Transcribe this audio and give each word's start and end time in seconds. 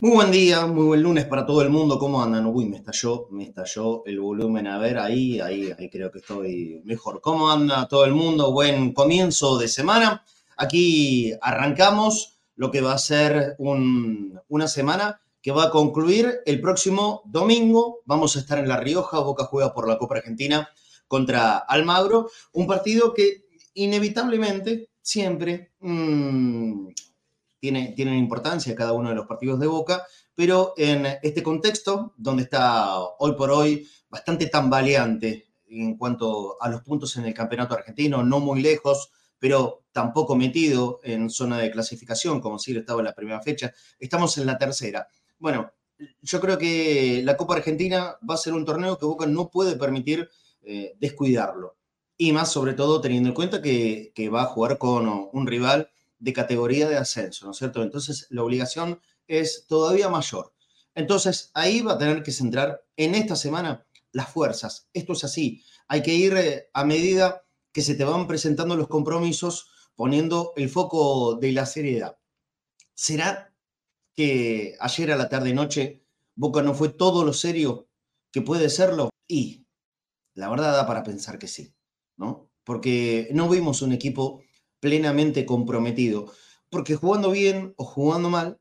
Muy 0.00 0.12
buen 0.12 0.30
día, 0.30 0.64
muy 0.64 0.84
buen 0.84 1.02
lunes 1.02 1.24
para 1.24 1.44
todo 1.44 1.60
el 1.62 1.70
mundo. 1.70 1.98
¿Cómo 1.98 2.22
andan? 2.22 2.46
Uy, 2.46 2.66
me 2.66 2.76
estalló, 2.76 3.26
me 3.32 3.42
estalló 3.42 4.04
el 4.06 4.20
volumen. 4.20 4.68
A 4.68 4.78
ver, 4.78 4.98
ahí, 4.98 5.40
ahí, 5.40 5.72
ahí 5.76 5.90
creo 5.90 6.12
que 6.12 6.20
estoy 6.20 6.82
mejor. 6.84 7.20
¿Cómo 7.20 7.50
anda 7.50 7.88
todo 7.88 8.04
el 8.04 8.14
mundo? 8.14 8.52
Buen 8.52 8.92
comienzo 8.92 9.58
de 9.58 9.66
semana. 9.66 10.22
Aquí 10.56 11.32
arrancamos 11.42 12.38
lo 12.54 12.70
que 12.70 12.80
va 12.80 12.92
a 12.92 12.98
ser 12.98 13.56
una 13.58 14.68
semana 14.68 15.20
que 15.44 15.52
va 15.52 15.64
a 15.64 15.70
concluir 15.70 16.40
el 16.46 16.58
próximo 16.58 17.20
domingo. 17.26 18.00
Vamos 18.06 18.34
a 18.34 18.38
estar 18.38 18.58
en 18.58 18.66
La 18.66 18.80
Rioja, 18.80 19.20
Boca 19.20 19.44
juega 19.44 19.74
por 19.74 19.86
la 19.86 19.98
Copa 19.98 20.16
Argentina 20.16 20.66
contra 21.06 21.58
Almagro, 21.58 22.30
un 22.54 22.66
partido 22.66 23.12
que 23.12 23.44
inevitablemente 23.74 24.88
siempre 25.02 25.74
mm, 25.80 26.88
tiene, 27.60 27.94
importancia 28.16 28.74
cada 28.74 28.94
uno 28.94 29.10
de 29.10 29.16
los 29.16 29.26
partidos 29.26 29.60
de 29.60 29.66
Boca, 29.66 30.06
pero 30.34 30.72
en 30.78 31.04
este 31.22 31.42
contexto, 31.42 32.14
donde 32.16 32.44
está 32.44 33.00
hoy 33.18 33.34
por 33.34 33.50
hoy 33.50 33.86
bastante 34.08 34.46
tambaleante 34.46 35.48
en 35.66 35.98
cuanto 35.98 36.56
a 36.58 36.70
los 36.70 36.80
puntos 36.80 37.18
en 37.18 37.26
el 37.26 37.34
campeonato 37.34 37.74
argentino, 37.74 38.22
no 38.22 38.40
muy 38.40 38.62
lejos, 38.62 39.10
pero 39.38 39.84
tampoco 39.92 40.36
metido 40.36 41.00
en 41.02 41.28
zona 41.28 41.58
de 41.58 41.70
clasificación, 41.70 42.40
como 42.40 42.58
si 42.58 42.72
lo 42.72 42.80
estaba 42.80 43.00
en 43.00 43.06
la 43.06 43.14
primera 43.14 43.42
fecha, 43.42 43.74
estamos 43.98 44.38
en 44.38 44.46
la 44.46 44.56
tercera. 44.56 45.06
Bueno, 45.44 45.70
yo 46.22 46.40
creo 46.40 46.56
que 46.56 47.20
la 47.22 47.36
Copa 47.36 47.56
Argentina 47.56 48.16
va 48.26 48.32
a 48.32 48.38
ser 48.38 48.54
un 48.54 48.64
torneo 48.64 48.96
que 48.96 49.04
Boca 49.04 49.26
no 49.26 49.50
puede 49.50 49.76
permitir 49.76 50.30
eh, 50.62 50.96
descuidarlo. 50.98 51.76
Y 52.16 52.32
más 52.32 52.50
sobre 52.50 52.72
todo 52.72 53.02
teniendo 53.02 53.28
en 53.28 53.34
cuenta 53.34 53.60
que, 53.60 54.30
va 54.32 54.44
a 54.44 54.46
jugar 54.46 54.78
con 54.78 55.28
un 55.30 55.46
rival 55.46 55.90
de 56.18 56.32
categoría 56.32 56.88
de 56.88 56.96
ascenso, 56.96 57.44
¿no 57.44 57.52
es 57.52 57.58
cierto? 57.58 57.82
Entonces 57.82 58.26
la 58.30 58.42
obligación 58.42 59.02
es 59.28 59.66
todavía 59.66 60.08
mayor. 60.08 60.54
Entonces 60.94 61.50
ahí 61.52 61.82
va 61.82 61.92
a 61.92 61.98
tener 61.98 62.22
que 62.22 62.32
centrar 62.32 62.82
en 62.96 63.14
esta 63.14 63.36
semana 63.36 63.86
las 64.12 64.30
fuerzas. 64.30 64.88
Esto 64.94 65.12
es 65.12 65.24
así. 65.24 65.62
Hay 65.88 66.02
que 66.02 66.14
ir 66.14 66.34
eh, 66.38 66.70
a 66.72 66.86
medida 66.86 67.44
que 67.70 67.82
se 67.82 67.96
te 67.96 68.04
van 68.04 68.26
presentando 68.26 68.76
los 68.76 68.88
compromisos 68.88 69.68
poniendo 69.94 70.54
el 70.56 70.70
foco 70.70 71.34
de 71.34 71.52
la 71.52 71.66
seriedad. 71.66 72.16
¿Será 72.94 73.53
que 74.14 74.76
ayer 74.80 75.12
a 75.12 75.16
la 75.16 75.28
tarde-noche 75.28 76.04
Boca 76.36 76.62
no 76.62 76.74
fue 76.74 76.88
todo 76.88 77.24
lo 77.24 77.32
serio 77.32 77.88
que 78.32 78.42
puede 78.42 78.68
serlo? 78.68 79.10
Y 79.28 79.66
la 80.34 80.48
verdad 80.48 80.72
da 80.72 80.86
para 80.86 81.04
pensar 81.04 81.38
que 81.38 81.48
sí, 81.48 81.74
¿no? 82.16 82.50
Porque 82.64 83.28
no 83.32 83.48
vimos 83.48 83.82
un 83.82 83.92
equipo 83.92 84.42
plenamente 84.80 85.46
comprometido. 85.46 86.32
Porque 86.70 86.96
jugando 86.96 87.30
bien 87.30 87.74
o 87.76 87.84
jugando 87.84 88.30
mal, 88.30 88.58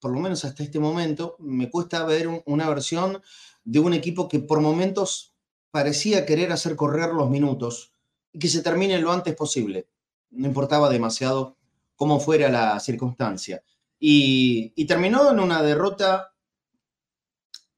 por 0.00 0.12
lo 0.12 0.20
menos 0.20 0.44
hasta 0.44 0.62
este 0.62 0.80
momento, 0.80 1.36
me 1.38 1.70
cuesta 1.70 2.04
ver 2.04 2.42
una 2.44 2.68
versión 2.68 3.22
de 3.64 3.78
un 3.78 3.94
equipo 3.94 4.28
que 4.28 4.40
por 4.40 4.60
momentos 4.60 5.34
parecía 5.70 6.26
querer 6.26 6.52
hacer 6.52 6.76
correr 6.76 7.14
los 7.14 7.30
minutos 7.30 7.94
y 8.32 8.38
que 8.38 8.48
se 8.48 8.62
termine 8.62 8.98
lo 8.98 9.12
antes 9.12 9.34
posible. 9.34 9.88
No 10.30 10.46
importaba 10.46 10.90
demasiado 10.90 11.56
cómo 11.96 12.20
fuera 12.20 12.50
la 12.50 12.78
circunstancia 12.80 13.62
y, 14.04 14.84
terminó 14.86 15.30
en 15.30 15.38
una 15.38 15.62
derrota 15.62 16.34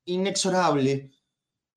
inexorable. 0.07 1.11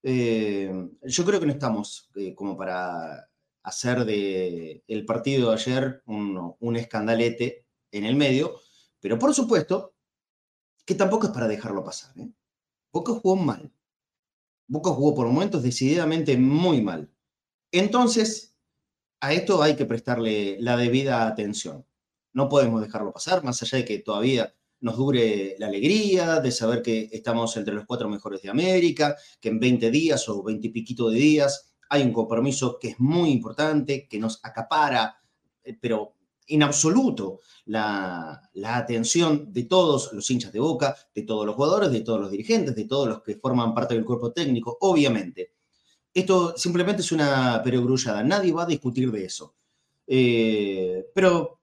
Eh, 0.04 0.72
yo 1.04 1.26
creo 1.26 1.42
que 1.42 1.45
no 1.45 1.52
estamos 1.52 2.09
eh, 2.16 2.34
como 2.34 2.56
para 2.56 3.30
hacer 3.64 4.06
de 4.06 4.86
el 4.88 5.06
partido 5.06 5.50
de 5.50 5.56
ayer 5.56 6.02
un, 6.05 6.77
escandalete 6.77 7.66
en 7.92 8.05
el 8.05 8.16
medio, 8.16 8.61
pero 9.02 9.20
por 9.20 9.33
supuesto 9.33 9.95
que 10.86 10.95
tampoco 10.95 11.27
es 11.27 11.33
para 11.33 11.50
dejarlo 11.50 11.83
pasar. 11.83 12.17
¿eh? 12.17 12.32
Boca 12.94 13.11
jugó 13.11 13.36
mal. 13.36 13.73
Boca 14.70 14.92
jugó 14.92 15.14
por 15.14 15.27
momentos 15.27 15.61
decididamente 15.61 16.38
muy 16.38 16.82
mal. 16.82 17.11
Entonces, 17.73 18.55
a 19.20 19.33
esto 19.33 19.61
hay 19.61 19.76
que 19.76 19.86
prestarle 19.86 20.55
la 20.61 20.77
debida 20.77 21.27
atención 21.27 21.86
no 22.33 22.49
podemos 22.49 22.82
dejarlo 22.82 23.11
pasar, 23.11 23.43
más 23.43 23.61
allá 23.61 23.80
de 23.80 23.86
que 23.86 23.99
todavía 23.99 24.54
nos 24.80 24.98
dure 24.98 25.55
la 25.60 25.67
alegría 25.67 26.39
de 26.39 26.52
saber 26.52 26.82
que 26.82 27.10
estamos 27.11 27.55
entre 27.58 27.73
los 27.73 27.86
cuatro 27.86 28.10
mejores 28.10 28.42
de 28.42 28.49
América, 28.49 29.15
que 29.39 29.49
en 29.49 29.60
20 29.60 29.89
días 29.92 30.27
o 30.30 30.43
20 30.43 30.67
y 30.67 30.70
piquito 30.70 31.10
de 31.10 31.17
días 31.17 31.73
hay 31.89 32.04
un 32.04 32.14
compromiso 32.14 32.77
que 32.80 32.89
es 32.89 32.99
muy 32.99 33.32
importante, 33.32 34.08
que 34.08 34.20
nos 34.20 34.39
acapara, 34.43 35.17
eh, 35.64 35.77
pero 35.80 36.14
en 36.49 36.64
absoluto, 36.64 37.42
la, 37.65 38.42
la, 38.54 38.77
atención 38.77 39.52
de 39.52 39.64
todos 39.64 40.14
los 40.14 40.30
hinchas 40.32 40.54
de 40.54 40.59
boca, 40.59 40.95
de 41.14 41.23
todos 41.23 41.45
los 41.45 41.55
jugadores, 41.55 41.92
de 41.92 42.02
todos 42.02 42.21
los 42.21 42.32
dirigentes, 42.32 42.73
de 42.73 42.86
todos 42.86 43.08
los 43.08 43.21
que 43.21 43.36
forman 43.36 43.73
parte 43.73 43.95
del 43.95 44.05
cuerpo 44.05 44.32
técnico, 44.32 44.77
obviamente. 44.82 45.54
Esto 46.14 46.58
simplemente 46.58 47.02
es 47.02 47.11
una 47.11 47.61
perogrullada, 47.61 48.23
nadie 48.23 48.54
va 48.54 48.64
a 48.64 48.67
discutir 48.67 49.11
de 49.11 49.26
eso. 49.26 49.55
Eh, 50.08 51.05
pero 51.14 51.59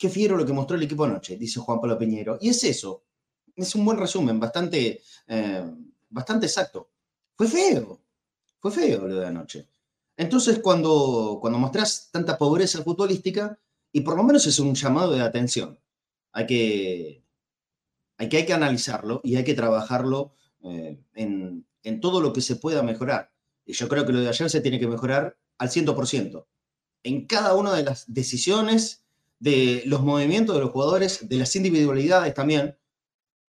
qué 0.00 0.08
fiero 0.08 0.34
lo 0.34 0.46
que 0.46 0.54
mostró 0.54 0.76
el 0.76 0.82
equipo 0.82 1.04
anoche, 1.04 1.36
dice 1.36 1.60
Juan 1.60 1.78
Pablo 1.78 1.98
Piñero. 1.98 2.38
Y 2.40 2.48
es 2.48 2.64
eso, 2.64 3.04
es 3.54 3.74
un 3.74 3.84
buen 3.84 3.98
resumen, 3.98 4.40
bastante, 4.40 5.02
eh, 5.26 5.70
bastante 6.08 6.46
exacto. 6.46 6.88
Fue 7.36 7.46
feo, 7.46 8.00
fue 8.58 8.70
feo 8.70 9.06
lo 9.06 9.20
de 9.20 9.26
anoche. 9.26 9.68
Entonces, 10.16 10.60
cuando, 10.60 11.36
cuando 11.38 11.58
mostrás 11.58 12.08
tanta 12.10 12.38
pobreza 12.38 12.82
futbolística, 12.82 13.58
y 13.92 14.00
por 14.00 14.16
lo 14.16 14.22
menos 14.22 14.46
es 14.46 14.58
un 14.58 14.74
llamado 14.74 15.12
de 15.12 15.20
atención, 15.20 15.78
hay 16.32 16.46
que, 16.46 17.22
hay 18.16 18.28
que, 18.30 18.36
hay 18.38 18.46
que 18.46 18.54
analizarlo 18.54 19.20
y 19.22 19.36
hay 19.36 19.44
que 19.44 19.54
trabajarlo 19.54 20.32
eh, 20.62 20.98
en, 21.12 21.66
en 21.82 22.00
todo 22.00 22.22
lo 22.22 22.32
que 22.32 22.40
se 22.40 22.56
pueda 22.56 22.82
mejorar. 22.82 23.32
Y 23.66 23.74
yo 23.74 23.86
creo 23.86 24.06
que 24.06 24.14
lo 24.14 24.20
de 24.20 24.30
ayer 24.30 24.48
se 24.48 24.62
tiene 24.62 24.80
que 24.80 24.88
mejorar 24.88 25.36
al 25.58 25.68
100%. 25.68 26.46
En 27.02 27.26
cada 27.26 27.54
una 27.54 27.74
de 27.74 27.82
las 27.82 28.10
decisiones 28.10 29.04
de 29.40 29.82
los 29.86 30.02
movimientos 30.02 30.54
de 30.54 30.60
los 30.60 30.70
jugadores, 30.70 31.28
de 31.28 31.36
las 31.38 31.56
individualidades 31.56 32.34
también, 32.34 32.76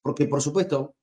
porque 0.02 0.25
por 0.25 0.42
supuesto, 0.42 0.96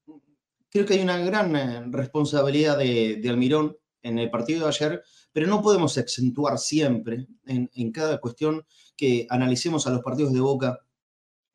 creo 0.70 0.86
que 0.86 0.94
hay 0.94 1.00
una 1.00 1.18
gran 1.18 1.56
eh, 1.56 1.82
responsabilidad 1.90 2.78
de, 2.78 3.20
Almirón 3.28 3.76
en 4.02 4.18
el 4.18 4.30
partido 4.30 4.60
de 4.62 4.68
ayer, 4.68 5.02
pero 5.32 5.46
no 5.46 5.62
podemos 5.62 5.96
acentuar 5.96 6.58
siempre 6.58 7.26
en, 7.46 7.92
cada 7.92 8.20
cuestión 8.20 8.64
que 8.96 9.26
analicemos 9.30 9.86
a 9.86 9.90
los 9.90 10.02
partidos 10.02 10.32
de 10.34 10.40
Boca 10.40 10.78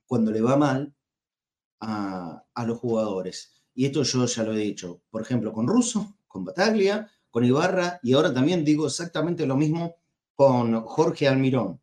cuando 0.07 0.31
le 0.31 0.41
va 0.41 0.57
mal 0.57 0.93
a, 1.79 2.43
a, 2.53 2.65
los 2.65 2.79
jugadores. 2.79 3.53
Y 3.75 3.85
esto 3.85 4.01
yo 4.01 4.25
ya 4.25 4.43
lo 4.43 4.53
he 4.53 4.57
dicho, 4.57 5.01
por 5.11 5.21
ejemplo, 5.21 5.53
con 5.53 5.67
Russo, 5.67 6.17
con 6.27 6.43
Bataglia, 6.43 7.09
con 7.29 7.45
Ibarra, 7.45 7.99
y 8.01 8.13
ahora 8.13 8.33
también 8.33 8.65
digo 8.65 8.87
exactamente 8.87 9.45
lo 9.45 9.55
mismo 9.55 9.95
con 10.33 10.81
Jorge 10.81 11.27
Almirón 11.27 11.79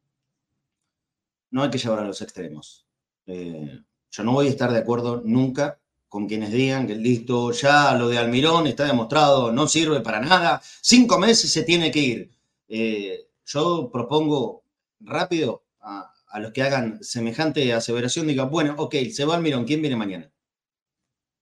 no 1.57 1.63
hay 1.63 1.71
que 1.71 1.79
llevar 1.79 2.01
a 2.01 2.05
los 2.05 2.21
extremos. 2.21 2.87
Eh, 3.25 3.81
yo 4.11 4.25
no 4.25 4.33
voy 4.33 4.47
a 4.47 4.51
estar 4.51 4.71
de 4.71 4.79
acuerdo 4.79 5.23
nunca 5.25 5.81
con 6.07 6.29
quienes 6.29 6.53
digan 6.53 6.87
que 6.87 6.95
listo, 6.95 7.51
ya 7.51 7.95
lo 7.95 8.09
de 8.11 8.19
Almirón 8.19 8.67
está 8.67 8.85
demostrado, 8.85 9.51
no 9.53 9.67
sirve 9.67 10.01
para 10.01 10.21
nada, 10.21 10.61
cinco 10.83 11.19
meses 11.19 11.51
se 11.51 11.63
tiene 11.63 11.91
que 11.91 11.99
ir. 11.99 12.31
Eh, 12.69 13.31
yo 13.47 13.89
propongo 13.91 14.65
rápido 15.01 15.65
a, 15.81 16.13
los 16.41 16.53
que 16.53 16.63
hagan 16.63 17.03
semejante 17.03 17.73
aseveración, 17.73 18.27
digan, 18.27 18.51
bueno, 18.51 18.75
ok, 18.77 18.95
se 19.11 19.25
va 19.25 19.37
Almirón, 19.37 19.65
¿quién 19.65 19.81
viene 19.81 19.97
mañana? 19.97 20.31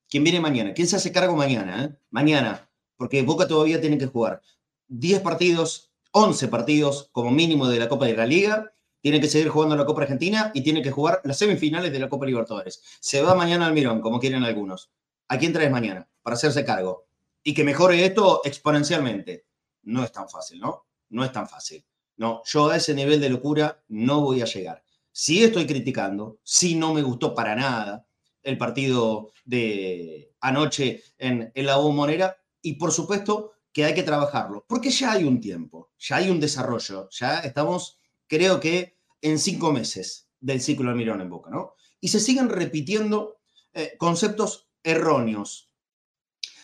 ¿Quién 0.09 0.23
viene 0.23 0.39
mañana? 0.39 0.75
¿Quién 0.75 0.87
se 0.87 0.95
hace 0.95 1.11
cargo 1.11 1.35
mañana? 1.35 1.87
Eh? 1.87 1.99
Mañana, 2.11 2.71
porque 2.97 3.23
Boca 3.23 3.49
todavía 3.49 3.81
tiene 3.81 3.99
que 3.99 4.07
jugar 4.07 4.41
10 4.87 5.23
partidos, 5.23 5.91
11 6.13 6.47
partidos 6.47 7.09
como 7.11 7.33
mínimo 7.33 7.67
de 7.67 7.81
la 7.81 7.89
Copa 7.89 8.07
de 8.07 8.17
la 8.17 8.27
Liga 8.27 8.71
tiene 9.05 9.21
que 9.21 9.29
seguir 9.29 9.51
jugando 9.51 9.77
la 9.77 9.85
Copa 9.85 10.01
Argentina 10.01 10.51
y 10.55 10.63
tiene 10.63 10.81
que 10.81 10.91
jugar 10.91 11.21
las 11.25 11.37
semifinales 11.37 11.93
de 11.93 11.99
la 11.99 12.09
Copa 12.09 12.25
Libertadores. 12.25 12.81
Se 13.01 13.21
va 13.21 13.35
mañana 13.35 13.67
al 13.67 13.75
Mirón, 13.75 14.01
como 14.01 14.19
quieren 14.19 14.43
algunos. 14.45 14.93
¿A 15.29 15.37
quién 15.37 15.53
traes 15.53 15.71
mañana? 15.71 16.09
Para 16.23 16.37
hacerse 16.37 16.65
cargo. 16.65 17.05
Y 17.43 17.53
que 17.53 17.65
mejore 17.65 18.03
esto 18.03 18.41
exponencialmente. 18.45 19.45
No 19.83 20.03
es 20.03 20.11
tan 20.11 20.27
fácil, 20.31 20.59
¿no? 20.59 20.87
No 21.11 21.23
es 21.23 21.31
tan 21.33 21.47
fácil. 21.47 21.85
No, 22.17 22.41
yo 22.47 22.71
a 22.71 22.77
ese 22.79 22.95
nivel 22.95 23.21
de 23.21 23.29
locura 23.29 23.85
no 23.89 24.23
voy 24.23 24.41
a 24.41 24.47
llegar. 24.47 24.83
Si 25.13 25.45
estoy 25.45 25.67
criticando, 25.67 26.39
si 26.43 26.75
no 26.75 26.95
me 26.95 27.03
gustó 27.03 27.35
para 27.35 27.55
nada 27.55 28.07
el 28.43 28.57
partido 28.57 29.33
de 29.45 30.33
anoche 30.41 31.03
en, 31.19 31.53
en 31.55 31.67
la 31.67 31.77
bombonera, 31.77 32.39
y 32.63 32.77
por 32.77 32.91
supuesto 32.91 33.53
que 33.71 33.85
hay 33.85 33.93
que 33.93 34.03
trabajarlo, 34.03 34.65
porque 34.67 34.89
ya 34.89 35.13
hay 35.13 35.25
un 35.25 35.43
tiempo, 35.43 35.91
ya 35.99 36.17
hay 36.17 36.31
un 36.31 36.41
desarrollo, 36.41 37.11
ya 37.11 37.41
estamos, 37.41 37.99
creo 38.29 38.61
que 38.61 38.97
en 39.23 39.39
cinco 39.39 39.73
meses 39.73 40.29
del 40.41 40.61
ciclo 40.61 40.91
Almirón 40.91 41.21
en 41.21 41.31
Boca, 41.31 41.51
¿no? 41.51 41.75
Y 42.01 42.09
se 42.09 42.21
siguen 42.21 42.49
repitiendo 42.49 43.39
eh, 43.73 43.95
conceptos 43.99 44.69
erróneos. 44.83 45.71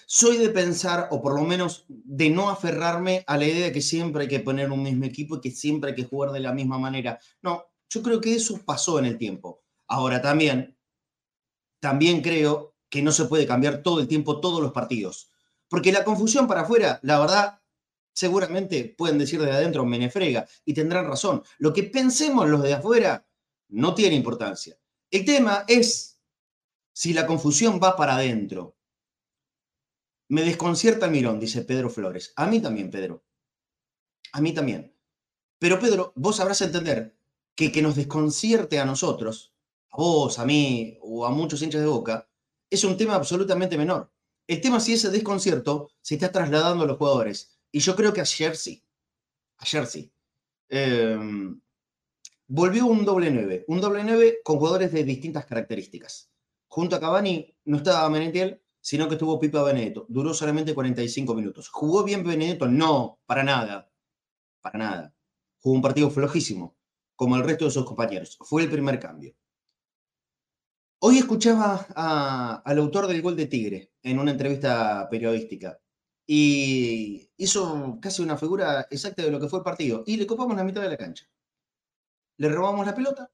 soy 0.07 0.39
de 0.39 0.51
pensar, 0.51 1.09
o 1.12 1.23
por 1.23 1.35
lo 1.35 1.47
menos 1.47 1.85
de 1.89 2.31
no 2.31 2.51
aferrarme 2.51 3.25
a 3.27 3.37
la 3.37 3.47
idea 3.47 3.67
de 3.67 3.73
que 3.73 3.81
siempre 3.81 4.23
hay 4.23 4.29
que 4.29 4.41
poner 4.41 4.71
un 4.71 4.83
mismo 4.83 5.05
equipo 5.05 5.37
y 5.37 5.41
que 5.41 5.51
siempre 5.53 5.91
hay 5.91 5.97
que 5.97 6.05
jugar 6.05 6.33
de 6.33 6.41
la 6.41 6.53
misma 6.53 6.79
manera. 6.79 7.21
No, 7.43 7.65
yo 7.89 8.03
creo 8.03 8.21
que 8.21 8.35
eso 8.35 8.61
pasó 8.65 8.99
en 8.99 9.05
el 9.05 9.19
tiempo. 9.19 9.62
Ahora 9.87 10.21
también, 10.21 10.77
también 11.81 12.23
creo 12.23 12.75
que 12.89 13.03
no 13.03 13.12
se 13.12 13.27
puede 13.27 13.47
cambiar 13.47 13.83
todo 13.83 14.01
el 14.01 14.09
tiempo 14.09 14.41
todos 14.41 14.61
los 14.61 14.73
partidos. 14.73 15.31
Porque 15.69 15.93
la 15.93 16.05
confusión 16.05 16.49
para 16.49 16.62
afuera, 16.62 16.99
la 17.03 17.21
verdad, 17.21 17.60
seguramente 18.12 18.95
pueden 18.97 19.19
decir 19.19 19.41
de 19.41 19.51
adentro 19.51 19.85
menefrega 19.85 20.47
y 20.65 20.75
tendrán 20.75 21.07
razón. 21.07 21.43
Lo 21.59 21.73
que 21.73 21.85
pensemos 21.85 22.49
los 22.49 22.62
de 22.62 22.75
afuera 22.75 23.27
no 23.69 23.95
tiene 23.95 24.17
importancia. 24.17 24.79
El 25.11 25.25
tema 25.25 25.65
es 25.67 26.21
si 26.93 27.12
la 27.12 27.27
confusión 27.27 27.81
va 27.83 27.97
para 27.97 28.17
adentro. 28.17 28.77
Me 30.29 30.43
desconcierta 30.43 31.09
Mirón, 31.09 31.41
dice 31.41 31.62
Pedro 31.62 31.91
Flores. 31.91 32.33
A 32.37 32.47
mí 32.47 32.61
también, 32.61 32.91
Pedro. 32.91 33.25
A 34.33 34.41
mí 34.41 34.53
también. 34.53 34.95
Pero 35.59 35.81
Pedro, 35.81 36.12
vos 36.15 36.37
sabrás 36.37 36.61
entender 36.61 37.17
que 37.55 37.73
que 37.73 37.83
nos 37.83 37.97
desconcierte 37.97 38.79
a 38.79 38.85
nosotros, 38.85 39.55
a 39.91 39.97
vos, 39.97 40.39
a 40.39 40.47
mí 40.47 40.99
o 41.03 41.27
a 41.27 41.31
muchos 41.31 41.61
hinchas 41.62 41.81
de 41.81 41.87
boca, 41.87 42.29
es 42.71 42.85
un 42.85 42.97
tema 42.97 43.17
absolutamente 43.17 43.77
menor. 43.77 44.12
El 44.47 44.61
tema 44.61 44.81
si 44.81 44.95
ese 44.95 45.11
desconcierto 45.11 45.91
se 46.01 46.15
está 46.15 46.33
trasladando 46.33 46.85
a 46.85 46.87
los 46.87 46.97
jugadores. 46.97 47.60
Y 47.72 47.81
yo 47.81 47.94
creo 47.94 48.12
que 48.12 48.20
ayer 48.20 48.56
sí. 48.56 48.84
Ayer 49.58 49.87
sí. 49.87 50.12
Em, 50.69 51.61
volvió 52.46 52.87
un 52.87 53.05
doble 53.05 53.31
9. 53.31 53.64
Un 53.69 53.81
doble 53.81 54.05
9 54.05 54.38
con 54.44 54.58
jugadores 54.58 54.93
de 54.93 55.05
distintas 55.05 55.46
características. 55.46 56.31
Junto 56.69 56.96
a 56.96 57.00
Cavani 57.00 57.55
no 57.64 57.78
estaba 57.78 58.08
Menetiel, 58.11 58.62
sino 58.81 59.08
que 59.08 59.14
estuvo 59.14 59.38
Pipa 59.38 59.62
Benedetto. 59.62 60.06
Duró 60.08 60.32
solamente 60.32 60.75
45 60.75 61.34
minutos. 61.34 61.69
¿Jugó 61.69 62.05
bien 62.05 62.25
Benedetto? 62.25 62.67
No, 62.67 63.20
para 63.26 63.43
nada. 63.43 63.90
Para 64.61 64.78
nada. 64.78 65.14
Jugó 65.58 65.76
un 65.76 65.82
partido 65.82 66.11
flojísimo, 66.11 66.76
como 67.16 67.37
el 67.37 67.44
resto 67.44 67.66
de 67.66 67.70
sus 67.70 67.84
compañeros. 67.84 68.38
Fue 68.40 68.62
el 68.62 68.70
primer 68.70 68.99
cambio. 68.99 69.34
Hoy 71.00 71.19
escuchaba 71.19 71.87
al 72.64 72.78
autor 72.78 73.06
del 73.06 73.23
gol 73.23 73.37
de 73.37 73.46
Tigre 73.46 73.93
en 74.02 74.19
una 74.19 74.32
entrevista 74.32 75.08
periodística 75.11 75.81
y 76.32 77.29
hizo 77.38 77.99
casi 78.00 78.23
una 78.23 78.38
figura 78.38 78.87
exacta 78.88 79.25
de 79.25 79.32
lo 79.32 79.41
que 79.41 79.49
fue 79.49 79.59
el 79.59 79.65
partido 79.65 80.05
y 80.06 80.17
le 80.17 80.29
copamos 80.29 80.56
la 80.56 80.62
mitad 80.62 80.81
de 80.81 80.91
la 80.91 80.97
cancha. 80.97 81.29
Le 82.37 82.49
robamos 82.49 82.87
la 82.87 82.94
pelota, 82.94 83.32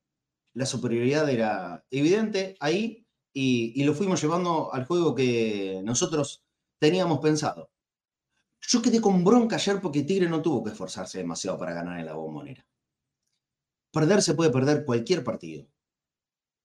la 0.54 0.64
superioridad 0.64 1.28
era 1.28 1.84
evidente 1.90 2.56
ahí 2.58 3.06
y, 3.34 3.84
lo 3.84 3.92
fuimos 3.92 4.22
llevando 4.22 4.72
al 4.72 4.86
juego 4.86 5.14
que 5.14 5.82
nosotros 5.84 6.42
teníamos 6.78 7.18
pensado. 7.18 7.70
Yo 8.62 8.80
quedé 8.80 9.02
con 9.02 9.22
bronca 9.22 9.56
ayer 9.56 9.78
porque 9.82 10.04
Tigre 10.04 10.30
no 10.30 10.40
tuvo 10.40 10.64
que 10.64 10.70
esforzarse 10.70 11.18
demasiado 11.18 11.58
para 11.58 11.74
ganar 11.74 12.00
en 12.00 12.06
la 12.06 12.14
bombonera. 12.14 12.66
Perder 13.92 14.22
se 14.22 14.32
puede 14.32 14.50
perder 14.50 14.86
cualquier 14.86 15.22
partido. 15.22 15.68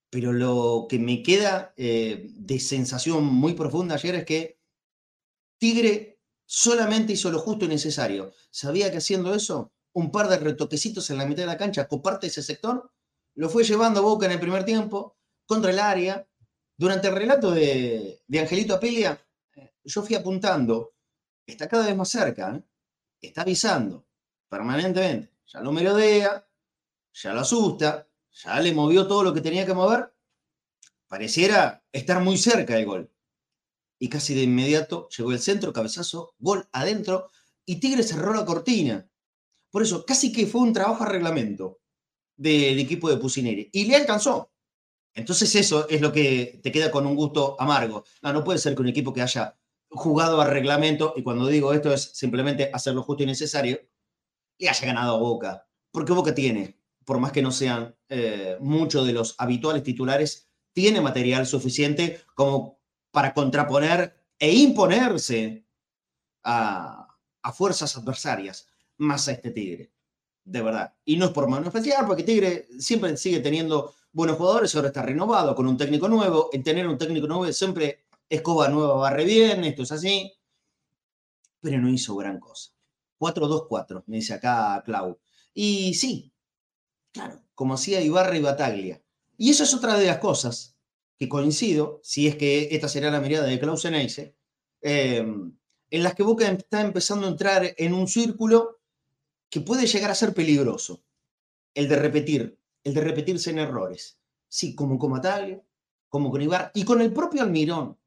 Pero 0.10 0.32
lo 0.32 0.86
que 0.90 0.98
me 0.98 1.24
queda 1.24 1.74
eh, 1.76 2.30
de 2.30 2.60
sensación 2.62 3.26
muy 3.26 3.54
profunda 3.54 3.96
ayer 3.96 4.16
es 4.16 4.26
que 4.26 4.62
Tigre 5.58 6.21
solamente 6.54 7.14
hizo 7.14 7.32
lo 7.32 7.40
justo 7.40 7.64
y 7.64 7.70
necesario. 7.70 8.34
Sabía 8.50 8.92
que 8.92 8.98
haciendo 8.98 9.34
eso, 9.34 9.72
un 9.94 10.12
par 10.12 10.28
de 10.28 10.38
retoquecitos 10.38 11.10
en 11.10 11.18
la 11.18 11.26
mitad 11.26 11.44
de 11.44 11.48
la 11.48 11.58
cancha, 11.58 11.88
coparte 11.88 12.28
ese 12.28 12.44
sector, 12.44 12.92
lo 13.36 13.50
fue 13.50 13.64
llevando 13.64 14.02
a 14.02 14.04
Boca 14.04 14.26
en 14.26 14.34
el 14.34 14.40
primer 14.42 14.66
tiempo, 14.66 15.16
contra 15.46 15.72
el 15.72 15.80
área, 15.80 16.28
durante 16.76 17.08
el 17.08 17.16
relato 17.16 17.52
de, 17.52 18.22
Angelito 18.38 18.74
Apelia, 18.74 19.18
eh, 19.56 19.76
yo 19.86 20.04
fui 20.04 20.14
apuntando, 20.14 20.94
está 21.46 21.70
cada 21.70 21.86
vez 21.86 21.96
más 21.96 22.10
cerca, 22.10 22.54
¿eh? 22.54 22.64
está 23.22 23.44
avisando 23.44 24.06
permanentemente, 24.50 25.32
ya 25.46 25.62
lo 25.62 25.72
merodea, 25.72 26.46
ya 27.14 27.34
lo 27.34 27.40
asusta, 27.40 28.10
ya 28.30 28.60
le 28.60 28.74
movió 28.74 29.08
todo 29.08 29.24
lo 29.24 29.34
que 29.34 29.40
tenía 29.40 29.66
que 29.66 29.74
mover, 29.74 30.14
pareciera 31.08 31.82
estar 31.94 32.22
muy 32.22 32.38
cerca 32.38 32.76
del 32.76 32.86
gol. 32.86 33.12
Y 34.02 34.10
casi 34.10 34.34
de 34.34 34.42
inmediato 34.42 35.08
llegó 35.10 35.32
el 35.32 35.40
centro, 35.40 35.72
cabezazo, 35.72 36.34
gol 36.40 36.68
adentro, 36.72 37.30
y 37.68 37.76
Tigre 37.76 38.02
cerró 38.02 38.34
la 38.34 38.44
cortina. 38.44 39.08
Por 39.70 39.84
eso, 39.84 40.04
casi 40.08 40.32
que 40.34 40.48
fue 40.48 40.62
un 40.62 40.74
trabajo 40.74 41.04
a 41.04 41.08
reglamento 41.08 41.82
del 42.36 42.80
equipo 42.80 43.12
de 43.12 43.18
Pusineri. 43.18 43.70
Y 43.72 43.86
le 43.86 43.96
alcanzó. 43.96 44.52
Entonces 45.14 45.54
eso 45.54 45.88
es 45.88 46.02
lo 46.02 46.12
que 46.12 46.60
te 46.64 46.72
queda 46.72 46.90
con 46.90 47.06
un 47.06 47.16
gusto 47.16 47.56
amargo. 47.60 48.04
No, 48.24 48.34
no 48.34 48.44
puede 48.44 48.58
ser 48.58 48.74
que 48.74 48.82
un 48.82 48.88
equipo 48.88 49.14
que 49.14 49.22
haya 49.22 49.56
jugado 49.92 50.42
a 50.42 50.48
reglamento, 50.48 51.14
y 51.16 51.22
cuando 51.22 51.46
digo 51.46 51.72
esto 51.72 51.94
es 51.94 52.02
simplemente 52.02 52.72
hacer 52.74 52.96
lo 52.96 53.04
justo 53.04 53.22
y 53.22 53.28
necesario, 53.28 53.80
le 54.58 54.68
haya 54.68 54.88
ganado 54.88 55.16
a 55.16 55.20
Boca. 55.20 55.68
Porque 55.92 56.14
Boca 56.14 56.34
tiene, 56.34 56.82
por 57.06 57.20
más 57.20 57.32
que 57.32 57.44
no 57.44 57.52
sean 57.52 57.96
eh, 58.10 58.58
muchos 58.60 59.06
de 59.06 59.14
los 59.14 59.36
habituales 59.38 59.84
titulares, 59.84 60.50
tiene 60.74 61.02
material 61.02 61.46
suficiente 61.46 62.20
como 62.34 62.81
para 63.12 63.34
contraponer 63.34 64.16
e 64.40 64.54
imponerse 64.54 65.66
a, 66.44 67.08
a 67.42 67.52
fuerzas 67.52 67.96
adversarias, 67.98 68.68
más 68.98 69.28
a 69.28 69.34
este 69.34 69.52
Tigre. 69.52 69.92
De 70.44 70.62
verdad. 70.62 70.96
Y 71.06 71.18
no 71.18 71.26
es 71.26 71.32
por 71.32 71.48
mano 71.48 71.68
especial, 71.68 72.06
porque 72.08 72.24
Tigre 72.24 72.68
siempre 72.80 73.16
sigue 73.18 73.40
teniendo 73.40 73.94
buenos 74.12 74.38
jugadores, 74.38 74.74
ahora 74.76 74.88
está 74.88 75.02
renovado 75.02 75.56
con 75.56 75.68
un 75.68 75.78
técnico 75.78 76.08
nuevo. 76.08 76.50
En 76.52 76.64
tener 76.64 76.88
un 76.88 76.98
técnico 76.98 77.28
nuevo 77.28 77.52
siempre 77.52 78.06
escoba 78.30 78.70
nueva 78.70 78.96
barre 78.96 79.26
bien, 79.26 79.64
esto 79.64 79.84
es 79.84 79.92
así. 79.92 80.34
Pero 81.60 81.80
no 81.80 81.90
hizo 81.90 82.16
gran 82.16 82.40
cosa. 82.40 82.72
4-2-4, 83.20 84.04
me 84.08 84.18
dice 84.18 84.34
acá 84.34 84.82
Clau. 84.84 85.20
Y 85.54 85.94
sí, 85.94 86.34
claro, 87.12 87.44
como 87.54 87.76
hacía 87.76 88.02
Ibarra 88.02 88.36
y 88.36 88.42
Bataglia. 88.42 89.02
Y 89.38 89.52
eso 89.52 89.64
es 89.64 89.74
otra 89.74 89.98
de 89.98 90.08
las 90.08 90.18
cosas 90.18 90.71
coincido, 91.28 92.00
si 92.04 92.28
es 92.28 92.36
que 92.36 92.70
esta 92.72 92.88
será 92.88 93.12
la 93.12 93.22
mirada 93.22 93.48
de 93.48 93.60
Klaus 93.60 93.86
Eneise, 93.86 94.36
eh, 94.82 95.26
en 95.90 96.04
las 96.04 96.16
que 96.16 96.24
Boca 96.24 96.50
está 96.50 96.82
empezando 96.82 97.28
a 97.28 97.30
entrar 97.30 97.74
en 97.78 97.94
un 97.94 98.08
círculo 98.08 98.80
que 99.50 99.62
puede 99.62 99.86
llegar 99.86 100.12
a 100.12 100.16
ser 100.16 100.34
peligroso. 100.34 101.04
El 101.74 101.88
de 101.88 101.96
repetir 101.98 102.62
el 102.84 102.94
de 102.94 103.02
repetirse 103.02 103.50
en 103.52 103.60
errores. 103.60 104.20
Sí, 104.48 104.76
como 104.76 104.98
con 104.98 105.22
como 106.10 106.32
con 106.32 106.42
y 106.74 106.84
con 106.84 107.02
el 107.02 107.14
propio 107.14 107.42
Almirón. 107.42 107.98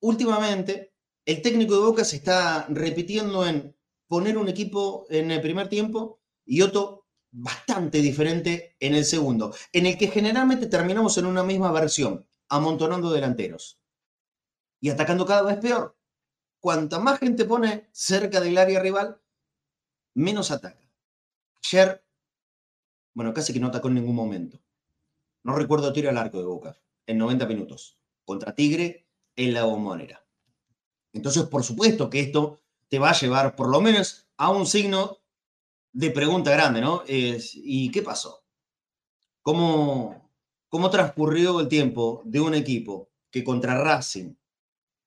Últimamente, 0.00 0.92
el 1.24 1.40
técnico 1.40 1.74
de 1.74 1.86
Boca 1.86 2.04
se 2.04 2.16
está 2.16 2.66
repitiendo 2.68 3.46
en 3.46 3.74
poner 4.08 4.36
un 4.36 4.48
equipo 4.48 5.06
en 5.08 5.30
el 5.30 5.40
primer 5.40 5.68
tiempo 5.68 6.20
y 6.44 6.60
otro 6.60 7.01
bastante 7.32 7.98
diferente 7.98 8.76
en 8.78 8.94
el 8.94 9.04
segundo, 9.04 9.54
en 9.72 9.86
el 9.86 9.98
que 9.98 10.08
generalmente 10.08 10.66
terminamos 10.66 11.18
en 11.18 11.26
una 11.26 11.42
misma 11.42 11.72
versión, 11.72 12.26
amontonando 12.48 13.10
delanteros 13.10 13.80
y 14.80 14.90
atacando 14.90 15.26
cada 15.26 15.42
vez 15.42 15.56
peor. 15.58 15.96
Cuanta 16.60 17.00
más 17.00 17.18
gente 17.18 17.44
pone 17.44 17.88
cerca 17.92 18.40
del 18.40 18.56
área 18.56 18.80
rival, 18.80 19.20
menos 20.14 20.52
ataca. 20.52 20.80
Ayer 21.64 22.04
bueno, 23.14 23.34
casi 23.34 23.52
que 23.52 23.60
no 23.60 23.68
atacó 23.68 23.88
en 23.88 23.94
ningún 23.94 24.16
momento. 24.16 24.60
No 25.42 25.54
recuerdo 25.54 25.92
tiro 25.92 26.08
al 26.08 26.18
arco 26.18 26.38
de 26.38 26.44
Boca 26.44 26.78
en 27.06 27.18
90 27.18 27.46
minutos 27.46 27.98
contra 28.24 28.54
Tigre 28.54 29.08
en 29.36 29.52
la 29.52 29.64
bombonera. 29.64 30.24
Entonces, 31.12 31.44
por 31.44 31.62
supuesto 31.62 32.08
que 32.08 32.20
esto 32.20 32.62
te 32.88 32.98
va 32.98 33.10
a 33.10 33.18
llevar 33.18 33.54
por 33.54 33.68
lo 33.68 33.80
menos 33.80 34.28
a 34.36 34.50
un 34.50 34.66
signo 34.66 35.18
de 35.92 36.10
pregunta 36.10 36.50
grande, 36.50 36.80
¿no? 36.80 37.02
¿Y 37.06 37.90
qué 37.90 38.02
pasó? 38.02 38.44
¿Cómo, 39.42 40.30
¿Cómo 40.68 40.90
transcurrió 40.90 41.60
el 41.60 41.68
tiempo 41.68 42.22
de 42.24 42.40
un 42.40 42.54
equipo 42.54 43.10
que 43.30 43.44
contra 43.44 43.82
Racing 43.82 44.34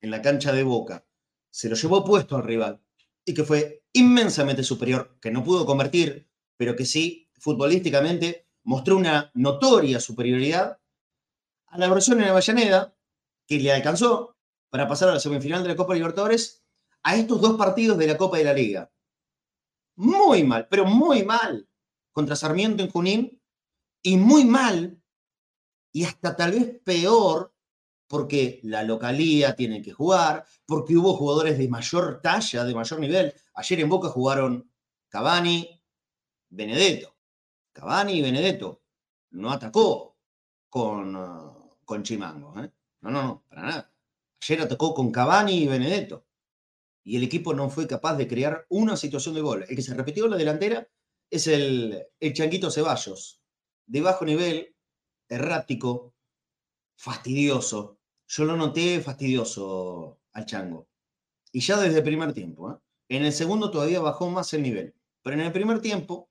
en 0.01 0.11
la 0.11 0.21
cancha 0.21 0.51
de 0.51 0.63
Boca 0.63 1.05
se 1.49 1.69
lo 1.69 1.75
llevó 1.75 2.03
puesto 2.03 2.35
al 2.35 2.43
rival 2.43 2.81
y 3.25 3.33
que 3.33 3.43
fue 3.43 3.83
inmensamente 3.93 4.63
superior, 4.63 5.17
que 5.21 5.31
no 5.31 5.43
pudo 5.43 5.65
convertir, 5.65 6.29
pero 6.57 6.75
que 6.75 6.85
sí 6.85 7.29
futbolísticamente 7.39 8.47
mostró 8.63 8.97
una 8.97 9.31
notoria 9.33 9.99
superioridad 9.99 10.79
a 11.67 11.77
la 11.77 11.87
versión 11.87 12.21
en 12.21 12.29
Avellaneda, 12.29 12.95
que 13.47 13.59
le 13.59 13.71
alcanzó 13.71 14.37
para 14.69 14.87
pasar 14.87 15.09
a 15.09 15.13
la 15.13 15.19
semifinal 15.19 15.63
de 15.63 15.69
la 15.69 15.75
Copa 15.75 15.93
Libertadores 15.93 16.63
a 17.03 17.15
estos 17.15 17.39
dos 17.41 17.57
partidos 17.57 17.97
de 17.97 18.07
la 18.07 18.17
Copa 18.17 18.37
de 18.37 18.43
la 18.43 18.53
Liga. 18.53 18.91
Muy 19.95 20.43
mal, 20.43 20.67
pero 20.69 20.85
muy 20.85 21.23
mal 21.23 21.67
contra 22.11 22.35
Sarmiento 22.35 22.83
en 22.83 22.89
Junín 22.89 23.41
y 24.01 24.17
muy 24.17 24.45
mal 24.45 25.01
y 25.91 26.03
hasta 26.03 26.35
tal 26.35 26.51
vez 26.51 26.81
peor 26.83 27.53
porque 28.07 28.59
la 28.63 28.83
localía 28.83 29.55
tiene 29.55 29.81
que 29.81 29.91
jugar, 29.91 30.45
porque 30.65 30.95
hubo 30.95 31.15
jugadores 31.15 31.57
de 31.57 31.67
mayor 31.67 32.21
talla, 32.21 32.63
de 32.63 32.75
mayor 32.75 32.99
nivel. 32.99 33.33
Ayer 33.55 33.79
en 33.79 33.89
Boca 33.89 34.09
jugaron 34.09 34.69
Cavani, 35.09 35.81
Benedetto. 36.49 37.15
Cavani 37.73 38.13
y 38.13 38.21
Benedetto 38.21 38.83
no 39.31 39.51
atacó 39.51 40.17
con, 40.69 41.17
con 41.83 42.03
Chimango. 42.03 42.53
¿eh? 42.61 42.71
No, 43.01 43.11
no, 43.11 43.23
no, 43.23 43.43
para 43.49 43.61
nada. 43.63 43.93
Ayer 44.41 44.61
atacó 44.61 44.93
con 44.93 45.11
Cavani 45.11 45.63
y 45.63 45.67
Benedetto. 45.67 46.25
Y 47.05 47.17
el 47.17 47.23
equipo 47.23 47.53
no 47.53 47.69
fue 47.69 47.87
capaz 47.87 48.15
de 48.17 48.27
crear 48.27 48.65
una 48.67 48.97
situación 48.97 49.35
de 49.35 49.41
gol. 49.41 49.65
El 49.69 49.75
que 49.75 49.81
se 49.83 49.93
repitió 49.93 50.25
en 50.25 50.31
la 50.31 50.37
delantera 50.37 50.87
es 51.29 51.45
el, 51.45 52.03
el 52.19 52.33
Changuito 52.33 52.71
Ceballos. 52.71 53.41
De 53.85 54.01
bajo 54.01 54.25
nivel, 54.25 54.75
errático, 55.29 56.15
fastidioso. 56.97 57.99
Yo 58.27 58.45
lo 58.45 58.57
noté 58.57 58.99
fastidioso 59.01 60.19
al 60.33 60.47
Chango. 60.47 60.87
Y 61.51 61.59
ya 61.59 61.77
desde 61.77 61.99
el 61.99 62.03
primer 62.03 62.33
tiempo. 62.33 62.71
¿eh? 62.71 62.75
En 63.09 63.23
el 63.23 63.33
segundo 63.33 63.69
todavía 63.69 63.99
bajó 63.99 64.29
más 64.31 64.51
el 64.53 64.63
nivel. 64.63 64.95
Pero 65.21 65.35
en 65.35 65.41
el 65.43 65.51
primer 65.51 65.81
tiempo, 65.81 66.29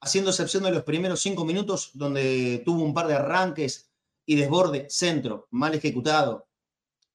haciendo 0.00 0.30
excepción 0.30 0.62
de 0.62 0.70
los 0.70 0.84
primeros 0.84 1.20
cinco 1.20 1.44
minutos, 1.44 1.90
donde 1.92 2.62
tuvo 2.64 2.82
un 2.82 2.94
par 2.94 3.08
de 3.08 3.14
arranques 3.14 3.90
y 4.24 4.36
desborde, 4.36 4.86
centro, 4.88 5.48
mal 5.50 5.74
ejecutado. 5.74 6.48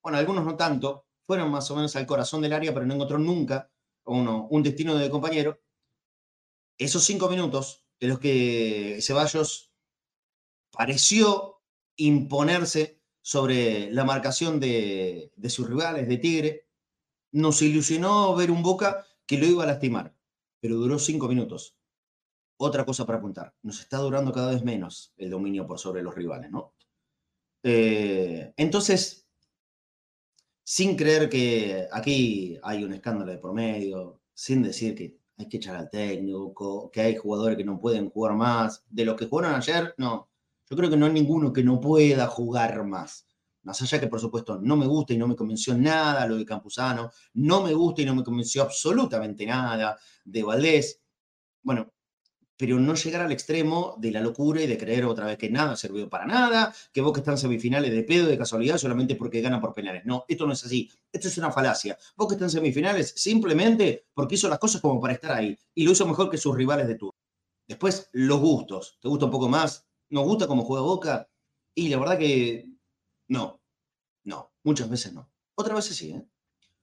Bueno, 0.02 0.20
algunos 0.20 0.46
no 0.46 0.56
tanto, 0.56 1.06
fueron 1.30 1.52
más 1.52 1.70
o 1.70 1.76
menos 1.76 1.96
al 1.96 2.08
corazón 2.08 2.42
del 2.42 2.54
área, 2.54 2.74
pero 2.74 2.88
no 2.88 2.96
encontró 2.96 3.20
nunca 3.20 3.72
uno, 4.04 4.48
un 4.50 4.64
destino 4.64 4.96
de 4.96 5.12
compañero. 5.12 5.62
Esos 6.76 7.04
cinco 7.04 7.30
minutos 7.30 7.86
en 8.00 8.10
los 8.10 8.18
que 8.18 8.98
Ceballos 9.00 9.72
pareció 10.72 11.62
imponerse 11.98 13.04
sobre 13.22 13.92
la 13.92 14.06
marcación 14.06 14.60
de, 14.60 15.32
de 15.36 15.50
sus 15.52 15.70
rivales, 15.70 16.08
de 16.08 16.18
Tigre, 16.18 16.68
nos 17.32 17.62
ilusionó 17.62 18.36
ver 18.36 18.50
un 18.50 18.64
Boca 18.64 19.06
que 19.28 19.38
lo 19.38 19.46
iba 19.46 19.66
a 19.66 19.68
lastimar, 19.68 20.16
pero 20.60 20.78
duró 20.78 20.98
cinco 20.98 21.28
minutos. 21.28 21.78
Otra 22.58 22.86
cosa 22.86 23.06
para 23.06 23.20
apuntar, 23.20 23.54
nos 23.62 23.82
está 23.82 23.98
durando 23.98 24.34
cada 24.34 24.50
vez 24.50 24.64
menos 24.64 25.14
el 25.16 25.30
dominio 25.30 25.68
por 25.68 25.78
sobre 25.78 26.02
los 26.02 26.16
rivales, 26.16 26.50
¿no? 26.50 26.74
Eh, 27.62 28.52
entonces, 28.58 29.29
sin 30.70 30.96
creer 30.96 31.30
que 31.30 31.88
aquí 31.92 32.56
hay 32.62 32.84
un 32.84 32.94
escándalo 32.94 33.32
de 33.32 33.40
promedio, 33.40 34.22
sin 34.36 34.62
decir 34.62 34.94
que 34.94 35.18
hay 35.36 35.50
que 35.50 35.58
echar 35.58 35.76
al 35.76 35.90
técnico, 35.90 36.92
que 36.92 37.02
hay 37.02 37.16
jugadores 37.16 37.58
que 37.58 37.64
no 37.64 37.80
pueden 37.80 38.12
jugar 38.12 38.36
más, 38.36 38.86
de 38.88 39.04
los 39.04 39.16
que 39.16 39.26
jugaron 39.26 39.56
ayer, 39.56 39.96
no. 39.98 40.30
Yo 40.70 40.78
creo 40.78 40.92
que 40.92 40.96
no 40.96 41.08
hay 41.08 41.12
ninguno 41.12 41.52
que 41.52 41.64
no 41.64 41.82
pueda 41.82 42.28
jugar 42.28 42.84
más. 42.86 43.26
Más 43.64 43.82
allá 43.82 44.00
que, 44.00 44.06
por 44.06 44.20
supuesto, 44.20 44.60
no 44.62 44.78
me 44.78 44.86
gusta 44.86 45.12
y 45.12 45.18
no 45.18 45.28
me 45.28 45.36
convenció 45.36 45.76
nada 45.76 46.28
lo 46.28 46.38
de 46.38 46.46
Campuzano, 46.46 47.10
no 47.34 47.64
me 47.64 47.74
gusta 47.74 48.04
y 48.04 48.06
no 48.06 48.14
me 48.14 48.24
convenció 48.24 48.62
absolutamente 48.62 49.48
nada 49.48 49.98
de 50.24 50.44
Valdés. 50.44 51.02
Bueno, 51.64 51.92
pero 52.60 52.78
no 52.78 52.94
llegar 52.94 53.22
al 53.22 53.32
extremo 53.32 53.96
de 54.00 54.12
la 54.12 54.20
locura 54.20 54.62
y 54.62 54.68
de 54.68 54.78
creer 54.78 55.06
otra 55.06 55.26
vez 55.26 55.38
que 55.38 55.50
nada 55.50 55.78
sirvió 55.78 56.10
para 56.10 56.26
nada, 56.26 56.76
que 56.92 57.00
Boca 57.00 57.22
está 57.22 57.32
en 57.32 57.38
semifinales 57.38 57.90
de 57.90 58.04
pedo, 58.04 58.28
de 58.28 58.38
casualidad, 58.38 58.78
solamente 58.78 59.16
porque 59.16 59.40
gana 59.40 59.62
por 59.62 59.74
penales. 59.74 60.06
No, 60.06 60.26
esto 60.28 60.46
no 60.46 60.52
es 60.52 60.66
así. 60.66 60.92
Esto 61.10 61.30
es 61.30 61.38
una 61.38 61.54
falacia. 61.54 61.98
Boca 62.18 62.34
está 62.36 62.44
en 62.44 62.52
semifinales 62.52 63.14
simplemente 63.16 64.08
porque 64.14 64.36
hizo 64.36 64.50
las 64.50 64.60
cosas 64.60 64.82
como 64.82 65.00
para 65.00 65.14
estar 65.14 65.32
ahí 65.32 65.58
y 65.74 65.86
lo 65.86 65.94
hizo 65.94 66.06
mejor 66.06 66.30
que 66.30 66.38
sus 66.38 66.54
rivales 66.54 66.90
de 66.90 66.96
turno. 66.96 67.16
Después, 67.66 68.10
los 68.12 68.42
gustos. 68.42 68.98
¿Te 69.02 69.08
gusta 69.08 69.24
un 69.24 69.32
poco 69.32 69.48
más? 69.48 69.88
¿Nos 70.10 70.26
gusta 70.26 70.46
cómo 70.46 70.66
juega 70.66 70.84
Boca? 70.84 71.30
Y 71.74 71.88
la 71.88 71.98
verdad 71.98 72.18
que 72.18 72.74
no, 73.30 73.62
no, 74.26 74.52
muchas 74.64 74.90
veces 74.90 75.14
no. 75.14 75.30
Otras 75.56 75.78
veces 75.78 75.96
sí, 75.96 76.12
¿eh? 76.12 76.28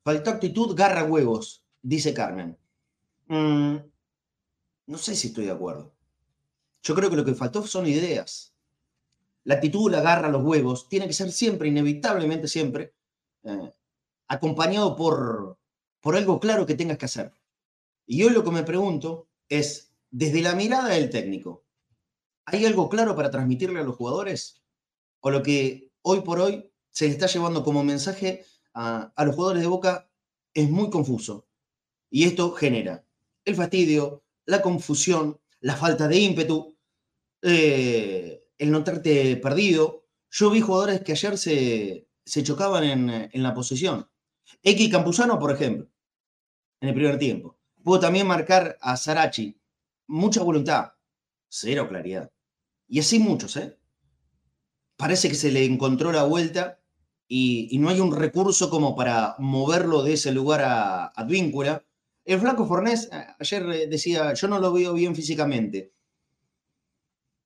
Faltó 0.02 0.30
actitud, 0.30 0.74
garra 0.74 1.04
huevos, 1.04 1.66
dice 1.82 2.14
Carmen. 2.14 2.56
Mm, 3.28 3.76
no 4.86 4.98
sé 4.98 5.14
si 5.14 5.28
estoy 5.28 5.46
de 5.46 5.52
acuerdo. 5.52 5.92
Yo 6.82 6.94
creo 6.94 7.10
que 7.10 7.16
lo 7.16 7.24
que 7.24 7.34
faltó 7.34 7.66
son 7.66 7.86
ideas. 7.86 8.54
La 9.44 9.54
actitud, 9.54 9.90
la 9.90 10.00
garra, 10.00 10.28
los 10.28 10.44
huevos, 10.44 10.88
tiene 10.88 11.06
que 11.06 11.12
ser 11.12 11.30
siempre, 11.32 11.68
inevitablemente 11.68 12.48
siempre, 12.48 12.94
eh, 13.44 13.72
acompañado 14.28 14.96
por, 14.96 15.58
por 16.00 16.16
algo 16.16 16.40
claro 16.40 16.66
que 16.66 16.74
tengas 16.74 16.98
que 16.98 17.06
hacer. 17.06 17.32
Y 18.06 18.22
hoy 18.22 18.30
lo 18.30 18.44
que 18.44 18.50
me 18.50 18.62
pregunto 18.62 19.28
es, 19.48 19.92
desde 20.10 20.42
la 20.42 20.54
mirada 20.54 20.88
del 20.90 21.10
técnico, 21.10 21.64
¿hay 22.44 22.64
algo 22.64 22.88
claro 22.88 23.16
para 23.16 23.30
transmitirle 23.30 23.80
a 23.80 23.84
los 23.84 23.96
jugadores? 23.96 24.62
¿O 25.20 25.30
lo 25.30 25.42
que 25.42 25.90
hoy 26.02 26.20
por 26.20 26.40
hoy 26.40 26.70
se 26.90 27.06
está 27.06 27.26
llevando 27.26 27.64
como 27.64 27.82
mensaje 27.82 28.44
a, 28.74 29.12
a 29.16 29.24
los 29.24 29.34
jugadores 29.34 29.62
de 29.62 29.68
Boca 29.68 30.08
es 30.54 30.70
muy 30.70 30.90
confuso? 30.90 31.48
Y 32.10 32.24
esto 32.24 32.52
genera 32.52 33.04
el 33.44 33.54
fastidio, 33.54 34.24
la 34.46 34.62
confusión, 34.62 35.40
la 35.60 35.76
falta 35.76 36.08
de 36.08 36.18
ímpetu, 36.18 36.76
eh, 37.42 38.44
el 38.56 38.70
notarte 38.70 39.36
perdido. 39.36 40.06
Yo 40.30 40.50
vi 40.50 40.60
jugadores 40.60 41.02
que 41.02 41.12
ayer 41.12 41.36
se, 41.36 42.08
se 42.24 42.42
chocaban 42.42 42.84
en, 42.84 43.10
en, 43.32 43.42
la 43.42 43.54
posición. 43.54 44.08
X 44.62 44.90
Campuzano, 44.90 45.38
por 45.38 45.52
ejemplo, 45.52 45.88
en 46.80 46.88
el 46.88 46.94
primer 46.94 47.18
tiempo. 47.18 47.58
Pudo 47.82 48.00
también 48.00 48.26
marcar 48.26 48.78
a 48.80 48.96
Sarachi. 48.96 49.60
Mucha 50.08 50.42
voluntad, 50.42 50.92
cero 51.48 51.88
claridad. 51.88 52.30
Y 52.88 53.00
así 53.00 53.18
muchos, 53.18 53.56
¿eh? 53.56 53.76
Parece 54.96 55.28
que 55.28 55.34
se 55.34 55.52
le 55.52 55.64
encontró 55.64 56.12
la 56.12 56.22
vuelta 56.22 56.80
y, 57.28 57.68
y 57.70 57.78
no 57.78 57.88
hay 57.88 58.00
un 58.00 58.14
recurso 58.14 58.70
como 58.70 58.94
para 58.96 59.34
moverlo 59.38 60.02
de 60.02 60.14
ese 60.14 60.32
lugar 60.32 60.62
a 60.62 61.06
Advíncula 61.06 61.84
el 62.26 62.40
flaco 62.40 62.66
Fornés 62.66 63.08
eh, 63.12 63.24
ayer 63.38 63.62
eh, 63.70 63.86
decía, 63.86 64.34
yo 64.34 64.48
no 64.48 64.58
lo 64.58 64.72
veo 64.72 64.92
bien 64.92 65.14
físicamente. 65.14 65.94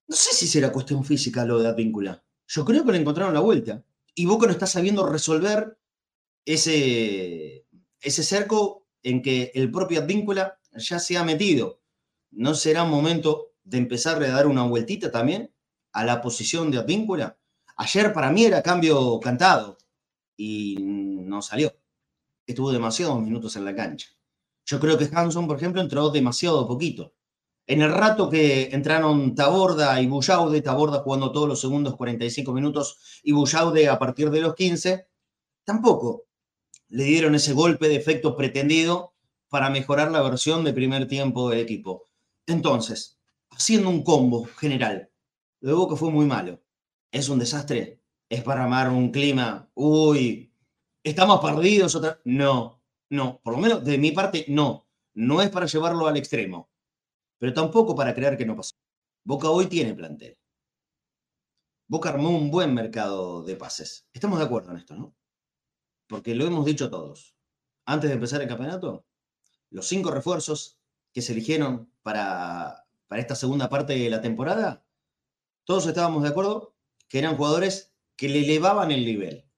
No 0.08 0.16
sé 0.16 0.34
si 0.34 0.48
será 0.48 0.72
cuestión 0.72 1.04
física 1.04 1.44
lo 1.44 1.60
de 1.60 1.68
Advíncula. 1.68 2.24
Yo 2.48 2.64
creo 2.64 2.84
que 2.84 2.92
le 2.92 2.98
encontraron 2.98 3.34
la 3.34 3.40
vuelta. 3.40 3.84
Y 4.14 4.26
Boca 4.26 4.46
no 4.46 4.52
está 4.52 4.66
sabiendo 4.66 5.06
resolver 5.06 5.78
ese, 6.44 7.66
ese 8.00 8.22
cerco 8.22 8.88
en 9.02 9.22
que 9.22 9.52
el 9.54 9.70
propio 9.70 10.00
Advíncula 10.00 10.58
ya 10.72 10.98
se 10.98 11.16
ha 11.16 11.24
metido. 11.24 11.80
¿No 12.30 12.54
será 12.54 12.84
momento 12.84 13.52
de 13.62 13.78
empezarle 13.78 14.26
a 14.26 14.32
dar 14.32 14.46
una 14.46 14.64
vueltita 14.64 15.10
también 15.12 15.52
a 15.92 16.04
la 16.04 16.22
posición 16.22 16.70
de 16.70 16.78
Advíncula? 16.78 17.38
Ayer 17.76 18.12
para 18.12 18.32
mí 18.32 18.44
era 18.44 18.62
cambio 18.62 19.20
cantado 19.20 19.78
y 20.36 20.76
no 20.80 21.42
salió. 21.42 21.72
Estuvo 22.46 22.72
demasiados 22.72 23.20
minutos 23.20 23.54
en 23.56 23.64
la 23.64 23.74
cancha. 23.74 24.08
Yo 24.70 24.78
creo 24.78 24.96
que 24.96 25.10
Hanson, 25.12 25.48
por 25.48 25.56
ejemplo, 25.56 25.82
entró 25.82 26.10
demasiado 26.10 26.64
poquito. 26.68 27.12
En 27.66 27.82
el 27.82 27.92
rato 27.92 28.30
que 28.30 28.68
entraron 28.70 29.34
Taborda 29.34 30.00
y 30.00 30.06
Bullaude, 30.06 30.62
Taborda 30.62 31.00
jugando 31.00 31.32
todos 31.32 31.48
los 31.48 31.60
segundos 31.60 31.96
45 31.96 32.52
minutos 32.52 33.20
y 33.24 33.32
Bullaude 33.32 33.88
a 33.88 33.98
partir 33.98 34.30
de 34.30 34.40
los 34.40 34.54
15, 34.54 35.08
tampoco 35.64 36.26
le 36.86 37.02
dieron 37.02 37.34
ese 37.34 37.52
golpe 37.52 37.88
de 37.88 37.96
efecto 37.96 38.36
pretendido 38.36 39.12
para 39.48 39.70
mejorar 39.70 40.12
la 40.12 40.22
versión 40.22 40.62
de 40.62 40.72
primer 40.72 41.08
tiempo 41.08 41.50
del 41.50 41.58
equipo. 41.58 42.08
Entonces, 42.46 43.18
haciendo 43.50 43.88
un 43.88 44.04
combo 44.04 44.44
general, 44.56 45.10
luego 45.58 45.88
que 45.88 45.96
fue 45.96 46.12
muy 46.12 46.26
malo. 46.26 46.62
Es 47.10 47.28
un 47.28 47.40
desastre. 47.40 48.00
Es 48.28 48.44
para 48.44 48.66
amar 48.66 48.90
un 48.90 49.10
clima. 49.10 49.68
Uy, 49.74 50.54
estamos 51.02 51.40
perdidos. 51.40 51.96
Otra... 51.96 52.20
No, 52.24 52.79
no, 53.10 53.40
por 53.42 53.54
lo 53.54 53.60
menos 53.60 53.84
de 53.84 53.98
mi 53.98 54.12
parte, 54.12 54.44
no. 54.48 54.86
No 55.14 55.42
es 55.42 55.50
para 55.50 55.66
llevarlo 55.66 56.06
al 56.06 56.16
extremo, 56.16 56.70
pero 57.38 57.52
tampoco 57.52 57.94
para 57.96 58.14
creer 58.14 58.36
que 58.36 58.46
no 58.46 58.56
pasó. 58.56 58.76
Boca 59.24 59.50
hoy 59.50 59.66
tiene 59.66 59.94
plantel. 59.94 60.38
Boca 61.88 62.10
armó 62.10 62.30
un 62.30 62.50
buen 62.52 62.72
mercado 62.72 63.42
de 63.42 63.56
pases. 63.56 64.08
Estamos 64.12 64.38
de 64.38 64.44
acuerdo 64.44 64.70
en 64.70 64.76
esto, 64.76 64.94
¿no? 64.94 65.16
Porque 66.06 66.36
lo 66.36 66.46
hemos 66.46 66.64
dicho 66.64 66.88
todos. 66.88 67.34
Antes 67.84 68.08
de 68.08 68.14
empezar 68.14 68.40
el 68.40 68.48
campeonato, 68.48 69.04
los 69.70 69.86
cinco 69.86 70.12
refuerzos 70.12 70.78
que 71.12 71.20
se 71.20 71.32
eligieron 71.32 71.92
para, 72.02 72.86
para 73.08 73.20
esta 73.20 73.34
segunda 73.34 73.68
parte 73.68 73.94
de 73.94 74.08
la 74.08 74.20
temporada, 74.20 74.86
todos 75.64 75.86
estábamos 75.86 76.22
de 76.22 76.28
acuerdo 76.28 76.76
que 77.08 77.18
eran 77.18 77.36
jugadores 77.36 77.92
que 78.16 78.28
le 78.28 78.44
elevaban 78.44 78.92
el 78.92 79.04
nivel. 79.04 79.50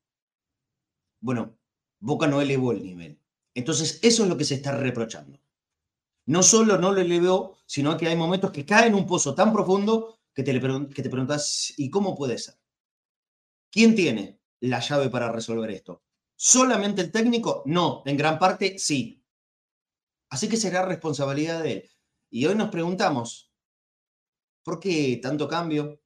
Bueno, 1.21 1.59
Boca 2.01 2.27
no 2.27 2.41
elevó 2.41 2.73
el 2.73 2.83
nivel. 2.83 3.22
Entonces, 3.55 3.99
eso 4.03 4.23
es 4.23 4.29
lo 4.29 4.37
que 4.37 4.45
se 4.45 4.55
está 4.55 4.77
reprochando. 4.77 5.39
No 6.27 6.43
solo 6.43 6.79
no 6.79 6.93
lo 6.93 7.01
elevó, 7.01 7.59
sino 7.67 7.97
que 7.97 8.09
hay 8.09 8.17
momentos 8.17 8.51
que 8.53 8.65
cae 8.65 8.87
en 8.87 8.95
un 8.95 9.07
pozo 9.07 9.35
tan 9.35 9.53
profundo 9.53 10.21
que 10.35 10.43
te, 10.43 10.53
que 10.53 11.03
te 11.03 11.11
preguntas, 11.11 11.75
¿y 11.77 11.91
cómo 11.91 12.17
puede 12.17 12.39
ser? 12.39 12.55
¿Quién 13.71 13.95
tiene 13.95 14.41
la 14.61 14.81
llave 14.81 15.11
para 15.11 15.33
resolver 15.33 15.71
esto? 15.71 16.03
¿Solamente 16.37 17.03
el 17.03 17.13
técnico? 17.13 17.63
No, 17.67 18.03
en 18.07 18.17
gran 18.17 18.39
parte 18.39 18.79
sí. 18.79 19.25
Así 20.31 20.49
que 20.49 20.57
será 20.57 20.85
responsabilidad 20.85 21.63
de 21.63 21.73
él. 21.73 21.91
Y 22.31 22.47
hoy 22.47 22.55
nos 22.55 22.71
preguntamos, 22.71 23.53
¿por 24.63 24.81
qué 24.81 25.19
tanto 25.23 25.49
cambio? 25.49 26.01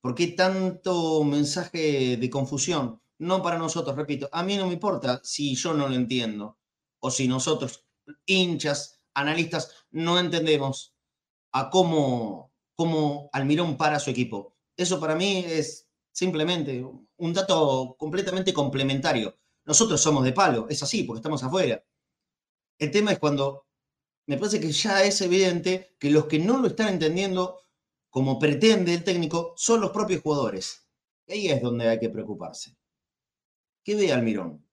¿Por 0.00 0.14
qué 0.14 0.28
tanto 0.28 1.24
mensaje 1.24 2.18
de 2.18 2.30
confusión? 2.30 3.00
No 3.24 3.42
para 3.42 3.58
nosotros, 3.58 3.96
repito, 3.96 4.28
a 4.32 4.42
mí 4.42 4.56
no 4.56 4.66
me 4.66 4.74
importa 4.74 5.20
si 5.24 5.54
yo 5.54 5.72
no 5.72 5.88
lo 5.88 5.94
entiendo 5.94 6.58
o 7.00 7.10
si 7.10 7.26
nosotros, 7.26 7.86
hinchas, 8.26 9.00
analistas, 9.14 9.86
no 9.90 10.18
entendemos 10.18 10.94
a 11.52 11.70
cómo, 11.70 12.52
cómo 12.74 13.30
Almirón 13.32 13.76
para 13.76 13.98
su 13.98 14.10
equipo. 14.10 14.56
Eso 14.76 15.00
para 15.00 15.14
mí 15.14 15.44
es 15.46 15.88
simplemente 16.12 16.84
un 17.16 17.32
dato 17.32 17.96
completamente 17.98 18.52
complementario. 18.52 19.38
Nosotros 19.64 20.00
somos 20.02 20.24
de 20.24 20.32
palo, 20.32 20.66
es 20.68 20.82
así, 20.82 21.04
porque 21.04 21.20
estamos 21.20 21.42
afuera. 21.42 21.82
El 22.78 22.90
tema 22.90 23.12
es 23.12 23.18
cuando 23.18 23.66
me 24.26 24.36
parece 24.36 24.60
que 24.60 24.70
ya 24.70 25.02
es 25.02 25.20
evidente 25.22 25.96
que 25.98 26.10
los 26.10 26.26
que 26.26 26.38
no 26.38 26.58
lo 26.58 26.68
están 26.68 26.88
entendiendo 26.88 27.60
como 28.10 28.38
pretende 28.38 28.92
el 28.92 29.04
técnico 29.04 29.54
son 29.56 29.80
los 29.80 29.92
propios 29.92 30.20
jugadores. 30.20 30.88
Ahí 31.26 31.48
es 31.48 31.62
donde 31.62 31.88
hay 31.88 31.98
que 31.98 32.10
preocuparse. 32.10 32.76
¿Qué 33.84 33.94
ve 33.94 34.14
Almirón? 34.14 34.64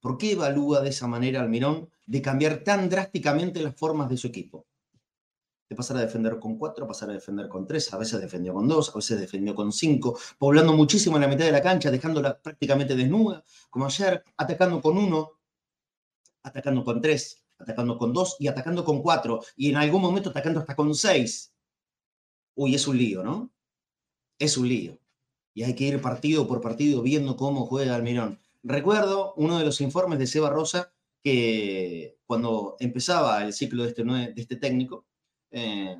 ¿Por 0.00 0.18
qué 0.18 0.32
evalúa 0.32 0.80
de 0.80 0.90
esa 0.90 1.06
manera 1.06 1.40
Almirón 1.40 1.88
de 2.06 2.20
cambiar 2.20 2.64
tan 2.64 2.88
drásticamente 2.88 3.62
las 3.62 3.76
formas 3.76 4.08
de 4.10 4.16
su 4.16 4.26
equipo? 4.26 4.66
De 5.70 5.76
pasar 5.76 5.96
a 5.96 6.00
defender 6.00 6.40
con 6.40 6.58
cuatro, 6.58 6.88
pasar 6.88 7.10
a 7.10 7.12
defender 7.12 7.48
con 7.48 7.68
tres, 7.68 7.94
a 7.94 7.98
veces 7.98 8.20
defendió 8.20 8.52
con 8.52 8.66
dos, 8.66 8.90
a 8.90 8.96
veces 8.96 9.20
defendió 9.20 9.54
con 9.54 9.70
cinco, 9.70 10.18
poblando 10.38 10.72
muchísimo 10.72 11.16
en 11.16 11.22
la 11.22 11.28
mitad 11.28 11.44
de 11.44 11.52
la 11.52 11.62
cancha, 11.62 11.92
dejándola 11.92 12.42
prácticamente 12.42 12.96
desnuda, 12.96 13.44
como 13.70 13.86
ayer, 13.86 14.24
atacando 14.36 14.82
con 14.82 14.98
uno, 14.98 15.38
atacando 16.42 16.82
con 16.82 17.00
tres, 17.00 17.44
atacando 17.58 17.96
con 17.96 18.12
dos 18.12 18.36
y 18.40 18.48
atacando 18.48 18.84
con 18.84 19.02
cuatro, 19.02 19.40
y 19.54 19.70
en 19.70 19.76
algún 19.76 20.02
momento 20.02 20.30
atacando 20.30 20.58
hasta 20.58 20.74
con 20.74 20.92
seis. 20.96 21.54
Uy, 22.56 22.74
es 22.74 22.88
un 22.88 22.98
lío, 22.98 23.22
¿no? 23.22 23.52
Es 24.36 24.56
un 24.58 24.68
lío. 24.68 25.01
Y 25.54 25.64
hay 25.64 25.74
que 25.74 25.84
ir 25.84 26.00
partido 26.00 26.46
por 26.46 26.60
partido 26.60 27.02
viendo 27.02 27.36
cómo 27.36 27.66
juega 27.66 27.94
Almirón. 27.94 28.38
Recuerdo 28.62 29.34
uno 29.36 29.58
de 29.58 29.64
los 29.64 29.80
informes 29.80 30.18
de 30.18 30.26
Seba 30.26 30.50
Rosa 30.50 30.92
que 31.22 32.18
cuando 32.26 32.76
empezaba 32.80 33.42
el 33.44 33.52
ciclo 33.52 33.82
de 33.82 33.90
este, 33.90 34.04
de 34.04 34.34
este 34.36 34.56
técnico, 34.56 35.06
eh, 35.50 35.96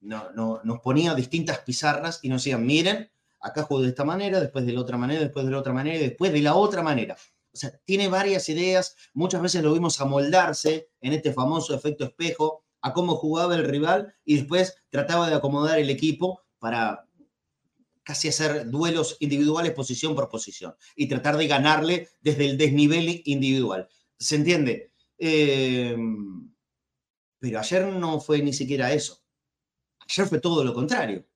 no, 0.00 0.60
nos 0.64 0.80
ponía 0.80 1.14
distintas 1.14 1.60
pizarras 1.60 2.20
y 2.22 2.28
nos 2.28 2.42
decían, 2.42 2.64
miren, 2.66 3.10
acá 3.40 3.62
juego 3.62 3.82
de 3.82 3.90
esta 3.90 4.04
manera, 4.04 4.40
después 4.40 4.66
de 4.66 4.72
la 4.72 4.80
otra 4.80 4.96
manera, 4.96 5.20
después 5.20 5.44
de 5.44 5.52
la 5.52 5.58
otra 5.58 5.72
manera 5.72 5.96
y 5.96 6.08
después 6.08 6.32
de 6.32 6.40
la 6.40 6.54
otra 6.54 6.82
manera. 6.82 7.16
O 7.52 7.56
sea, 7.56 7.70
tiene 7.84 8.08
varias 8.08 8.48
ideas, 8.48 8.96
muchas 9.12 9.40
veces 9.40 9.62
lo 9.62 9.72
vimos 9.72 10.00
amoldarse 10.00 10.88
en 11.00 11.12
este 11.12 11.32
famoso 11.32 11.74
efecto 11.74 12.04
espejo 12.04 12.64
a 12.82 12.92
cómo 12.92 13.16
jugaba 13.16 13.54
el 13.54 13.64
rival 13.64 14.14
y 14.24 14.36
después 14.36 14.76
trataba 14.90 15.28
de 15.28 15.36
acomodar 15.36 15.78
el 15.78 15.88
equipo 15.88 16.42
para 16.58 17.06
casi 18.04 18.28
hacer 18.28 18.70
duelos 18.70 19.16
individuales 19.20 19.72
posición 19.72 20.14
por 20.14 20.28
posición 20.28 20.74
y 20.94 21.08
tratar 21.08 21.36
de 21.36 21.48
ganarle 21.48 22.08
desde 22.20 22.46
el 22.46 22.56
desnivel 22.56 23.22
individual. 23.24 23.88
¿Se 24.18 24.36
entiende? 24.36 24.92
Eh, 25.18 25.96
pero 27.38 27.58
ayer 27.58 27.86
no 27.86 28.20
fue 28.20 28.42
ni 28.42 28.52
siquiera 28.52 28.92
eso. 28.92 29.22
Ayer 30.08 30.26
fue 30.26 30.40
todo 30.40 30.62
lo 30.62 30.74
contrario. 30.74 31.26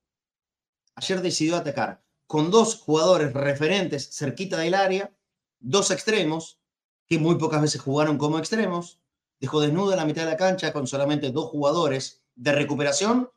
Ayer 0.95 1.21
decidió 1.21 1.57
atacar 1.57 2.03
con 2.27 2.51
dos 2.51 2.77
jugadores 2.77 3.33
referentes 3.33 4.15
cerquita 4.15 4.57
del 4.57 4.75
área 4.75 5.13
dos 5.59 5.91
extremos, 5.91 6.59
que 7.07 7.19
muy 7.19 7.35
pocas 7.35 7.61
veces 7.61 7.81
jugaron 7.81 8.17
como 8.17 8.39
extremos, 8.39 9.01
dejó 9.39 9.61
desnuda 9.61 9.95
la 9.95 10.05
mitad 10.05 10.23
de 10.23 10.31
la 10.31 10.37
cancha 10.37 10.73
con 10.73 10.87
solamente 10.87 11.31
dos 11.31 11.49
jugadores 11.49 12.23
de 12.35 12.53
recuperación. 12.53 13.29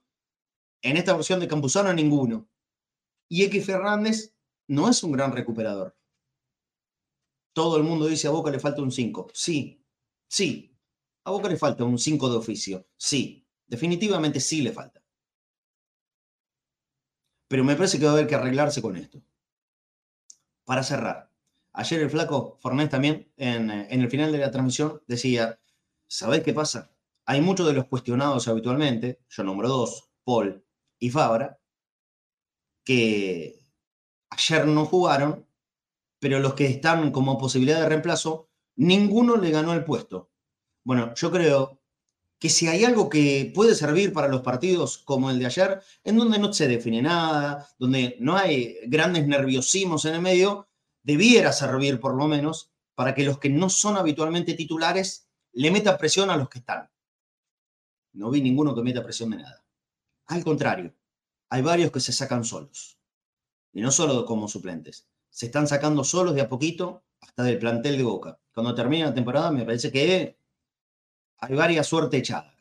En 0.82 0.96
esta 0.96 1.14
versión 1.14 1.40
de 1.40 1.48
Campuzano, 1.48 1.92
ninguno. 1.92 2.48
Y 3.32 3.44
X 3.44 3.64
Fernández 3.64 4.34
no 4.68 4.90
es 4.90 5.02
un 5.02 5.12
gran 5.12 5.32
recuperador. 5.32 5.96
Todo 7.54 7.78
el 7.78 7.82
mundo 7.82 8.06
dice 8.06 8.28
a 8.28 8.30
Boca 8.30 8.50
le 8.50 8.60
falta 8.60 8.82
un 8.82 8.92
5. 8.92 9.28
Sí, 9.32 9.82
sí. 10.28 10.76
A 11.24 11.30
Boca 11.30 11.48
le 11.48 11.56
falta 11.56 11.82
un 11.82 11.98
5 11.98 12.28
de 12.28 12.36
oficio. 12.36 12.86
Sí, 12.94 13.48
definitivamente 13.66 14.38
sí 14.38 14.60
le 14.60 14.70
falta. 14.72 15.02
Pero 17.48 17.64
me 17.64 17.74
parece 17.74 17.98
que 17.98 18.04
va 18.04 18.10
a 18.10 18.14
haber 18.16 18.26
que 18.26 18.34
arreglarse 18.34 18.82
con 18.82 18.96
esto. 18.96 19.22
Para 20.66 20.82
cerrar, 20.82 21.32
Ayer 21.72 22.02
el 22.02 22.10
flaco 22.10 22.58
Fornés 22.60 22.90
también, 22.90 23.32
en, 23.38 23.70
el 23.70 24.10
final 24.10 24.30
de 24.30 24.36
la 24.36 24.50
transmisión, 24.50 25.00
decía, 25.06 25.58
¿sabés 26.06 26.42
qué 26.42 26.52
pasa? 26.52 26.94
Hay 27.24 27.40
muchos 27.40 27.66
de 27.66 27.72
los 27.72 27.86
cuestionados 27.86 28.46
habitualmente, 28.46 29.22
yo 29.30 29.42
nombro 29.42 29.70
dos, 29.70 30.10
Paul 30.22 30.62
y 30.98 31.08
Fabra, 31.08 31.61
que 32.84 33.64
ayer 34.30 34.66
no 34.66 34.84
jugaron, 34.86 35.46
pero 36.18 36.40
los 36.40 36.54
que 36.54 36.66
están 36.66 37.10
como 37.10 37.38
posibilidad 37.38 37.80
de 37.80 37.88
reemplazo, 37.88 38.48
ninguno 38.76 39.36
le 39.36 39.50
ganó 39.50 39.72
el 39.72 39.84
puesto. 39.84 40.30
Bueno, 40.84 41.14
yo 41.14 41.30
creo 41.30 41.80
que 42.38 42.48
si 42.48 42.66
hay 42.66 42.84
algo 42.84 43.08
que 43.08 43.52
puede 43.54 43.74
servir 43.74 44.12
para 44.12 44.28
los 44.28 44.40
partidos 44.40 44.98
como 44.98 45.30
el 45.30 45.38
de 45.38 45.46
ayer, 45.46 45.80
en 46.02 46.16
donde 46.16 46.40
no 46.40 46.52
se 46.52 46.66
define 46.66 47.00
nada, 47.00 47.68
donde 47.78 48.16
no 48.18 48.36
hay 48.36 48.78
grandes 48.86 49.26
nerviosimos 49.26 50.04
en 50.06 50.14
el 50.14 50.22
medio, 50.22 50.68
debiera 51.02 51.52
servir 51.52 52.00
por 52.00 52.16
lo 52.16 52.26
menos 52.26 52.72
para 52.94 53.14
que 53.14 53.24
los 53.24 53.38
que 53.38 53.48
no 53.48 53.70
son 53.70 53.96
habitualmente 53.96 54.54
titulares 54.54 55.28
le 55.52 55.70
metan 55.70 55.98
presión 55.98 56.30
a 56.30 56.36
los 56.36 56.48
que 56.48 56.58
están. 56.58 56.90
No 58.12 58.30
vi 58.30 58.42
ninguno 58.42 58.74
que 58.74 58.82
meta 58.82 59.02
presión 59.02 59.30
de 59.30 59.38
nada. 59.38 59.64
Al 60.26 60.44
contrario, 60.44 60.94
hay 61.52 61.60
varios 61.60 61.90
que 61.90 62.00
se 62.00 62.14
sacan 62.14 62.44
solos. 62.44 62.96
Y 63.74 63.82
no 63.82 63.90
solo 63.90 64.24
como 64.24 64.48
suplentes. 64.48 65.06
Se 65.28 65.44
están 65.46 65.68
sacando 65.68 66.02
solos 66.02 66.34
de 66.34 66.40
a 66.40 66.48
poquito 66.48 67.02
hasta 67.20 67.42
del 67.42 67.58
plantel 67.58 67.98
de 67.98 68.04
Boca. 68.04 68.38
Cuando 68.54 68.74
termine 68.74 69.04
la 69.04 69.12
temporada 69.12 69.50
me 69.50 69.66
parece 69.66 69.92
que 69.92 70.34
hay 71.36 71.54
varias 71.54 71.86
suerte 71.86 72.16
echada. 72.16 72.56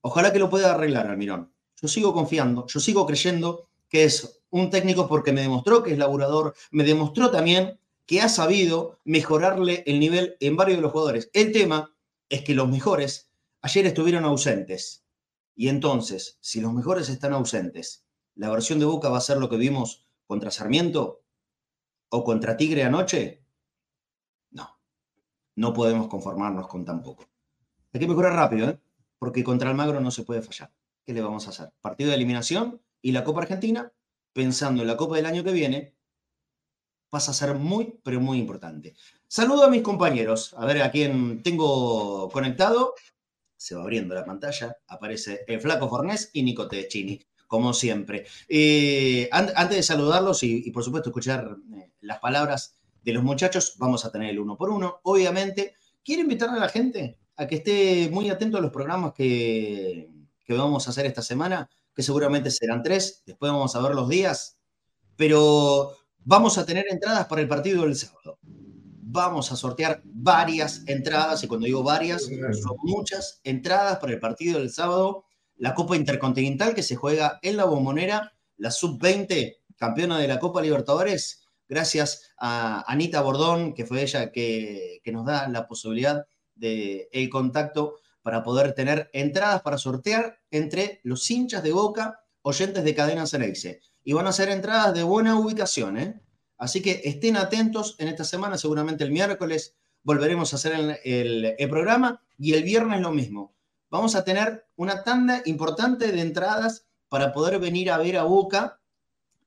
Ojalá 0.00 0.32
que 0.32 0.40
lo 0.40 0.50
pueda 0.50 0.74
arreglar 0.74 1.06
Almirón. 1.06 1.52
Yo 1.80 1.86
sigo 1.86 2.12
confiando, 2.12 2.66
yo 2.66 2.80
sigo 2.80 3.06
creyendo 3.06 3.68
que 3.88 4.02
es 4.02 4.42
un 4.50 4.68
técnico 4.68 5.06
porque 5.06 5.30
me 5.30 5.42
demostró 5.42 5.84
que 5.84 5.92
es 5.92 5.98
laburador, 5.98 6.56
me 6.72 6.82
demostró 6.82 7.30
también 7.30 7.78
que 8.04 8.20
ha 8.20 8.28
sabido 8.28 8.98
mejorarle 9.04 9.84
el 9.86 10.00
nivel 10.00 10.36
en 10.40 10.56
varios 10.56 10.78
de 10.78 10.82
los 10.82 10.90
jugadores. 10.90 11.30
El 11.34 11.52
tema 11.52 11.94
es 12.28 12.42
que 12.42 12.56
los 12.56 12.68
mejores 12.68 13.30
ayer 13.60 13.86
estuvieron 13.86 14.24
ausentes. 14.24 15.01
Y 15.54 15.68
entonces, 15.68 16.38
si 16.40 16.60
los 16.60 16.72
mejores 16.72 17.08
están 17.08 17.32
ausentes, 17.32 18.06
¿la 18.34 18.50
versión 18.50 18.78
de 18.78 18.86
Boca 18.86 19.08
va 19.08 19.18
a 19.18 19.22
ser 19.22 19.38
lo 19.38 19.48
que 19.48 19.56
vimos 19.56 20.06
contra 20.26 20.50
Sarmiento 20.50 21.22
o 22.08 22.24
contra 22.24 22.56
Tigre 22.56 22.84
anoche? 22.84 23.44
No, 24.50 24.80
no 25.56 25.72
podemos 25.72 26.08
conformarnos 26.08 26.68
con 26.68 26.84
tan 26.84 27.02
poco. 27.02 27.26
Hay 27.92 28.00
que 28.00 28.08
mejorar 28.08 28.34
rápido, 28.34 28.68
¿eh? 28.68 28.80
porque 29.18 29.44
contra 29.44 29.70
Almagro 29.70 30.00
no 30.00 30.10
se 30.10 30.24
puede 30.24 30.42
fallar. 30.42 30.72
¿Qué 31.04 31.12
le 31.12 31.20
vamos 31.20 31.46
a 31.46 31.50
hacer? 31.50 31.72
Partido 31.80 32.10
de 32.10 32.16
eliminación 32.16 32.80
y 33.00 33.12
la 33.12 33.24
Copa 33.24 33.42
Argentina 33.42 33.92
pensando 34.32 34.82
en 34.82 34.88
la 34.88 34.96
Copa 34.96 35.16
del 35.16 35.26
año 35.26 35.44
que 35.44 35.52
viene, 35.52 35.94
pasa 37.10 37.32
a 37.32 37.34
ser 37.34 37.54
muy, 37.54 38.00
pero 38.02 38.20
muy 38.20 38.38
importante. 38.38 38.94
Saludo 39.28 39.64
a 39.64 39.70
mis 39.70 39.82
compañeros, 39.82 40.54
a 40.56 40.64
ver 40.64 40.82
a 40.82 40.90
quién 40.90 41.42
tengo 41.42 42.30
conectado. 42.30 42.94
Se 43.62 43.76
va 43.76 43.82
abriendo 43.82 44.12
la 44.16 44.24
pantalla, 44.24 44.76
aparece 44.88 45.44
el 45.46 45.60
Flaco 45.60 45.88
Fornés 45.88 46.30
y 46.32 46.42
Nico 46.42 46.68
Chini, 46.68 47.24
como 47.46 47.72
siempre. 47.72 48.26
Eh, 48.48 49.28
antes 49.30 49.76
de 49.76 49.82
saludarlos 49.84 50.42
y, 50.42 50.68
por 50.72 50.82
supuesto 50.82 51.10
escuchar 51.10 51.58
eh, 51.76 51.92
las 52.00 52.18
palabras 52.18 52.76
de 53.04 53.12
los 53.12 53.22
muchachos, 53.22 53.74
vamos 53.78 54.04
a 54.04 54.10
tener 54.10 54.30
el 54.30 54.40
uno 54.40 54.56
por 54.56 54.68
uno. 54.68 54.98
Obviamente, 55.04 55.76
quiero 56.02 56.22
invitar 56.22 56.48
a 56.48 56.56
la 56.56 56.68
gente 56.68 57.20
a 57.36 57.46
que 57.46 57.54
esté 57.54 58.08
muy 58.10 58.28
atento 58.30 58.58
a 58.58 58.60
los 58.60 58.72
programas 58.72 59.12
que, 59.12 60.10
que 60.44 60.54
vamos 60.54 60.88
a 60.88 60.90
hacer 60.90 61.06
esta 61.06 61.22
semana 61.22 61.70
que 61.94 62.02
seguramente 62.02 62.50
serán 62.50 62.82
tres, 62.82 63.22
después 63.26 63.52
vamos 63.52 63.76
a 63.76 63.80
ver 63.80 63.94
los 63.94 64.08
días, 64.08 64.58
pero 65.14 65.96
vamos 66.24 66.58
a 66.58 66.66
tener 66.66 66.86
entradas 66.90 67.26
para 67.26 67.42
el 67.42 67.48
partido 67.48 67.82
del 67.82 67.94
sábado. 67.94 68.40
Vamos 69.14 69.52
a 69.52 69.56
sortear 69.56 70.00
varias 70.04 70.84
entradas, 70.86 71.44
y 71.44 71.46
cuando 71.46 71.66
digo 71.66 71.82
varias, 71.82 72.22
son 72.22 72.76
muchas 72.82 73.42
entradas 73.44 73.98
para 73.98 74.14
el 74.14 74.18
partido 74.18 74.58
del 74.58 74.70
sábado, 74.70 75.26
la 75.56 75.74
Copa 75.74 75.96
Intercontinental 75.96 76.74
que 76.74 76.82
se 76.82 76.96
juega 76.96 77.38
en 77.42 77.58
la 77.58 77.66
Bombonera, 77.66 78.32
la 78.56 78.70
Sub-20, 78.70 79.58
campeona 79.76 80.18
de 80.18 80.28
la 80.28 80.38
Copa 80.38 80.62
Libertadores, 80.62 81.46
gracias 81.68 82.32
a 82.38 82.90
Anita 82.90 83.20
Bordón, 83.20 83.74
que 83.74 83.84
fue 83.84 84.00
ella 84.00 84.32
que, 84.32 85.00
que 85.04 85.12
nos 85.12 85.26
da 85.26 85.46
la 85.46 85.68
posibilidad 85.68 86.24
de 86.54 87.10
el 87.12 87.28
contacto 87.28 87.98
para 88.22 88.42
poder 88.42 88.72
tener 88.72 89.10
entradas 89.12 89.60
para 89.60 89.76
sortear 89.76 90.38
entre 90.50 91.00
los 91.02 91.30
hinchas 91.30 91.62
de 91.62 91.72
Boca, 91.72 92.20
oyentes 92.40 92.82
de 92.82 92.94
Cadena 92.94 93.26
Ceneice. 93.26 93.82
Y 94.04 94.14
van 94.14 94.26
a 94.26 94.32
ser 94.32 94.48
entradas 94.48 94.94
de 94.94 95.02
buena 95.02 95.38
ubicación, 95.38 95.98
¿eh? 95.98 96.18
Así 96.62 96.80
que 96.80 97.00
estén 97.02 97.36
atentos 97.36 97.96
en 97.98 98.06
esta 98.06 98.22
semana, 98.22 98.56
seguramente 98.56 99.02
el 99.02 99.10
miércoles 99.10 99.74
volveremos 100.04 100.52
a 100.52 100.56
hacer 100.56 101.00
el, 101.02 101.56
programa 101.68 102.22
y 102.38 102.52
el 102.52 102.62
viernes 102.62 103.00
lo 103.00 103.10
mismo. 103.10 103.52
Vamos 103.90 104.14
a 104.14 104.22
tener 104.22 104.64
una 104.76 105.02
tanda 105.02 105.42
importante 105.46 106.12
de 106.12 106.20
entradas 106.20 106.86
para 107.08 107.32
poder 107.32 107.58
venir 107.58 107.90
a 107.90 107.98
ver 107.98 108.16
a 108.16 108.22
Boca 108.22 108.78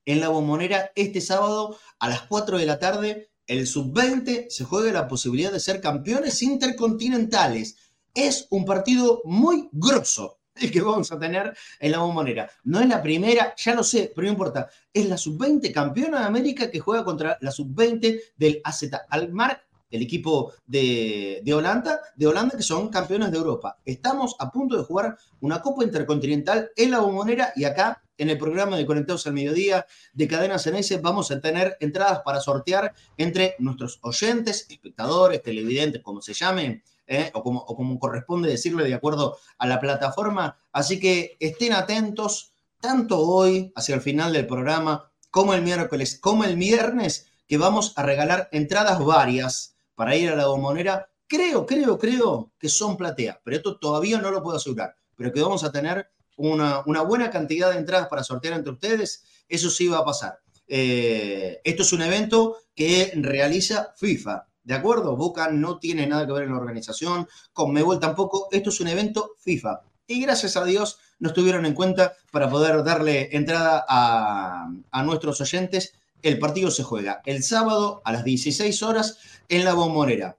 en 0.04 0.20
la 0.20 0.28
bombonera 0.28 0.92
este 0.94 1.22
sábado 1.22 1.78
a 1.98 2.10
las 2.10 2.20
4 2.20 2.58
de 2.58 2.66
la 2.66 2.78
tarde. 2.78 3.30
El 3.46 3.66
sub-20 3.66 4.50
se 4.50 4.64
juega 4.64 4.92
la 4.92 5.08
posibilidad 5.08 5.52
de 5.52 5.60
ser 5.60 5.80
campeones 5.80 6.42
intercontinentales 6.42 7.78
es 8.12 8.46
un 8.50 8.66
partido 8.66 9.22
muy 9.24 9.70
grosso 9.72 10.38
que 10.72 10.80
vamos 10.80 11.12
a 11.12 11.18
tener 11.18 11.56
en 11.78 11.92
la 11.92 11.98
bombonera. 11.98 12.50
No 12.64 12.80
es 12.80 12.88
la 12.88 13.02
primera, 13.02 13.54
ya 13.56 13.74
lo 13.74 13.84
sé, 13.84 14.12
pero 14.14 14.26
no 14.26 14.32
importa. 14.32 14.68
Es 14.92 15.08
la 15.08 15.16
sub-20 15.16 15.72
campeona 15.72 16.20
de 16.20 16.26
América 16.26 16.70
que 16.70 16.80
juega 16.80 17.04
contra 17.04 17.38
la 17.40 17.50
sub-20 17.50 18.20
del 18.36 18.60
AZ 18.64 18.84
Almar 19.10 19.66
el 19.90 20.02
equipo 20.02 20.52
de, 20.66 21.42
Holanda, 21.54 22.00
de 22.16 22.26
Holanda, 22.26 22.56
que 22.56 22.62
son 22.62 22.88
campeones 22.88 23.30
de 23.30 23.38
Europa. 23.38 23.78
Estamos 23.84 24.36
a 24.38 24.50
punto 24.50 24.76
de 24.76 24.84
jugar 24.84 25.16
una 25.40 25.60
Copa 25.60 25.84
Intercontinental 25.84 26.70
en 26.76 26.90
la 26.90 27.00
bombonera 27.00 27.52
y 27.56 27.64
acá 27.64 28.02
en 28.18 28.30
el 28.30 28.38
programa 28.38 28.76
de 28.76 28.86
Conectados 28.86 29.26
al 29.26 29.34
Mediodía 29.34 29.86
de 30.12 30.26
Cadena 30.26 30.58
Ceneice 30.58 30.98
vamos 30.98 31.30
a 31.30 31.40
tener 31.40 31.76
entradas 31.80 32.22
para 32.24 32.40
sortear 32.40 32.94
entre 33.16 33.56
nuestros 33.58 33.98
oyentes, 34.02 34.66
espectadores, 34.70 35.42
televidentes, 35.42 36.02
como 36.02 36.22
se 36.22 36.32
llamen, 36.32 36.82
¿eh? 37.06 37.30
o, 37.34 37.42
como, 37.42 37.98
corresponde 37.98 38.50
decirle 38.50 38.84
de 38.84 38.94
acuerdo 38.94 39.38
a 39.58 39.66
la 39.66 39.80
plataforma. 39.80 40.58
Así 40.72 40.98
que 41.00 41.36
estén 41.40 41.72
atentos 41.72 42.52
tanto 42.80 43.20
hoy, 43.20 43.72
hacia 43.74 43.94
el 43.94 44.00
final 44.00 44.32
del 44.32 44.46
programa, 44.46 45.10
como 45.30 45.54
el 45.54 45.62
miércoles, 45.62 46.18
como 46.20 46.44
el 46.44 46.56
viernes, 46.56 47.26
que 47.46 47.58
vamos 47.58 47.92
a 47.96 48.02
regalar 48.02 48.48
entradas 48.52 49.04
varias 49.04 49.76
para 49.94 50.16
ir 50.16 50.30
a 50.30 50.36
la 50.36 50.46
bombonera. 50.46 51.08
Creo, 51.26 51.66
creo, 51.66 51.98
creo 51.98 52.52
que 52.58 52.68
son 52.68 52.96
plateas, 52.96 53.38
pero 53.42 53.56
esto 53.56 53.78
todavía 53.78 54.18
no 54.18 54.30
lo 54.30 54.42
puedo 54.42 54.56
asegurar, 54.56 54.96
pero 55.16 55.32
que 55.32 55.40
vamos 55.40 55.64
a 55.64 55.72
tener 55.72 56.08
una, 56.36 56.82
buena 57.02 57.30
cantidad 57.30 57.72
de 57.72 57.78
entradas 57.78 58.08
para 58.08 58.22
sortear 58.22 58.54
entre 58.54 58.72
ustedes, 58.72 59.24
eso 59.48 59.70
sí 59.70 59.88
va 59.88 59.98
a 59.98 60.04
pasar. 60.04 60.38
Eh, 60.68 61.60
esto 61.64 61.82
es 61.82 61.92
un 61.92 62.02
evento 62.02 62.58
que 62.74 63.12
realiza 63.16 63.94
FIFA, 63.96 64.46
¿de 64.66 64.74
acuerdo? 64.74 65.16
Boca 65.16 65.48
no 65.50 65.78
tiene 65.78 66.06
nada 66.06 66.26
que 66.26 66.32
ver 66.32 66.42
en 66.42 66.50
la 66.50 66.58
organización, 66.58 67.26
con 67.54 67.72
Mebol 67.72 68.00
tampoco, 68.00 68.48
esto 68.50 68.70
es 68.70 68.80
un 68.80 68.88
evento 68.88 69.36
FIFA. 69.38 69.80
Y 70.06 70.20
gracias 70.20 70.56
a 70.56 70.64
Dios 70.64 70.98
nos 71.18 71.32
tuvieron 71.32 71.64
en 71.64 71.74
cuenta 71.74 72.14
para 72.30 72.50
poder 72.50 72.84
darle 72.84 73.30
entrada 73.34 73.84
a, 73.88 74.68
a 74.90 75.02
nuestros 75.02 75.40
oyentes. 75.40 75.94
El 76.22 76.38
partido 76.38 76.70
se 76.70 76.82
juega 76.82 77.22
el 77.24 77.42
sábado 77.42 78.02
a 78.04 78.12
las 78.12 78.24
16 78.24 78.82
horas 78.82 79.18
en 79.48 79.64
la 79.64 79.74
bombonera. 79.74 80.36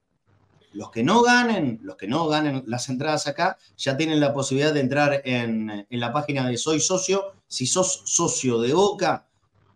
Los 0.73 0.91
que 0.91 1.03
no 1.03 1.21
ganen, 1.21 1.79
los 1.81 1.95
que 1.95 2.07
no 2.07 2.27
ganen 2.27 2.63
las 2.67 2.89
entradas 2.89 3.27
acá, 3.27 3.57
ya 3.77 3.97
tienen 3.97 4.19
la 4.19 4.33
posibilidad 4.33 4.73
de 4.73 4.81
entrar 4.81 5.21
en, 5.23 5.87
la 5.89 6.13
página 6.13 6.47
de 6.47 6.57
Soy 6.57 6.79
Socio. 6.79 7.33
Si 7.47 7.65
sos 7.65 8.03
socio 8.05 8.59
de 8.59 8.73
Boca, 8.73 9.26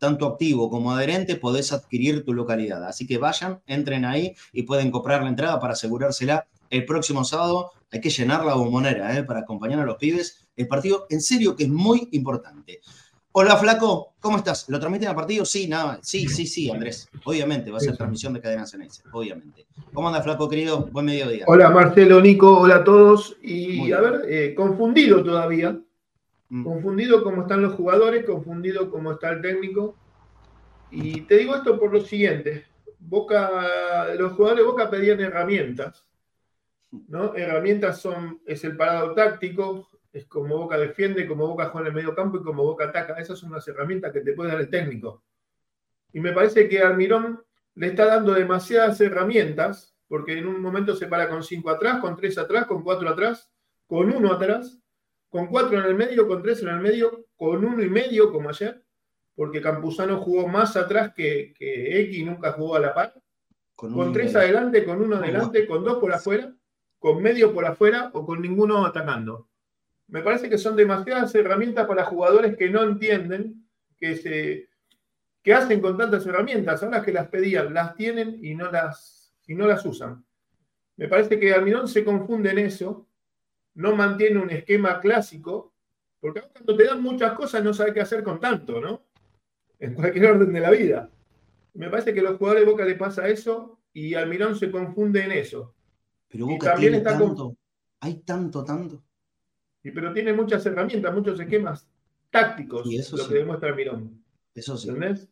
tanto 0.01 0.25
activo 0.25 0.67
como 0.71 0.91
adherente, 0.91 1.35
podés 1.35 1.71
adquirir 1.71 2.25
tu 2.25 2.33
localidad. 2.33 2.83
Así 2.85 3.05
que 3.05 3.19
vayan, 3.19 3.61
entren 3.67 4.03
ahí 4.03 4.33
y 4.51 4.63
pueden 4.63 4.89
comprar 4.89 5.21
la 5.21 5.29
entrada 5.29 5.59
para 5.59 5.73
asegurársela 5.73 6.47
el 6.71 6.85
próximo 6.85 7.23
sábado. 7.23 7.69
Hay 7.91 8.01
que 8.01 8.09
llenar 8.09 8.43
la 8.43 8.55
bombonera 8.55 9.15
¿eh? 9.15 9.23
para 9.23 9.41
acompañar 9.41 9.79
a 9.79 9.85
los 9.85 9.97
pibes. 9.97 10.47
El 10.55 10.67
partido, 10.67 11.05
en 11.11 11.21
serio, 11.21 11.55
que 11.55 11.65
es 11.65 11.69
muy 11.69 12.09
importante. 12.13 12.81
Hola, 13.33 13.55
Flaco, 13.57 14.15
¿cómo 14.19 14.37
estás? 14.37 14.67
¿Lo 14.69 14.79
transmiten 14.79 15.09
al 15.09 15.15
partido? 15.15 15.45
Sí, 15.45 15.67
nada, 15.67 15.99
sí, 16.01 16.27
sí, 16.27 16.47
sí, 16.47 16.71
Andrés. 16.71 17.07
Obviamente, 17.23 17.69
va 17.69 17.77
a 17.77 17.81
ser 17.81 17.95
transmisión 17.95 18.33
de 18.33 18.41
Cadena 18.41 18.65
Ceneice, 18.65 19.03
obviamente. 19.13 19.67
¿Cómo 19.93 20.07
anda, 20.07 20.23
Flaco, 20.23 20.49
querido? 20.49 20.89
Buen 20.91 21.05
mediodía. 21.05 21.45
Hola, 21.47 21.69
Marcelo, 21.69 22.19
Nico, 22.19 22.59
hola 22.59 22.77
a 22.77 22.83
todos. 22.83 23.37
Y 23.43 23.91
a 23.91 24.01
ver, 24.01 24.21
eh, 24.27 24.55
confundido 24.55 25.23
todavía. 25.23 25.79
Mm. 26.51 26.65
Confundido 26.65 27.23
cómo 27.23 27.43
están 27.43 27.61
los 27.61 27.75
jugadores, 27.75 28.25
confundido 28.25 28.91
cómo 28.91 29.13
está 29.13 29.29
el 29.29 29.41
técnico. 29.41 29.95
Y 30.91 31.21
te 31.21 31.37
digo 31.37 31.55
esto 31.55 31.79
por 31.79 31.93
lo 31.93 32.01
siguiente. 32.01 32.65
Boca, 32.99 34.13
los 34.15 34.33
jugadores 34.33 34.65
de 34.65 34.69
Boca 34.69 34.89
pedían 34.89 35.21
herramientas. 35.21 36.05
¿no? 37.07 37.33
Herramientas 37.35 38.01
son, 38.01 38.41
es 38.45 38.65
el 38.65 38.75
parado 38.75 39.13
táctico, 39.13 39.87
es 40.11 40.25
como 40.25 40.57
Boca 40.57 40.77
defiende, 40.77 41.25
como 41.25 41.47
Boca 41.47 41.69
juega 41.69 41.87
en 41.87 41.95
el 41.95 42.03
medio 42.03 42.13
campo 42.13 42.37
y 42.37 42.43
como 42.43 42.63
Boca 42.63 42.83
ataca. 42.83 43.13
Esas 43.13 43.39
son 43.39 43.53
las 43.53 43.65
herramientas 43.69 44.11
que 44.11 44.19
te 44.19 44.33
puede 44.33 44.51
dar 44.51 44.59
el 44.59 44.69
técnico. 44.69 45.23
Y 46.11 46.19
me 46.19 46.33
parece 46.33 46.67
que 46.67 46.81
Almirón 46.81 47.41
le 47.75 47.87
está 47.87 48.07
dando 48.07 48.33
demasiadas 48.33 48.99
herramientas, 48.99 49.95
porque 50.09 50.37
en 50.37 50.47
un 50.47 50.61
momento 50.61 50.97
se 50.97 51.07
para 51.07 51.29
con 51.29 51.43
cinco 51.43 51.69
atrás, 51.69 52.01
con 52.01 52.17
tres 52.17 52.37
atrás, 52.37 52.65
con 52.65 52.83
cuatro 52.83 53.07
atrás, 53.07 53.49
con 53.87 54.11
uno 54.11 54.33
atrás, 54.33 54.80
con 55.31 55.47
cuatro 55.47 55.79
en 55.79 55.85
el 55.85 55.95
medio, 55.95 56.27
con 56.27 56.43
tres 56.43 56.61
en 56.61 56.67
el 56.67 56.79
medio, 56.79 57.25
con 57.35 57.65
uno 57.65 57.81
y 57.81 57.89
medio, 57.89 58.31
como 58.31 58.49
ayer, 58.49 58.83
porque 59.33 59.59
Campuzano 59.59 60.19
jugó 60.19 60.47
más 60.47 60.77
atrás 60.77 61.11
que, 61.15 61.55
que 61.57 61.99
X, 62.01 62.23
nunca 62.23 62.51
jugó 62.51 62.75
a 62.75 62.79
la 62.79 62.93
par. 62.93 63.19
Con, 63.73 64.13
tres 64.13 64.35
adelante, 64.35 64.85
con 64.85 65.01
uno 65.01 65.15
adelante, 65.15 65.65
con 65.65 65.83
dos 65.83 65.97
por 65.97 66.13
afuera, 66.13 66.53
con 66.99 67.23
medio 67.23 67.51
por 67.51 67.65
afuera 67.65 68.11
o 68.13 68.23
con 68.23 68.39
ninguno 68.39 68.85
atacando 68.85 69.47
me 70.11 70.21
parece 70.21 70.49
que 70.49 70.57
son 70.57 70.75
demasiadas 70.75 71.33
herramientas 71.35 71.87
para 71.87 72.03
jugadores 72.03 72.57
que 72.57 72.69
no 72.69 72.83
entienden, 72.83 73.65
que, 73.97 74.17
se, 74.17 74.69
que 75.41 75.53
hacen 75.53 75.79
con 75.79 75.97
tantas 75.97 76.25
herramientas. 76.25 76.83
Ahora 76.83 77.01
que 77.01 77.13
las 77.13 77.29
pedían, 77.29 77.73
las 77.73 77.95
tienen 77.95 78.37
y 78.43 78.53
no 78.53 78.69
las, 78.69 79.33
y 79.47 79.55
no 79.55 79.65
las 79.65 79.85
usan. 79.85 80.23
Me 80.97 81.07
parece 81.07 81.39
que 81.39 81.53
Almirón 81.53 81.87
se 81.87 82.03
confunde 82.03 82.51
en 82.51 82.59
eso, 82.59 83.07
no 83.75 83.95
mantiene 83.95 84.39
un 84.39 84.49
esquema 84.49 84.99
clásico, 84.99 85.73
porque 86.19 86.41
cuando 86.41 86.75
te 86.75 86.85
dan 86.85 87.01
muchas 87.01 87.33
cosas 87.33 87.63
no 87.63 87.73
sabe 87.73 87.93
qué 87.93 88.01
hacer 88.01 88.23
con 88.23 88.39
tanto, 88.39 88.79
¿no? 88.79 89.03
En 89.79 89.93
cualquier 89.95 90.25
orden 90.25 90.53
de 90.53 90.59
la 90.59 90.71
vida. 90.71 91.09
Me 91.73 91.89
parece 91.89 92.13
que 92.13 92.19
a 92.19 92.23
los 92.23 92.37
jugadores 92.37 92.65
de 92.65 92.71
Boca 92.71 92.85
le 92.85 92.95
pasa 92.95 93.27
eso 93.27 93.79
y 93.93 94.13
Almirón 94.13 94.55
se 94.55 94.69
confunde 94.69 95.23
en 95.23 95.31
eso. 95.31 95.73
Pero 96.27 96.45
Boca 96.45 96.73
también 96.73 96.95
está 96.95 97.17
tanto, 97.17 97.55
hay 97.99 98.15
tanto, 98.19 98.63
tanto 98.63 99.03
pero 99.89 100.13
tiene 100.13 100.33
muchas 100.33 100.63
herramientas, 100.65 101.13
muchos 101.13 101.39
esquemas 101.39 101.87
tácticos, 102.29 102.85
lo 102.85 103.27
que 103.27 103.33
demuestra 103.33 103.69
Almirón. 103.69 104.23
Eso 104.53 104.77
sí. 104.77 104.89
¿Entendés? 104.89 105.27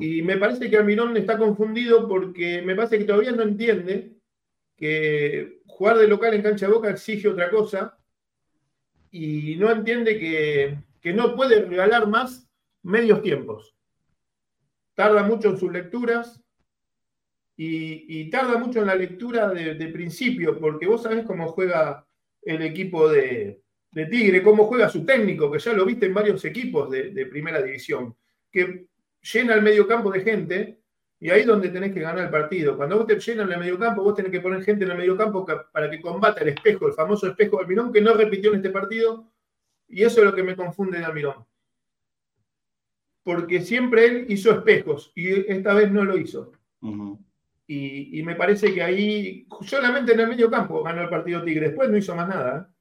Y 0.00 0.22
me 0.22 0.38
parece 0.38 0.70
que 0.70 0.76
Almirón 0.76 1.16
está 1.16 1.36
confundido 1.36 2.08
porque 2.08 2.62
me 2.62 2.74
parece 2.74 2.98
que 2.98 3.04
todavía 3.04 3.32
no 3.32 3.42
entiende 3.42 4.16
que 4.76 5.53
jugar 5.76 5.98
de 5.98 6.08
local 6.08 6.34
en 6.34 6.42
cancha 6.42 6.66
de 6.66 6.72
boca 6.72 6.90
exige 6.90 7.28
otra 7.28 7.50
cosa 7.50 7.98
y 9.10 9.56
no 9.56 9.70
entiende 9.70 10.18
que, 10.18 11.12
no 11.12 11.36
puede 11.36 11.64
regalar 11.64 12.08
más 12.08 12.48
medios 12.82 13.22
tiempos. 13.22 13.76
Tarda 14.94 15.22
mucho 15.22 15.50
en 15.50 15.58
sus 15.58 15.70
lecturas 15.70 16.42
y, 17.56 18.30
tarda 18.30 18.58
mucho 18.58 18.80
en 18.80 18.86
la 18.86 18.94
lectura 18.94 19.50
de, 19.50 19.74
de 19.74 19.88
principio, 19.88 20.58
porque 20.58 20.86
vos 20.86 21.02
sabés 21.02 21.24
cómo 21.24 21.48
juega 21.48 22.06
el 22.42 22.62
equipo 22.62 23.08
de, 23.08 23.64
de 23.94 24.06
Tigre, 24.06 24.42
cómo 24.42 24.64
juega 24.64 24.88
su 24.88 25.06
técnico, 25.06 25.50
que 25.50 25.60
ya 25.60 25.72
lo 25.72 25.84
viste 25.84 26.06
en 26.06 26.14
varios 26.14 26.44
equipos 26.44 26.90
de, 26.90 27.26
primera 27.26 27.62
división, 27.62 28.16
que 28.50 28.86
llena 29.22 29.54
el 29.54 29.62
medio 29.62 29.86
campo 29.86 30.10
de 30.10 30.20
gente 30.20 30.80
y 31.20 31.30
ahí 31.30 31.40
es 31.40 31.46
donde 31.46 31.70
tenés 31.70 31.92
que 31.92 32.00
ganar 32.00 32.24
el 32.24 32.30
partido. 32.30 32.76
Cuando 32.76 32.98
vos 32.98 33.06
te 33.06 33.18
llenan 33.18 33.50
el 33.50 33.58
medio 33.58 33.78
campo, 33.78 34.02
vos 34.02 34.14
tenés 34.14 34.32
que 34.32 34.40
poner 34.40 34.62
gente 34.62 34.84
en 34.84 34.90
el 34.90 34.98
medio 34.98 35.16
campo 35.16 35.46
para 35.72 35.90
que 35.90 36.00
combata 36.00 36.42
el 36.42 36.48
espejo, 36.48 36.88
el 36.88 36.94
famoso 36.94 37.26
espejo 37.26 37.56
de 37.56 37.62
Almirón, 37.62 37.92
que 37.92 38.00
no 38.00 38.14
repitió 38.14 38.50
en 38.50 38.56
este 38.56 38.70
partido, 38.70 39.30
y 39.88 40.02
eso 40.02 40.20
es 40.20 40.26
lo 40.26 40.34
que 40.34 40.42
me 40.42 40.56
confunde 40.56 40.98
de 40.98 41.04
Almirón. 41.04 41.46
Porque 43.22 43.62
siempre 43.62 44.06
él 44.06 44.26
hizo 44.28 44.50
espejos 44.50 45.12
y 45.14 45.50
esta 45.50 45.72
vez 45.72 45.90
no 45.90 46.04
lo 46.04 46.18
hizo. 46.18 46.52
y, 47.66 48.18
y, 48.18 48.22
me 48.22 48.34
parece 48.34 48.74
que 48.74 48.82
ahí, 48.82 49.46
solamente 49.62 50.12
en 50.12 50.20
el 50.20 50.28
medio 50.28 50.50
campo 50.50 50.82
ganó 50.82 51.02
el 51.02 51.08
partido 51.08 51.42
Tigre, 51.42 51.68
después 51.68 51.88
no 51.88 51.96
hizo 51.96 52.14
más 52.14 52.28
nada. 52.28 52.58
¿eh? 52.58 52.74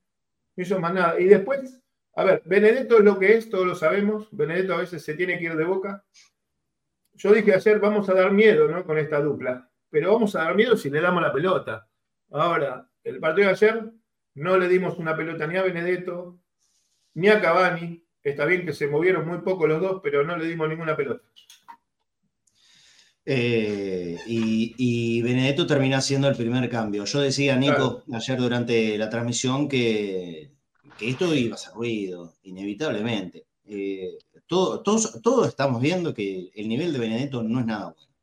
no 0.56 0.64
hizo 0.64 0.80
más 0.80 0.94
nada. 0.94 1.20
Y 1.20 1.26
después, 1.26 1.82
a 2.16 2.24
ver, 2.24 2.42
Benedetto 2.46 2.98
es 2.98 3.04
lo 3.04 3.18
que 3.20 3.38
es, 3.38 3.50
todos 3.50 3.66
lo 3.66 3.76
sabemos. 3.76 4.28
Benedetto 4.32 4.74
a 4.74 4.78
veces 4.78 5.04
se 5.04 5.16
tiene 5.16 5.38
que 5.38 5.46
ir 5.46 5.56
de 5.56 5.66
boca. 5.66 6.04
Yo 7.24 7.32
dije 7.32 7.54
ayer, 7.54 7.80
vamos 7.80 8.10
a 8.10 8.14
dar 8.14 8.34
miedo 8.34 8.68
¿no? 8.68 8.84
con 8.84 8.98
esta 8.98 9.22
dupla, 9.22 9.70
pero 9.90 10.12
vamos 10.12 10.36
a 10.36 10.44
dar 10.44 10.56
miedo 10.56 10.76
si 10.76 10.90
le 10.90 11.00
damos 11.00 11.24
la 11.24 11.32
pelota. 11.32 11.88
Ahora, 12.32 12.86
el 13.02 13.20
partido 13.20 13.48
de 13.48 13.54
ayer 13.54 13.82
no 14.36 14.58
le 14.58 14.68
dimos 14.68 14.98
una 14.98 15.16
pelota 15.16 15.48
ni 15.48 15.56
a 15.56 15.64
Benedetto, 15.64 16.38
ni 17.14 17.30
a 17.30 17.40
Cavani. 17.40 18.04
Está 18.22 18.44
bien 18.44 18.66
que 18.66 18.74
se 18.74 18.88
movieron 18.88 19.26
muy 19.26 19.38
poco 19.38 19.68
los 19.68 19.80
dos, 19.80 20.02
pero 20.04 20.26
no 20.26 20.36
le 20.36 20.48
dimos 20.48 20.68
ninguna 20.68 20.98
pelota. 20.98 21.24
Eh, 23.26 24.18
y, 24.28 25.22
Benedetto 25.22 25.66
termina 25.66 26.02
siendo 26.02 26.28
el 26.28 26.36
primer 26.36 26.70
cambio. 26.70 27.06
Yo 27.06 27.22
decía, 27.22 27.56
Nico, 27.56 28.04
ayer 28.12 28.38
durante 28.38 28.98
la 28.98 29.10
transmisión 29.10 29.70
que, 29.70 30.52
esto 31.00 31.34
iba 31.34 31.56
a 31.56 31.58
ser 31.58 31.74
ruido, 31.74 32.34
inevitablemente. 32.44 33.46
Eh, 33.66 34.18
todos, 34.48 35.22
todos 35.22 35.48
estamos 35.48 35.82
viendo 35.82 36.14
que 36.14 36.52
el 36.56 36.68
nivel 36.68 36.94
de 36.94 37.00
Benedetto 37.00 37.44
no 37.44 37.60
es 37.60 37.66
nada 37.66 37.94
bueno. 37.94 38.14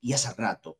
Y 0.00 0.12
hace 0.12 0.32
rato. 0.34 0.78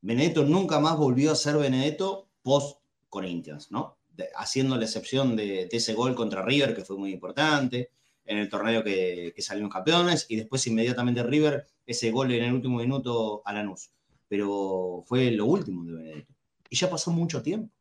Benedetto 0.00 0.44
nunca 0.44 0.80
más 0.80 0.96
volvió 0.96 1.32
a 1.32 1.36
ser 1.36 1.56
Benedetto 1.56 2.28
post 2.42 2.80
Corinthians, 3.08 3.70
¿no? 3.70 3.98
haciendo 4.36 4.76
la 4.76 4.84
excepción 4.84 5.36
de, 5.36 5.68
ese 5.70 5.94
gol 5.94 6.14
contra 6.14 6.44
River, 6.44 6.74
que 6.74 6.84
fue 6.84 6.96
muy 6.96 7.12
importante, 7.12 7.90
en 8.24 8.38
el 8.38 8.48
torneo 8.48 8.84
que, 8.84 9.32
que 9.34 9.42
salieron 9.42 9.70
campeones, 9.70 10.26
y 10.28 10.36
después 10.36 10.66
inmediatamente 10.66 11.22
River 11.22 11.66
ese 11.86 12.10
gol 12.10 12.32
en 12.32 12.44
el 12.44 12.52
último 12.52 12.78
minuto 12.78 13.42
a 13.44 13.52
Lanús. 13.52 13.90
Pero 14.28 15.02
fue 15.06 15.30
lo 15.30 15.46
último 15.46 15.84
de 15.84 15.92
Benedetto. 15.92 16.34
Y 16.70 16.76
ya 16.76 16.88
pasó 16.88 17.10
mucho 17.10 17.42
tiempo. 17.42 17.72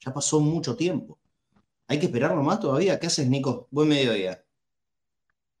Ya 0.00 0.12
pasó 0.12 0.40
mucho 0.40 0.76
tiempo. 0.76 1.18
Hay 1.86 1.98
que 1.98 2.06
esperar 2.06 2.34
más 2.36 2.60
todavía. 2.60 2.98
¿Qué 2.98 3.06
haces, 3.06 3.28
Nico? 3.28 3.68
Buen 3.70 3.88
mediodía. 3.88 4.43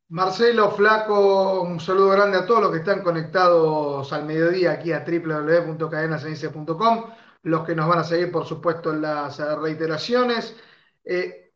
Marcelo, 0.08 0.70
Flaco, 0.70 1.62
un 1.62 1.80
saludo 1.80 2.10
grande 2.10 2.36
a 2.38 2.46
todos 2.46 2.60
los 2.62 2.70
que 2.72 2.78
están 2.78 3.02
conectados 3.02 4.12
al 4.12 4.24
mediodía 4.26 4.72
aquí 4.72 4.92
a 4.92 5.04
www.cadenasenice.com, 5.04 7.10
los 7.42 7.66
que 7.66 7.74
nos 7.74 7.88
van 7.88 7.98
a 8.00 8.04
seguir, 8.04 8.30
por 8.30 8.46
supuesto, 8.46 8.92
en 8.92 9.00
las 9.02 9.38
reiteraciones. 9.60 10.56
Eh, 11.04 11.52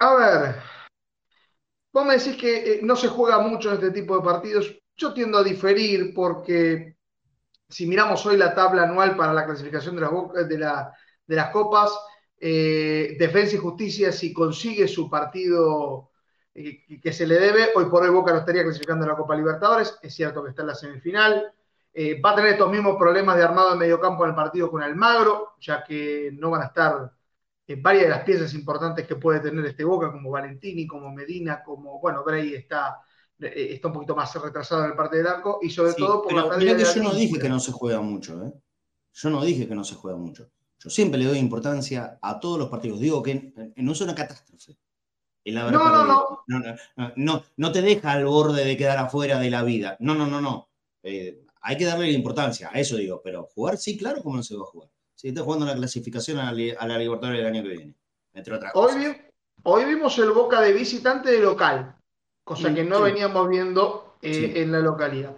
a 0.00 0.14
ver, 0.14 0.56
vos 1.92 2.06
me 2.06 2.18
decís 2.18 2.36
que 2.36 2.74
eh, 2.74 2.80
no 2.82 2.96
se 2.96 3.08
juega 3.08 3.38
mucho 3.40 3.70
en 3.70 3.76
este 3.76 3.90
tipo 3.90 4.16
de 4.16 4.22
partidos. 4.24 4.74
Yo 4.96 5.12
tiendo 5.14 5.38
a 5.38 5.44
diferir 5.44 6.12
porque 6.14 6.96
si 7.68 7.86
miramos 7.86 8.24
hoy 8.26 8.36
la 8.36 8.54
tabla 8.54 8.84
anual 8.84 9.16
para 9.16 9.32
la 9.32 9.44
clasificación 9.46 9.96
de 9.96 10.58
las, 10.58 11.50
copas, 11.52 11.90
eh, 12.38 13.16
Defensa 13.18 13.56
y 13.56 13.58
Justicia, 13.58 14.12
si 14.12 14.32
consigue 14.32 14.88
su 14.88 15.10
partido 15.10 16.07
que 17.02 17.12
se 17.12 17.26
le 17.26 17.36
debe. 17.36 17.68
Hoy 17.74 17.86
por 17.86 18.02
hoy 18.02 18.10
Boca 18.10 18.32
no 18.32 18.38
estaría 18.38 18.62
clasificando 18.62 19.04
en 19.04 19.10
la 19.10 19.16
Copa 19.16 19.36
Libertadores, 19.36 19.98
es 20.02 20.14
cierto 20.14 20.42
que 20.42 20.50
está 20.50 20.62
en 20.62 20.68
la 20.68 20.74
semifinal. 20.74 21.52
Eh, 21.92 22.20
va 22.20 22.30
a 22.30 22.34
tener 22.36 22.52
estos 22.52 22.70
mismos 22.70 22.96
problemas 22.96 23.36
de 23.36 23.42
armado 23.42 23.72
en 23.72 23.78
medio 23.78 24.00
campo 24.00 24.24
en 24.24 24.30
el 24.30 24.36
partido 24.36 24.70
con 24.70 24.82
Almagro, 24.82 25.54
ya 25.60 25.82
que 25.82 26.30
no 26.32 26.50
van 26.50 26.62
a 26.62 26.66
estar 26.66 27.12
eh, 27.66 27.76
varias 27.80 28.04
de 28.04 28.10
las 28.10 28.22
piezas 28.22 28.54
importantes 28.54 29.06
que 29.06 29.16
puede 29.16 29.40
tener 29.40 29.64
este 29.64 29.84
Boca, 29.84 30.12
como 30.12 30.30
Valentini, 30.30 30.86
como 30.86 31.12
Medina, 31.12 31.62
como, 31.62 32.00
bueno, 32.00 32.22
Bray 32.24 32.54
está, 32.54 33.00
eh, 33.40 33.68
está 33.70 33.88
un 33.88 33.94
poquito 33.94 34.14
más 34.14 34.34
retrasado 34.34 34.84
en 34.84 34.90
el 34.90 34.96
parte 34.96 35.16
del 35.16 35.26
arco, 35.26 35.58
y 35.62 35.70
sobre 35.70 35.94
todo 35.94 36.22
por 36.22 36.32
la 36.32 36.58
que 36.58 36.66
yo 36.66 37.02
no 37.02 37.14
dije 37.14 37.38
que 37.38 37.48
no 37.48 37.60
se 37.60 37.72
juega 37.72 38.00
mucho, 38.00 38.44
¿eh? 38.44 38.52
Yo 39.12 39.30
no 39.30 39.42
dije 39.42 39.66
que 39.66 39.74
no 39.74 39.82
se 39.82 39.96
juega 39.96 40.16
mucho. 40.16 40.48
Yo 40.78 40.90
siempre 40.90 41.18
le 41.18 41.26
doy 41.26 41.38
importancia 41.38 42.18
a 42.22 42.38
todos 42.38 42.56
los 42.56 42.68
partidos. 42.68 43.00
Digo 43.00 43.20
que 43.20 43.52
no 43.74 43.90
es 43.90 44.00
una 44.00 44.14
catástrofe 44.14 44.78
no, 45.44 45.70
no, 45.70 46.04
no. 46.04 46.44
No, 47.16 47.44
no. 47.56 47.72
te 47.72 47.82
deja 47.82 48.12
al 48.12 48.24
borde 48.26 48.64
de 48.64 48.76
quedar 48.76 48.98
afuera 48.98 49.38
de 49.38 49.50
la 49.50 49.62
vida. 49.62 49.96
No, 50.00 50.14
no, 50.14 50.26
no, 50.26 50.40
no. 50.40 50.68
Eh, 51.02 51.44
hay 51.62 51.76
que 51.76 51.84
darle 51.84 52.10
importancia, 52.10 52.70
a 52.72 52.78
eso 52.78 52.96
digo, 52.96 53.20
pero 53.22 53.48
jugar 53.54 53.76
sí, 53.76 53.96
claro, 53.96 54.22
¿cómo 54.22 54.36
no 54.36 54.42
se 54.42 54.56
va 54.56 54.62
a 54.62 54.66
jugar? 54.66 54.90
Si 55.14 55.28
está 55.28 55.42
jugando 55.42 55.66
la 55.66 55.74
clasificación 55.74 56.38
a 56.38 56.52
la, 56.52 56.98
Libertadores 56.98 57.38
del 57.38 57.46
año 57.46 57.62
que 57.62 57.68
viene, 57.68 57.94
entre 58.32 58.54
otras 58.54 58.72
hoy, 58.74 58.92
cosas. 58.92 59.16
Hoy 59.64 59.84
vimos 59.84 60.18
el 60.18 60.30
Boca 60.30 60.60
de 60.60 60.72
visitante 60.72 61.30
de 61.30 61.40
local, 61.40 61.96
cosa 62.44 62.72
que 62.72 62.84
no 62.84 63.02
veníamos 63.02 63.48
viendo 63.48 64.16
eh, 64.22 64.52
en 64.56 64.72
la 64.72 64.78
localidad. 64.78 65.36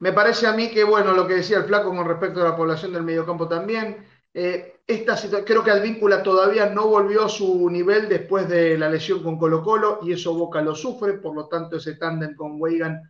Me 0.00 0.12
parece 0.12 0.46
a 0.46 0.52
mí 0.52 0.70
que, 0.70 0.84
bueno, 0.84 1.12
lo 1.12 1.26
que 1.26 1.34
decía 1.34 1.58
el 1.58 1.64
Flaco 1.64 1.90
con 1.90 2.06
respecto 2.06 2.40
a 2.40 2.44
la 2.44 2.56
población 2.56 2.92
del 2.92 3.02
mediocampo 3.02 3.48
también, 3.48 4.06
eh, 4.40 4.82
esta 4.86 5.16
creo 5.44 5.64
que 5.64 5.72
Advíncula 5.72 6.22
todavía 6.22 6.70
no 6.70 6.86
volvió 6.86 7.24
a 7.24 7.28
su 7.28 7.68
nivel 7.68 8.08
después 8.08 8.48
de 8.48 8.78
la 8.78 8.88
lesión 8.88 9.20
con 9.20 9.36
Colo 9.36 9.64
Colo 9.64 9.98
y 10.02 10.12
eso 10.12 10.32
Boca 10.32 10.62
lo 10.62 10.76
sufre, 10.76 11.14
por 11.14 11.34
lo 11.34 11.48
tanto 11.48 11.76
ese 11.76 11.94
tándem 11.94 12.36
con 12.36 12.60
Weigan 12.60 13.02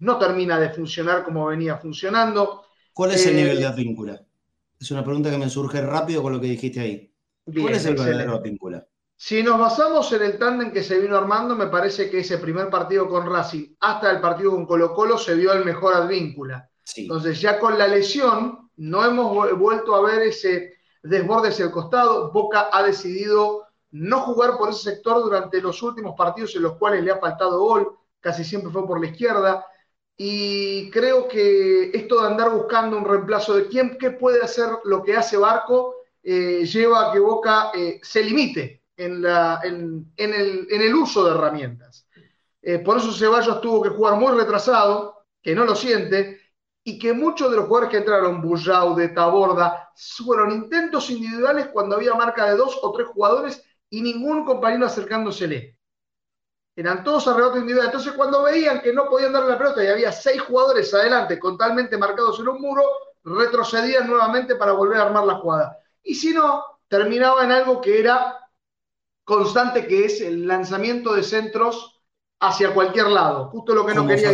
no 0.00 0.18
termina 0.18 0.58
de 0.58 0.70
funcionar 0.70 1.24
como 1.24 1.46
venía 1.46 1.76
funcionando. 1.76 2.64
¿Cuál 2.92 3.12
es 3.12 3.24
el 3.24 3.36
nivel 3.36 3.58
de 3.58 3.62
eh, 3.62 3.66
Advíncula? 3.66 4.20
Es 4.80 4.90
una 4.90 5.04
pregunta 5.04 5.30
que 5.30 5.38
me 5.38 5.48
surge 5.48 5.80
rápido 5.80 6.22
con 6.22 6.32
lo 6.32 6.40
que 6.40 6.48
dijiste 6.48 6.80
ahí. 6.80 7.14
¿Cuál 7.44 7.74
es 7.74 7.86
el 7.86 7.94
verdadero 7.94 8.34
Advíncula? 8.34 8.84
Si 9.16 9.44
nos 9.44 9.60
basamos 9.60 10.12
en 10.12 10.22
el 10.22 10.38
tándem 10.38 10.72
que 10.72 10.82
se 10.82 10.98
vino 10.98 11.16
armando, 11.16 11.54
me 11.54 11.68
parece 11.68 12.10
que 12.10 12.18
ese 12.18 12.38
primer 12.38 12.68
partido 12.68 13.08
con 13.08 13.30
Racing 13.30 13.76
hasta 13.78 14.10
el 14.10 14.20
partido 14.20 14.50
con 14.50 14.66
Colo 14.66 14.92
Colo 14.92 15.18
se 15.18 15.36
vio 15.36 15.52
el 15.52 15.64
mejor 15.64 15.94
Advíncula. 15.94 16.68
Entonces 16.96 17.40
ya 17.40 17.60
con 17.60 17.78
la 17.78 17.86
lesión 17.86 18.63
no 18.76 19.04
hemos 19.04 19.58
vuelto 19.58 19.94
a 19.94 20.02
ver 20.02 20.22
ese 20.22 20.74
desborde 21.02 21.48
hacia 21.48 21.66
el 21.66 21.70
costado. 21.70 22.32
Boca 22.32 22.68
ha 22.72 22.82
decidido 22.82 23.66
no 23.90 24.22
jugar 24.22 24.56
por 24.58 24.70
ese 24.70 24.90
sector 24.90 25.22
durante 25.22 25.60
los 25.60 25.82
últimos 25.82 26.14
partidos 26.16 26.56
en 26.56 26.62
los 26.62 26.76
cuales 26.76 27.04
le 27.04 27.12
ha 27.12 27.18
faltado 27.18 27.60
gol, 27.60 27.96
casi 28.20 28.44
siempre 28.44 28.72
fue 28.72 28.86
por 28.86 29.00
la 29.00 29.06
izquierda. 29.06 29.64
Y 30.16 30.90
creo 30.90 31.28
que 31.28 31.90
esto 31.92 32.20
de 32.20 32.28
andar 32.28 32.50
buscando 32.50 32.96
un 32.96 33.04
reemplazo 33.04 33.54
de 33.54 33.68
quién, 33.68 33.98
qué 33.98 34.10
puede 34.10 34.42
hacer 34.42 34.68
lo 34.84 35.02
que 35.02 35.16
hace 35.16 35.36
Barco, 35.36 35.94
eh, 36.22 36.64
lleva 36.64 37.08
a 37.08 37.12
que 37.12 37.18
Boca 37.18 37.70
eh, 37.74 38.00
se 38.02 38.22
limite 38.22 38.82
en, 38.96 39.24
el, 40.16 40.94
uso 40.94 41.24
de 41.24 41.32
herramientas. 41.32 42.08
Eh, 42.62 42.78
por 42.78 42.96
eso 42.96 43.12
Ceballos 43.12 43.60
tuvo 43.60 43.82
que 43.82 43.90
jugar 43.90 44.16
muy 44.18 44.32
retrasado, 44.32 45.26
que 45.42 45.54
no 45.54 45.64
lo 45.64 45.74
siente, 45.74 46.40
y 46.86 46.98
que 46.98 47.14
muchos 47.14 47.50
de 47.50 47.56
los 47.56 47.66
jugadores 47.66 47.90
que 47.90 47.96
entraron, 47.96 48.42
Bullao, 48.42 48.94
de 48.94 49.08
Taborda, 49.08 49.90
fueron 49.96 50.52
intentos 50.52 51.08
individuales 51.08 51.68
cuando 51.68 51.96
había 51.96 52.14
marca 52.14 52.44
de 52.44 52.56
dos 52.56 52.78
o 52.82 52.92
tres 52.92 53.08
jugadores 53.08 53.64
y 53.88 54.02
ningún 54.02 54.44
compañero 54.44 54.84
acercándosele. 54.84 55.78
Eran 56.76 57.02
todos 57.02 57.26
arrebatos 57.26 57.58
individuales. 57.58 57.92
Entonces, 57.92 58.12
cuando 58.12 58.42
veían 58.42 58.82
que 58.82 58.92
no 58.92 59.08
podían 59.08 59.32
darle 59.32 59.50
la 59.50 59.58
pelota 59.58 59.82
y 59.82 59.86
había 59.86 60.12
seis 60.12 60.42
jugadores 60.42 60.92
adelante 60.92 61.38
totalmente 61.38 61.96
marcados 61.96 62.38
en 62.40 62.48
un 62.48 62.60
muro, 62.60 62.82
retrocedían 63.22 64.06
nuevamente 64.06 64.56
para 64.56 64.72
volver 64.72 64.98
a 64.98 65.06
armar 65.06 65.24
la 65.24 65.36
jugada. 65.36 65.78
Y 66.02 66.14
si 66.14 66.34
no, 66.34 66.62
terminaba 66.88 67.44
en 67.44 67.52
algo 67.52 67.80
que 67.80 67.98
era 67.98 68.40
constante, 69.24 69.86
que 69.86 70.04
es 70.04 70.20
el 70.20 70.46
lanzamiento 70.46 71.14
de 71.14 71.22
centros 71.22 72.02
hacia 72.40 72.74
cualquier 72.74 73.06
lado. 73.06 73.48
Justo 73.48 73.74
lo 73.74 73.86
que 73.86 73.94
no 73.94 74.06
quería 74.06 74.32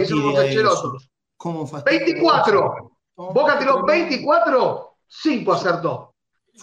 decir 1.40 1.72
los 1.72 1.84
24. 1.84 2.90
Boca 3.16 3.58
tiró 3.58 3.84
24, 3.84 4.96
5 5.06 5.52
acertó. 5.52 6.14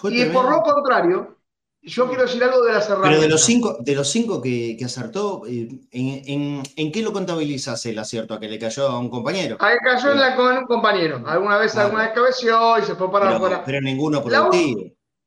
y 0.09 0.25
por 0.25 0.49
lo 0.49 0.61
contrario, 0.61 1.37
yo 1.81 2.07
quiero 2.07 2.23
decir 2.23 2.43
algo 2.43 2.63
de 2.63 2.73
las 2.73 2.85
herramientas. 2.89 3.11
Pero 3.11 3.21
de 3.21 3.29
los 3.29 3.41
cinco, 3.43 3.77
de 3.79 3.95
los 3.95 4.09
cinco 4.09 4.41
que, 4.41 4.77
acertó, 4.83 5.43
eh, 5.47 5.69
¿en, 5.91 6.91
qué 6.91 7.01
lo 7.01 7.13
contabilizas 7.13 7.85
el 7.85 7.97
acierto? 7.99 8.33
¿A 8.33 8.39
que 8.39 8.47
le 8.47 8.59
cayó 8.59 8.87
a 8.87 8.99
un 8.99 9.09
compañero? 9.09 9.57
A 9.59 9.71
que 9.71 9.77
cayó 9.77 10.11
en 10.11 10.19
la, 10.19 10.35
con 10.35 10.57
un 10.57 10.65
compañero. 10.65 11.23
Alguna 11.25 11.57
vez, 11.57 11.75
alguna 11.77 12.03
vez 12.03 12.11
cabeció 12.13 12.79
y 12.79 12.83
se 12.83 12.95
fue 12.95 13.11
para 13.11 13.35
afuera. 13.35 13.63
Pero 13.65 13.81
ninguno 13.81 14.23
productivo. 14.23 14.81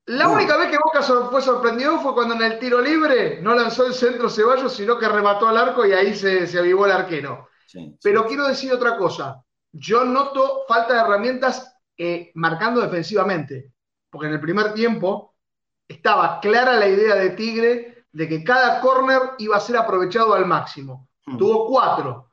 La, 0.07 0.27
la 0.27 0.29
única 0.29 0.57
vez 0.57 0.71
que 0.71 0.79
Boca 0.83 1.03
fue 1.03 1.41
sorprendido 1.41 2.01
fue 2.01 2.15
cuando 2.15 2.35
en 2.35 2.43
el 2.43 2.59
tiro 2.59 2.81
libre 2.81 3.41
no 3.41 3.55
lanzó 3.55 3.87
el 3.87 3.95
centro 3.95 4.29
Ceballos, 4.29 4.75
sino 4.75 4.99
que 4.99 5.09
remató 5.09 5.49
al 5.49 5.57
arco 5.57 5.87
y 5.87 5.93
ahí 5.93 6.15
se, 6.15 6.47
se 6.47 6.59
avivó 6.59 6.87
el 6.87 6.93
arquero. 6.93 7.49
Pero 8.03 8.27
quiero 8.27 8.47
decir 8.47 8.73
otra 8.73 8.97
cosa. 8.97 9.45
Yo 9.73 10.05
noto 10.05 10.65
falta 10.67 10.95
de 10.95 11.01
herramientas 11.01 11.77
eh, 11.97 12.33
marcando 12.35 12.81
defensivamente, 12.81 13.73
porque 14.09 14.27
en 14.27 14.35
el 14.35 14.41
primer 14.41 14.75
tiempo 14.75 15.37
estaba 15.87 16.41
clara 16.41 16.77
la 16.77 16.89
idea 16.89 17.15
de 17.15 17.31
Tigre 17.31 18.07
de 18.13 18.29
que 18.29 18.43
cada 18.43 18.81
córner 18.81 19.21
iba 19.39 19.57
a 19.57 19.61
ser 19.61 19.77
aprovechado 19.77 20.35
al 20.35 20.47
máximo. 20.47 21.09
Hmm. 21.27 21.37
Tuvo 21.37 21.67
cuatro. 21.67 22.31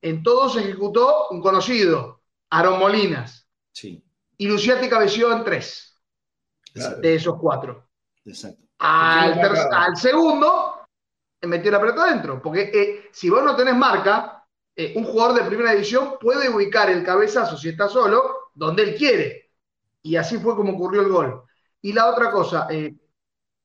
En 0.00 0.22
todos 0.22 0.56
ejecutó 0.56 1.28
un 1.30 1.42
conocido, 1.42 2.22
Aaron 2.50 2.78
Molinas. 2.78 3.46
Sí. 3.72 4.02
Y 4.36 4.46
Luciati 4.46 4.88
cabeció 4.88 5.32
en 5.32 5.44
tres 5.44 6.00
de 7.00 7.14
esos 7.14 7.36
cuatro. 7.38 7.88
Exacto. 8.24 8.64
Al, 8.78 9.96
segundo, 9.96 10.86
metió 11.42 11.70
la 11.70 11.80
pelota 11.80 12.04
adentro. 12.04 12.40
Porque 12.40 12.70
eh, 12.72 13.08
si 13.12 13.28
vos 13.28 13.42
no 13.42 13.56
tenés 13.56 13.74
marca, 13.74 14.37
eh, 14.80 14.92
un 14.94 15.02
jugador 15.02 15.34
de 15.34 15.48
primera 15.48 15.72
división 15.72 16.14
puede 16.20 16.48
ubicar 16.48 16.88
el 16.88 17.02
cabezazo, 17.04 17.58
si 17.58 17.70
está 17.70 17.88
solo, 17.88 18.52
donde 18.54 18.84
él 18.84 18.94
quiere. 18.94 19.50
Y 20.02 20.14
así 20.14 20.38
fue 20.38 20.54
como 20.54 20.74
ocurrió 20.74 21.02
el 21.02 21.08
gol. 21.08 21.42
Y 21.82 21.92
la 21.92 22.08
otra 22.08 22.30
cosa, 22.30 22.68
eh, 22.70 22.94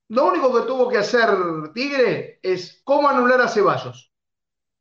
lo 0.07 0.25
único 0.25 0.51
que 0.51 0.65
tuvo 0.65 0.89
que 0.89 0.97
hacer 0.97 1.29
Tigre 1.71 2.39
es 2.41 2.81
cómo 2.83 3.07
anular 3.07 3.41
a 3.41 3.47
Ceballos. 3.47 4.11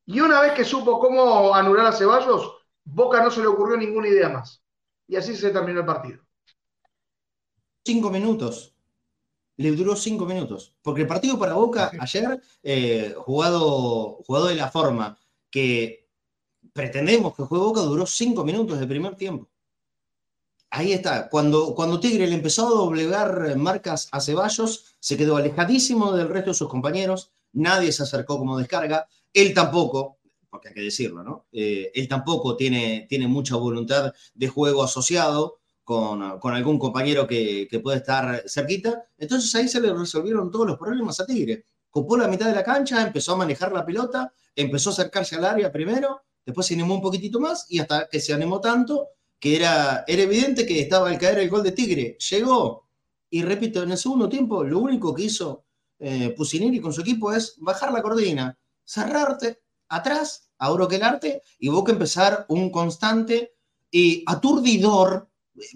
Y 0.06 0.20
una 0.20 0.40
vez 0.40 0.54
que 0.54 0.64
supo 0.64 0.98
cómo 0.98 1.54
anular 1.54 1.84
a 1.84 1.92
Ceballos, 1.92 2.50
Boca 2.82 3.22
no 3.22 3.30
se 3.30 3.42
le 3.42 3.48
ocurrió 3.48 3.76
ninguna 3.76 4.08
idea 4.08 4.30
más. 4.30 4.64
Y 5.06 5.16
así 5.16 5.36
se 5.36 5.50
terminó 5.50 5.80
el 5.80 5.86
partido. 5.86 6.22
Cinco 7.84 8.08
minutos. 8.08 8.74
Le 9.58 9.70
duró 9.72 9.94
cinco 9.96 10.24
minutos. 10.24 10.74
Porque 10.80 11.02
el 11.02 11.08
partido 11.08 11.38
para 11.38 11.52
Boca 11.52 11.90
ayer, 12.00 12.40
eh, 12.62 13.14
jugado, 13.18 14.22
jugado 14.24 14.46
de 14.46 14.54
la 14.54 14.70
forma 14.70 15.18
que 15.50 16.01
pretendemos 16.72 17.34
que 17.34 17.42
juegue 17.42 17.64
Boca 17.64 17.80
duró 17.80 18.06
cinco 18.06 18.44
minutos 18.44 18.80
de 18.80 18.86
primer 18.86 19.14
tiempo. 19.16 19.48
Ahí 20.70 20.92
está. 20.92 21.28
Cuando, 21.28 21.74
cuando 21.74 22.00
Tigre 22.00 22.26
le 22.26 22.34
empezó 22.34 22.66
a 22.66 22.70
doblegar 22.70 23.56
marcas 23.56 24.08
a 24.10 24.20
Ceballos, 24.20 24.96
se 24.98 25.18
quedó 25.18 25.36
alejadísimo 25.36 26.12
del 26.12 26.30
resto 26.30 26.50
de 26.50 26.54
sus 26.54 26.68
compañeros. 26.68 27.30
Nadie 27.52 27.92
se 27.92 28.04
acercó 28.04 28.38
como 28.38 28.56
descarga. 28.56 29.06
Él 29.34 29.52
tampoco, 29.52 30.18
porque 30.48 30.68
hay 30.68 30.74
que 30.74 30.80
decirlo, 30.80 31.22
¿no? 31.22 31.44
Eh, 31.52 31.90
él 31.94 32.08
tampoco 32.08 32.56
tiene, 32.56 33.06
tiene 33.06 33.28
mucha 33.28 33.56
voluntad 33.56 34.14
de 34.34 34.48
juego 34.48 34.82
asociado 34.82 35.58
con, 35.84 36.22
algún 36.22 36.78
compañero 36.78 37.26
que, 37.26 37.68
que, 37.70 37.80
puede 37.80 37.98
estar 37.98 38.42
cerquita. 38.46 39.04
Entonces 39.18 39.54
ahí 39.54 39.68
se 39.68 39.80
le 39.80 39.92
resolvieron 39.92 40.50
todos 40.50 40.66
los 40.66 40.78
problemas 40.78 41.20
a 41.20 41.26
Tigre. 41.26 41.66
Copó 41.90 42.16
la 42.16 42.28
mitad 42.28 42.46
de 42.46 42.54
la 42.54 42.64
cancha, 42.64 43.02
empezó 43.02 43.34
a 43.34 43.36
manejar 43.36 43.72
la 43.72 43.84
pelota, 43.84 44.32
empezó 44.56 44.88
a 44.88 44.92
acercarse 44.94 45.36
al 45.36 45.44
área 45.44 45.70
primero 45.70 46.22
después 46.44 46.66
se 46.66 46.74
animó 46.74 46.94
un 46.94 47.02
poquitito 47.02 47.40
más 47.40 47.66
y 47.68 47.78
hasta 47.78 48.08
que 48.08 48.20
se 48.20 48.32
animó 48.32 48.60
tanto 48.60 49.08
que 49.38 49.56
era, 49.56 50.04
era 50.06 50.22
evidente 50.22 50.66
que 50.66 50.80
estaba 50.80 51.08
al 51.08 51.18
caer 51.18 51.38
el 51.40 51.50
gol 51.50 51.62
de 51.62 51.72
Tigre. 51.72 52.16
Llegó 52.30 52.88
y 53.30 53.42
repito, 53.42 53.82
en 53.82 53.90
el 53.92 53.98
segundo 53.98 54.28
tiempo 54.28 54.62
lo 54.62 54.78
único 54.78 55.14
que 55.14 55.22
hizo 55.22 55.64
eh, 55.98 56.34
Pusineri 56.36 56.80
con 56.80 56.92
su 56.92 57.00
equipo 57.00 57.32
es 57.32 57.54
bajar 57.58 57.92
la 57.92 58.02
cordina, 58.02 58.58
cerrarte, 58.84 59.62
atrás 59.88 60.50
a 60.58 60.68
arte 60.68 61.42
y 61.58 61.68
Boca 61.68 61.92
empezar 61.92 62.44
un 62.48 62.70
constante 62.70 63.54
y 63.90 64.22
aturdidor, 64.26 65.28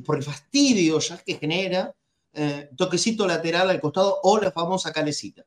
por 0.05 0.17
el 0.17 0.23
fastidio 0.23 0.99
ya 1.01 1.17
que 1.19 1.35
genera, 1.35 1.95
eh, 2.33 2.71
toquecito 2.77 3.27
lateral 3.27 3.71
al 3.71 3.81
costado 3.81 4.21
o 4.23 4.39
la 4.39 4.53
famosa 4.53 4.93
calecita. 4.93 5.45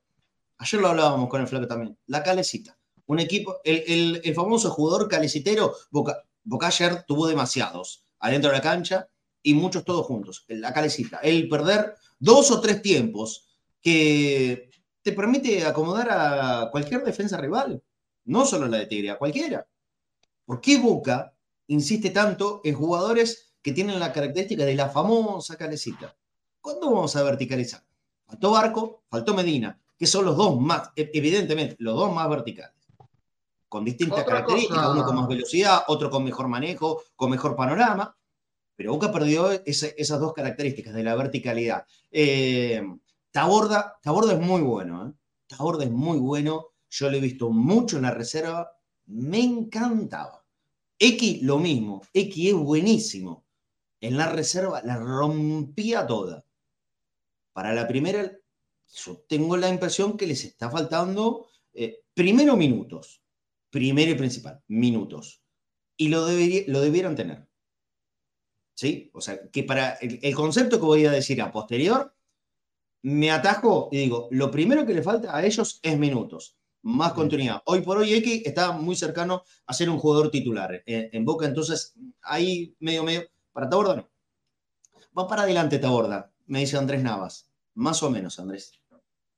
Ayer 0.58 0.82
lo 0.82 0.88
hablábamos 0.88 1.30
con 1.30 1.42
el 1.42 1.48
Flaco 1.48 1.68
también, 1.68 1.96
la 2.08 2.24
calecita. 2.24 2.79
Un 3.10 3.18
equipo, 3.20 3.60
el, 3.64 4.22
famoso 4.36 4.70
jugador 4.70 5.08
calecitero, 5.10 5.74
Boca, 5.90 6.24
Boca 6.44 6.68
ayer 6.68 7.06
tuvo 7.08 7.26
demasiados 7.26 8.06
adentro 8.20 8.52
de 8.52 8.58
la 8.58 8.62
cancha 8.62 9.10
y 9.42 9.56
muchos 9.56 9.84
todos 9.84 10.06
juntos, 10.06 10.46
la 10.48 10.72
calecita. 10.72 11.18
El 11.18 11.50
perder 11.50 11.96
dos 12.20 12.52
o 12.52 12.62
tres 12.62 12.84
tiempos 12.84 13.48
que 13.82 14.70
te 15.02 15.12
permite 15.12 15.66
acomodar 15.66 16.08
a 16.12 16.70
cualquier 16.70 17.04
defensa 17.04 17.38
rival, 17.38 17.82
no 18.26 18.46
solo 18.46 18.68
la 18.68 18.78
de 18.78 18.86
Tigre, 18.86 19.10
a 19.10 19.18
cualquiera. 19.18 19.68
¿Por 20.46 20.62
qué 20.62 20.78
Boca 20.78 21.34
insiste 21.66 22.12
tanto 22.12 22.62
en 22.64 22.76
jugadores 22.76 23.56
que 23.64 23.72
tienen 23.72 24.00
la 24.00 24.14
característica 24.14 24.66
de 24.66 24.76
la 24.76 24.88
famosa 24.88 25.58
calecita? 25.58 26.16
¿Cuándo 26.62 26.92
vamos 26.92 27.16
a 27.16 27.24
verticalizar? 27.24 27.84
Faltó 28.28 28.52
Barco, 28.52 29.02
faltó 29.10 29.34
Medina, 29.34 29.82
que 29.98 30.06
son 30.06 30.26
los 30.26 30.38
dos 30.38 30.62
más, 30.62 30.92
e, 30.96 31.10
evidentemente, 31.12 31.76
los 31.80 31.96
dos 31.96 32.14
más 32.14 32.30
verticales. 32.30 32.79
Con 33.70 33.86
distintas 33.86 34.26
características, 34.26 34.90
uno 34.90 35.06
con 35.06 35.16
más 35.16 35.28
velocidad, 35.28 35.84
otro 35.88 36.10
con 36.10 36.24
mejor 36.24 36.48
manejo, 36.48 37.04
con 37.16 37.30
mejor 37.30 37.56
panorama. 37.56 38.18
Pero 38.76 38.94
Boca 38.94 39.12
perdió 39.12 39.52
esas 39.52 40.20
dos 40.20 40.34
características 40.34 40.94
de 40.94 41.04
la 41.04 41.16
verticalidad. 41.16 41.86
Eh, 42.10 42.82
Taborda, 43.32 44.00
Taborda 44.02 44.34
es 44.34 44.40
muy 44.40 44.62
bueno, 44.62 45.08
¿eh? 45.08 45.14
Taborda 45.48 45.84
es 45.84 45.92
muy 45.92 46.18
bueno. 46.18 46.68
Yo 46.90 47.10
lo 47.10 47.18
he 47.18 47.22
visto 47.22 47.50
mucho 47.50 47.98
en 47.98 48.04
la 48.04 48.12
reserva. 48.12 48.72
Me 49.06 49.40
encantaba. 49.40 50.44
X 50.98 51.42
lo 51.44 51.60
mismo. 51.60 52.02
X 52.14 52.50
es 52.50 52.56
buenísimo. 52.56 53.46
En 54.02 54.18
la 54.18 54.30
reserva 54.30 54.82
la 54.84 54.98
rompía 54.98 56.08
toda. 56.08 56.46
Para 57.54 57.74
la 57.74 57.88
primera, 57.88 58.32
yo 58.94 59.18
tengo 59.28 59.58
la 59.58 59.70
impresión 59.70 60.18
que 60.18 60.28
les 60.28 60.46
está 60.46 60.70
faltando 60.70 61.48
eh, 61.74 62.04
primero 62.14 62.56
minutos. 62.56 63.19
Primero 63.70 64.12
y 64.12 64.16
principal, 64.16 64.62
minutos. 64.68 65.42
Y 65.98 66.10
lo, 66.10 66.22
lo 66.22 66.82
debieran 66.82 67.16
tener. 67.16 67.48
¿Sí? 68.74 69.12
O 69.14 69.22
sea, 69.22 69.50
que 69.50 69.64
para 69.64 69.94
el 69.96 70.34
concepto 70.36 70.80
que 70.80 70.86
voy 70.86 71.06
a 71.06 71.12
decir 71.12 71.42
a 71.42 71.52
posterior 71.52 72.16
me 73.02 73.32
atajo 73.32 73.90
y 73.92 73.98
digo, 73.98 74.28
lo 74.32 74.52
primero 74.52 74.86
que 74.86 74.94
le 74.94 75.04
falta 75.04 75.36
a 75.36 75.46
ellos 75.46 75.80
es 75.84 75.98
minutos, 75.98 76.58
más 76.82 77.14
continuidad. 77.14 77.62
Hoy 77.66 77.82
por 77.82 77.98
hoy 77.98 78.14
X 78.14 78.44
está 78.46 78.72
muy 78.72 78.96
cercano 78.96 79.44
a 79.66 79.74
ser 79.74 79.90
un 79.90 80.00
jugador 80.00 80.32
titular 80.32 80.84
eh, 80.86 81.10
en, 81.12 81.26
Boca, 81.26 81.46
entonces 81.46 81.94
ahí 82.22 82.76
medio 82.80 83.04
medio, 83.04 83.24
para 83.52 83.70
Taborda 83.70 83.96
no. 83.96 84.10
Va 85.18 85.28
para 85.28 85.44
adelante 85.44 85.80
Taborda, 85.80 86.32
me 86.48 86.60
dice 86.60 86.78
Andrés 86.78 87.04
Navas. 87.04 87.50
Más 87.76 88.04
o 88.04 88.10
menos, 88.10 88.40
Andrés. 88.40 88.74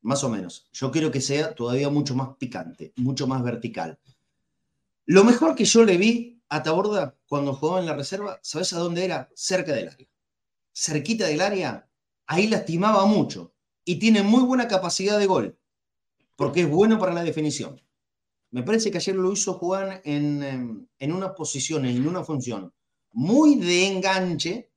Más 0.01 0.23
o 0.23 0.29
menos. 0.29 0.67
Yo 0.73 0.89
quiero 0.89 1.11
que 1.11 1.21
sea 1.21 1.53
todavía 1.53 1.89
mucho 1.89 2.15
más 2.15 2.35
picante, 2.37 2.93
mucho 2.95 3.27
más 3.27 3.43
vertical. 3.43 3.99
Lo 5.05 5.23
mejor 5.23 5.55
que 5.55 5.65
yo 5.65 5.83
le 5.83 5.97
vi 5.97 6.41
a 6.49 6.63
Taborda 6.63 7.17
cuando 7.27 7.53
jugaba 7.53 7.79
en 7.79 7.85
la 7.85 7.95
reserva, 7.95 8.39
¿sabes 8.43 8.73
a 8.73 8.79
dónde 8.79 9.05
era? 9.05 9.29
Cerca 9.35 9.73
del 9.73 9.89
área. 9.89 10.07
Cerquita 10.73 11.27
del 11.27 11.41
área, 11.41 11.89
ahí 12.27 12.47
lastimaba 12.47 13.05
mucho 13.05 13.53
y 13.83 13.97
tiene 13.99 14.23
muy 14.23 14.43
buena 14.43 14.67
capacidad 14.67 15.17
de 15.17 15.25
gol, 15.25 15.59
porque 16.35 16.61
es 16.61 16.69
bueno 16.69 16.99
para 16.99 17.13
la 17.13 17.23
definición. 17.23 17.81
Me 18.51 18.63
parece 18.63 18.91
que 18.91 18.97
ayer 18.97 19.15
lo 19.15 19.31
hizo 19.31 19.53
jugar 19.53 20.01
en, 20.05 20.43
em, 20.43 20.87
en 20.99 21.13
una 21.13 21.33
posición, 21.33 21.85
en 21.85 22.07
una 22.07 22.23
función 22.23 22.73
muy 23.13 23.55
de 23.55 23.87
enganche, 23.87 24.71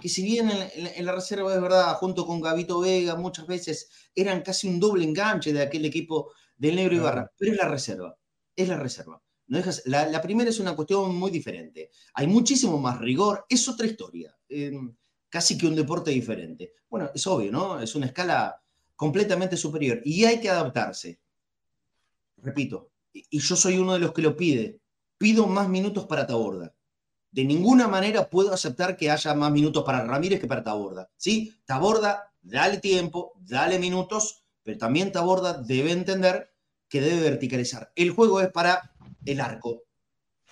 que 0.00 0.08
si 0.08 0.24
bien 0.24 0.50
en, 0.50 1.04
la 1.06 1.12
reserva 1.12 1.54
es 1.54 1.60
verdad, 1.60 1.94
junto 1.96 2.26
con 2.26 2.40
Gavito 2.40 2.80
Vega, 2.80 3.14
muchas 3.16 3.46
veces 3.46 3.88
eran 4.14 4.42
casi 4.42 4.68
un 4.68 4.80
doble 4.80 5.04
enganche 5.04 5.52
de 5.52 5.62
aquel 5.62 5.84
equipo 5.84 6.32
del 6.56 6.76
Negro 6.76 6.96
Ibarra, 6.96 7.30
pero 7.38 7.52
es 7.52 7.58
la 7.58 7.68
reserva, 7.68 8.18
es 8.56 8.68
la 8.68 8.76
reserva. 8.76 9.21
No 9.52 9.60
la, 9.84 10.22
primera 10.22 10.48
es 10.48 10.60
una 10.60 10.74
cuestión 10.74 11.14
muy 11.14 11.30
diferente. 11.30 11.90
Hay 12.14 12.26
muchísimo 12.26 12.78
más 12.78 12.98
rigor, 12.98 13.44
es 13.50 13.68
otra 13.68 13.86
historia. 13.86 14.34
Em, 14.48 14.96
casi 15.28 15.58
que 15.58 15.66
un 15.66 15.76
deporte 15.76 16.10
diferente. 16.10 16.72
Bueno, 16.88 17.10
es 17.14 17.26
obvio, 17.26 17.52
¿no? 17.52 17.78
Es 17.78 17.94
una 17.94 18.06
escala 18.06 18.58
completamente 18.96 19.58
superior 19.58 20.00
y 20.06 20.24
hay 20.24 20.40
que 20.40 20.48
adaptarse. 20.48 21.20
Repito, 22.38 22.92
y 23.12 23.38
yo 23.40 23.54
soy 23.54 23.76
uno 23.76 23.92
de 23.92 23.98
los 23.98 24.14
que 24.14 24.22
lo 24.22 24.34
pide, 24.34 24.80
pido 25.18 25.46
más 25.46 25.68
minutos 25.68 26.06
para 26.06 26.26
Taborda. 26.26 26.74
De 27.30 27.44
ninguna 27.44 27.88
manera 27.88 28.30
puedo 28.30 28.54
aceptar 28.54 28.96
que 28.96 29.10
haya 29.10 29.34
más 29.34 29.52
minutos 29.52 29.84
para 29.84 30.02
Ramírez 30.02 30.40
que 30.40 30.46
para 30.46 30.64
Taborda. 30.64 31.10
¿Sí? 31.18 31.54
Taborda, 31.66 32.32
dale 32.40 32.78
tiempo, 32.78 33.34
dale 33.38 33.78
minutos, 33.78 34.46
pero 34.62 34.78
también 34.78 35.12
Taborda 35.12 35.52
debe 35.52 35.92
entender 35.92 36.54
que 36.88 37.02
debe 37.02 37.20
verticalizar. 37.22 37.90
El 37.96 38.10
juego 38.10 38.40
es 38.40 38.50
para 38.52 38.91
el 39.24 39.40
arco, 39.40 39.82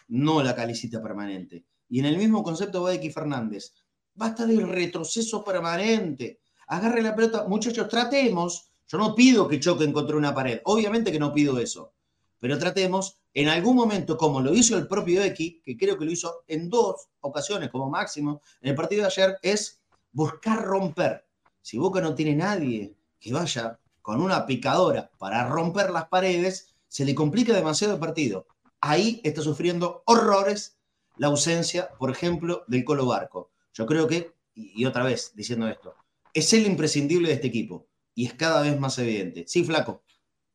no 0.09 0.42
la 0.42 0.54
calicita 0.54 1.02
permanente. 1.02 1.64
Y 1.88 2.00
en 2.00 2.06
el 2.06 2.16
mismo 2.16 2.42
concepto 2.42 2.83
va 2.83 2.94
X 2.94 3.12
Fernández. 3.12 3.72
Basta 4.14 4.46
del 4.46 4.68
retroceso 4.68 5.44
permanente. 5.44 6.40
Agarre 6.68 7.02
la 7.02 7.14
pelota. 7.14 7.46
Muchachos, 7.48 7.88
tratemos. 7.88 8.70
Yo 8.87 8.98
no 8.98 9.14
pido 9.14 9.48
que 9.48 9.61
choquen 9.61 9.92
contra 9.92 10.16
una 10.16 10.35
pared. 10.35 10.61
Obviamente 10.64 11.12
que 11.12 11.18
no 11.18 11.33
pido 11.33 11.59
eso. 11.59 11.94
Pero 12.38 12.59
tratemos 12.59 13.18
en 13.35 13.48
algún 13.48 13.76
momento, 13.76 14.16
como 14.16 14.40
lo 14.40 14.54
hizo 14.54 14.76
el 14.76 14.88
propio 14.88 15.22
X, 15.22 15.56
que 15.64 15.76
creo 15.76 15.98
que 15.98 16.04
lo 16.04 16.11
hizo 16.11 16.42
en 16.48 16.68
dos 16.68 17.09
ocasiones 17.20 17.70
como 17.70 17.88
máximo 17.88 18.40
en 18.61 18.70
el 18.70 18.74
partido 18.74 19.02
de 19.02 19.09
ayer, 19.09 19.38
es 19.42 19.80
buscar 20.12 20.64
romper. 20.64 21.26
Si 21.61 21.78
Boca 21.78 22.00
no 22.00 22.14
tiene 22.14 22.35
nadie 22.35 22.94
que 23.20 23.33
vaya 23.33 23.78
con 24.00 24.22
una 24.22 24.46
picadora 24.46 25.11
para 25.18 25.46
romper 25.46 25.90
las 25.90 26.09
paredes, 26.09 26.74
se 26.88 27.04
le 27.04 27.14
complica 27.14 27.52
demasiado 27.54 27.94
el 27.94 28.00
partido. 28.00 28.46
Ahí 28.81 29.21
está 29.25 29.43
sufriendo 29.43 30.03
horrores 30.07 30.79
la 31.16 31.27
ausencia, 31.27 31.90
por 31.99 32.11
ejemplo, 32.11 32.64
del 32.66 32.85
Colo 32.85 33.07
Barco. 33.07 33.51
Yo 33.75 33.85
creo 33.87 34.09
que, 34.09 34.33
y 34.55 34.85
otra 34.87 35.05
vez 35.05 35.33
diciendo 35.35 35.69
esto, 35.69 35.95
es 36.33 36.53
el 36.55 36.66
imprescindible 36.66 37.29
de 37.29 37.35
este 37.35 37.49
equipo 37.49 37.87
y 38.14 38.27
es 38.27 38.35
cada 38.35 38.62
vez 38.62 38.79
más 38.79 38.99
evidente. 38.99 39.45
Sí, 39.47 39.64
flaco. 39.64 40.03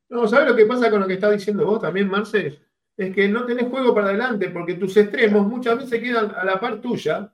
No, 0.10 0.28
¿sabes 0.28 0.48
lo 0.48 0.56
que 0.56 0.66
pasa 0.66 0.90
con 0.90 1.02
lo 1.02 1.08
que 1.08 1.16
está 1.16 1.30
diciendo 1.30 1.66
vos 1.66 1.82
también, 1.82 2.08
Marce? 2.08 2.60
Es 2.98 3.14
que 3.14 3.28
no 3.28 3.46
tenés 3.46 3.70
juego 3.70 3.94
para 3.94 4.08
adelante 4.08 4.50
porque 4.50 4.76
tus 4.76 4.96
extremos 4.98 5.46
muchas 5.48 5.78
veces 5.78 6.02
quedan 6.02 6.34
a 6.36 6.44
la 6.46 6.60
par 6.60 6.82
tuya. 6.82 7.32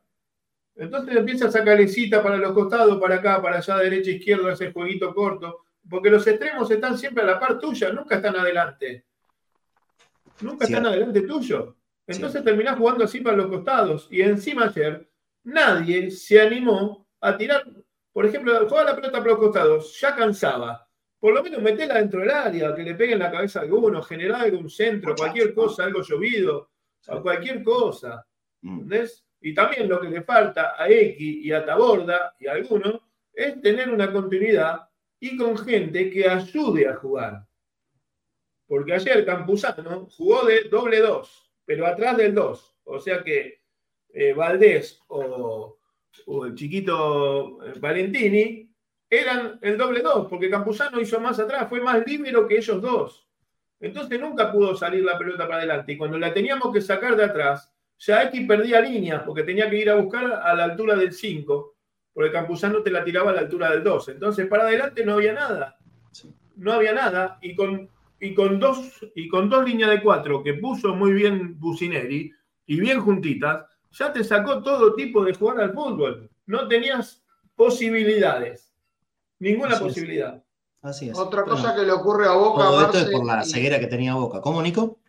Entonces 0.75 1.15
empiezas 1.15 1.55
a 1.55 1.63
calecita 1.63 2.23
para 2.23 2.37
los 2.37 2.53
costados, 2.53 2.99
para 2.99 3.15
acá, 3.15 3.41
para 3.41 3.57
allá, 3.57 3.77
derecha, 3.77 4.11
izquierda, 4.11 4.53
ese 4.53 4.71
jueguito 4.71 5.13
corto. 5.13 5.59
Porque 5.89 6.09
los 6.09 6.25
extremos 6.25 6.69
están 6.71 6.97
siempre 6.97 7.23
a 7.23 7.27
la 7.27 7.39
par 7.39 7.59
tuya, 7.59 7.91
nunca 7.91 8.15
están 8.15 8.35
adelante. 8.35 9.05
Nunca 10.41 10.65
están 10.65 10.85
adelante 10.85 11.21
tuyo. 11.21 11.75
Entonces 12.07 12.43
terminás 12.43 12.77
jugando 12.77 13.05
así 13.05 13.21
para 13.21 13.37
los 13.37 13.47
costados. 13.47 14.07
Y 14.11 14.21
encima 14.21 14.65
ayer 14.65 15.09
nadie 15.43 16.11
se 16.11 16.41
animó 16.41 17.07
a 17.19 17.37
tirar, 17.37 17.63
por 18.11 18.25
ejemplo, 18.25 18.67
juega 18.67 18.83
la 18.83 18.95
pelota 18.95 19.19
por 19.19 19.27
los 19.27 19.39
costados, 19.39 19.99
ya 19.99 20.15
cansaba. 20.15 20.87
Por 21.19 21.33
lo 21.35 21.43
menos 21.43 21.61
metela 21.61 21.95
dentro 21.95 22.21
del 22.21 22.31
área, 22.31 22.73
que 22.73 22.83
le 22.83 22.95
pegue 22.95 23.13
en 23.13 23.19
la 23.19 23.31
cabeza 23.31 23.59
a 23.59 23.63
alguno, 23.63 24.01
generar 24.01 24.41
algún 24.41 24.69
centro, 24.69 25.15
cualquier 25.15 25.53
cosa, 25.53 25.83
algo 25.83 26.01
llovido, 26.01 26.71
o 27.07 27.21
cualquier 27.21 27.63
cosa. 27.63 28.25
Mm. 28.61 28.73
¿Entendés? 28.73 29.23
Y 29.39 29.53
también 29.53 29.87
lo 29.87 29.99
que 30.01 30.09
le 30.09 30.23
falta 30.23 30.75
a 30.77 30.89
X 30.89 31.17
y 31.19 31.51
a 31.51 31.65
Taborda 31.65 32.35
y 32.39 32.47
a 32.47 32.53
alguno 32.53 33.01
es 33.33 33.61
tener 33.61 33.89
una 33.91 34.11
continuidad 34.11 34.87
y 35.19 35.37
con 35.37 35.57
gente 35.57 36.09
que 36.09 36.27
ayude 36.27 36.87
a 36.87 36.95
jugar. 36.95 37.45
Porque 38.71 38.93
ayer 38.93 39.25
Campuzano 39.25 40.07
jugó 40.15 40.45
de 40.45 40.61
doble 40.69 41.01
dos, 41.01 41.51
pero 41.65 41.85
atrás 41.85 42.15
del 42.15 42.33
dos. 42.33 42.73
O 42.85 43.01
sea 43.01 43.21
que 43.21 43.59
eh, 44.13 44.31
Valdés 44.31 44.97
o, 45.09 45.77
el 46.45 46.55
chiquito 46.55 47.61
eh, 47.65 47.73
Valentini 47.77 48.73
eran 49.09 49.59
el 49.61 49.77
doble 49.77 49.99
dos, 49.99 50.25
porque 50.29 50.49
Campuzano 50.49 51.01
hizo 51.01 51.19
más 51.19 51.37
atrás, 51.37 51.67
fue 51.67 51.81
más 51.81 52.01
libre 52.07 52.31
que 52.47 52.59
ellos 52.59 52.81
dos. 52.81 53.27
Entonces 53.77 54.17
nunca 54.21 54.49
pudo 54.49 54.73
salir 54.73 55.03
la 55.03 55.17
pelota 55.17 55.45
para 55.45 55.57
adelante. 55.57 55.91
Y 55.91 55.97
cuando 55.97 56.17
la 56.17 56.33
teníamos 56.33 56.73
que 56.73 56.79
sacar 56.79 57.17
de 57.17 57.25
atrás, 57.25 57.69
ya 57.97 58.23
X 58.23 58.47
perdía 58.47 58.79
líneas, 58.79 59.23
porque 59.25 59.43
tenía 59.43 59.69
que 59.69 59.79
ir 59.79 59.89
a 59.89 59.95
buscar 59.95 60.31
a 60.31 60.53
la 60.55 60.63
altura 60.63 60.95
del 60.95 61.11
5, 61.11 61.75
porque 62.13 62.31
Campuzano 62.31 62.81
te 62.81 62.89
la 62.89 63.03
tiraba 63.03 63.31
a 63.31 63.33
la 63.33 63.41
altura 63.41 63.69
del 63.71 63.83
2. 63.83 64.07
Entonces 64.07 64.47
para 64.47 64.63
adelante 64.63 65.03
no 65.03 65.15
había 65.15 65.33
nada. 65.33 65.77
No 66.55 66.71
había 66.71 66.93
nada. 66.93 67.37
Y 67.41 67.53
con, 67.53 67.89
y 68.21 68.35
con, 68.35 68.59
dos, 68.59 69.03
y 69.15 69.27
con 69.27 69.49
dos 69.49 69.65
líneas 69.65 69.89
de 69.89 70.01
cuatro 70.01 70.43
que 70.43 70.53
puso 70.53 70.93
muy 70.93 71.11
bien 71.11 71.59
Bucineri 71.59 72.31
y 72.67 72.79
bien 72.79 73.01
juntitas, 73.01 73.65
ya 73.91 74.13
te 74.13 74.23
sacó 74.23 74.61
todo 74.61 74.93
tipo 74.93 75.25
de 75.25 75.33
jugar 75.33 75.59
al 75.59 75.73
fútbol. 75.73 76.29
No 76.45 76.67
tenías 76.67 77.23
posibilidades. 77.55 78.73
Ninguna 79.39 79.77
posibilidad. 79.77 80.41
Así 80.83 81.09
es. 81.09 81.17
Otra 81.17 81.43
cosa 81.43 81.75
que 81.75 81.81
le 81.81 81.91
ocurre 81.91 82.27
a 82.27 82.33
Boca. 82.33 82.63
Todo 82.63 82.81
esto 82.81 82.97
es 82.99 83.09
por 83.09 83.25
la 83.25 83.43
ceguera 83.43 83.79
que 83.79 83.87
tenía 83.87 84.13
Boca. 84.13 84.39
¿Cómo, 84.39 84.61
Nico? 84.61 84.99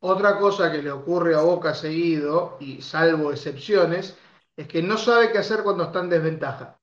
Otra 0.00 0.38
cosa 0.38 0.72
que 0.72 0.82
le 0.82 0.90
ocurre 0.90 1.34
a 1.34 1.42
Boca 1.42 1.74
seguido, 1.74 2.56
y 2.58 2.80
salvo 2.80 3.30
excepciones, 3.30 4.16
es 4.56 4.66
que 4.66 4.82
no 4.82 4.96
sabe 4.96 5.30
qué 5.30 5.38
hacer 5.38 5.62
cuando 5.62 5.84
está 5.84 6.00
en 6.00 6.08
desventaja. 6.08 6.80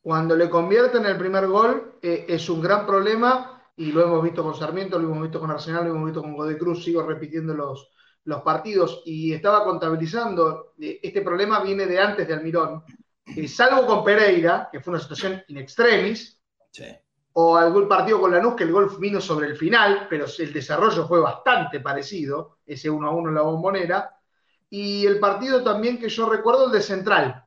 Cuando 0.00 0.34
le 0.34 0.48
convierten 0.48 1.04
el 1.04 1.18
primer 1.18 1.46
gol 1.46 1.98
eh, 2.00 2.24
es 2.28 2.48
un 2.48 2.62
gran 2.62 2.86
problema 2.86 3.55
y 3.76 3.92
lo 3.92 4.02
hemos 4.02 4.22
visto 4.22 4.42
con 4.42 4.54
Sarmiento, 4.54 4.98
lo 4.98 5.08
hemos 5.08 5.22
visto 5.22 5.38
con 5.38 5.50
Arsenal, 5.50 5.84
lo 5.84 5.90
hemos 5.90 6.06
visto 6.06 6.22
con 6.22 6.34
Godoy 6.34 6.56
Cruz, 6.56 6.82
sigo 6.82 7.02
repitiendo 7.02 7.54
los, 7.54 7.90
los 8.24 8.42
partidos. 8.42 9.02
Y 9.04 9.32
estaba 9.32 9.64
contabilizando, 9.64 10.74
eh, 10.80 10.98
este 11.02 11.20
problema 11.22 11.60
viene 11.60 11.86
de 11.86 11.98
antes 11.98 12.26
de 12.26 12.34
Almirón, 12.34 12.82
eh, 13.24 13.46
salvo 13.48 13.86
con 13.86 14.04
Pereira, 14.04 14.68
que 14.72 14.80
fue 14.80 14.92
una 14.92 15.02
situación 15.02 15.42
in 15.48 15.58
extremis, 15.58 16.40
o 17.32 17.56
algún 17.56 17.86
partido 17.86 18.20
con 18.20 18.32
Lanús 18.32 18.54
que 18.54 18.64
el 18.64 18.72
gol 18.72 18.90
vino 18.98 19.20
sobre 19.20 19.46
el 19.46 19.56
final, 19.56 20.06
pero 20.08 20.24
el 20.38 20.52
desarrollo 20.52 21.06
fue 21.06 21.20
bastante 21.20 21.80
parecido, 21.80 22.58
ese 22.64 22.88
1 22.88 23.06
a 23.06 23.10
1 23.10 23.28
en 23.28 23.34
la 23.34 23.42
bombonera, 23.42 24.16
y 24.70 25.04
el 25.04 25.18
partido 25.18 25.62
también 25.62 25.98
que 25.98 26.08
yo 26.08 26.28
recuerdo, 26.28 26.66
el 26.66 26.72
de 26.72 26.80
Central, 26.80 27.44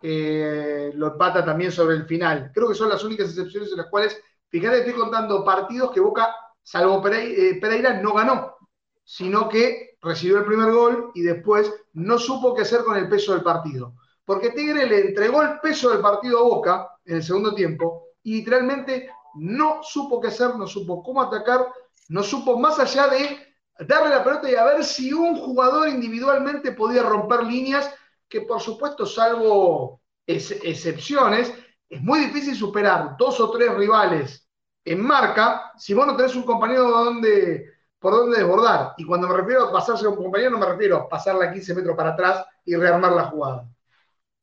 que 0.00 0.90
lo 0.94 1.08
empata 1.08 1.44
también 1.44 1.70
sobre 1.70 1.96
el 1.96 2.06
final. 2.06 2.50
Creo 2.54 2.68
que 2.68 2.74
son 2.74 2.88
las 2.88 3.04
únicas 3.04 3.28
excepciones 3.28 3.70
en 3.70 3.78
las 3.78 3.86
cuales, 3.86 4.20
fíjate, 4.48 4.78
estoy 4.78 4.94
contando 4.94 5.44
partidos 5.44 5.90
que 5.92 6.00
Boca, 6.00 6.34
salvo 6.62 7.02
eh, 7.08 7.58
Pereira, 7.60 8.00
no 8.00 8.14
ganó, 8.14 8.56
sino 9.04 9.48
que 9.48 9.96
recibió 10.00 10.38
el 10.38 10.44
primer 10.44 10.72
gol 10.72 11.10
y 11.14 11.22
después 11.22 11.72
no 11.94 12.18
supo 12.18 12.54
qué 12.54 12.62
hacer 12.62 12.84
con 12.84 12.96
el 12.96 13.08
peso 13.08 13.32
del 13.32 13.42
partido. 13.42 13.94
Porque 14.24 14.50
Tigre 14.50 14.86
le 14.86 15.08
entregó 15.08 15.42
el 15.42 15.60
peso 15.60 15.90
del 15.90 16.00
partido 16.00 16.40
a 16.40 16.42
Boca 16.42 16.88
en 17.04 17.16
el 17.16 17.22
segundo 17.22 17.54
tiempo 17.54 18.08
y 18.22 18.38
literalmente 18.38 19.08
no 19.36 19.80
supo 19.82 20.20
qué 20.20 20.28
hacer, 20.28 20.56
no 20.56 20.66
supo 20.66 21.02
cómo 21.02 21.22
atacar, 21.22 21.66
no 22.08 22.22
supo 22.22 22.58
más 22.58 22.78
allá 22.78 23.08
de 23.08 23.38
darle 23.80 24.10
la 24.10 24.24
pelota 24.24 24.50
y 24.50 24.54
a 24.54 24.64
ver 24.64 24.84
si 24.84 25.12
un 25.12 25.36
jugador 25.36 25.88
individualmente 25.88 26.72
podía 26.72 27.02
romper 27.02 27.44
líneas, 27.44 27.92
que 28.28 28.40
por 28.40 28.60
supuesto, 28.60 29.06
salvo 29.06 30.00
excepciones, 30.26 31.52
es 31.88 32.02
muy 32.02 32.20
difícil 32.20 32.54
superar 32.54 33.16
dos 33.18 33.38
o 33.40 33.50
tres 33.50 33.74
rivales 33.74 34.46
en 34.84 35.00
marca 35.02 35.72
si 35.76 35.94
vos 35.94 36.06
no 36.06 36.16
tenés 36.16 36.34
un 36.34 36.44
compañero 36.44 36.88
donde, 36.88 37.72
por 37.98 38.14
donde 38.14 38.38
desbordar. 38.38 38.94
Y 38.96 39.04
cuando 39.04 39.28
me 39.28 39.36
refiero 39.36 39.64
a 39.64 39.72
pasarse 39.72 40.06
a 40.06 40.10
un 40.10 40.16
compañero, 40.16 40.52
no 40.52 40.58
me 40.58 40.66
refiero 40.66 40.96
a 40.96 41.08
pasarla 41.08 41.52
15 41.52 41.74
metros 41.74 41.96
para 41.96 42.10
atrás 42.10 42.44
y 42.64 42.74
rearmar 42.74 43.12
la 43.12 43.24
jugada. 43.24 43.68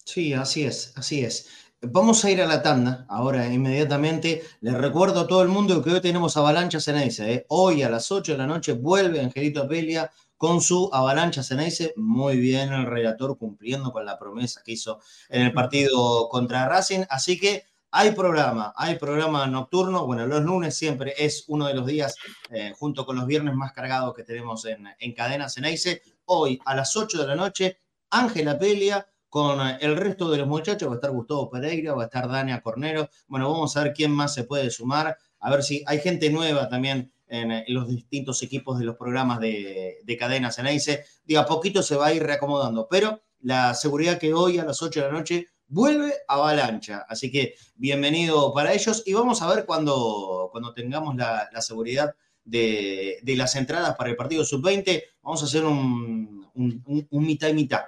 Sí, 0.06 0.34
así 0.34 0.66
es, 0.66 0.94
así 0.98 1.24
es. 1.24 1.50
Vamos 1.82 2.24
a 2.24 2.32
ir 2.32 2.41
a 2.41 2.46
la 2.46 2.62
tanda 2.62 3.06
ahora 3.10 3.46
inmediatamente. 3.46 4.41
Les 4.62 4.74
recuerdo 4.74 5.22
a 5.22 5.28
todo 5.28 5.41
el 5.41 5.50
mundo 5.50 5.84
que 5.84 5.91
hoy 5.91 6.02
tenemos 6.02 6.38
Avalancha 6.38 6.80
Ceneice. 6.80 7.34
¿eh? 7.34 7.46
Hoy 7.50 7.84
a 7.84 7.89
las 7.89 8.10
8 8.10 8.34
de 8.34 8.38
la 8.38 8.48
noche 8.48 8.74
vuelve 8.74 9.20
Angelito 9.20 9.64
Apelia 9.64 10.10
con 10.44 10.60
su 10.60 10.89
Avalancha 10.91 11.41
Ceneice. 11.41 11.94
Muy 11.96 12.36
bien 12.36 12.74
el 12.74 12.86
relator 12.86 13.38
cumpliendo 13.38 13.94
con 13.94 14.06
la 14.06 14.20
promesa 14.20 14.62
que 14.62 14.74
hizo 14.74 15.00
en 15.30 15.44
el 15.44 15.54
partido 15.54 16.28
contra 16.28 16.68
Racing. 16.68 17.06
Así 17.10 17.39
que 17.39 17.64
hay 17.91 18.12
programa, 18.12 18.74
hay 18.76 18.98
programa 18.98 19.48
nocturno. 19.48 20.06
Bueno, 20.06 20.28
los 20.28 20.44
lunes 20.44 20.76
siempre 20.76 21.14
es 21.18 21.46
uno 21.48 21.68
de 21.68 21.74
los 21.74 21.88
días, 21.88 22.16
eh, 22.50 22.74
junto 22.78 23.06
con 23.06 23.16
los 23.16 23.26
viernes 23.26 23.56
más 23.56 23.72
cargados 23.72 24.14
que 24.14 24.26
tenemos 24.26 24.66
en, 24.66 24.86
en 25.00 25.14
Cadena 25.14 25.48
Ceneice. 25.48 26.02
Hoy 26.26 26.60
a 26.66 26.76
las 26.76 26.94
8 26.98 27.22
de 27.22 27.28
la 27.28 27.36
noche, 27.36 27.80
Ángela 28.10 28.60
Pelia 28.60 29.08
con 29.30 29.62
el 29.80 29.96
resto 29.96 30.30
de 30.30 30.39
los 30.39 30.48
muchachos. 30.50 30.89
Va 30.89 30.91
a 30.91 30.96
estar 30.96 31.12
Gustavo 31.12 31.50
Pereira, 31.50 31.94
va 31.94 32.04
a 32.04 32.06
estar 32.08 32.28
Dania 32.28 32.60
Cornero. 32.60 33.10
Bueno, 33.28 33.50
vamos 33.50 33.78
a 33.78 33.84
ver 33.84 33.94
quién 33.94 34.12
más 34.12 34.34
se 34.34 34.44
puede 34.44 34.70
sumar, 34.72 35.18
a 35.39 35.50
ver 35.50 35.64
si 35.64 35.86
hay 35.88 36.00
gente 36.00 36.30
nueva 36.30 36.68
también 36.68 37.12
en, 37.28 37.64
los 37.68 37.88
distintos 37.88 38.42
equipos 38.44 38.80
de 38.80 38.86
los 38.86 38.96
programas 38.96 39.40
de, 39.40 39.98
de 40.04 40.18
cadena 40.18 40.52
Ceneice. 40.52 41.06
De 41.26 41.38
a 41.38 41.46
poquito 41.46 41.82
se 41.82 41.96
va 41.96 42.08
a 42.08 42.14
ir 42.14 42.24
reacomodando, 42.24 42.88
pero 42.90 43.22
la 43.42 43.74
seguridad 43.74 44.20
que 44.20 44.34
hoy 44.34 44.58
a 44.58 44.66
las 44.66 44.82
8 44.82 45.02
de 45.02 45.08
la 45.08 45.14
noche 45.14 45.48
vuelve 45.68 46.14
a 46.28 46.36
Avalancha. 46.36 47.06
Así 47.10 47.32
que 47.32 47.56
bienvenido 47.76 48.54
para 48.54 48.74
ellos 48.74 49.04
y 49.06 49.14
vamos 49.14 49.42
a 49.42 49.54
ver 49.54 49.66
cuando, 49.66 50.50
cuando 50.52 50.74
tengamos 50.74 51.16
la, 51.16 51.50
seguridad 51.62 52.16
de, 52.46 53.22
las 53.26 53.56
entradas 53.56 53.96
para 53.96 54.10
el 54.10 54.16
partido 54.16 54.46
sub-20. 54.46 55.04
Vamos 55.22 55.42
a 55.42 55.46
hacer 55.46 55.66
un, 55.66 56.48
un, 56.54 57.08
un 57.10 57.26
mitad 57.26 57.50
y 57.50 57.54
mitad 57.54 57.84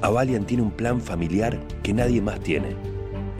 Avalian 0.00 0.46
tiene 0.46 0.62
un 0.62 0.70
plan 0.70 1.00
familiar 1.00 1.58
que 1.82 1.94
nadie 1.94 2.22
más 2.22 2.38
tiene. 2.38 2.76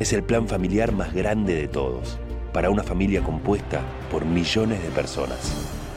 Es 0.01 0.13
el 0.13 0.25
plan 0.25 0.49
familiar 0.49 0.91
más 0.91 1.15
grande 1.15 1.55
de 1.55 1.69
todos. 1.69 2.19
Para 2.53 2.71
una 2.71 2.83
familia 2.83 3.23
compuesta 3.23 3.83
por 4.11 4.25
millones 4.25 4.83
de 4.83 4.89
personas. 4.89 5.77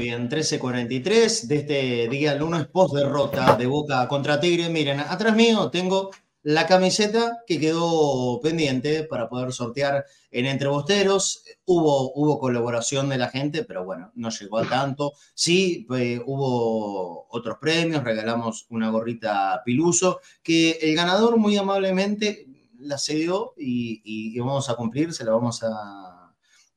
Bien, 0.00 0.30
13.43 0.30 1.46
de 1.46 1.56
este 1.56 2.08
día 2.08 2.34
lunes 2.34 2.66
post 2.68 2.94
derrota 2.94 3.54
de 3.56 3.66
Boca 3.66 4.08
contra 4.08 4.40
Tigre. 4.40 4.70
Miren, 4.70 4.98
atrás 4.98 5.36
mío 5.36 5.70
tengo 5.70 6.10
la 6.42 6.66
camiseta 6.66 7.42
que 7.46 7.60
quedó 7.60 8.40
pendiente 8.40 9.04
para 9.04 9.28
poder 9.28 9.52
sortear 9.52 10.06
en 10.30 10.46
Entrebosteros. 10.46 11.44
Hubo, 11.66 12.14
hubo 12.14 12.38
colaboración 12.38 13.10
de 13.10 13.18
la 13.18 13.28
gente, 13.28 13.62
pero 13.62 13.84
bueno, 13.84 14.10
no 14.14 14.30
llegó 14.30 14.56
a 14.56 14.66
tanto. 14.66 15.12
Sí, 15.34 15.86
eh, 15.94 16.18
hubo 16.24 17.26
otros 17.28 17.58
premios, 17.60 18.02
regalamos 18.02 18.64
una 18.70 18.88
gorrita 18.88 19.60
Piluso, 19.66 20.20
que 20.42 20.78
el 20.80 20.96
ganador 20.96 21.36
muy 21.36 21.58
amablemente 21.58 22.46
la 22.78 22.96
cedió 22.96 23.52
y 23.58 24.38
vamos 24.38 24.70
a 24.70 24.76
cumplir, 24.76 25.12
se 25.12 25.24
la 25.24 25.32
vamos 25.32 25.62
a 25.62 26.09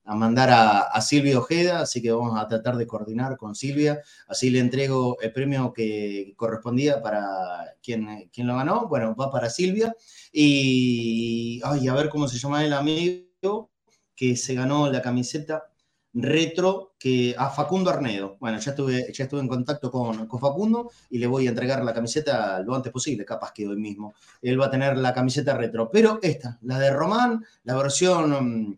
a 0.05 0.15
mandar 0.15 0.49
a, 0.51 1.01
Silvia 1.01 1.39
Ojeda, 1.39 1.81
así 1.81 2.01
que 2.01 2.11
vamos 2.11 2.39
a 2.39 2.47
tratar 2.47 2.77
de 2.77 2.87
coordinar 2.87 3.37
con 3.37 3.55
Silvia, 3.55 4.01
así 4.27 4.49
le 4.49 4.59
entrego 4.59 5.17
el 5.21 5.31
premio 5.31 5.73
que 5.73 6.33
correspondía 6.35 7.01
para 7.01 7.75
quien, 7.81 8.29
quien 8.33 8.47
lo 8.47 8.55
ganó, 8.55 8.87
bueno, 8.87 9.15
va 9.15 9.31
para 9.31 9.49
Silvia, 9.49 9.95
y 10.31 11.61
ay, 11.63 11.87
a 11.87 11.93
ver 11.93 12.09
cómo 12.09 12.27
se 12.27 12.37
llama 12.37 12.63
el 12.65 12.73
amigo 12.73 13.71
que 14.15 14.35
se 14.35 14.55
ganó 14.55 14.91
la 14.91 15.01
camiseta 15.01 15.72
retro 16.13 16.93
que 16.99 17.33
a 17.37 17.49
Facundo 17.49 17.89
Arnedo. 17.89 18.37
Bueno, 18.39 18.59
ya 18.59 18.71
estuve, 18.71 19.11
ya 19.11 19.23
estuve 19.23 19.41
en 19.41 19.47
contacto 19.47 19.89
con, 19.89 20.27
con, 20.27 20.39
Facundo 20.39 20.91
y 21.09 21.17
le 21.17 21.25
voy 21.27 21.47
a 21.47 21.49
entregar 21.49 21.83
la 21.83 21.93
camiseta 21.93 22.59
lo 22.59 22.75
antes 22.75 22.91
posible, 22.91 23.25
capaz 23.25 23.51
que 23.51 23.67
hoy 23.67 23.77
mismo. 23.77 24.13
Él 24.41 24.61
va 24.61 24.67
a 24.67 24.71
tener 24.71 24.95
la 24.97 25.13
camiseta 25.13 25.57
retro. 25.57 25.89
Pero 25.91 26.19
esta, 26.21 26.59
la 26.61 26.77
de 26.79 26.91
Román, 26.91 27.43
la 27.63 27.75
versión 27.75 28.75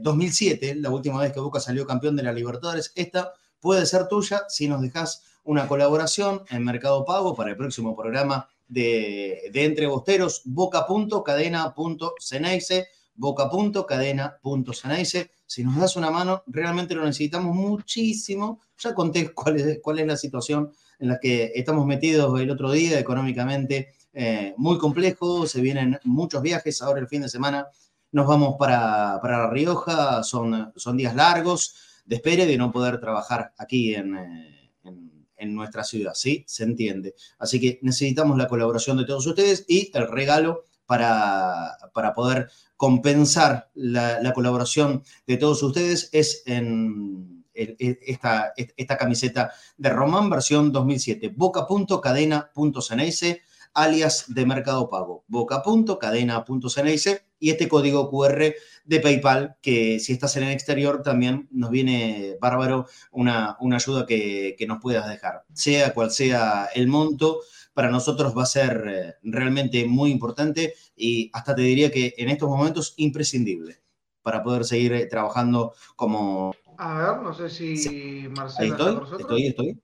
2007, 0.00 0.70
eh, 0.70 0.74
la 0.76 0.90
última 0.90 1.20
vez 1.20 1.32
que 1.32 1.40
Boca 1.40 1.60
salió 1.60 1.86
campeón 1.86 2.16
de 2.16 2.24
la 2.24 2.32
Libertadores, 2.32 2.92
esta 2.96 3.32
puede 3.60 3.86
ser 3.86 4.08
tuya 4.08 4.42
si 4.48 4.66
nos 4.68 4.82
dejas 4.82 5.22
una 5.44 5.68
colaboración 5.68 6.42
en 6.50 6.64
Mercado 6.64 7.04
Pago 7.04 7.36
para 7.36 7.50
el 7.50 7.56
próximo 7.56 7.94
programa 7.96 8.48
de, 8.66 9.50
de 9.52 9.64
Entre 9.64 9.86
Bosteros, 9.86 10.42
boca.cadena.ceneice 10.44 12.88
boca.cadena.ceneice. 13.14 15.30
Si 15.46 15.62
nos 15.62 15.76
das 15.76 15.96
una 15.96 16.10
mano, 16.10 16.42
realmente 16.46 16.94
lo 16.94 17.04
necesitamos 17.04 17.54
muchísimo. 17.54 18.60
Ya 18.78 18.94
conté 18.94 19.32
cuál 19.32 19.56
es, 19.56 19.78
cuál 19.82 19.98
es 20.00 20.06
la 20.06 20.16
situación 20.16 20.72
en 20.98 21.08
la 21.08 21.18
que 21.18 21.52
estamos 21.54 21.86
metidos 21.86 22.40
el 22.40 22.50
otro 22.50 22.72
día, 22.72 22.98
económicamente 22.98 23.94
eh, 24.12 24.54
muy 24.56 24.78
complejo, 24.78 25.46
se 25.46 25.60
vienen 25.60 25.98
muchos 26.04 26.40
viajes, 26.40 26.80
ahora 26.82 27.00
el 27.00 27.08
fin 27.08 27.22
de 27.22 27.28
semana 27.28 27.66
nos 28.12 28.28
vamos 28.28 28.54
para, 28.58 29.18
para 29.20 29.38
La 29.38 29.50
Rioja, 29.50 30.22
son, 30.22 30.72
son 30.76 30.96
días 30.96 31.16
largos 31.16 31.74
de 32.04 32.16
espera 32.16 32.46
de 32.46 32.56
no 32.56 32.70
poder 32.70 33.00
trabajar 33.00 33.52
aquí 33.58 33.94
en, 33.94 34.16
eh, 34.16 34.70
en, 34.84 35.26
en 35.36 35.54
nuestra 35.54 35.82
ciudad, 35.82 36.12
¿sí? 36.14 36.44
Se 36.46 36.62
entiende. 36.62 37.14
Así 37.38 37.60
que 37.60 37.80
necesitamos 37.82 38.38
la 38.38 38.46
colaboración 38.46 38.96
de 38.98 39.04
todos 39.04 39.26
ustedes 39.26 39.64
y 39.66 39.90
el 39.92 40.06
regalo 40.06 40.62
para, 40.86 41.76
para 41.92 42.14
poder 42.14 42.48
compensar 42.76 43.70
la, 43.74 44.32
colaboración 44.34 45.02
de 45.26 45.36
todos 45.36 45.62
ustedes 45.62 46.08
es 46.12 46.42
en 46.46 47.44
esta, 47.54 48.52
esta 48.56 48.96
camiseta 48.96 49.52
de 49.76 49.90
Román 49.90 50.28
versión 50.28 50.72
2007, 50.72 51.32
boca.cadena.ceneice, 51.36 53.42
alias 53.74 54.24
de 54.28 54.46
Mercado 54.46 54.88
Pago, 54.88 55.24
boca.cadena.ceneice 55.28 57.26
y 57.38 57.50
este 57.50 57.68
código 57.68 58.10
QR 58.10 58.54
de 58.84 59.00
PayPal, 59.00 59.56
que 59.60 60.00
si 60.00 60.12
estás 60.12 60.36
en 60.36 60.44
el 60.44 60.52
exterior 60.52 61.02
también 61.02 61.48
nos 61.50 61.70
viene 61.70 62.36
bárbaro 62.40 62.86
una, 63.12 63.56
una 63.60 63.76
ayuda 63.76 64.06
que, 64.06 64.54
que 64.58 64.66
nos 64.66 64.80
puedas 64.80 65.08
dejar, 65.08 65.44
sea 65.52 65.94
cual 65.94 66.10
sea 66.10 66.68
el 66.74 66.88
monto 66.88 67.40
para 67.74 67.90
nosotros 67.90 68.34
va 68.36 68.44
a 68.44 68.46
ser 68.46 68.84
eh, 68.86 69.14
realmente 69.22 69.84
muy 69.84 70.10
importante 70.10 70.74
y 70.96 71.30
hasta 71.32 71.54
te 71.54 71.62
diría 71.62 71.90
que 71.90 72.14
en 72.16 72.30
estos 72.30 72.48
momentos 72.48 72.94
imprescindible 72.96 73.82
para 74.22 74.42
poder 74.42 74.64
seguir 74.64 74.94
eh, 74.94 75.06
trabajando 75.06 75.74
como... 75.96 76.54
A 76.78 76.98
ver, 76.98 77.22
no 77.22 77.34
sé 77.34 77.50
si 77.50 78.26
Marcelo 78.30 79.04
estoy, 79.18 79.46
estoy, 79.46 79.46
estoy. 79.46 79.78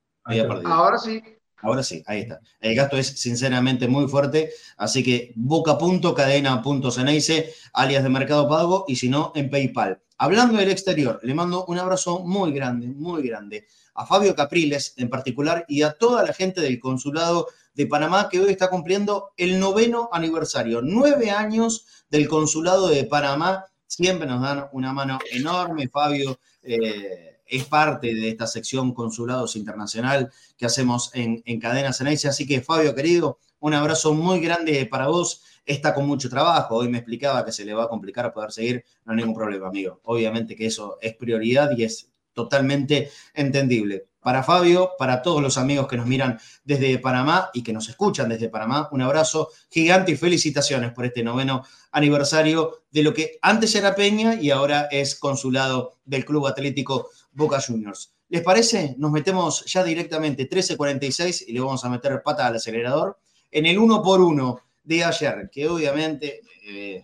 Ahora 0.64 0.98
sí. 0.98 1.22
Ahora 1.62 1.82
sí, 1.82 2.02
ahí 2.06 2.20
está. 2.20 2.40
El 2.58 2.74
gasto 2.74 2.96
es 2.96 3.20
sinceramente 3.20 3.86
muy 3.86 4.08
fuerte, 4.08 4.50
así 4.78 5.02
que 5.02 5.34
boca.cadena.ceneice, 5.36 7.52
alias 7.74 8.02
de 8.02 8.08
Mercado 8.08 8.48
Pago, 8.48 8.86
y 8.88 8.96
si 8.96 9.10
no, 9.10 9.30
en 9.34 9.50
PayPal. 9.50 10.00
Hablando 10.16 10.56
del 10.56 10.70
exterior, 10.70 11.20
le 11.22 11.34
mando 11.34 11.66
un 11.66 11.78
abrazo 11.78 12.20
muy 12.20 12.52
grande, 12.52 12.88
muy 12.88 13.26
grande 13.26 13.66
a 13.94 14.06
Fabio 14.06 14.34
Capriles 14.34 14.94
en 14.96 15.10
particular 15.10 15.64
y 15.68 15.82
a 15.82 15.92
toda 15.92 16.24
la 16.24 16.32
gente 16.32 16.60
del 16.60 16.80
consulado 16.80 17.46
de 17.80 17.86
Panamá, 17.86 18.28
que 18.28 18.38
hoy 18.38 18.50
está 18.50 18.68
cumpliendo 18.68 19.30
el 19.38 19.58
noveno 19.58 20.10
aniversario. 20.12 20.82
Nueve 20.82 21.30
años 21.30 21.86
del 22.10 22.28
Consulado 22.28 22.88
de 22.88 23.04
Panamá. 23.04 23.64
Siempre 23.86 24.26
nos 24.26 24.42
dan 24.42 24.68
una 24.72 24.92
mano 24.92 25.18
enorme. 25.32 25.88
Fabio 25.88 26.38
eh, 26.62 27.38
es 27.46 27.64
parte 27.64 28.14
de 28.14 28.28
esta 28.28 28.46
sección 28.46 28.92
Consulados 28.92 29.56
Internacional 29.56 30.30
que 30.58 30.66
hacemos 30.66 31.10
en, 31.14 31.42
en 31.46 31.58
Cadena 31.58 31.94
Ceneice. 31.94 32.28
Así 32.28 32.46
que, 32.46 32.60
Fabio, 32.60 32.94
querido, 32.94 33.38
un 33.60 33.72
abrazo 33.72 34.12
muy 34.12 34.40
grande 34.40 34.84
para 34.84 35.06
vos. 35.06 35.42
Está 35.64 35.94
con 35.94 36.06
mucho 36.06 36.28
trabajo. 36.28 36.76
Hoy 36.76 36.88
me 36.90 36.98
explicaba 36.98 37.46
que 37.46 37.52
se 37.52 37.64
le 37.64 37.72
va 37.72 37.84
a 37.84 37.88
complicar 37.88 38.30
poder 38.34 38.52
seguir. 38.52 38.84
No 39.06 39.12
hay 39.12 39.20
ningún 39.20 39.34
problema, 39.34 39.68
amigo. 39.68 40.02
Obviamente 40.04 40.54
que 40.54 40.66
eso 40.66 40.98
es 41.00 41.16
prioridad 41.16 41.70
y 41.74 41.84
es 41.84 42.10
totalmente 42.34 43.10
entendible. 43.32 44.09
Para 44.20 44.42
Fabio, 44.42 44.92
para 44.98 45.22
todos 45.22 45.42
los 45.42 45.56
amigos 45.56 45.88
que 45.88 45.96
nos 45.96 46.06
miran 46.06 46.38
desde 46.62 46.98
Panamá 46.98 47.50
y 47.54 47.62
que 47.62 47.72
nos 47.72 47.88
escuchan 47.88 48.28
desde 48.28 48.50
Panamá, 48.50 48.88
un 48.92 49.00
abrazo 49.00 49.48
gigante 49.70 50.12
y 50.12 50.16
felicitaciones 50.16 50.92
por 50.92 51.06
este 51.06 51.22
noveno 51.22 51.64
aniversario 51.90 52.82
de 52.90 53.02
lo 53.02 53.14
que 53.14 53.38
antes 53.40 53.74
era 53.74 53.94
Peña 53.94 54.34
y 54.34 54.50
ahora 54.50 54.88
es 54.90 55.14
consulado 55.14 55.94
del 56.04 56.26
Club 56.26 56.46
Atlético 56.46 57.08
Boca 57.32 57.60
Juniors. 57.60 58.12
¿Les 58.28 58.42
parece? 58.42 58.94
Nos 58.98 59.10
metemos 59.10 59.64
ya 59.64 59.82
directamente 59.82 60.48
13.46 60.48 61.44
y 61.48 61.52
le 61.52 61.60
vamos 61.60 61.84
a 61.84 61.88
meter 61.88 62.22
pata 62.22 62.46
al 62.46 62.56
acelerador 62.56 63.18
en 63.50 63.66
el 63.66 63.78
uno 63.78 64.02
por 64.02 64.20
uno 64.20 64.60
de 64.84 65.02
ayer, 65.02 65.50
que 65.50 65.68
obviamente 65.68 66.42
eh, 66.64 67.02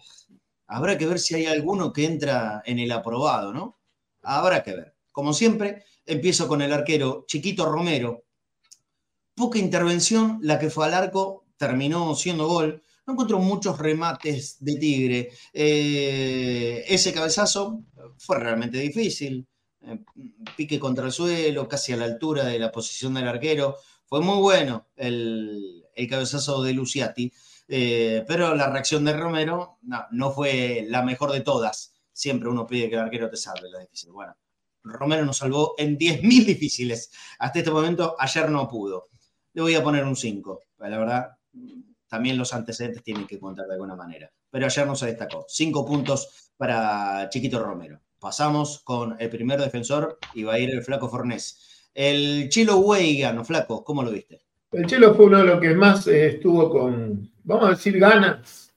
habrá 0.66 0.96
que 0.96 1.06
ver 1.06 1.18
si 1.18 1.34
hay 1.34 1.46
alguno 1.46 1.92
que 1.92 2.04
entra 2.04 2.62
en 2.64 2.78
el 2.78 2.92
aprobado, 2.92 3.52
¿no? 3.52 3.78
Habrá 4.22 4.62
que 4.62 4.74
ver. 4.74 4.94
Como 5.12 5.32
siempre, 5.32 5.84
empiezo 6.06 6.48
con 6.48 6.62
el 6.62 6.72
arquero 6.72 7.24
Chiquito 7.26 7.66
Romero. 7.66 8.24
Poca 9.34 9.58
intervención, 9.58 10.38
la 10.42 10.58
que 10.58 10.70
fue 10.70 10.86
al 10.86 10.94
arco 10.94 11.44
terminó 11.56 12.14
siendo 12.14 12.48
gol. 12.48 12.82
No 13.06 13.12
encontró 13.12 13.38
muchos 13.38 13.78
remates 13.78 14.56
de 14.60 14.76
Tigre. 14.76 15.30
Eh, 15.52 16.84
ese 16.88 17.12
cabezazo 17.12 17.84
fue 18.18 18.38
realmente 18.38 18.78
difícil. 18.78 19.46
Eh, 19.82 19.98
pique 20.56 20.80
contra 20.80 21.06
el 21.06 21.12
suelo, 21.12 21.68
casi 21.68 21.92
a 21.92 21.96
la 21.96 22.06
altura 22.06 22.44
de 22.44 22.58
la 22.58 22.72
posición 22.72 23.14
del 23.14 23.28
arquero. 23.28 23.76
Fue 24.06 24.20
muy 24.20 24.38
bueno 24.38 24.88
el, 24.96 25.84
cabezazo 26.08 26.62
de 26.62 26.72
Luciati. 26.72 27.32
Eh, 27.68 28.24
pero 28.26 28.54
la 28.54 28.70
reacción 28.70 29.04
de 29.04 29.12
Romero 29.16 29.78
no, 29.82 30.06
no, 30.12 30.30
fue 30.32 30.84
la 30.88 31.02
mejor 31.02 31.32
de 31.32 31.40
todas. 31.40 31.94
Siempre 32.12 32.48
uno 32.48 32.66
pide 32.66 32.88
que 32.88 32.94
el 32.94 33.02
arquero 33.02 33.28
te 33.28 33.36
salve, 33.36 33.68
la 33.70 33.80
difícil. 33.80 34.12
Bueno, 34.12 34.34
Romero 34.92 35.24
nos 35.24 35.38
salvó 35.38 35.74
en 35.78 35.98
10.000 35.98 36.44
difíciles. 36.44 37.10
Hasta 37.38 37.58
este 37.58 37.70
momento, 37.70 38.16
ayer 38.18 38.50
no 38.50 38.68
pudo. 38.68 39.08
Le 39.52 39.62
voy 39.62 39.74
a 39.74 39.82
poner 39.82 40.04
un 40.04 40.16
5. 40.16 40.60
La 40.78 40.98
verdad, 40.98 41.36
también 42.08 42.38
los 42.38 42.52
antecedentes 42.54 43.02
tienen 43.02 43.26
que 43.26 43.38
contar 43.38 43.66
de 43.66 43.74
alguna 43.74 43.96
manera. 43.96 44.30
Pero 44.50 44.66
ayer 44.66 44.86
no 44.86 44.94
se 44.94 45.06
destacó. 45.06 45.44
5 45.48 45.84
puntos 45.84 46.52
para 46.56 47.28
Chiquito 47.28 47.62
Romero. 47.62 48.00
Pasamos 48.18 48.80
con 48.84 49.16
el 49.18 49.28
primer 49.28 49.60
defensor 49.60 50.18
y 50.34 50.42
va 50.42 50.54
a 50.54 50.58
ir 50.58 50.70
el 50.70 50.82
Flaco 50.82 51.08
Fornés. 51.08 51.90
El 51.94 52.48
Chilo 52.48 52.78
Weigan, 52.78 53.44
Flaco, 53.44 53.82
¿cómo 53.84 54.02
lo 54.02 54.10
viste? 54.10 54.46
El 54.72 54.86
Chelo 54.86 55.14
fue 55.14 55.26
uno 55.26 55.38
de 55.38 55.44
los 55.44 55.60
que 55.60 55.74
más 55.74 56.06
eh, 56.08 56.26
estuvo 56.26 56.68
con, 56.68 57.30
vamos 57.44 57.66
a 57.66 57.70
decir, 57.70 57.98
ganas, 57.98 58.74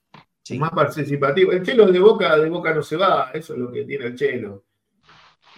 más 0.57 0.71
participativo. 0.71 1.51
El 1.51 1.63
Chelo 1.63 1.91
de 1.91 1.99
boca, 1.99 2.37
de 2.37 2.49
boca 2.49 2.73
no 2.73 2.81
se 2.81 2.95
va, 2.95 3.31
eso 3.33 3.53
es 3.53 3.59
lo 3.59 3.71
que 3.71 3.83
tiene 3.83 4.05
el 4.05 4.15
Chelo. 4.15 4.63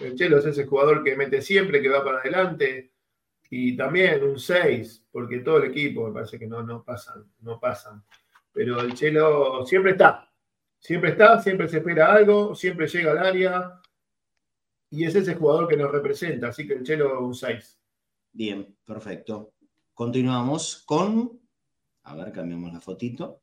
El 0.01 0.15
Chelo 0.15 0.39
es 0.39 0.45
ese 0.45 0.65
jugador 0.65 1.03
que 1.03 1.15
mete 1.15 1.41
siempre, 1.41 1.81
que 1.81 1.89
va 1.89 2.03
para 2.03 2.19
adelante, 2.19 2.91
y 3.49 3.75
también 3.75 4.23
un 4.23 4.39
6, 4.39 5.05
porque 5.11 5.39
todo 5.39 5.57
el 5.57 5.71
equipo 5.71 6.07
me 6.07 6.13
parece 6.13 6.39
que 6.39 6.47
no, 6.47 6.63
no 6.63 6.83
pasan, 6.83 7.25
no 7.41 7.59
pasan. 7.59 8.03
Pero 8.51 8.81
el 8.81 8.93
Chelo 8.93 9.65
siempre 9.65 9.91
está, 9.91 10.31
siempre 10.79 11.11
está, 11.11 11.41
siempre 11.41 11.67
se 11.67 11.77
espera 11.77 12.13
algo, 12.13 12.55
siempre 12.55 12.87
llega 12.87 13.11
al 13.11 13.19
área, 13.19 13.81
y 14.89 15.05
es 15.05 15.15
ese 15.15 15.35
jugador 15.35 15.67
que 15.67 15.77
nos 15.77 15.91
representa, 15.91 16.49
así 16.49 16.67
que 16.67 16.73
el 16.73 16.83
Chelo 16.83 17.25
un 17.25 17.35
6. 17.35 17.79
Bien, 18.33 18.75
perfecto. 18.85 19.53
Continuamos 19.93 20.83
con. 20.85 21.39
A 22.03 22.15
ver, 22.15 22.31
cambiamos 22.31 22.73
la 22.73 22.79
fotito. 22.79 23.41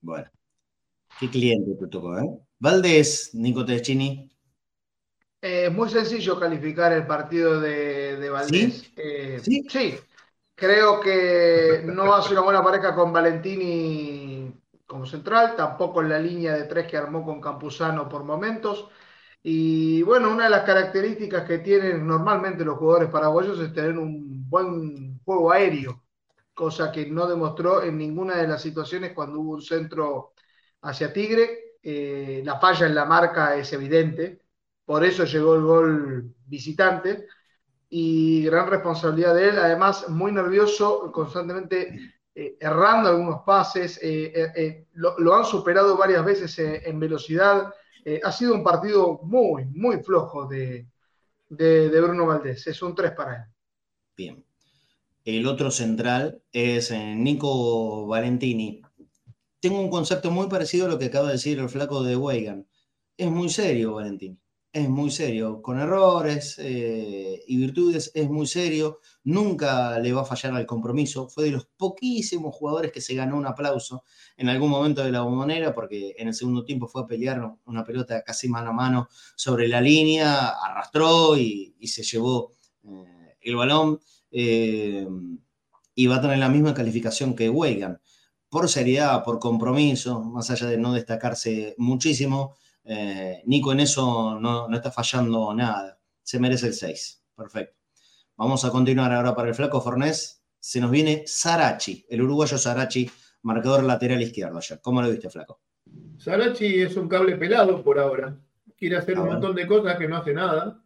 Bueno. 0.00 0.30
¿Qué 1.20 1.28
cliente 1.28 1.74
te 1.78 1.86
tocó, 1.88 2.18
eh? 2.18 2.38
Valdés, 2.58 3.34
Nico 3.34 3.64
Teschini. 3.64 4.31
Es 5.42 5.72
muy 5.72 5.90
sencillo 5.90 6.38
calificar 6.38 6.92
el 6.92 7.04
partido 7.04 7.60
de, 7.60 8.30
Valdés. 8.30 8.92
Eh, 8.94 9.40
¿Sí? 9.42 9.66
¿Sí? 9.68 9.98
Creo 10.54 11.00
que 11.00 11.82
no 11.84 12.14
hace 12.14 12.32
una 12.32 12.42
buena 12.42 12.62
pareja 12.62 12.94
con 12.94 13.12
Valentini 13.12 14.54
como 14.86 15.04
central, 15.04 15.56
tampoco 15.56 16.00
en 16.00 16.10
la 16.10 16.20
línea 16.20 16.54
de 16.54 16.64
tres 16.64 16.86
que 16.86 16.96
armó 16.96 17.24
con 17.24 17.40
Campuzano 17.40 18.08
por 18.08 18.22
momentos. 18.22 18.88
Y 19.42 20.02
bueno, 20.02 20.30
una 20.30 20.44
de 20.44 20.50
las 20.50 20.62
características 20.62 21.44
que 21.44 21.58
tienen 21.58 22.06
normalmente 22.06 22.64
los 22.64 22.78
jugadores 22.78 23.10
paraguayos 23.10 23.58
es 23.58 23.72
tener 23.72 23.98
un 23.98 24.48
buen 24.48 25.18
juego 25.24 25.50
aéreo, 25.50 26.04
cosa 26.54 26.92
que 26.92 27.06
no 27.06 27.26
demostró 27.26 27.82
en 27.82 27.98
ninguna 27.98 28.36
de 28.36 28.46
las 28.46 28.62
situaciones 28.62 29.12
cuando 29.12 29.40
hubo 29.40 29.54
un 29.54 29.62
centro 29.62 30.34
hacia 30.82 31.12
Tigre. 31.12 31.78
Eh, 31.82 32.42
la 32.44 32.60
falla 32.60 32.86
en 32.86 32.94
la 32.94 33.06
marca 33.06 33.56
es 33.56 33.72
evidente, 33.72 34.41
por 34.84 35.04
eso 35.04 35.24
llegó 35.24 35.54
el 35.54 35.62
gol 35.62 36.34
visitante 36.46 37.26
y 37.88 38.44
gran 38.44 38.68
responsabilidad 38.68 39.34
de 39.34 39.48
él, 39.50 39.58
además 39.58 40.08
muy 40.08 40.32
nervioso, 40.32 41.12
constantemente 41.12 42.14
eh, 42.34 42.56
errando 42.58 43.10
algunos 43.10 43.42
pases, 43.44 43.98
eh, 44.02 44.86
lo, 44.94 45.34
han 45.34 45.44
superado 45.44 45.96
varias 45.96 46.24
veces 46.24 46.58
en 46.58 46.98
velocidad. 46.98 47.72
ha 48.24 48.32
sido 48.32 48.54
un 48.54 48.64
partido 48.64 49.20
muy, 49.22 49.66
muy 49.66 50.02
flojo 50.02 50.46
de, 50.46 50.86
de, 51.56 52.00
Bruno 52.00 52.26
Valdés, 52.26 52.66
es 52.66 52.82
un 52.82 52.94
3 52.94 53.12
para 53.12 53.36
él. 53.36 53.42
Bien. 54.16 54.44
El 55.24 55.46
otro 55.46 55.70
central 55.70 56.42
es 56.52 56.90
eh, 56.90 57.14
Nico 57.14 58.06
Valentini. 58.06 58.82
Tengo 59.60 59.80
un 59.80 59.90
concepto 59.90 60.30
muy 60.30 60.48
parecido 60.48 60.86
a 60.86 60.88
lo 60.88 60.98
que 60.98 61.06
acaba 61.06 61.26
de 61.26 61.34
decir 61.34 61.58
el 61.58 61.68
flaco 61.68 62.02
de 62.02 62.16
Weigan. 62.16 62.66
Es 63.16 63.30
muy 63.30 63.48
serio, 63.48 63.94
Valentini. 63.94 64.36
Es 64.74 64.88
muy 64.88 65.10
serio. 65.10 65.60
Con 65.60 65.78
errores 65.78 66.56
eh, 66.58 67.42
y 67.46 67.56
virtudes, 67.58 68.10
es 68.14 68.30
muy 68.30 68.46
serio. 68.46 69.00
Nunca 69.24 69.98
le 69.98 70.14
va 70.14 70.22
a 70.22 70.24
fallar 70.24 70.54
al 70.54 70.64
compromiso. 70.64 71.28
Fue 71.28 71.44
de 71.44 71.50
los 71.50 71.66
poquísimos 71.66 72.54
jugadores 72.54 72.90
que 72.90 73.02
se 73.02 73.14
ganó 73.14 73.36
un 73.36 73.46
aplauso 73.46 74.04
en 74.38 74.48
algún 74.48 74.70
momento 74.70 75.04
de 75.04 75.12
la 75.12 75.20
bombonera, 75.20 75.74
porque 75.74 76.14
en 76.16 76.28
el 76.28 76.34
segundo 76.34 76.64
tiempo 76.64 76.88
fue 76.88 77.02
a 77.02 77.06
pelear 77.06 77.54
una 77.66 77.84
pelota 77.84 78.22
casi 78.22 78.48
mano 78.48 78.70
a 78.70 78.72
mano 78.72 79.08
sobre 79.36 79.68
la 79.68 79.82
línea, 79.82 80.48
arrastró 80.48 81.36
y, 81.36 81.74
se 81.86 82.02
llevó 82.02 82.54
eh, 82.84 83.36
el 83.42 83.56
balón 83.56 84.00
eh, 84.30 85.06
y 85.94 86.06
va 86.06 86.16
a 86.16 86.22
tener 86.22 86.38
la 86.38 86.48
misma 86.48 86.72
calificación 86.72 87.36
que 87.36 87.50
Weigan. 87.50 88.00
Por 88.48 88.70
seriedad, 88.70 89.22
por 89.22 89.38
compromiso, 89.38 90.22
más 90.22 90.50
allá 90.50 90.66
de 90.66 90.78
no 90.78 90.94
destacarse 90.94 91.74
muchísimo, 91.76 92.56
eh, 92.84 93.42
Nico 93.46 93.72
en 93.72 93.80
eso 93.80 94.38
no, 94.40 94.72
está 94.74 94.90
fallando 94.90 95.54
nada. 95.54 95.98
Se 96.22 96.38
merece 96.38 96.68
el 96.68 96.74
6. 96.74 97.24
Perfecto. 97.36 97.76
Vamos 98.36 98.64
a 98.64 98.70
continuar 98.70 99.12
ahora 99.12 99.34
para 99.34 99.48
el 99.48 99.54
flaco 99.54 99.80
Fornés. 99.80 100.42
Se 100.58 100.80
nos 100.80 100.90
viene 100.90 101.24
Sarachi, 101.26 102.06
el 102.08 102.22
uruguayo 102.22 102.56
Sarachi, 102.56 103.10
marcador 103.42 103.84
lateral 103.84 104.22
izquierdo. 104.22 104.60
¿Cómo 104.80 105.02
lo 105.02 105.10
viste, 105.10 105.28
flaco? 105.28 105.60
Sarachi 106.18 106.82
es 106.82 106.96
un 106.96 107.08
cable 107.08 107.36
pelado 107.36 107.82
por 107.82 107.98
ahora. 107.98 108.36
Quiere 108.76 108.96
hacer 108.96 109.18
un 109.18 109.26
montón 109.26 109.54
de 109.54 109.66
cosas 109.66 109.96
que 109.98 110.08
no 110.08 110.16
hace 110.16 110.32
nada. 110.32 110.82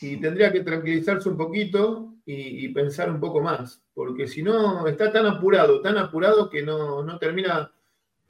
Y 0.00 0.16
tendría 0.16 0.50
que 0.50 0.60
tranquilizarse 0.60 1.28
un 1.28 1.36
poquito 1.36 2.10
y, 2.24 2.68
pensar 2.68 3.10
un 3.10 3.20
poco 3.20 3.40
más, 3.40 3.82
porque 3.94 4.26
si 4.26 4.42
no, 4.42 4.86
está 4.86 5.10
tan 5.12 5.26
apurado, 5.26 5.80
tan 5.80 5.98
apurado 5.98 6.48
que 6.48 6.62
no, 6.62 7.18
termina 7.18 7.72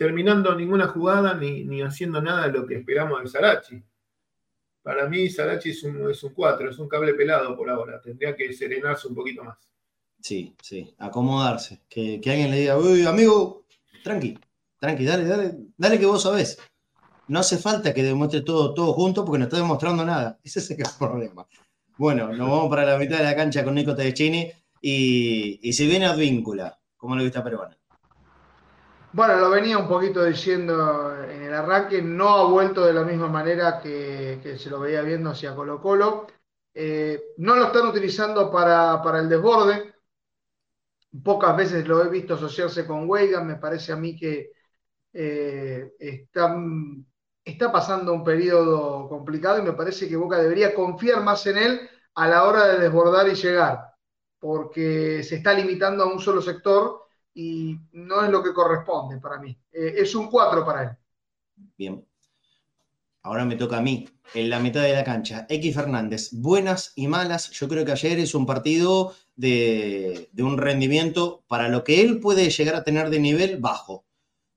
terminando 0.00 0.54
ninguna 0.54 0.86
jugada 0.86 1.34
ni, 1.34 1.82
haciendo 1.82 2.22
nada 2.22 2.46
de 2.46 2.52
lo 2.58 2.66
que 2.66 2.76
esperamos 2.76 3.22
de 3.22 3.28
Sarachi. 3.28 3.82
Para 4.82 5.06
mí, 5.06 5.28
Sarachi 5.28 5.72
es 5.72 5.82
un, 5.82 6.10
es 6.10 6.22
un 6.24 6.32
4, 6.32 6.70
es 6.70 6.78
un 6.78 6.88
cable 6.88 7.12
pelado 7.12 7.54
por 7.54 7.68
ahora. 7.68 8.00
Tendría 8.00 8.34
que 8.34 8.50
serenarse 8.54 9.08
un 9.08 9.14
poquito 9.14 9.44
más. 9.44 9.58
Sí, 10.18 10.56
sí, 10.62 10.94
acomodarse. 10.96 11.82
Que, 11.86 12.14
alguien 12.14 12.50
le 12.50 12.60
diga, 12.60 12.78
uy, 12.78 13.04
amigo, 13.04 13.66
tranqui, 14.02 14.38
tranqui, 14.78 15.04
dale, 15.04 15.24
dale, 15.26 15.54
dale 15.76 15.98
que 15.98 16.06
vos 16.06 16.22
sabés. 16.22 16.58
No 17.28 17.40
hace 17.40 17.58
falta 17.58 17.92
que 17.92 18.02
demuestre 18.02 18.40
todo, 18.40 18.72
todo 18.72 18.94
junto 18.94 19.22
porque 19.26 19.40
no 19.40 19.44
está 19.44 19.58
demostrando 19.58 20.02
nada. 20.02 20.40
Ese 20.42 20.60
es 20.60 20.70
el 20.70 20.78
problema. 20.98 21.46
Bueno, 21.98 22.28
nos 22.28 22.48
vamos 22.48 22.70
para 22.70 22.86
la 22.86 22.96
mitad 22.96 23.18
de 23.18 23.24
la 23.24 23.36
cancha 23.36 23.62
con 23.62 23.74
Nico 23.74 23.94
Tedeschini 23.94 24.50
y, 24.80 25.60
y 25.62 25.74
si 25.74 25.86
viene 25.86 26.06
Advíncula, 26.06 26.80
¿cómo 26.96 27.16
lo 27.16 27.22
viste 27.22 27.38
a 27.38 27.44
Peruana? 27.44 27.79
Bueno, 29.12 29.36
lo 29.36 29.50
venía 29.50 29.76
un 29.76 29.88
poquito 29.88 30.24
diciendo 30.24 31.24
en 31.24 31.42
el 31.42 31.52
arranque, 31.52 32.00
no 32.00 32.28
ha 32.28 32.44
vuelto 32.44 32.84
de 32.86 32.92
la 32.92 33.02
misma 33.02 33.26
manera 33.28 33.80
que, 33.80 34.56
se 34.56 34.70
lo 34.70 34.78
veía 34.78 35.02
viendo 35.02 35.30
hacia 35.30 35.54
Colo 35.54 35.80
Colo. 35.80 36.26
Eh, 36.72 37.34
no 37.38 37.56
lo 37.56 37.66
están 37.66 37.88
utilizando 37.88 38.50
para, 38.50 39.02
el 39.18 39.28
desborde. 39.28 39.94
Pocas 41.24 41.56
veces 41.56 41.86
lo 41.88 42.04
he 42.04 42.08
visto 42.08 42.34
asociarse 42.34 42.86
con 42.86 43.08
Weigan. 43.10 43.46
Me 43.46 43.56
parece 43.56 43.92
a 43.92 43.96
mí 43.96 44.16
que 44.16 44.52
eh, 45.12 45.92
están 45.98 47.04
está 47.44 47.72
pasando 47.72 48.12
un 48.12 48.22
periodo 48.22 49.08
complicado 49.08 49.58
y 49.58 49.62
me 49.62 49.72
parece 49.72 50.08
que 50.08 50.16
Boca 50.16 50.38
debería 50.38 50.74
confiar 50.74 51.22
más 51.22 51.46
en 51.46 51.58
él 51.58 51.90
a 52.14 52.28
la 52.28 52.44
hora 52.44 52.66
de 52.68 52.78
desbordar 52.78 53.28
y 53.28 53.34
llegar, 53.34 53.94
porque 54.38 55.22
se 55.24 55.36
está 55.36 55.52
limitando 55.52 56.04
a 56.04 56.12
un 56.12 56.20
solo 56.20 56.42
sector 56.42 57.09
y 57.34 57.78
no 57.92 58.24
es 58.24 58.30
lo 58.30 58.42
que 58.42 58.52
corresponde 58.52 59.18
para 59.18 59.38
mí. 59.38 59.56
Eh, 59.72 59.94
es 59.98 60.14
un 60.14 60.28
4 60.28 60.64
para 60.64 60.82
él. 60.82 60.90
Bien. 61.76 62.04
Ahora 63.22 63.44
me 63.44 63.56
toca 63.56 63.78
a 63.78 63.82
mí, 63.82 64.08
en 64.34 64.48
la 64.48 64.60
mitad 64.60 64.82
de 64.82 64.94
la 64.94 65.04
cancha. 65.04 65.46
X 65.48 65.74
Fernández, 65.74 66.30
buenas 66.32 66.92
y 66.96 67.06
malas. 67.06 67.50
Yo 67.50 67.68
creo 67.68 67.84
que 67.84 67.92
ayer 67.92 68.18
es 68.18 68.34
un 68.34 68.46
partido 68.46 69.14
de, 69.36 70.30
de 70.32 70.42
un 70.42 70.56
rendimiento 70.56 71.44
para 71.46 71.68
lo 71.68 71.84
que 71.84 72.00
él 72.00 72.20
puede 72.20 72.48
llegar 72.48 72.74
a 72.74 72.84
tener 72.84 73.10
de 73.10 73.20
nivel 73.20 73.58
bajo 73.58 74.04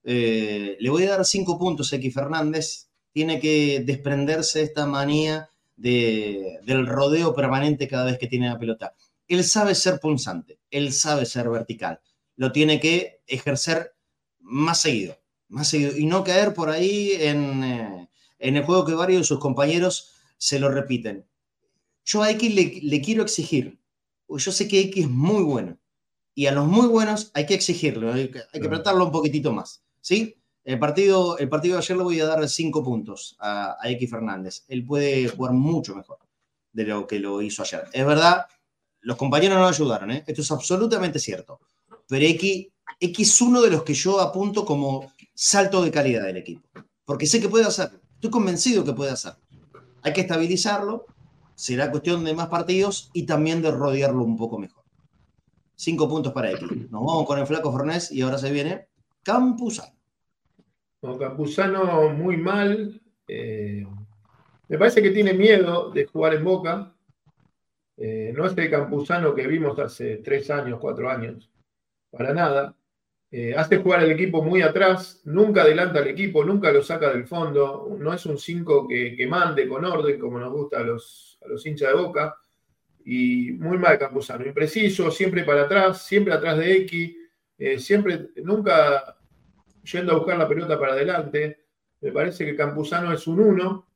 eh, 0.03 0.76
le 0.80 0.89
voy 0.89 1.03
a 1.05 1.11
dar 1.11 1.26
cinco 1.26 1.57
puntos 1.57 1.91
a 1.93 1.95
X 1.97 2.13
Fernández. 2.13 2.89
Tiene 3.11 3.39
que 3.39 3.84
desprenderse 3.86 4.59
de 4.59 4.65
esta 4.65 4.86
manía 4.86 5.49
del 5.76 6.88
rodeo 6.88 7.34
permanente 7.34 7.88
cada 7.88 8.05
vez 8.05 8.17
que 8.17 8.28
tiene 8.28 8.47
la 8.47 8.59
pelota. 8.59 8.95
Él 9.28 9.43
sabe 9.43 9.76
ser 9.76 9.99
punzante, 9.99 10.59
él 10.69 10.93
sabe 10.93 11.26
ser 11.26 11.49
vertical. 11.49 11.99
Lo 12.36 12.51
tiene 12.51 12.79
que 12.79 13.21
ejercer 13.27 13.95
más 14.39 14.81
seguido, 14.81 15.17
más 15.47 15.67
seguido 15.69 15.97
y 15.97 16.05
no 16.05 16.23
caer 16.23 16.53
por 16.53 16.69
ahí 16.69 17.11
en, 17.13 17.63
eh, 17.63 18.09
el 18.39 18.63
juego 18.63 18.86
que 18.86 18.93
varios 18.93 19.21
de 19.21 19.27
sus 19.27 19.39
compañeros 19.39 20.13
se 20.38 20.59
lo 20.59 20.69
repiten. 20.69 21.25
Yo 22.05 22.21
a 22.21 22.31
X 22.31 22.53
le, 22.53 22.79
le 22.81 23.01
quiero 23.01 23.23
exigir, 23.23 23.79
yo 24.27 24.51
sé 24.51 24.67
que 24.67 24.79
X 24.79 25.05
es 25.05 25.09
muy 25.09 25.43
bueno 25.43 25.77
y 26.36 26.47
a 26.47 26.51
los 26.51 26.65
muy 26.65 26.88
buenos 26.88 27.31
hay 27.34 27.45
que 27.45 27.53
exigirlo, 27.53 28.11
hay 28.11 28.29
que, 28.29 28.41
hay 28.51 28.59
que 28.59 28.67
un 28.67 29.11
poquitito 29.11 29.51
más. 29.53 29.84
¿sí? 30.01 30.36
El 30.63 30.79
partido, 30.79 31.38
el 31.38 31.49
partido 31.49 31.75
de 31.75 31.79
ayer 31.79 31.97
le 31.97 32.03
voy 32.03 32.19
a 32.19 32.25
dar 32.25 32.47
cinco 32.49 32.84
puntos 32.84 33.36
a, 33.39 33.77
X 33.84 34.09
Fernández. 34.09 34.63
Él 34.67 34.86
puede 34.86 35.27
jugar 35.27 35.53
mucho 35.53 35.95
mejor 35.95 36.19
de 36.71 36.86
lo 36.86 37.05
que 37.05 37.19
lo 37.19 37.41
hizo 37.41 37.61
ayer. 37.61 37.84
Es 37.91 38.05
verdad, 38.05 38.47
los 39.01 39.17
compañeros 39.17 39.57
no 39.57 39.67
ayudaron, 39.67 40.11
¿eh? 40.11 40.23
esto 40.25 40.41
es 40.41 40.51
absolutamente 40.51 41.19
cierto. 41.19 41.59
Pero 42.07 42.25
X, 42.25 42.67
X 42.99 43.31
es 43.31 43.41
uno 43.41 43.61
de 43.61 43.71
los 43.71 43.83
que 43.83 43.93
yo 43.93 44.19
apunto 44.19 44.65
como 44.65 45.11
salto 45.33 45.83
de 45.83 45.91
calidad 45.91 46.25
del 46.25 46.37
equipo. 46.37 46.67
Porque 47.05 47.25
sé 47.25 47.41
que 47.41 47.49
puede 47.49 47.65
hacerlo. 47.65 47.99
Estoy 48.15 48.29
convencido 48.29 48.83
que 48.83 48.93
puede 48.93 49.11
hacerlo. 49.11 49.39
Hay 50.01 50.13
que 50.13 50.21
estabilizarlo 50.21 51.05
será 51.55 51.91
cuestión 51.91 52.23
de 52.23 52.33
más 52.33 52.47
partidos 52.47 53.09
y 53.13 53.25
también 53.25 53.61
de 53.61 53.71
rodearlo 53.71 54.23
un 54.23 54.37
poco 54.37 54.57
mejor. 54.59 54.83
Cinco 55.75 56.07
puntos 56.07 56.33
para 56.33 56.51
X. 56.51 56.67
Nos 56.91 57.05
vamos 57.05 57.25
con 57.25 57.39
el 57.39 57.47
flaco 57.47 57.71
Fornés 57.71 58.11
y 58.11 58.21
ahora 58.21 58.37
se 58.37 58.51
viene 58.51 58.87
Campuzano. 59.23 59.93
Campuzano 61.19 62.09
muy 62.09 62.37
mal. 62.37 63.01
Eh, 63.27 63.85
me 64.69 64.77
parece 64.77 65.01
que 65.01 65.11
tiene 65.11 65.33
miedo 65.33 65.89
de 65.91 66.05
jugar 66.05 66.33
en 66.35 66.43
Boca. 66.43 66.93
Eh, 67.97 68.33
no 68.35 68.45
es 68.45 68.57
el 68.57 68.69
Campuzano 68.69 69.35
que 69.35 69.47
vimos 69.47 69.77
hace 69.79 70.17
tres 70.17 70.49
años, 70.49 70.79
cuatro 70.79 71.09
años. 71.09 71.49
Para 72.16 72.32
nada. 72.32 72.76
Eh, 73.32 73.55
hace 73.57 73.78
jugar 73.78 74.01
al 74.01 74.11
equipo 74.11 74.43
muy 74.43 74.61
atrás, 74.61 75.22
nunca 75.26 75.64
adelanta 75.64 75.97
al 75.97 76.07
equipo, 76.07 76.45
nunca 76.45 76.72
lo 76.72 76.84
saca 76.84 77.11
del 77.11 77.26
fondo, 77.26 77.97
no 77.99 78.14
es 78.14 78.24
un 78.28 78.38
5 78.38 78.88
que, 78.88 79.26
mande 79.28 79.68
con 79.68 79.84
orden 79.84 80.20
como 80.20 80.38
nos 80.38 80.53
gusta 80.53 80.82
a 80.82 80.84
los, 80.84 81.39
los 81.47 81.66
hinchas 81.66 81.89
de 81.89 81.95
boca. 81.95 82.38
Y 83.05 83.53
muy 83.53 83.80
mal 83.80 83.97
Campuzano, 83.97 84.45
impreciso, 84.45 85.09
siempre 85.09 85.43
para 85.43 85.64
atrás, 85.64 86.05
siempre 86.05 86.36
atrás 86.36 86.59
de 86.59 86.74
X, 86.84 87.16
eh, 87.57 87.80
siempre, 87.80 88.30
nunca 88.43 89.18
yendo 89.91 90.11
a 90.11 90.18
buscar 90.18 90.38
la 90.38 90.47
pelota 90.47 90.80
para 90.80 90.93
adelante. 90.93 91.66
Me 92.01 92.11
parece 92.11 92.45
que 92.45 92.55
Campuzano 92.55 93.11
es 93.11 93.26
un 93.26 93.39
1, 93.39 93.88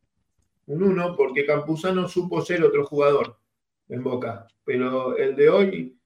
un 0.65 0.83
1, 0.83 1.15
porque 1.15 1.45
Campuzano 1.45 2.07
supo 2.07 2.41
ser 2.41 2.63
otro 2.63 2.83
jugador 2.87 3.37
en 3.87 4.03
Boca, 4.03 4.47
pero 4.65 5.15
el 5.15 5.35
de 5.35 5.49
hoy 5.49 5.96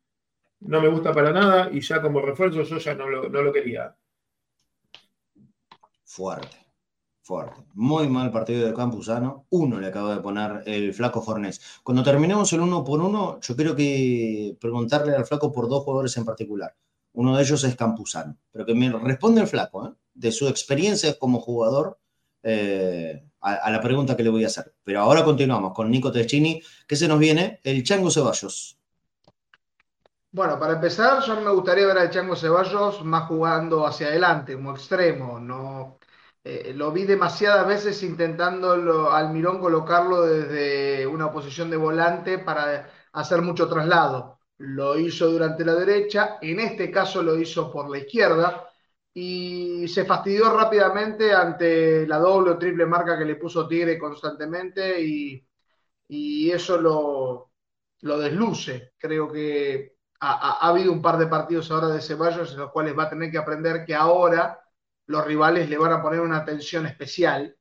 no 0.62 0.82
me 0.82 0.88
gusta 0.88 1.14
para 1.14 1.32
nada 1.32 1.70
y 1.72 1.82
ya 1.82 2.02
como 2.02 2.22
refuerzo 2.22 2.64
yo 2.64 2.78
ya 2.78 2.94
no 2.96 3.08
lo, 3.10 3.54
quería. 3.54 3.96
Fuerte, 6.04 6.58
fuerte. 7.22 7.64
Muy 7.74 8.08
mal 8.08 8.32
partido 8.32 8.68
de 8.68 8.74
Campuzano. 8.74 9.46
Uno 9.50 9.80
le 9.80 9.88
acaba 9.88 10.16
de 10.16 10.22
poner 10.22 10.64
el 10.66 10.94
flaco 10.94 11.22
Fornés. 11.22 11.80
Cuando 11.84 12.04
terminemos 12.04 12.52
el 12.54 12.62
uno 12.62 12.84
por 12.84 13.02
uno, 13.02 13.40
yo 13.42 13.56
quiero 13.56 13.76
que 13.76 14.56
preguntarle 14.60 15.16
al 15.16 15.26
flaco 15.26 15.52
por 15.52 15.68
dos 15.68 15.84
jugadores 15.84 16.16
en 16.18 16.26
particular. 16.26 16.76
Uno 17.14 17.36
de 17.36 17.44
ellos 17.44 17.64
es 17.64 17.76
Campuzano, 17.76 18.38
pero 18.52 18.66
que 18.66 18.74
me 18.74 18.90
responde 18.92 19.42
el 19.42 19.48
flaco, 19.48 19.88
¿eh? 19.88 19.92
de 20.14 20.32
su 20.32 20.48
experiencia 20.48 21.18
como 21.18 21.40
jugador 21.40 22.00
eh, 22.44 23.24
a, 23.42 23.70
la 23.70 23.82
pregunta 23.82 24.16
que 24.16 24.24
le 24.24 24.30
voy 24.30 24.44
a 24.44 24.48
hacer. 24.48 24.74
Pero 24.84 25.02
ahora 25.02 25.24
continuamos 25.24 25.74
con 25.74 25.90
Nico 25.90 26.12
Teschini, 26.12 26.62
que 26.88 26.96
se 26.96 27.08
nos 27.08 27.20
viene 27.20 27.60
el 27.64 27.84
Chango 27.84 28.12
Ceballos. 28.12 28.81
Bueno, 30.34 30.58
para 30.60 30.74
empezar, 30.74 31.22
yo 31.24 31.40
me 31.42 31.52
gustaría 31.52 31.86
ver 31.88 31.98
al 31.98 32.10
Chango 32.10 32.36
Ceballos 32.38 33.04
más 33.04 33.28
jugando 33.28 33.86
hacia 33.86 34.08
adelante, 34.08 34.54
como 34.56 34.72
extremo. 34.72 35.40
No, 35.40 36.00
eh, 36.44 36.72
lo 36.74 36.92
vi 36.94 37.04
demasiadas 37.04 37.68
veces 37.68 38.02
intentando 38.04 39.12
al 39.12 39.34
Mirón 39.34 39.60
colocarlo 39.60 40.22
desde 40.26 41.06
una 41.06 41.32
posición 41.32 41.70
de 41.70 41.76
volante 41.78 42.38
para 42.40 42.90
hacer 43.12 43.42
mucho 43.42 43.68
traslado. 43.68 44.40
Lo 44.60 44.98
hizo 44.98 45.28
durante 45.30 45.66
la 45.66 45.76
derecha, 45.76 46.38
en 46.42 46.60
este 46.62 46.90
caso 46.92 47.22
lo 47.22 47.38
hizo 47.38 47.70
por 47.72 47.90
la 47.90 47.98
izquierda 47.98 48.70
y 49.14 49.86
se 49.90 50.06
fastidió 50.06 50.50
rápidamente 50.56 51.34
ante 51.34 52.08
la 52.08 52.18
doble 52.20 52.52
o 52.52 52.58
triple 52.58 52.86
marca 52.86 53.18
que 53.18 53.26
le 53.26 53.36
puso 53.36 53.68
Tigre 53.68 54.00
constantemente 54.00 55.02
y, 55.02 55.46
y 56.10 56.52
eso 56.52 56.80
lo, 56.80 57.52
lo 58.02 58.20
desluce. 58.20 58.94
Creo 58.98 59.32
que 59.32 59.98
ha, 60.22 60.68
habido 60.68 60.92
un 60.92 61.02
par 61.02 61.18
de 61.18 61.28
partidos 61.28 61.72
ahora 61.72 61.88
de 61.88 62.02
Ceballos 62.02 62.52
en 62.52 62.60
los 62.60 62.72
cuales 62.72 62.98
va 62.98 63.04
a 63.04 63.10
tener 63.10 63.32
que 63.32 63.40
aprender 63.40 63.86
que 63.86 63.96
ahora 63.96 64.62
los 65.08 65.26
rivales 65.26 65.70
le 65.70 65.78
van 65.78 65.92
a 65.92 66.02
poner 66.02 66.22
una 66.22 66.38
atención 66.38 66.86
especial 66.86 67.56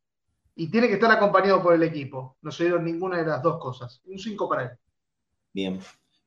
y 0.54 0.70
tiene 0.70 0.88
que 0.88 0.94
estar 0.94 1.10
acompañado 1.10 1.62
por 1.62 1.74
el 1.74 1.82
equipo. 1.82 2.36
No 2.42 2.52
se 2.52 2.64
dieron 2.64 2.84
ninguna 2.84 3.18
de 3.18 3.26
las 3.26 3.42
dos 3.42 3.58
cosas. 3.58 4.02
Un 4.04 4.18
5 4.18 4.48
para 4.48 4.64
él. 4.64 4.70
Bien. 5.52 5.80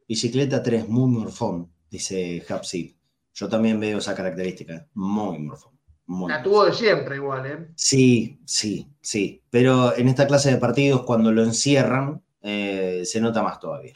Bicicleta 0.07 0.61
3, 0.61 0.89
muy 0.89 1.09
morfón, 1.09 1.71
dice 1.89 2.43
Hapsib. 2.49 2.95
Yo 3.33 3.47
también 3.47 3.79
veo 3.79 3.99
esa 3.99 4.15
característica. 4.15 4.87
Muy 4.95 5.37
morfón. 5.37 5.79
la 6.27 6.41
tuvo 6.41 6.65
de 6.65 6.73
siempre 6.73 7.17
igual, 7.17 7.45
¿eh? 7.45 7.67
Sí, 7.75 8.41
sí, 8.45 8.91
sí. 9.01 9.43
Pero 9.51 9.95
en 9.95 10.07
esta 10.07 10.25
clase 10.25 10.51
de 10.51 10.57
partidos, 10.57 11.03
cuando 11.03 11.31
lo 11.31 11.43
encierran, 11.43 12.23
eh, 12.41 13.03
se 13.05 13.21
nota 13.21 13.43
más 13.43 13.59
todavía. 13.59 13.93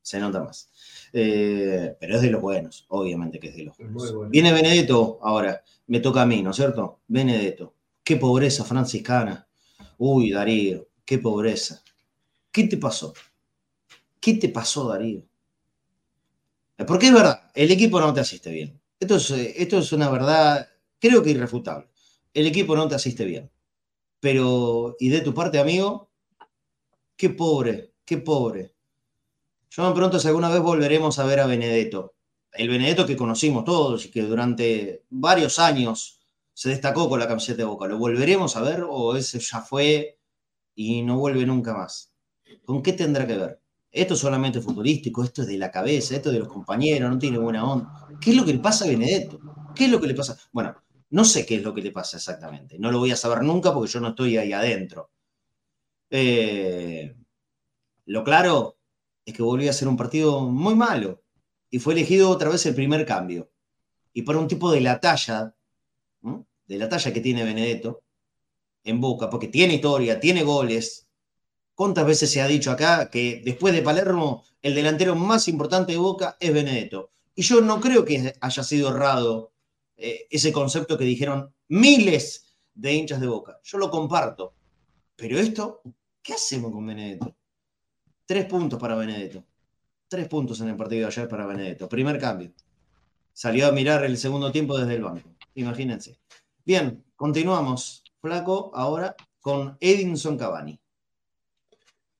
Se 0.00 0.20
nota 0.20 0.40
más. 0.40 0.69
Eh, 1.12 1.96
pero 1.98 2.16
es 2.16 2.22
de 2.22 2.30
los 2.30 2.40
buenos, 2.40 2.86
obviamente 2.88 3.40
que 3.40 3.48
es 3.48 3.56
de 3.56 3.64
los 3.64 3.76
buenos. 3.76 4.30
Viene 4.30 4.52
Benedetto 4.52 5.18
ahora, 5.22 5.62
me 5.88 6.00
toca 6.00 6.22
a 6.22 6.26
mí, 6.26 6.42
¿no 6.42 6.50
es 6.50 6.56
cierto? 6.56 7.00
Benedetto. 7.08 7.74
Qué 8.04 8.16
pobreza 8.16 8.64
franciscana. 8.64 9.48
Uy, 9.98 10.30
Darío, 10.30 10.88
qué 11.04 11.18
pobreza. 11.18 11.82
¿Qué 12.52 12.64
te 12.64 12.76
pasó? 12.76 13.12
¿Qué 14.20 14.34
te 14.34 14.48
pasó, 14.48 14.88
Darío? 14.88 15.22
Eh, 16.78 16.84
porque 16.84 17.06
es 17.06 17.12
verdad, 17.12 17.50
el 17.54 17.70
equipo 17.70 18.00
no 18.00 18.12
te 18.14 18.20
asiste 18.20 18.50
bien. 18.50 18.80
Esto 18.98 19.16
es, 19.16 19.30
eh, 19.30 19.54
esto 19.56 19.78
es 19.78 19.92
una 19.92 20.10
verdad, 20.10 20.68
creo 20.98 21.22
que 21.22 21.30
irrefutable. 21.30 21.88
El 22.32 22.46
equipo 22.46 22.76
no 22.76 22.86
te 22.88 22.94
asiste 22.94 23.24
bien. 23.24 23.50
Pero, 24.20 24.96
y 25.00 25.08
de 25.08 25.20
tu 25.22 25.34
parte, 25.34 25.58
amigo, 25.58 26.10
qué 27.16 27.30
pobre, 27.30 27.94
qué 28.04 28.18
pobre. 28.18 28.74
Yo 29.72 29.88
me 29.88 29.94
pregunto 29.94 30.18
si 30.18 30.26
alguna 30.26 30.48
vez 30.48 30.60
volveremos 30.60 31.20
a 31.20 31.24
ver 31.24 31.38
a 31.38 31.46
Benedetto. 31.46 32.16
El 32.52 32.68
Benedetto 32.68 33.06
que 33.06 33.16
conocimos 33.16 33.64
todos 33.64 34.04
y 34.04 34.10
que 34.10 34.22
durante 34.22 35.04
varios 35.10 35.60
años 35.60 36.18
se 36.52 36.70
destacó 36.70 37.08
con 37.08 37.20
la 37.20 37.28
camiseta 37.28 37.58
de 37.58 37.64
Boca. 37.64 37.86
¿Lo 37.86 37.96
volveremos 37.96 38.56
a 38.56 38.62
ver 38.62 38.84
o 38.88 39.14
ese 39.14 39.38
ya 39.38 39.60
fue 39.60 40.18
y 40.74 41.02
no 41.02 41.18
vuelve 41.18 41.46
nunca 41.46 41.72
más? 41.72 42.12
¿Con 42.64 42.82
qué 42.82 42.94
tendrá 42.94 43.28
que 43.28 43.36
ver? 43.36 43.60
Esto 43.92 44.14
es 44.14 44.20
solamente 44.20 44.60
futurístico, 44.60 45.22
esto 45.22 45.42
es 45.42 45.48
de 45.48 45.56
la 45.56 45.70
cabeza, 45.70 46.16
esto 46.16 46.30
es 46.30 46.32
de 46.32 46.40
los 46.40 46.48
compañeros, 46.48 47.08
no 47.08 47.18
tiene 47.18 47.38
buena 47.38 47.64
onda. 47.64 48.08
¿Qué 48.20 48.30
es 48.30 48.36
lo 48.36 48.44
que 48.44 48.54
le 48.54 48.58
pasa 48.58 48.86
a 48.86 48.88
Benedetto? 48.88 49.38
¿Qué 49.76 49.84
es 49.84 49.90
lo 49.90 50.00
que 50.00 50.08
le 50.08 50.14
pasa? 50.14 50.36
Bueno, 50.50 50.74
no 51.10 51.24
sé 51.24 51.46
qué 51.46 51.54
es 51.54 51.62
lo 51.62 51.72
que 51.72 51.82
le 51.82 51.92
pasa 51.92 52.16
exactamente. 52.16 52.76
No 52.76 52.90
lo 52.90 52.98
voy 52.98 53.12
a 53.12 53.16
saber 53.16 53.44
nunca 53.44 53.72
porque 53.72 53.92
yo 53.92 54.00
no 54.00 54.08
estoy 54.08 54.36
ahí 54.36 54.52
adentro. 54.52 55.12
Eh, 56.10 57.14
lo 58.06 58.24
claro 58.24 58.79
es 59.24 59.34
que 59.34 59.42
volvió 59.42 59.70
a 59.70 59.74
ser 59.74 59.88
un 59.88 59.96
partido 59.96 60.40
muy 60.40 60.74
malo 60.74 61.22
y 61.70 61.78
fue 61.78 61.94
elegido 61.94 62.30
otra 62.30 62.50
vez 62.50 62.66
el 62.66 62.74
primer 62.74 63.06
cambio. 63.06 63.50
Y 64.12 64.22
para 64.22 64.38
un 64.38 64.48
tipo 64.48 64.70
de 64.70 64.80
la 64.80 65.00
talla, 65.00 65.54
de 66.22 66.78
la 66.78 66.88
talla 66.88 67.12
que 67.12 67.20
tiene 67.20 67.44
Benedetto 67.44 68.02
en 68.84 69.00
Boca, 69.00 69.30
porque 69.30 69.48
tiene 69.48 69.74
historia, 69.74 70.18
tiene 70.18 70.42
goles. 70.42 71.08
¿Cuántas 71.74 72.06
veces 72.06 72.30
se 72.30 72.42
ha 72.42 72.46
dicho 72.46 72.70
acá 72.70 73.10
que 73.10 73.40
después 73.44 73.72
de 73.72 73.82
Palermo 73.82 74.44
el 74.62 74.74
delantero 74.74 75.14
más 75.14 75.48
importante 75.48 75.92
de 75.92 75.98
Boca 75.98 76.36
es 76.40 76.52
Benedetto? 76.52 77.12
Y 77.34 77.42
yo 77.42 77.60
no 77.60 77.80
creo 77.80 78.04
que 78.04 78.34
haya 78.40 78.62
sido 78.62 78.90
errado 78.90 79.52
eh, 79.96 80.26
ese 80.30 80.52
concepto 80.52 80.98
que 80.98 81.04
dijeron 81.04 81.54
miles 81.68 82.54
de 82.74 82.94
hinchas 82.94 83.20
de 83.20 83.28
Boca. 83.28 83.60
Yo 83.62 83.78
lo 83.78 83.90
comparto. 83.90 84.54
Pero 85.16 85.38
esto, 85.38 85.82
¿qué 86.22 86.34
hacemos 86.34 86.72
con 86.72 86.86
Benedetto? 86.86 87.36
Tres 88.30 88.44
puntos 88.44 88.78
para 88.78 88.94
Benedetto. 88.94 89.42
Tres 90.06 90.28
puntos 90.28 90.60
en 90.60 90.68
el 90.68 90.76
partido 90.76 91.00
de 91.00 91.06
ayer 91.08 91.26
para 91.26 91.46
Benedetto. 91.46 91.88
Primer 91.88 92.16
cambio. 92.16 92.52
Salió 93.32 93.66
a 93.66 93.72
mirar 93.72 94.04
el 94.04 94.16
segundo 94.16 94.52
tiempo 94.52 94.78
desde 94.78 94.94
el 94.94 95.02
banco. 95.02 95.34
Imagínense. 95.54 96.20
Bien, 96.64 97.02
continuamos. 97.16 98.04
Flaco, 98.20 98.70
ahora 98.72 99.16
con 99.40 99.76
Edinson 99.80 100.38
Cavani. 100.38 100.78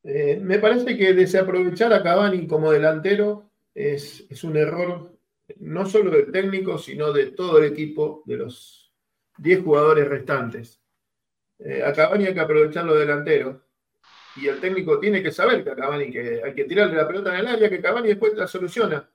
Eh, 0.03 0.41
me 0.43 0.59
parece 0.59 0.99
que 0.99 1.15
desaprovechar 1.15 1.93
a 1.93 2.03
Cavani 2.03 2.45
como 2.49 2.73
delantero 2.73 3.49
es, 3.73 4.27
un 4.43 4.57
error 4.57 5.17
no 5.61 5.87
solo 5.87 6.11
del 6.11 6.33
técnico, 6.33 6.77
sino 6.77 7.13
de 7.13 7.27
todo 7.27 7.59
el 7.59 7.73
equipo, 7.73 8.25
de 8.27 8.37
los 8.37 8.93
10 9.39 9.63
jugadores 9.63 10.09
restantes. 10.09 10.83
Eh, 11.61 11.85
a 11.85 11.93
Cavani 11.93 12.27
hay 12.27 12.35
que 12.35 12.41
aprovecharlo 12.41 12.97
delantero 12.97 13.70
y 14.41 14.49
el 14.49 14.61
técnico 14.61 14.99
tiene 14.99 15.23
que 15.23 15.31
saber 15.31 15.63
que 15.63 15.71
a 15.71 15.77
Cavani 15.77 16.11
que 16.11 16.41
hay 16.43 16.55
que 16.55 16.65
tirarle 16.65 16.97
la 16.97 17.07
pelota 17.07 17.35
en 17.35 17.41
el 17.41 17.47
área, 17.49 17.69
que 17.69 17.81
Cavani 17.81 18.09
después 18.09 18.35
la 18.35 18.47
soluciona. 18.47 19.09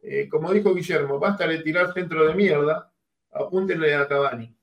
Eh, 0.00 0.28
como 0.28 0.52
dijo 0.52 0.74
Guillermo, 0.74 1.18
basta 1.18 1.46
de 1.46 1.58
tirar 1.62 1.92
centro 1.92 2.26
de 2.26 2.34
mierda, 2.34 2.92
apúntenle 3.30 3.94
a 3.94 4.06
Cavani. 4.06 4.54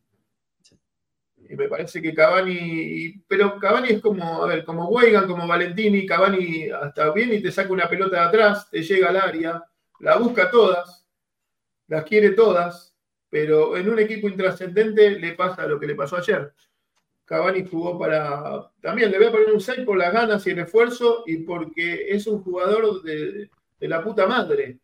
Y 1.49 1.55
me 1.55 1.67
parece 1.67 2.01
que 2.01 2.13
Cavani, 2.13 3.23
pero 3.27 3.57
Cavani 3.59 3.89
es 3.89 4.01
como, 4.01 4.43
a 4.43 4.47
ver, 4.47 4.63
como 4.63 4.87
Weigan, 4.89 5.27
como 5.27 5.47
Valentini, 5.47 6.05
Cavani 6.05 6.69
hasta 6.69 7.11
bien 7.11 7.33
y 7.33 7.41
te 7.41 7.51
saca 7.51 7.73
una 7.73 7.89
pelota 7.89 8.17
de 8.17 8.27
atrás, 8.27 8.69
te 8.69 8.83
llega 8.83 9.09
al 9.09 9.17
área, 9.17 9.63
la 9.99 10.17
busca 10.17 10.51
todas, 10.51 11.07
las 11.87 12.03
quiere 12.03 12.31
todas, 12.31 12.95
pero 13.29 13.75
en 13.77 13.89
un 13.89 13.99
equipo 13.99 14.27
intrascendente 14.27 15.11
le 15.11 15.33
pasa 15.33 15.65
lo 15.65 15.79
que 15.79 15.87
le 15.87 15.95
pasó 15.95 16.17
ayer. 16.17 16.53
Cavani 17.29 17.63
jugó 17.63 17.99
para. 17.99 18.71
También 18.81 19.11
le 19.11 19.19
voy 19.19 19.27
a 19.27 19.31
poner 19.31 19.53
un 19.53 19.61
6 19.61 19.81
por 19.85 19.95
las 19.95 20.11
ganas 20.11 20.47
y 20.47 20.49
el 20.49 20.59
esfuerzo 20.59 21.23
y 21.27 21.37
porque 21.37 22.09
es 22.09 22.25
un 22.25 22.41
jugador 22.41 23.03
de, 23.03 23.51
la 23.81 24.03
puta 24.03 24.25
madre. 24.25 24.79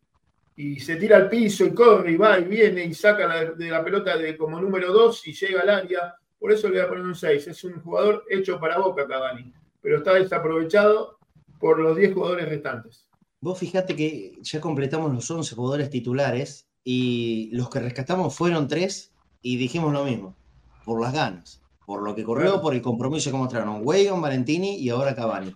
Y 0.54 0.78
se 0.78 0.94
tira 0.94 1.16
al 1.16 1.28
piso 1.28 1.66
y 1.66 1.74
corre 1.74 2.12
y 2.12 2.16
va 2.16 2.38
y 2.38 2.44
viene 2.44 2.84
y 2.84 2.94
saca 2.94 3.52
de 3.52 3.68
la 3.68 3.82
pelota 3.82 4.16
de 4.16 4.36
como 4.36 4.60
número 4.60 4.92
2 4.92 5.26
y 5.26 5.32
llega 5.32 5.62
al 5.62 5.70
área. 5.70 6.14
Por 6.38 6.52
eso 6.52 6.68
le 6.68 6.76
voy 6.76 6.86
a 6.86 6.88
poner 6.88 7.04
un 7.04 7.16
6. 7.16 7.48
Es 7.48 7.64
un 7.64 7.80
jugador 7.80 8.24
hecho 8.30 8.60
para 8.60 8.78
boca, 8.78 9.08
Cavani. 9.08 9.52
Pero 9.82 9.98
está 9.98 10.14
desaprovechado 10.14 11.18
por 11.58 11.80
los 11.80 11.96
10 11.96 12.14
jugadores 12.14 12.48
restantes. 12.48 13.08
Vos 13.40 13.58
fijate 13.58 13.96
que 13.96 14.38
ya 14.40 14.60
completamos 14.60 15.12
los 15.12 15.28
11 15.28 15.52
jugadores 15.52 15.90
titulares 15.90 16.68
y 16.84 17.50
los 17.52 17.68
que 17.70 17.80
rescatamos 17.80 18.36
fueron 18.36 18.68
tres 18.68 19.12
y 19.42 19.56
dijimos 19.56 19.92
lo 19.92 20.04
mismo, 20.04 20.36
por 20.84 21.00
las 21.00 21.12
ganas, 21.12 21.60
por 21.86 22.02
lo 22.02 22.14
que 22.14 22.24
corrió, 22.24 22.60
por 22.60 22.74
el 22.74 22.82
compromiso 22.82 23.30
que 23.30 23.36
mostraron 23.36 23.80
Weigand, 23.82 24.20
Valentini 24.20 24.76
y 24.76 24.90
ahora 24.90 25.14
Cavani. 25.14 25.54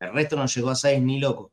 El 0.00 0.12
resto 0.12 0.34
no 0.34 0.46
llegó 0.46 0.70
a 0.70 0.74
seis 0.74 1.00
ni 1.02 1.20
loco. 1.20 1.52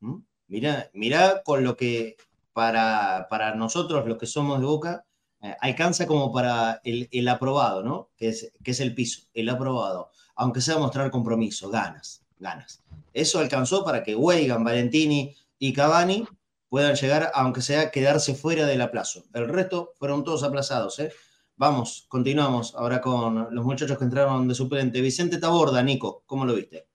¿Mm? 0.00 0.18
Mirá, 0.48 1.42
con 1.42 1.64
lo 1.64 1.76
que 1.76 2.16
para, 2.52 3.26
para 3.28 3.54
nosotros, 3.54 4.06
los 4.06 4.18
que 4.18 4.26
somos 4.26 4.60
de 4.60 4.66
Boca, 4.66 5.04
eh, 5.40 5.56
alcanza 5.60 6.06
como 6.06 6.32
para 6.32 6.80
el, 6.84 7.28
aprobado, 7.28 7.82
¿no? 7.82 8.10
Que 8.16 8.28
es, 8.28 8.52
que 8.62 8.72
es 8.72 8.80
el 8.80 8.94
piso, 8.94 9.22
el 9.32 9.48
aprobado. 9.48 10.10
Aunque 10.34 10.60
sea 10.60 10.78
mostrar 10.78 11.10
compromiso, 11.10 11.70
ganas, 11.70 12.22
ganas. 12.38 12.82
Eso 13.14 13.38
alcanzó 13.38 13.84
para 13.84 14.02
que 14.02 14.14
Weigan, 14.14 14.62
Valentini 14.62 15.34
y 15.58 15.72
Cavani 15.72 16.26
puedan 16.68 16.94
llegar, 16.94 17.30
aunque 17.34 17.62
sea 17.62 17.90
quedarse 17.90 18.34
fuera 18.34 18.66
del 18.66 18.82
aplazo. 18.82 19.24
El 19.32 19.48
resto 19.48 19.94
fueron 19.98 20.22
todos 20.22 20.42
aplazados, 20.42 20.98
¿eh? 20.98 21.12
Vamos, 21.58 22.04
continuamos 22.08 22.74
ahora 22.74 23.00
con 23.00 23.54
los 23.54 23.64
muchachos 23.64 23.96
que 23.96 24.04
entraron 24.04 24.46
de 24.46 24.54
suplente. 24.54 25.00
Vicente 25.00 25.38
Taborda, 25.38 25.82
Nico, 25.82 26.22
¿cómo 26.26 26.44
lo 26.44 26.54
viste? 26.54 26.86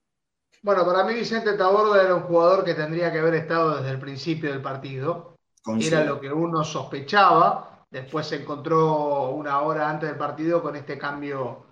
Bueno, 0.62 0.86
para 0.86 1.04
mí 1.04 1.16
Vicente 1.16 1.54
Taborda 1.54 2.04
era 2.04 2.14
un 2.14 2.22
jugador 2.22 2.64
que 2.64 2.76
tendría 2.76 3.12
que 3.12 3.18
haber 3.18 3.34
estado 3.34 3.78
desde 3.78 3.90
el 3.90 4.00
principio 4.00 4.52
del 4.52 4.62
partido. 4.62 5.36
Era 5.80 6.04
lo 6.04 6.20
que 6.20 6.32
uno 6.32 6.64
sospechaba. 6.64 7.86
Después 7.90 8.28
se 8.28 8.36
encontró 8.36 9.32
una 9.32 9.62
hora 9.62 9.90
antes 9.90 10.10
del 10.10 10.18
partido 10.18 10.62
con 10.62 10.76
este 10.76 10.96
cambio 10.96 11.66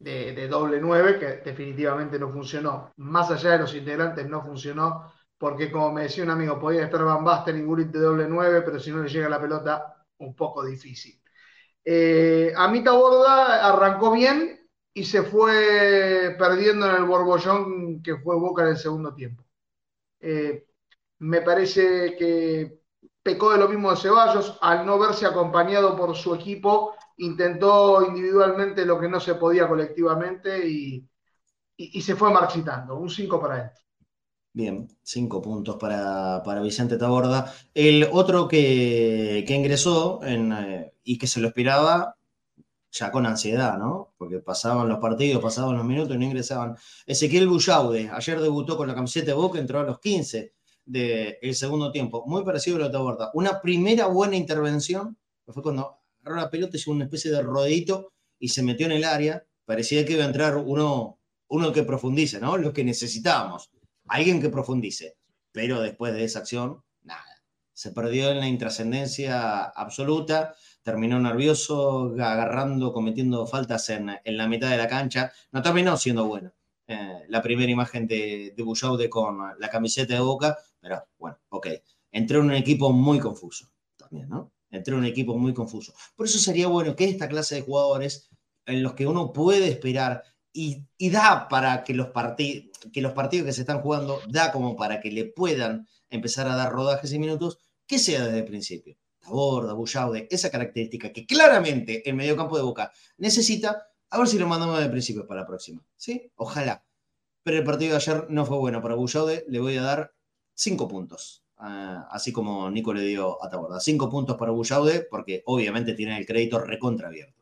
de, 0.00 0.48
doble 0.48 0.80
nueve 0.80 1.20
que 1.20 1.26
definitivamente 1.48 2.18
no 2.18 2.32
funcionó. 2.32 2.92
Más 2.96 3.30
allá 3.30 3.52
de 3.52 3.58
los 3.58 3.74
integrantes 3.74 4.28
no 4.28 4.42
funcionó 4.42 5.12
porque 5.38 5.70
como 5.70 5.92
me 5.92 6.02
decía 6.02 6.24
un 6.24 6.30
amigo, 6.30 6.58
podía 6.58 6.84
estar 6.84 7.04
Van 7.04 7.22
Basten 7.22 7.58
y 7.58 7.62
Gullit 7.62 7.88
de 7.88 8.00
doble 8.00 8.26
nueve, 8.28 8.62
pero 8.62 8.80
si 8.80 8.90
no 8.90 9.02
le 9.02 9.08
llega 9.08 9.28
la 9.28 9.40
pelota, 9.40 10.04
un 10.18 10.34
poco 10.34 10.64
difícil. 10.64 11.20
Eh, 11.88 12.52
a 12.56 12.66
mí 12.66 12.82
Taborda 12.82 13.68
arrancó 13.68 14.10
bien 14.10 14.68
y 14.92 15.04
se 15.04 15.22
fue 15.22 16.34
perdiendo 16.36 16.90
en 16.90 16.96
el 16.96 17.04
borbollón 17.04 18.02
que 18.02 18.16
fue 18.16 18.34
Boca 18.34 18.64
en 18.64 18.70
el 18.70 18.76
segundo 18.76 19.14
tiempo. 19.14 19.44
Eh, 20.18 20.66
me 21.20 21.42
parece 21.42 22.16
que 22.16 22.80
pecó 23.22 23.52
de 23.52 23.58
lo 23.58 23.68
mismo 23.68 23.92
de 23.92 23.98
Ceballos, 23.98 24.58
al 24.62 24.84
no 24.84 24.98
verse 24.98 25.26
acompañado 25.26 25.96
por 25.96 26.16
su 26.16 26.34
equipo, 26.34 26.96
intentó 27.18 28.04
individualmente 28.04 28.84
lo 28.84 28.98
que 28.98 29.08
no 29.08 29.20
se 29.20 29.36
podía 29.36 29.68
colectivamente 29.68 30.66
y, 30.68 31.08
se 32.00 32.16
fue 32.16 32.32
marchitando. 32.32 32.96
Un 32.96 33.10
5 33.10 33.40
para 33.40 33.62
él. 33.62 33.70
Bien, 34.56 34.88
cinco 35.02 35.42
puntos 35.42 35.76
para, 35.76 36.62
Vicente 36.62 36.96
Taborda. 36.96 37.52
El 37.74 38.08
otro 38.10 38.48
que, 38.48 39.44
ingresó 39.46 40.20
eh, 40.24 40.94
y 41.04 41.18
que 41.18 41.26
se 41.26 41.40
lo 41.40 41.48
esperaba 41.48 42.16
ya 42.90 43.10
con 43.12 43.26
ansiedad, 43.26 43.76
¿no? 43.76 44.14
Porque 44.16 44.38
pasaban 44.38 44.88
los 44.88 44.98
partidos, 44.98 45.42
pasaban 45.42 45.76
los 45.76 45.84
minutos 45.84 46.16
y 46.16 46.18
no 46.18 46.24
ingresaban. 46.24 46.74
Ezequiel 47.04 47.48
Bullaude, 47.48 48.08
ayer 48.10 48.40
debutó 48.40 48.78
con 48.78 48.88
la 48.88 48.94
camiseta 48.94 49.26
de 49.26 49.32
Boca, 49.34 49.58
entró 49.58 49.80
a 49.80 49.82
los 49.82 50.00
15 50.00 50.54
del 50.86 51.54
segundo 51.54 51.92
tiempo. 51.92 52.24
Muy 52.26 52.42
parecido 52.42 52.76
a 52.76 52.78
lo 52.78 52.84
de 52.86 52.92
Taborda. 52.92 53.30
Una 53.34 53.60
primera 53.60 54.06
buena 54.06 54.36
intervención, 54.36 55.18
fue 55.46 55.62
cuando 55.62 55.98
agarró 56.22 56.40
la 56.40 56.50
pelota, 56.50 56.78
hizo 56.78 56.92
una 56.92 57.04
especie 57.04 57.30
de 57.30 57.42
rodito 57.42 58.14
y 58.38 58.48
se 58.48 58.62
metió 58.62 58.86
en 58.86 58.92
el 58.92 59.04
área. 59.04 59.44
Parecía 59.66 60.06
que 60.06 60.14
iba 60.14 60.24
a 60.24 60.28
entrar 60.28 60.56
uno, 60.56 61.18
uno 61.48 61.72
que 61.74 61.82
profundice, 61.82 62.40
¿no? 62.40 62.56
Lo 62.56 62.72
que 62.72 62.84
necesitábamos. 62.84 63.70
Alguien 64.08 64.40
que 64.40 64.50
profundice. 64.50 65.16
Pero 65.52 65.80
después 65.80 66.12
de 66.12 66.24
esa 66.24 66.40
acción, 66.40 66.82
nada. 67.02 67.24
Se 67.72 67.92
perdió 67.92 68.30
en 68.30 68.40
la 68.40 68.48
intrascendencia 68.48 69.64
absoluta 69.64 70.54
terminó 70.86 71.18
nervioso, 71.18 72.14
agarrando, 72.14 72.92
cometiendo 72.92 73.44
faltas 73.48 73.90
en, 73.90 74.06
la 74.24 74.46
mitad 74.46 74.70
de 74.70 74.76
la 74.76 74.86
cancha. 74.86 75.32
No 75.50 75.60
terminó 75.60 75.96
siendo 75.96 76.26
bueno. 76.26 76.52
Eh, 76.86 77.24
la 77.28 77.42
primera 77.42 77.72
imagen 77.72 78.06
de, 78.06 78.54
de 78.56 79.10
con 79.10 79.38
la 79.58 79.68
camiseta 79.68 80.14
de 80.14 80.20
Boca, 80.20 80.56
pero 80.80 81.02
bueno, 81.18 81.38
ok. 81.48 81.66
Entró 82.12 82.38
en 82.38 82.44
un 82.46 82.52
equipo 82.52 82.92
muy 82.92 83.18
confuso 83.18 83.68
también, 83.96 84.28
¿no? 84.28 84.52
Entró 84.70 84.94
en 84.94 85.00
un 85.00 85.06
equipo 85.06 85.36
muy 85.36 85.52
confuso. 85.52 85.92
Por 86.14 86.26
eso 86.26 86.38
sería 86.38 86.68
bueno 86.68 86.94
que 86.94 87.06
esta 87.06 87.28
clase 87.28 87.56
de 87.56 87.62
jugadores 87.62 88.30
en 88.64 88.84
los 88.84 88.92
que 88.94 89.08
uno 89.08 89.32
puede 89.32 89.66
esperar 89.66 90.22
y, 90.56 91.10
da 91.10 91.48
para 91.48 91.84
que 91.84 91.92
los, 91.92 92.08
partidos 92.08 93.46
que 93.46 93.52
se 93.52 93.60
están 93.60 93.80
jugando, 93.80 94.20
da 94.28 94.50
como 94.52 94.74
para 94.74 95.00
que 95.00 95.10
le 95.10 95.26
puedan 95.26 95.86
empezar 96.08 96.48
a 96.48 96.56
dar 96.56 96.72
rodajes 96.72 97.12
y 97.12 97.18
minutos, 97.18 97.58
que 97.86 97.98
sea 97.98 98.24
desde 98.24 98.38
el 98.38 98.44
principio. 98.46 98.96
Borda, 99.26 99.74
Bullaude, 99.74 100.28
esa 100.30 100.50
característica 100.50 101.12
que 101.12 101.26
claramente 101.26 102.08
el 102.08 102.16
mediocampo 102.16 102.56
de 102.56 102.62
Boca 102.62 102.92
necesita, 103.18 103.88
a 104.08 104.18
ver 104.18 104.28
si 104.28 104.38
lo 104.38 104.46
mandamos 104.46 104.80
de 104.80 104.88
principio 104.88 105.26
para 105.26 105.42
la 105.42 105.46
próxima. 105.46 105.84
¿Sí? 105.96 106.30
Ojalá. 106.36 106.84
Pero 107.42 107.58
el 107.58 107.64
partido 107.64 107.90
de 107.90 107.96
ayer 107.96 108.26
no 108.30 108.46
fue 108.46 108.56
bueno 108.56 108.80
para 108.80 108.94
Bullaude, 108.94 109.44
le 109.48 109.60
voy 109.60 109.76
a 109.76 109.82
dar 109.82 110.14
cinco 110.54 110.88
puntos. 110.88 111.44
Ah, 111.58 112.08
así 112.10 112.32
como 112.32 112.70
Nico 112.70 112.94
le 112.94 113.02
dio 113.02 113.42
a 113.44 113.50
Taborda. 113.50 113.80
Cinco 113.80 114.08
puntos 114.08 114.36
para 114.36 114.52
Bullaude, 114.52 115.06
porque 115.10 115.42
obviamente 115.46 115.94
tiene 115.94 116.16
el 116.16 116.26
crédito 116.26 116.58
recontra 116.60 117.08
abierto. 117.08 117.35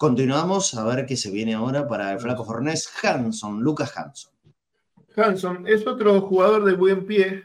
Continuamos 0.00 0.72
a 0.72 0.84
ver 0.86 1.04
qué 1.04 1.14
se 1.14 1.30
viene 1.30 1.52
ahora 1.52 1.86
para 1.86 2.14
el 2.14 2.18
flaco 2.18 2.42
Fornés. 2.42 2.90
Hanson, 3.02 3.60
Lucas 3.60 3.94
Hanson. 3.94 4.32
Hanson 5.14 5.68
es 5.68 5.86
otro 5.86 6.22
jugador 6.22 6.64
de 6.64 6.72
buen 6.72 7.04
pie, 7.04 7.44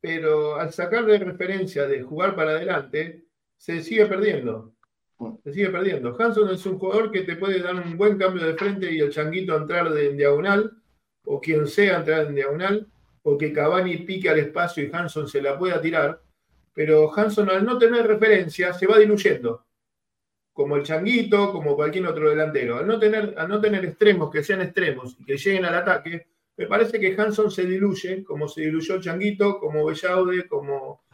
pero 0.00 0.56
al 0.56 0.72
sacar 0.72 1.04
de 1.04 1.18
referencia 1.18 1.86
de 1.86 2.02
jugar 2.02 2.34
para 2.34 2.52
adelante, 2.52 3.26
se 3.58 3.82
sigue 3.82 4.06
perdiendo. 4.06 4.72
Se 5.44 5.52
sigue 5.52 5.68
perdiendo. 5.68 6.16
Hanson 6.18 6.48
es 6.48 6.64
un 6.64 6.78
jugador 6.78 7.10
que 7.10 7.24
te 7.24 7.36
puede 7.36 7.60
dar 7.60 7.74
un 7.74 7.98
buen 7.98 8.16
cambio 8.16 8.46
de 8.46 8.54
frente 8.54 8.90
y 8.90 9.00
el 9.00 9.10
changuito 9.10 9.54
entrar 9.54 9.92
de, 9.92 10.08
en 10.08 10.16
diagonal, 10.16 10.78
o 11.26 11.42
quien 11.42 11.66
sea 11.66 11.98
entrar 11.98 12.28
en 12.28 12.36
diagonal, 12.36 12.86
o 13.22 13.36
que 13.36 13.52
Cavani 13.52 13.98
pique 13.98 14.30
al 14.30 14.38
espacio 14.38 14.82
y 14.82 14.90
Hanson 14.90 15.28
se 15.28 15.42
la 15.42 15.58
pueda 15.58 15.78
tirar, 15.78 16.22
pero 16.72 17.14
Hanson 17.14 17.50
al 17.50 17.66
no 17.66 17.76
tener 17.76 18.06
referencia 18.06 18.72
se 18.72 18.86
va 18.86 18.96
diluyendo, 18.96 19.66
como 20.58 20.74
el 20.74 20.82
changuito, 20.82 21.52
como 21.52 21.76
cualquier 21.76 22.08
otro 22.08 22.30
delantero. 22.30 22.78
Al 22.78 22.86
no 22.88 22.98
tener, 22.98 23.32
al 23.38 23.48
no 23.48 23.60
tener 23.60 23.84
extremos 23.84 24.28
que 24.28 24.42
sean 24.42 24.60
extremos 24.60 25.14
y 25.20 25.24
que 25.24 25.36
lleguen 25.36 25.64
al 25.64 25.76
ataque, 25.76 26.26
me 26.56 26.66
parece 26.66 26.98
que 26.98 27.14
Hanson 27.16 27.48
se 27.48 27.64
diluye, 27.64 28.24
como 28.24 28.48
se 28.48 28.62
diluyó 28.62 28.96
el 28.96 29.00
Changuito, 29.00 29.60
como 29.60 29.86
Bellaude, 29.86 30.48
como, 30.48 31.04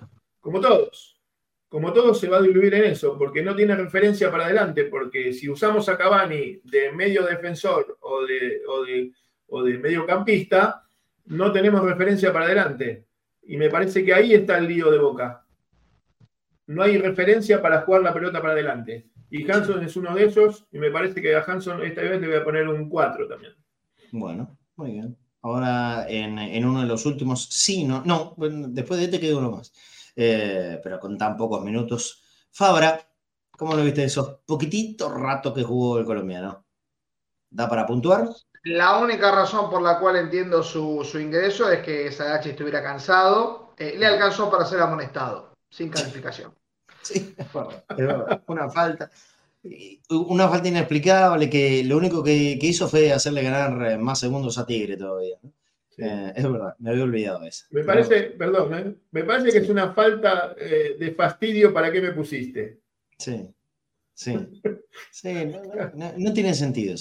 como 0.41 0.63
todos. 0.63 1.21
Como 1.69 1.93
todos 1.93 2.19
se 2.19 2.31
va 2.31 2.39
a 2.39 2.41
diluir 2.41 2.73
en 2.73 2.85
eso, 2.85 3.19
porque 3.19 3.43
no 3.43 3.55
tiene 3.55 3.77
referencia 3.77 4.31
para 4.31 4.47
adelante, 4.47 4.85
porque 4.85 5.35
si 5.35 5.51
usamos 5.51 5.91
a 5.91 5.99
Cavani 5.99 6.63
de 6.65 6.93
medio 6.93 7.27
defensor 7.27 7.99
o 8.01 8.25
de, 8.25 8.63
o 8.67 8.83
de, 8.83 9.13
o 9.49 9.63
de 9.63 9.77
mediocampista, 9.77 10.87
no 11.27 11.53
tenemos 11.53 11.85
referencia 11.85 12.33
para 12.33 12.47
adelante. 12.47 13.05
Y 13.43 13.59
me 13.59 13.69
parece 13.69 14.03
que 14.07 14.15
ahí 14.15 14.33
está 14.33 14.57
el 14.57 14.69
lío 14.69 14.91
de 14.91 14.97
Boca. 14.97 15.45
No 16.69 16.83
hay 16.83 16.97
referencia 16.97 17.61
para 17.61 17.83
jugar 17.83 18.01
la 18.01 18.15
pelota 18.15 18.41
para 18.41 18.55
adelante. 18.55 19.11
Y 19.35 19.51
Hanson 19.51 19.83
es 19.83 19.97
uno 19.97 20.15
de 20.15 20.27
esos, 20.27 20.65
y 20.71 20.79
me 20.79 20.91
parece 20.91 21.21
que 21.21 21.35
a 21.35 21.41
Hanson 21.41 21.83
esta 21.83 22.03
vez 22.03 22.21
le 22.21 22.29
voy 22.29 22.37
a 22.37 22.45
poner 22.45 22.69
un 22.69 22.89
4 22.89 23.29
también. 23.29 23.55
Bueno, 24.13 24.57
muy 24.77 24.93
bien 24.93 25.17
ahora 25.45 26.07
en, 26.09 26.65
uno 26.65 26.81
de 26.81 26.87
los 26.87 27.05
últimos, 27.05 27.45
sí, 27.51 27.85
no, 27.85 28.03
no, 28.05 28.35
después 28.39 28.99
de 28.99 29.05
este 29.05 29.21
quedó 29.21 29.39
uno 29.39 29.51
más, 29.51 29.73
eh, 30.17 30.81
pero 30.83 30.99
con 30.99 31.19
tan 31.19 31.37
pocos 31.37 31.63
minutos. 31.63 32.23
Fabra, 32.51 32.99
¿cómo 33.51 33.75
lo 33.75 33.85
viste 33.85 34.05
esos 34.05 34.39
poquititos 34.47 35.13
rato 35.13 35.53
que 35.53 35.63
jugó 35.63 35.99
el 35.99 36.07
colombiano? 36.07 36.65
¿Da 37.51 37.69
para 37.69 37.87
puntuar? 37.87 38.29
La 38.65 38.99
única 38.99 39.31
razón 39.33 39.69
por 39.69 39.83
la 39.83 39.99
cual 39.99 40.17
entiendo 40.17 40.63
su, 40.63 41.07
ingreso 41.21 41.71
es 41.71 41.83
que 41.83 42.11
Sagachi 42.11 42.51
estuviera 42.51 42.83
cansado. 42.83 43.75
Eh, 43.77 43.97
le 43.99 44.07
alcanzó 44.07 44.51
para 44.51 44.65
ser 44.65 44.81
amonestado, 44.81 45.53
sin 45.69 45.91
calificación. 45.91 46.55
Sí, 47.15 47.35
una 48.47 48.71
falta 48.71 49.11
una 50.11 50.49
falta 50.49 50.69
inexplicable 50.69 51.49
que 51.49 51.83
lo 51.85 51.97
único 51.97 52.23
que, 52.23 52.59
hizo 52.61 52.89
fue 52.89 53.13
hacerle 53.13 53.43
ganar 53.43 53.93
eh, 53.93 53.99
más 53.99 54.21
segundos 54.21 54.59
a 54.59 54.67
Tigre 54.67 54.97
todavía. 54.97 55.37
Eh, 55.97 56.33
es 56.35 56.43
verdad, 56.43 56.75
me 56.79 56.91
había 56.91 57.05
olvidado 57.05 57.45
eso. 57.45 57.67
Me 57.71 57.85
parece, 57.85 58.23
perdón, 58.23 58.99
me 59.13 59.25
parece 59.25 59.53
que 59.53 59.59
es 59.59 59.69
una 59.69 59.93
falta 59.93 60.55
eh, 60.59 60.97
de 60.99 61.13
fastidio 61.13 61.73
para 61.73 61.91
qué 61.91 62.01
me 62.01 62.13
pusiste. 62.13 62.81
Sí, 63.17 63.49
sí. 64.13 64.37
no, 65.95 66.33
tiene 66.33 66.53
sentido 66.55 66.95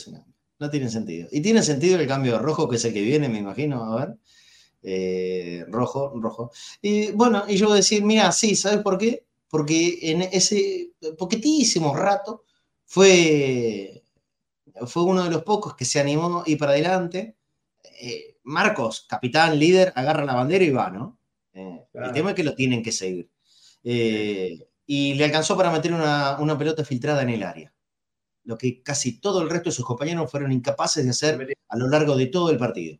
No 0.59 0.69
tiene 0.69 0.89
sentido. 0.89 1.27
Y 1.31 1.41
tiene 1.41 1.63
sentido 1.63 1.99
el 1.99 2.07
cambio 2.07 2.33
de 2.33 2.39
rojo, 2.39 2.69
que 2.69 2.75
es 2.77 2.85
el 2.85 2.93
que 2.93 3.01
viene, 3.01 3.27
me 3.27 3.39
imagino, 3.39 3.83
a 3.83 4.05
ver. 4.05 5.67
rojo, 5.69 6.13
rojo. 6.15 6.51
Y 6.81 7.11
bueno, 7.11 7.43
y 7.47 7.57
yo 7.57 7.65
voy 7.65 7.73
a 7.73 7.77
decir, 7.77 8.03
mira, 8.05 8.31
sí, 8.31 8.55
¿sabes 8.55 8.79
por 8.79 8.97
qué? 8.99 9.25
Porque 9.53 9.99
en 10.01 10.23
ese 10.23 10.93
poquitísimo 11.15 11.95
rato 11.95 12.43
fue, 12.85 14.03
fue 14.87 15.03
uno 15.03 15.23
de 15.25 15.29
los 15.29 15.43
pocos 15.43 15.75
que 15.75 15.85
se 15.85 15.99
animó 15.99 16.41
y 16.43 16.55
para 16.55 16.71
adelante. 16.71 17.37
eh, 17.83 18.37
Marcos, 18.45 19.05
capitán, 19.07 19.59
líder, 19.59 19.93
agarra 19.95 20.25
la 20.25 20.33
bandera 20.33 20.63
y 20.63 20.71
va, 20.71 20.89
¿no? 20.89 21.19
Eh, 21.53 21.85
el 21.93 22.11
tema 22.13 22.31
es 22.31 22.35
que 22.35 22.43
lo 22.43 22.55
tienen 22.55 22.81
que 22.81 22.91
seguir. 22.91 23.29
Eh, 23.83 24.57
y 24.87 25.13
le 25.13 25.25
alcanzó 25.25 25.55
para 25.55 25.69
meter 25.69 25.93
una, 25.93 26.39
una, 26.39 26.57
pelota 26.57 26.83
filtrada 26.83 27.21
en 27.21 27.29
el 27.29 27.43
área. 27.43 27.71
Lo 28.45 28.57
que 28.57 28.81
casi 28.81 29.19
todo 29.19 29.43
el 29.43 29.51
resto 29.51 29.69
de 29.69 29.75
sus 29.75 29.85
compañeros 29.85 30.31
fueron 30.31 30.51
incapaces 30.51 31.03
de 31.03 31.11
hacer 31.11 31.55
a 31.67 31.77
lo 31.77 31.87
largo 31.89 32.17
de 32.17 32.25
todo 32.25 32.49
el 32.49 32.57
partido. 32.57 32.97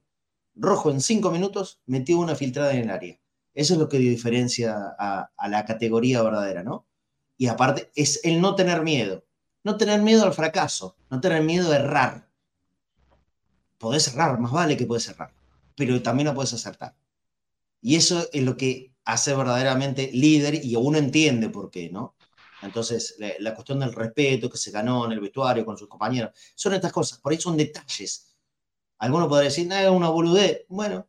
Rojo 0.54 0.92
en 0.92 1.02
cinco 1.02 1.32
minutos 1.32 1.82
metió 1.88 2.20
una 2.20 2.36
filtrada 2.36 2.76
en 2.76 2.82
el 2.82 2.92
área. 2.92 3.23
Eso 3.54 3.74
es 3.74 3.80
lo 3.80 3.88
que 3.88 4.00
diferencia 4.00 4.96
a, 4.98 5.30
la 5.48 5.66
categoría 5.66 6.22
verdadera, 6.24 6.64
¿no? 6.64 6.88
Y 7.38 7.48
aparte 7.48 7.92
es 7.96 8.20
el 8.24 8.42
no 8.42 8.56
tener 8.56 8.82
miedo. 8.82 9.24
No 9.64 9.78
tener 9.78 10.02
miedo 10.02 10.26
al 10.26 10.34
fracaso, 10.34 10.98
no 11.10 11.22
tener 11.22 11.42
miedo 11.42 11.72
a 11.72 11.78
errar. 11.78 12.30
Podés 13.78 14.08
errar, 14.10 14.40
más 14.40 14.52
vale 14.52 14.76
que 14.76 14.86
podés 14.86 15.08
errar, 15.08 15.34
pero 15.76 16.02
también 16.02 16.28
lo 16.28 16.36
puedes 16.36 16.54
acertar. 16.54 16.96
Y 17.82 17.96
eso 17.96 18.28
es 18.34 18.44
lo 18.44 18.58
que 18.58 18.94
hace 19.06 19.34
verdaderamente 19.34 20.10
líder 20.14 20.64
y 20.64 20.76
uno 20.76 20.98
entiende 20.98 21.50
por 21.50 21.70
qué, 21.70 21.90
¿no? 21.90 22.16
Entonces, 22.62 23.16
la, 23.40 23.54
cuestión 23.54 23.80
del 23.80 23.94
respeto 23.94 24.50
que 24.50 24.58
se 24.58 24.72
ganó 24.72 25.06
en 25.06 25.12
el 25.12 25.20
vestuario 25.20 25.66
con 25.66 25.78
sus 25.78 25.90
compañeros, 25.90 26.32
son 26.56 26.74
estas 26.74 26.92
cosas, 26.92 27.20
por 27.20 27.32
ahí 27.32 27.40
son 27.40 27.58
detalles. 27.58 28.34
Alguno 29.00 29.28
podría 29.28 29.50
decir, 29.50 29.72
es 29.72 29.90
una 29.90 30.10
boludez. 30.10 30.66
Bueno, 30.70 31.08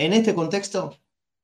en 0.00 0.14
este 0.14 0.34
contexto 0.34 0.96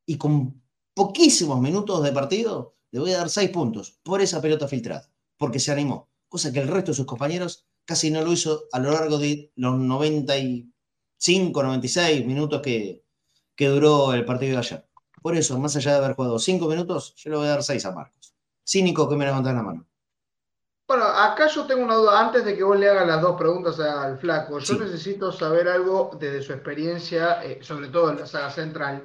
y 0.06 0.16
con 0.16 0.62
poquísimos 0.94 1.60
minutos 1.60 2.02
de 2.02 2.10
partido, 2.10 2.74
le 2.90 3.00
voy 3.00 3.12
a 3.12 3.18
dar 3.18 3.28
seis 3.28 3.50
puntos 3.50 3.98
por 4.02 4.22
esa 4.22 4.40
pelota 4.40 4.66
filtrada, 4.66 5.10
porque 5.36 5.60
se 5.60 5.72
animó, 5.72 6.08
cosa 6.26 6.50
que 6.50 6.60
el 6.60 6.68
resto 6.68 6.92
de 6.92 6.96
sus 6.96 7.04
compañeros 7.04 7.66
casi 7.84 8.10
no 8.10 8.22
lo 8.22 8.32
hizo 8.32 8.64
a 8.72 8.78
lo 8.78 8.92
largo 8.92 9.18
de 9.18 9.52
los 9.56 9.78
95, 9.78 11.62
96 11.62 12.24
minutos 12.24 12.62
que, 12.62 13.04
que 13.54 13.68
duró 13.68 14.14
el 14.14 14.24
partido 14.24 14.52
de 14.52 14.58
ayer. 14.58 14.88
Por 15.20 15.36
eso, 15.36 15.58
más 15.58 15.76
allá 15.76 15.90
de 15.92 15.98
haber 15.98 16.16
jugado 16.16 16.38
cinco 16.38 16.66
minutos, 16.66 17.14
yo 17.16 17.30
le 17.30 17.36
voy 17.36 17.46
a 17.46 17.50
dar 17.50 17.62
seis 17.62 17.84
a 17.84 17.92
Marcos. 17.92 18.34
Cínico 18.66 19.06
que 19.06 19.16
me 19.16 19.26
levanta 19.26 19.52
la 19.52 19.62
mano. 19.62 19.86
Bueno, 20.88 21.04
acá 21.04 21.48
yo 21.48 21.66
tengo 21.66 21.82
una 21.84 21.96
duda, 21.96 22.20
antes 22.20 22.44
de 22.44 22.56
que 22.56 22.62
vos 22.62 22.78
le 22.78 22.88
hagas 22.88 23.06
las 23.06 23.20
dos 23.20 23.36
preguntas 23.36 23.78
al 23.80 24.18
flaco, 24.18 24.58
yo 24.60 24.76
necesito 24.76 25.32
saber 25.32 25.66
algo 25.68 26.10
desde 26.18 26.42
su 26.42 26.52
experiencia, 26.52 27.42
eh, 27.44 27.58
sobre 27.60 27.88
todo 27.88 28.10
en 28.10 28.20
la 28.20 28.26
saga 28.26 28.50
central, 28.50 29.02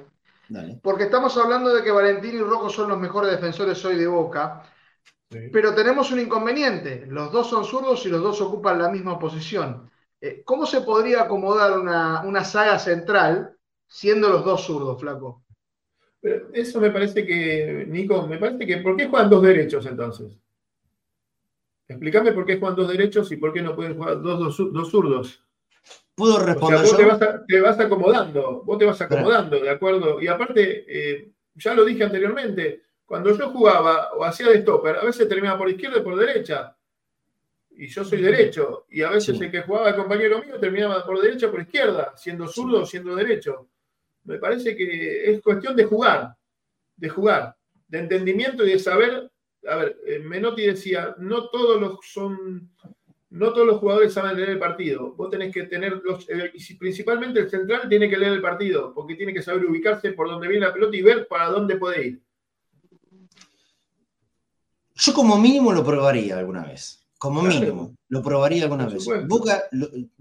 porque 0.82 1.04
estamos 1.04 1.36
hablando 1.38 1.74
de 1.74 1.82
que 1.84 1.90
Valentín 1.92 2.36
y 2.36 2.40
Rojo 2.40 2.70
son 2.70 2.90
los 2.90 2.98
mejores 2.98 3.32
defensores 3.32 3.84
hoy 3.84 3.96
de 3.96 4.06
Boca, 4.06 4.64
pero 5.50 5.74
tenemos 5.74 6.12
un 6.12 6.20
inconveniente, 6.20 7.06
los 7.08 7.32
dos 7.32 7.50
son 7.50 7.64
zurdos 7.64 8.06
y 8.06 8.10
los 8.10 8.22
dos 8.22 8.40
ocupan 8.40 8.78
la 8.80 8.90
misma 8.90 9.18
posición. 9.18 9.90
Eh, 10.20 10.42
¿Cómo 10.44 10.66
se 10.66 10.82
podría 10.82 11.22
acomodar 11.22 11.78
una, 11.78 12.22
una 12.22 12.44
saga 12.44 12.78
central 12.78 13.56
siendo 13.88 14.28
los 14.30 14.44
dos 14.44 14.64
zurdos, 14.64 15.00
flaco? 15.00 15.44
Pero 16.20 16.48
eso 16.52 16.80
me 16.80 16.90
parece 16.90 17.26
que, 17.26 17.86
Nico, 17.88 18.26
me 18.26 18.38
parece 18.38 18.66
que, 18.66 18.78
¿por 18.78 18.96
qué 18.96 19.08
juegan 19.08 19.30
dos 19.30 19.42
derechos 19.42 19.86
entonces? 19.86 20.38
Explícame 21.92 22.32
por 22.32 22.44
qué 22.46 22.58
juegan 22.58 22.76
dos 22.76 22.88
derechos 22.88 23.30
y 23.32 23.36
por 23.36 23.52
qué 23.52 23.62
no 23.62 23.76
pueden 23.76 23.96
jugar 23.96 24.20
dos, 24.20 24.56
dos, 24.72 24.90
zurdos. 24.90 25.44
¿Puedo 26.14 26.38
responder? 26.38 26.80
vos 26.80 26.96
Te, 27.46 27.60
vas 27.60 27.78
acomodando, 27.78 28.62
vos 28.64 28.78
te 28.78 28.84
vas 28.84 29.00
acomodando, 29.00 29.60
¿de 29.60 29.70
acuerdo? 29.70 30.20
Y 30.20 30.28
aparte, 30.28 30.84
eh, 30.88 31.32
ya 31.54 31.74
lo 31.74 31.84
dije 31.84 32.04
anteriormente, 32.04 32.82
cuando 33.04 33.36
yo 33.36 33.50
jugaba 33.50 34.12
o 34.14 34.24
hacía 34.24 34.48
de 34.48 34.62
stopper, 34.62 34.96
a 34.96 35.04
veces 35.04 35.28
terminaba 35.28 35.58
por 35.58 35.68
izquierda 35.68 35.98
y 35.98 36.02
por 36.02 36.16
derecha. 36.16 36.76
Y 37.70 37.86
yo 37.88 38.04
soy 38.04 38.22
derecho. 38.22 38.86
Y 38.90 39.02
a 39.02 39.10
veces 39.10 39.40
el 39.40 39.50
que 39.50 39.62
jugaba 39.62 39.90
el 39.90 39.96
compañero 39.96 40.42
mío 40.42 40.58
terminaba 40.58 41.04
por 41.04 41.20
derecha 41.20 41.46
o 41.46 41.50
por 41.50 41.60
izquierda, 41.60 42.14
siendo 42.16 42.46
zurdo 42.46 42.82
o 42.82 42.86
siendo 42.86 43.14
derecho. 43.14 43.68
Me 44.24 44.38
parece 44.38 44.76
que 44.76 45.30
es 45.30 45.42
cuestión 45.42 45.74
de 45.74 45.84
jugar, 45.84 46.36
de 46.96 47.08
jugar, 47.08 47.56
de 47.88 47.98
entendimiento 47.98 48.64
y 48.64 48.70
de 48.70 48.78
saber. 48.78 49.31
A 49.68 49.76
ver, 49.76 49.98
eh, 50.06 50.18
Menotti 50.18 50.62
decía, 50.62 51.14
no 51.18 51.48
todos 51.48 51.80
los 51.80 51.98
son, 52.02 52.70
no 53.30 53.52
todos 53.52 53.66
los 53.66 53.78
jugadores 53.78 54.12
saben 54.12 54.36
leer 54.36 54.50
el 54.50 54.58
partido. 54.58 55.12
Vos 55.14 55.30
tenés 55.30 55.52
que 55.52 55.64
tener 55.64 56.00
los, 56.04 56.28
eh, 56.28 56.52
principalmente 56.78 57.40
el 57.40 57.50
central 57.50 57.88
tiene 57.88 58.08
que 58.08 58.16
leer 58.16 58.32
el 58.32 58.42
partido, 58.42 58.92
porque 58.94 59.14
tiene 59.14 59.32
que 59.32 59.42
saber 59.42 59.64
ubicarse 59.64 60.12
por 60.12 60.28
donde 60.28 60.48
viene 60.48 60.66
la 60.66 60.72
pelota 60.72 60.96
y 60.96 61.02
ver 61.02 61.28
para 61.28 61.48
dónde 61.48 61.76
puede 61.76 62.06
ir. 62.06 62.22
Yo 64.94 65.12
como 65.14 65.38
mínimo 65.38 65.72
lo 65.72 65.84
probaría 65.84 66.38
alguna 66.38 66.64
vez. 66.64 67.06
Como 67.18 67.40
mínimo, 67.42 67.94
lo 68.08 68.22
probaría 68.22 68.64
alguna 68.64 68.86
vez. 68.86 69.06
Boca, 69.28 69.62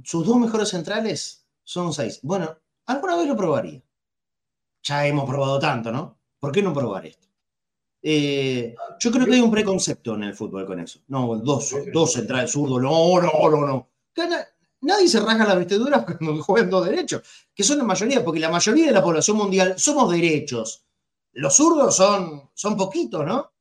sus 0.04 0.26
dos 0.26 0.38
mejores 0.38 0.70
centrales 0.70 1.48
son 1.64 1.94
seis. 1.94 2.20
Bueno, 2.22 2.56
alguna 2.86 3.18
vez 3.18 3.28
lo 3.28 3.36
probaría 3.36 3.82
ya 4.84 5.06
hemos 5.06 5.30
probado 5.30 5.60
tanto, 5.60 5.92
¿no? 5.92 6.18
¿Por 6.39 6.52
qué 6.52 6.62
no 6.62 6.74
probar 6.74 7.06
esto? 7.06 7.28
Eh, 8.04 8.76
yo 8.99 9.12
creo 9.12 9.26
que 9.26 9.34
hay 9.34 9.41
un 9.41 9.52
preconcepto 9.52 10.16
en 10.16 10.24
el 10.24 10.34
fútbol 10.34 10.66
con 10.66 10.80
eso. 10.80 10.99
No, 11.08 11.38
dos, 11.38 11.76
dos 11.93 12.14
centrales 12.14 12.52
zurdos, 12.52 12.82
no, 12.82 13.22
no, 13.22 13.49
no, 13.49 13.68
no. 13.68 13.88
Nadie 14.82 15.08
se 15.08 15.20
rasga 15.20 15.45
las 15.45 15.58
vestiduras 15.58 16.04
cuando 16.18 16.41
juegan 16.43 16.70
dos 16.70 16.86
derechos, 16.86 17.22
que 17.54 17.64
son 17.64 17.78
la 17.78 17.84
mayoría, 17.84 18.24
porque 18.24 18.39
la 18.39 18.49
mayoría 18.49 18.88
de 18.88 18.91
la 18.91 19.04
población 19.04 19.38
mundial 19.38 19.76
somos 19.78 20.12
derechos. 20.12 20.86
Los 21.34 21.56
zurdos 21.56 21.95
son, 21.95 22.49
son 22.54 22.76
poquitos, 22.76 23.26
¿no? 23.26 23.54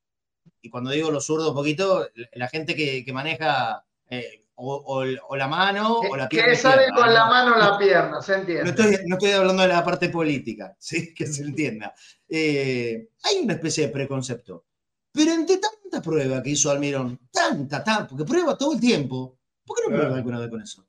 Y 0.62 0.70
cuando 0.70 0.90
digo 0.90 1.10
los 1.10 1.24
zurdos 1.24 1.54
poquito, 1.54 2.08
la 2.32 2.48
gente 2.48 2.74
que, 2.74 3.10
maneja 3.12 3.84
eh, 4.08 4.39
o, 4.60 5.36
la 5.36 5.48
mano 5.48 5.98
o 5.98 6.16
la 6.16 6.28
pierna. 6.28 6.50
Que 6.50 6.56
sale 6.56 6.88
con 6.94 7.12
la 7.12 7.26
mano 7.26 7.54
o 7.54 7.58
la 7.58 7.78
pierna, 7.78 8.20
se 8.20 8.34
entiende. 8.34 8.64
No 9.06 9.16
estoy, 9.16 9.30
hablando 9.32 9.62
de 9.62 9.68
la 9.68 9.84
parte 9.84 10.08
política, 10.08 10.76
¿sí? 10.78 11.14
que 11.14 11.26
se 11.26 11.42
entienda. 11.42 11.94
Eh, 12.28 13.10
hay 13.24 13.38
una 13.42 13.54
especie 13.54 13.86
de 13.86 13.92
preconcepto. 13.92 14.66
Pero 15.12 15.32
entre 15.32 15.56
tanta 15.56 16.00
prueba 16.00 16.42
que 16.42 16.50
hizo 16.50 16.70
Almirón, 16.70 17.18
tanta, 17.32 17.82
tanta, 17.82 18.06
porque 18.06 18.24
prueba 18.24 18.56
todo 18.56 18.74
el 18.74 18.80
tiempo, 18.80 19.38
¿por 19.64 19.76
qué 19.76 19.82
no 19.90 19.96
prueba 19.96 20.16
alguna 20.16 20.38
vez 20.38 20.50
con 20.50 20.62
eso? 20.62 20.86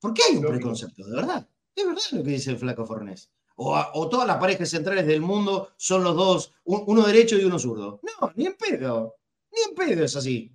¿Por 0.00 0.12
qué 0.12 0.22
hay 0.28 0.36
un 0.36 0.46
preconcepto? 0.46 1.06
De 1.06 1.14
verdad. 1.14 1.48
Es 1.74 1.86
verdad 1.86 2.02
lo 2.10 2.24
que 2.24 2.30
dice 2.30 2.50
el 2.50 2.58
flaco 2.58 2.84
Fornés. 2.84 3.30
O, 3.56 4.08
todas 4.08 4.26
las 4.26 4.38
parejas 4.38 4.70
centrales 4.70 5.06
del 5.06 5.20
mundo 5.20 5.70
son 5.76 6.02
los 6.02 6.16
dos, 6.16 6.52
uno 6.64 7.02
derecho 7.02 7.36
y 7.36 7.44
uno 7.44 7.58
zurdo. 7.58 8.00
No, 8.02 8.32
ni 8.34 8.46
en 8.46 8.56
pedo. 8.56 9.16
Ni 9.52 9.70
en 9.70 9.74
pedo 9.74 10.04
es 10.04 10.16
así. 10.16 10.52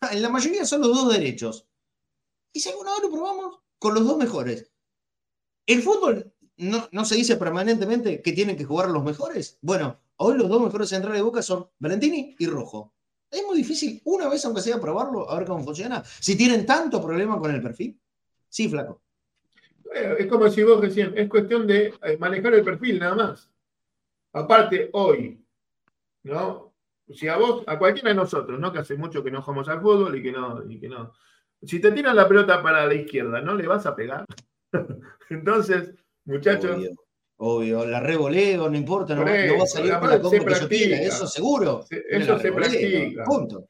En 0.12 0.22
la 0.22 0.28
mayoría 0.28 0.64
son 0.64 0.80
los 0.80 0.94
dos 0.94 1.12
derechos. 1.12 1.66
Y 2.52 2.60
si 2.60 2.68
alguna 2.70 2.92
vez 2.92 3.02
lo 3.02 3.10
probamos, 3.10 3.60
con 3.78 3.94
los 3.94 4.04
dos 4.06 4.16
mejores. 4.16 4.70
El 5.66 5.82
fútbol 5.82 6.32
no, 6.56 7.04
se 7.04 7.14
dice 7.14 7.36
permanentemente 7.36 8.20
que 8.22 8.32
tienen 8.32 8.56
que 8.56 8.64
jugar 8.64 8.88
los 8.90 9.04
mejores. 9.04 9.58
Bueno, 9.60 10.00
hoy 10.16 10.36
los 10.36 10.48
dos 10.48 10.62
mejores 10.62 10.88
centrales 10.88 11.18
de 11.18 11.24
Boca 11.24 11.42
son 11.42 11.68
Valentini 11.78 12.34
y 12.38 12.46
Rojo. 12.46 12.94
Es 13.30 13.44
muy 13.44 13.58
difícil, 13.58 14.00
una 14.04 14.28
vez 14.28 14.44
aunque 14.44 14.62
sea 14.62 14.80
probarlo, 14.80 15.30
a 15.30 15.38
ver 15.38 15.46
cómo 15.46 15.62
funciona. 15.62 16.02
Si 16.04 16.36
tienen 16.36 16.64
tanto 16.64 17.02
problema 17.02 17.38
con 17.38 17.54
el 17.54 17.62
perfil. 17.62 18.00
Sí, 18.48 18.68
flaco. 18.68 19.02
Es 19.92 20.26
como 20.26 20.48
si 20.50 20.62
vos 20.62 20.80
recién, 20.80 21.16
es 21.16 21.28
cuestión 21.28 21.66
de 21.66 21.94
eh, 22.02 22.16
manejar 22.18 22.54
el 22.54 22.64
perfil 22.64 22.98
nada 22.98 23.14
más. 23.14 23.50
Aparte, 24.32 24.90
hoy, 24.92 25.42
¿no? 26.24 26.67
Si 27.14 27.28
a 27.28 27.36
vos, 27.36 27.64
a 27.66 27.78
cualquiera 27.78 28.10
de 28.10 28.14
nosotros, 28.14 28.58
¿no? 28.58 28.72
Que 28.72 28.80
hace 28.80 28.96
mucho 28.96 29.22
que 29.22 29.30
no 29.30 29.42
jugamos 29.42 29.68
al 29.68 29.80
fútbol 29.80 30.16
y 30.16 30.22
que 30.22 30.32
no, 30.32 30.62
y 30.68 30.78
que 30.78 30.88
no. 30.88 31.14
Si 31.62 31.80
te 31.80 31.90
tiran 31.92 32.14
la 32.14 32.28
pelota 32.28 32.62
para 32.62 32.86
la 32.86 32.94
izquierda, 32.94 33.40
¿no 33.40 33.54
le 33.54 33.66
vas 33.66 33.86
a 33.86 33.96
pegar? 33.96 34.24
Entonces, 35.30 35.94
muchachos. 36.24 36.88
Obvio, 37.40 37.86
la 37.86 38.00
revoleo, 38.00 38.68
no 38.68 38.76
importa, 38.76 39.14
no, 39.14 39.24
va 39.24 39.62
a 39.62 39.66
salir 39.66 39.94
por 40.00 40.10
la 40.10 40.68
que 40.68 40.88
yo 40.88 40.96
eso 40.96 41.26
seguro. 41.26 41.84
eso 41.88 42.38
se 42.38 42.52
practica. 42.52 43.24
Punto. 43.24 43.68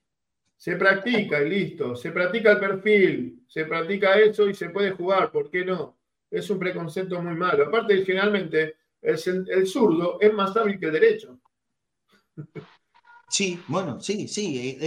Se 0.56 0.74
practica 0.76 1.42
y 1.42 1.50
listo. 1.50 1.94
Se 1.94 2.10
practica 2.10 2.52
el 2.52 2.58
perfil, 2.58 3.44
se 3.46 3.66
practica 3.66 4.18
eso 4.18 4.48
y 4.48 4.54
se 4.54 4.70
puede 4.70 4.92
jugar, 4.92 5.30
¿por 5.30 5.50
qué 5.50 5.64
no? 5.64 5.98
Es 6.30 6.48
un 6.48 6.58
preconcepto 6.58 7.22
muy 7.22 7.34
malo. 7.34 7.66
Aparte, 7.66 8.04
generalmente, 8.04 8.76
el, 9.02 9.18
el 9.48 9.66
zurdo 9.66 10.18
es 10.18 10.32
más 10.32 10.56
hábil 10.56 10.80
que 10.80 10.86
el 10.86 10.92
derecho. 10.92 11.38
Sí, 13.28 13.62
bueno, 13.68 14.00
sí, 14.00 14.26
sí. 14.26 14.78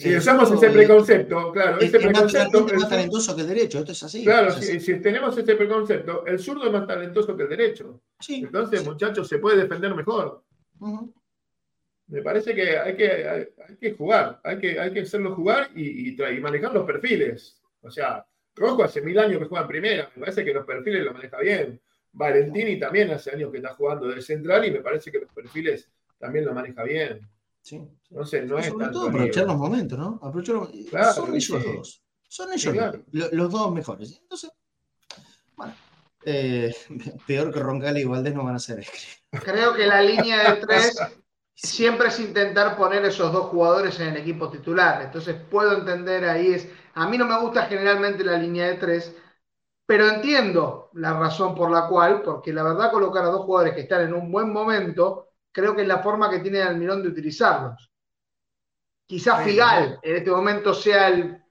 si 0.00 0.16
usamos 0.16 0.50
ese 0.50 0.70
preconcepto, 0.70 1.52
claro, 1.52 1.78
ese 1.78 2.00
preconcepto. 2.00 2.66
Es 2.66 2.74
más, 2.74 2.88
talentoso 2.88 3.36
que 3.36 3.42
el 3.42 3.48
derecho, 3.48 3.78
esto 3.78 3.92
es 3.92 4.02
así. 4.02 4.24
Claro, 4.24 4.50
si, 4.50 4.78
tenemos 5.00 5.38
ese 5.38 5.54
preconcepto, 5.54 6.26
el 6.26 6.40
zurdo 6.40 6.66
es 6.66 6.72
más 6.72 6.86
talentoso 6.86 7.36
que 7.36 7.44
el 7.44 7.48
derecho. 7.48 8.00
Entonces, 8.28 8.84
muchachos, 8.84 9.28
se 9.28 9.38
puede 9.38 9.58
defender 9.62 9.94
mejor. 9.94 10.42
Me 12.08 12.22
parece 12.22 12.56
que 12.56 12.76
hay 12.76 12.96
que, 12.96 13.28
hay, 13.28 13.76
que 13.80 13.92
jugar, 13.92 14.40
hay 14.42 14.58
que, 14.58 14.80
hay 14.80 14.92
que 14.92 15.00
hacerlo 15.02 15.36
jugar 15.36 15.70
y, 15.76 16.16
manejar 16.40 16.74
los 16.74 16.84
perfiles. 16.84 17.60
O 17.82 17.90
sea, 17.90 18.26
Rojo 18.56 18.82
hace 18.82 19.00
mil 19.00 19.16
años 19.16 19.38
que 19.38 19.46
juega 19.46 19.62
en 19.62 19.68
primera, 19.68 20.10
me 20.16 20.22
parece 20.22 20.44
que 20.44 20.52
los 20.52 20.66
perfiles 20.66 21.04
lo 21.04 21.14
maneja 21.14 21.38
bien. 21.38 21.80
Valentini 22.12 22.80
también 22.80 23.12
hace 23.12 23.30
años 23.30 23.52
que 23.52 23.58
está 23.58 23.74
jugando 23.74 24.08
de 24.08 24.20
central 24.20 24.64
y 24.64 24.72
me 24.72 24.80
parece 24.80 25.12
que 25.12 25.20
los 25.20 25.32
perfiles 25.32 25.88
también 26.18 26.44
lo 26.44 26.52
maneja 26.52 26.82
bien. 26.82 27.28
Sí. 27.62 27.80
No 28.10 28.22
es 28.22 28.30
Sobre 28.30 28.88
todo 28.88 29.08
aprovechar 29.08 29.46
los 29.46 29.56
momentos, 29.56 29.98
¿no? 29.98 30.18
Aprovechar 30.22 30.56
los... 30.56 31.14
Son 31.14 31.34
ellos 31.34 31.64
dos. 31.64 32.02
Son 32.28 32.52
ellos 32.52 32.74
los, 33.10 33.50
dos 33.50 33.72
mejores. 33.72 34.18
Entonces, 34.22 34.50
bueno, 35.56 35.74
eh, 36.24 36.74
peor 37.26 37.52
que 37.52 37.60
Roncalli 37.60 38.02
y 38.02 38.04
Valdés 38.04 38.34
no 38.34 38.44
van 38.44 38.56
a 38.56 38.60
ser. 38.60 38.86
Creo 39.30 39.74
que 39.74 39.86
la 39.86 40.00
línea 40.00 40.54
de 40.54 40.60
tres 40.60 40.96
siempre 41.54 42.08
es 42.08 42.20
intentar 42.20 42.76
poner 42.76 43.04
esos 43.04 43.32
dos 43.32 43.46
jugadores 43.46 43.98
en 44.00 44.08
el 44.08 44.16
equipo 44.16 44.48
titular. 44.48 45.02
Entonces 45.02 45.36
puedo 45.50 45.76
entender 45.76 46.24
ahí 46.24 46.54
es. 46.54 46.68
A 46.94 47.08
mí 47.08 47.18
no 47.18 47.26
me 47.26 47.38
gusta 47.40 47.66
generalmente 47.66 48.24
la 48.24 48.38
línea 48.38 48.66
de 48.68 48.74
tres, 48.74 49.14
pero 49.86 50.08
entiendo 50.08 50.90
la 50.94 51.18
razón 51.18 51.54
por 51.54 51.70
la 51.70 51.88
cual, 51.88 52.22
porque 52.22 52.52
la 52.52 52.62
verdad 52.62 52.90
colocar 52.92 53.24
a 53.24 53.28
dos 53.28 53.44
jugadores 53.44 53.74
que 53.74 53.82
están 53.82 54.02
en 54.02 54.14
un 54.14 54.30
buen 54.30 54.52
momento, 54.52 55.29
creo 55.52 55.74
que 55.74 55.82
es 55.82 55.88
la 55.88 56.02
forma 56.02 56.30
que 56.30 56.40
tiene 56.40 56.62
Almirón 56.62 57.02
de 57.02 57.08
utilizarlos. 57.08 57.90
Quizás 59.06 59.44
Figal 59.44 59.98
en 60.02 60.16
este 60.16 60.30
momento 60.30 60.72
sea 60.72 61.08
el, 61.08 61.42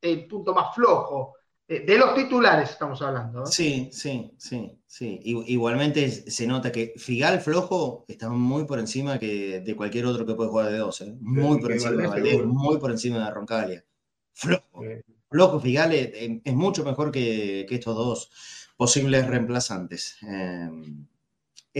el 0.00 0.26
punto 0.26 0.54
más 0.54 0.74
flojo, 0.74 1.34
eh, 1.70 1.84
de 1.84 1.98
los 1.98 2.14
titulares 2.14 2.70
estamos 2.70 3.02
hablando. 3.02 3.44
Sí, 3.44 3.90
sí, 3.92 4.32
sí, 4.38 4.80
sí. 4.86 5.20
Igualmente 5.22 6.08
se 6.08 6.46
nota 6.46 6.72
que 6.72 6.94
Figal 6.96 7.40
flojo 7.40 8.06
está 8.08 8.30
muy 8.30 8.64
por 8.64 8.78
encima 8.78 9.18
que 9.18 9.60
de 9.60 9.76
cualquier 9.76 10.06
otro 10.06 10.24
que 10.24 10.34
puede 10.34 10.48
jugar 10.48 10.70
de 10.70 10.78
12. 10.78 11.16
Muy 11.20 11.60
por 11.60 11.72
encima 11.72 12.02
de 12.02 12.08
Valdés, 12.08 12.44
muy 12.46 12.78
por 12.78 12.90
encima 12.90 13.22
de 13.22 13.30
Roncalia. 13.30 13.84
Flojo. 14.32 14.82
Flojo 15.30 15.60
Figal 15.60 15.92
es, 15.92 16.54
mucho 16.54 16.84
mejor 16.84 17.12
que, 17.12 17.66
estos 17.68 17.94
dos 17.94 18.30
posibles 18.78 19.26
reemplazantes. 19.26 20.16
Em, 20.22 21.06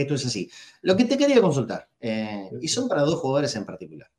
esto 0.01 0.15
es 0.15 0.25
así. 0.25 0.49
Lo 0.81 0.95
que 0.95 1.05
te 1.05 1.17
quería 1.17 1.41
consultar, 1.41 1.89
eh, 1.99 2.49
y 2.61 2.67
son 2.67 2.87
para 2.87 3.01
dos 3.01 3.19
jugadores 3.19 3.55
en 3.55 3.65
particular, 3.65 4.11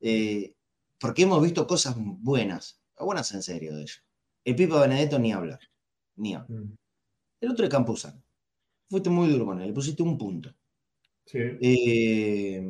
eh, 0.00 0.54
porque 1.00 1.22
hemos 1.22 1.42
visto 1.42 1.66
cosas 1.66 1.94
buenas, 1.96 2.80
buenas 2.98 3.32
en 3.32 3.42
serio 3.42 3.74
de 3.74 3.82
ellos. 3.82 4.02
El 4.44 4.56
Pipa 4.56 4.80
Benedetto 4.80 5.18
ni 5.18 5.32
hablar. 5.32 5.60
Ni 6.16 6.34
hablar. 6.34 6.60
Mm. 6.60 6.76
El 7.40 7.50
otro 7.50 7.64
es 7.64 7.70
Campuzano. 7.70 8.22
Fuiste 8.88 9.10
muy 9.10 9.28
duro 9.28 9.46
con 9.46 9.60
él, 9.60 9.68
le 9.68 9.74
pusiste 9.74 10.02
un 10.02 10.16
punto. 10.16 10.54
Sí. 11.26 11.38
Eh, 11.60 12.64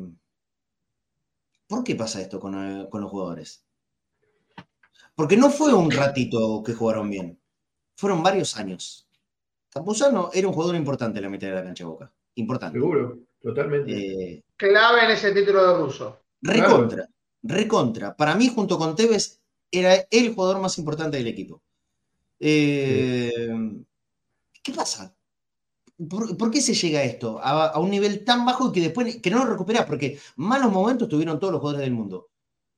¿Por 1.69 1.83
qué 1.83 1.95
pasa 1.95 2.19
esto 2.19 2.37
eh, 2.37 2.87
con, 2.89 3.01
los 3.01 3.11
jugadores? 3.11 3.63
Porque 5.15 5.37
no 5.37 5.49
fue 5.51 5.73
un 5.73 5.91
ratito 5.91 6.63
que 6.63 6.73
jugaron 6.73 7.09
bien. 7.09 7.39
Fueron 7.95 8.23
varios 8.23 8.57
años. 8.57 9.07
Campuzano 9.69 10.31
era 10.33 10.47
un 10.47 10.53
jugador 10.53 10.75
importante 10.75 11.19
en 11.19 11.23
la 11.23 11.29
mitad 11.29 11.47
de 11.47 11.53
la 11.53 11.63
cancha 11.63 11.83
de 11.83 11.89
Boca. 11.89 12.11
Importante. 12.35 12.79
Seguro, 12.79 13.19
totalmente. 13.41 13.91
Eh, 13.91 14.43
Clave 14.55 15.05
en 15.05 15.11
ese 15.11 15.31
título 15.31 15.67
de 15.67 15.83
ruso. 15.83 16.19
Recontra, 16.41 17.07
recontra. 17.43 18.15
Para 18.15 18.35
mí, 18.35 18.49
junto 18.49 18.77
con 18.77 18.95
Tevez, 18.95 19.41
era 19.71 19.95
el 20.09 20.33
jugador 20.33 20.59
más 20.61 20.77
importante 20.77 21.17
del 21.17 21.27
equipo. 21.27 21.61
Eh, 22.39 23.31
¿Qué 24.63 24.71
pasa? 24.71 25.15
¿Por, 26.07 26.51
qué 26.51 26.61
se 26.61 26.73
llega 26.73 26.99
a 26.99 27.03
esto? 27.03 27.39
A, 27.43 27.77
un 27.79 27.89
nivel 27.89 28.23
tan 28.23 28.45
bajo 28.45 28.71
que 28.71 28.79
después 28.79 29.17
que 29.17 29.29
no 29.29 29.43
lo 29.43 29.51
recuperás, 29.51 29.85
porque 29.85 30.17
malos 30.37 30.71
momentos 30.71 31.09
tuvieron 31.09 31.39
todos 31.39 31.51
los 31.51 31.59
jugadores 31.59 31.85
del 31.85 31.93
mundo. 31.93 32.29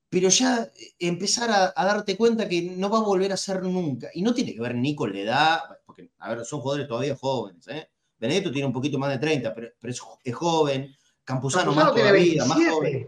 Pero 0.09 0.29
ya 0.29 0.69
empezar 0.99 1.73
a, 1.75 1.85
darte 1.85 2.17
cuenta 2.17 2.49
que 2.49 2.63
no 2.63 2.89
va 2.89 2.97
a 2.97 3.03
volver 3.03 3.31
a 3.31 3.37
ser 3.37 3.61
nunca. 3.63 4.09
Y 4.13 4.23
no 4.23 4.33
tiene 4.33 4.53
que 4.53 4.61
ver 4.61 4.75
ni 4.75 4.95
con 4.95 5.13
la 5.13 5.19
edad, 5.19 5.59
porque, 5.85 6.11
a 6.17 6.33
ver, 6.33 6.45
son 6.45 6.61
jugadores 6.61 6.87
todavía 6.87 7.15
jóvenes. 7.15 7.67
¿eh? 7.67 7.89
Benedetto 8.21 8.51
tiene 8.51 8.67
un 8.67 8.73
poquito 8.73 8.99
más 8.99 9.09
de 9.09 9.17
30, 9.17 9.55
pero, 9.55 9.71
es, 9.81 9.99
joven. 10.35 10.95
Campuzano, 11.23 11.73
más 11.73 11.91
todavía, 11.91 12.45
más 12.45 12.59
joven. 12.69 13.07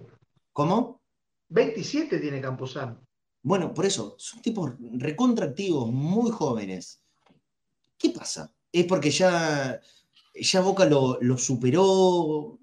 ¿Cómo? 0.51 1.01
27 1.49 2.17
tiene 2.17 2.41
Campuzano. 2.41 2.99
Bueno, 3.43 3.73
por 3.75 3.85
eso, 3.85 4.15
son 4.17 4.41
tipos 4.41 4.71
recontractivos, 4.93 5.91
muy 5.91 6.31
jóvenes. 6.31 7.03
¿Qué 7.95 8.09
pasa? 8.09 8.51
¿Es 8.71 8.85
porque 8.85 9.11
ya, 9.11 9.79
ya 10.33 10.61
Boca 10.61 10.85
lo, 10.85 11.37
superó? 11.37 12.57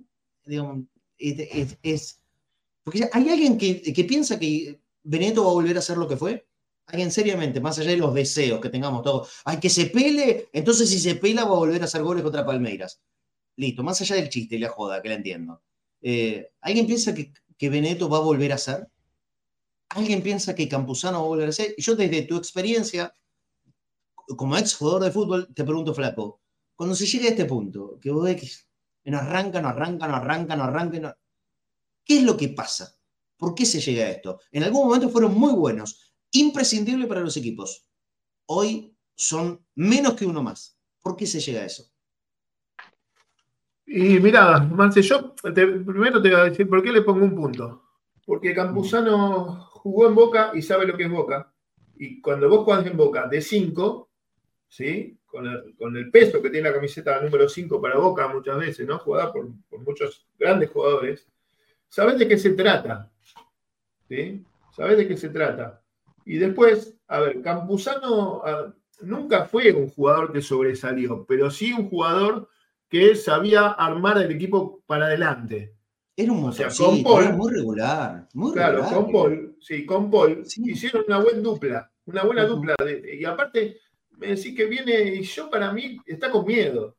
es, 1.19 2.21
porque 2.83 3.09
hay 3.13 3.29
alguien 3.29 3.59
que, 3.59 4.05
piensa 4.09 4.41
que 4.41 4.81
Benedetto 5.05 5.45
va 5.45 5.51
a 5.51 5.55
volver 5.55 5.79
a 5.79 5.83
ser 5.83 5.99
lo 5.99 6.09
que 6.09 6.17
fue. 6.17 6.49
Alguien 6.91 7.11
seriamente, 7.11 7.61
más 7.61 7.79
allá 7.79 7.91
de 7.91 7.97
los 7.97 8.13
deseos 8.15 8.61
que 8.61 8.69
tengamos 8.69 9.03
todos. 9.03 9.31
Hay 9.45 9.59
que 9.59 9.71
se 9.71 9.87
pele, 9.87 10.49
entonces 10.53 10.89
si 10.91 10.99
se 10.99 11.15
pela 11.15 11.45
va 11.45 11.53
a 11.53 11.59
volver 11.59 11.81
a 11.83 11.85
hacer 11.85 12.03
goles 12.03 12.23
contra 12.23 12.45
Palmeiras. 12.45 13.01
Listo, 13.57 13.83
más 13.83 14.01
allá 14.01 14.17
del 14.17 14.29
chiste 14.29 14.57
y 14.57 14.59
la 14.59 14.71
joda, 14.71 15.01
que 15.01 15.09
la 15.09 15.15
entiendo. 15.15 15.63
Eh, 16.03 16.51
¿Alguien 16.61 16.87
piensa 16.87 17.15
que, 17.15 17.33
que 17.57 17.69
Benedetto 17.69 18.09
va 18.09 18.19
a 18.19 18.23
volver 18.23 18.53
a 18.53 18.59
ser? 18.59 18.89
¿Alguien 19.91 20.23
piensa 20.23 20.55
que 20.55 20.69
Campuzano 20.69 21.19
va 21.19 21.25
a 21.25 21.29
volver 21.29 21.49
a 21.49 21.53
ser? 21.53 21.75
Yo 21.77 21.95
desde 21.95 22.23
tu 22.23 22.37
experiencia, 22.37 23.13
como 24.37 24.57
ex 24.57 24.75
jugador 24.75 25.05
de 25.05 25.11
fútbol, 25.11 25.53
te 25.55 25.65
pregunto, 25.65 25.95
Flaco, 25.95 26.41
cuando 26.75 26.95
se 26.95 27.07
llega 27.07 27.27
a 27.27 27.31
este 27.31 27.45
punto, 27.45 27.99
que 28.01 28.11
vos 28.11 28.25
ves 28.25 28.69
que 29.03 29.11
no 29.11 29.19
arranca, 29.19 29.61
no 29.61 29.69
arranca, 29.69 30.09
no 30.09 30.17
arranca, 30.17 30.57
no 30.57 30.65
arranca, 30.65 31.19
¿qué 32.05 32.19
es 32.19 32.23
lo 32.23 32.37
que 32.37 32.49
pasa? 32.49 32.97
¿Por 33.37 33.55
qué 33.55 33.67
se 33.67 33.81
llega 33.81 34.05
a 34.05 34.11
esto? 34.11 34.41
En 34.53 34.63
algún 34.63 34.87
momento 34.87 35.09
fueron 35.09 35.35
muy 35.35 35.53
buenos, 35.53 36.10
imprescindibles 36.33 37.09
para 37.09 37.21
los 37.21 37.37
equipos. 37.37 37.87
Hoy 38.47 38.95
son 39.15 39.65
menos 39.75 40.15
que 40.15 40.27
uno 40.27 40.43
más. 40.43 40.79
¿Por 41.03 41.17
qué 41.17 41.27
se 41.27 41.41
llega 41.41 41.63
a 41.63 41.67
eso? 41.67 41.91
Y 43.87 44.21
mira, 44.21 44.61
Marce, 44.61 45.03
yo 45.03 45.35
primero 45.35 46.23
te 46.23 46.31
voy 46.31 46.41
a 46.41 46.45
decir 46.45 46.69
por 46.69 46.83
qué 46.83 46.93
le 46.93 47.03
pongo 47.03 47.25
un 47.25 47.35
punto. 47.35 47.83
Porque 48.25 48.55
Campuzano 48.55 49.69
jugó 49.73 50.07
en 50.07 50.15
Boca 50.15 50.53
y 50.55 50.63
sabe 50.63 50.87
lo 50.87 50.97
que 50.97 51.05
es 51.05 51.11
Boca. 51.11 51.53
Y 51.97 52.21
cuando 52.21 52.49
vos 52.49 52.65
jugás 52.65 52.87
en 52.87 52.97
Boca 52.97 53.27
de 53.27 53.43
5, 53.43 54.09
¿sí? 54.69 55.19
Con 55.27 55.47
el, 55.97 56.11
peso 56.11 56.41
que 56.41 56.51
tiene 56.51 56.69
la 56.69 56.75
camiseta 56.75 57.21
número 57.21 57.49
5 57.49 57.81
para 57.81 57.99
Boca 57.99 58.29
muchas 58.29 58.59
veces, 58.59 58.87
¿no? 58.87 58.99
Jugada 58.99 59.33
por, 59.33 59.49
muchos 59.85 60.27
grandes 60.39 60.71
jugadores, 60.71 61.27
sabes 61.89 62.19
de 62.19 62.29
qué 62.29 62.39
se 62.39 62.51
trata. 62.51 63.11
¿Sí? 64.09 64.45
Sabes 64.75 64.99
de 64.99 65.09
qué 65.09 65.17
se 65.17 65.29
trata. 65.29 65.80
Y 66.31 66.39
después, 66.39 66.95
a 67.09 67.19
ver, 67.19 67.43
Campuzano 67.43 68.43
ah, 68.45 68.73
nunca 69.01 69.47
fue 69.47 69.73
un 69.73 69.89
jugador 69.89 70.33
que 70.33 70.41
sobresalió, 70.41 71.27
pero 71.27 71.51
sí 71.51 71.73
un 71.73 71.89
jugador 71.89 72.49
que 72.89 73.17
sabía 73.17 73.67
armar 73.67 74.19
el 74.19 74.31
equipo 74.31 74.81
para 74.87 75.07
adelante. 75.07 75.75
Era 76.15 76.31
un 76.31 76.45
o 76.45 76.93
muy 77.33 77.53
regular. 77.53 78.29
claro, 78.53 78.85
con 78.85 79.11
Paul, 79.11 79.57
sí, 79.61 79.85
con 79.85 80.09
Paul 80.09 80.45
hicieron 80.45 81.03
una 81.09 81.19
buena 81.19 81.41
dupla, 81.41 81.91
una 82.07 82.23
buena 82.23 82.45
dupla. 82.45 82.77
y 83.13 83.25
aparte, 83.25 83.79
me 84.11 84.29
decís 84.29 84.55
que 84.55 84.67
viene, 84.67 85.17
y 85.17 85.23
yo 85.23 85.51
para 85.51 85.73
mí 85.73 85.99
está 86.07 86.31
con 86.31 86.47
miedo. 86.47 86.97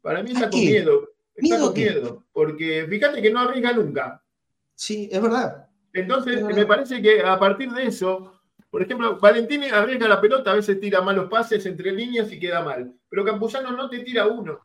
Para 0.00 0.22
mí 0.22 0.32
está 0.32 0.48
con 0.48 0.60
miedo. 0.60 1.10
Está 1.34 1.60
con 1.60 1.74
miedo. 1.74 2.24
Porque 2.32 2.86
fíjate 2.88 3.20
que 3.20 3.30
no 3.30 3.40
arriesga 3.40 3.74
nunca. 3.74 4.24
Sí, 4.74 5.06
es 5.12 5.20
verdad. 5.20 5.65
Entonces, 6.00 6.42
me 6.42 6.66
parece 6.66 7.00
que 7.00 7.20
a 7.20 7.38
partir 7.38 7.70
de 7.72 7.86
eso, 7.86 8.32
por 8.70 8.82
ejemplo, 8.82 9.18
Valentín 9.18 9.64
arriesga 9.64 10.08
la 10.08 10.20
pelota, 10.20 10.52
a 10.52 10.54
veces 10.54 10.78
tira 10.78 11.00
malos 11.00 11.28
pases 11.30 11.64
entre 11.66 11.92
líneas 11.92 12.30
y 12.30 12.38
queda 12.38 12.62
mal. 12.62 12.92
Pero 13.08 13.24
Campuzano 13.24 13.72
no 13.72 13.88
te 13.88 14.00
tira 14.00 14.26
uno. 14.26 14.60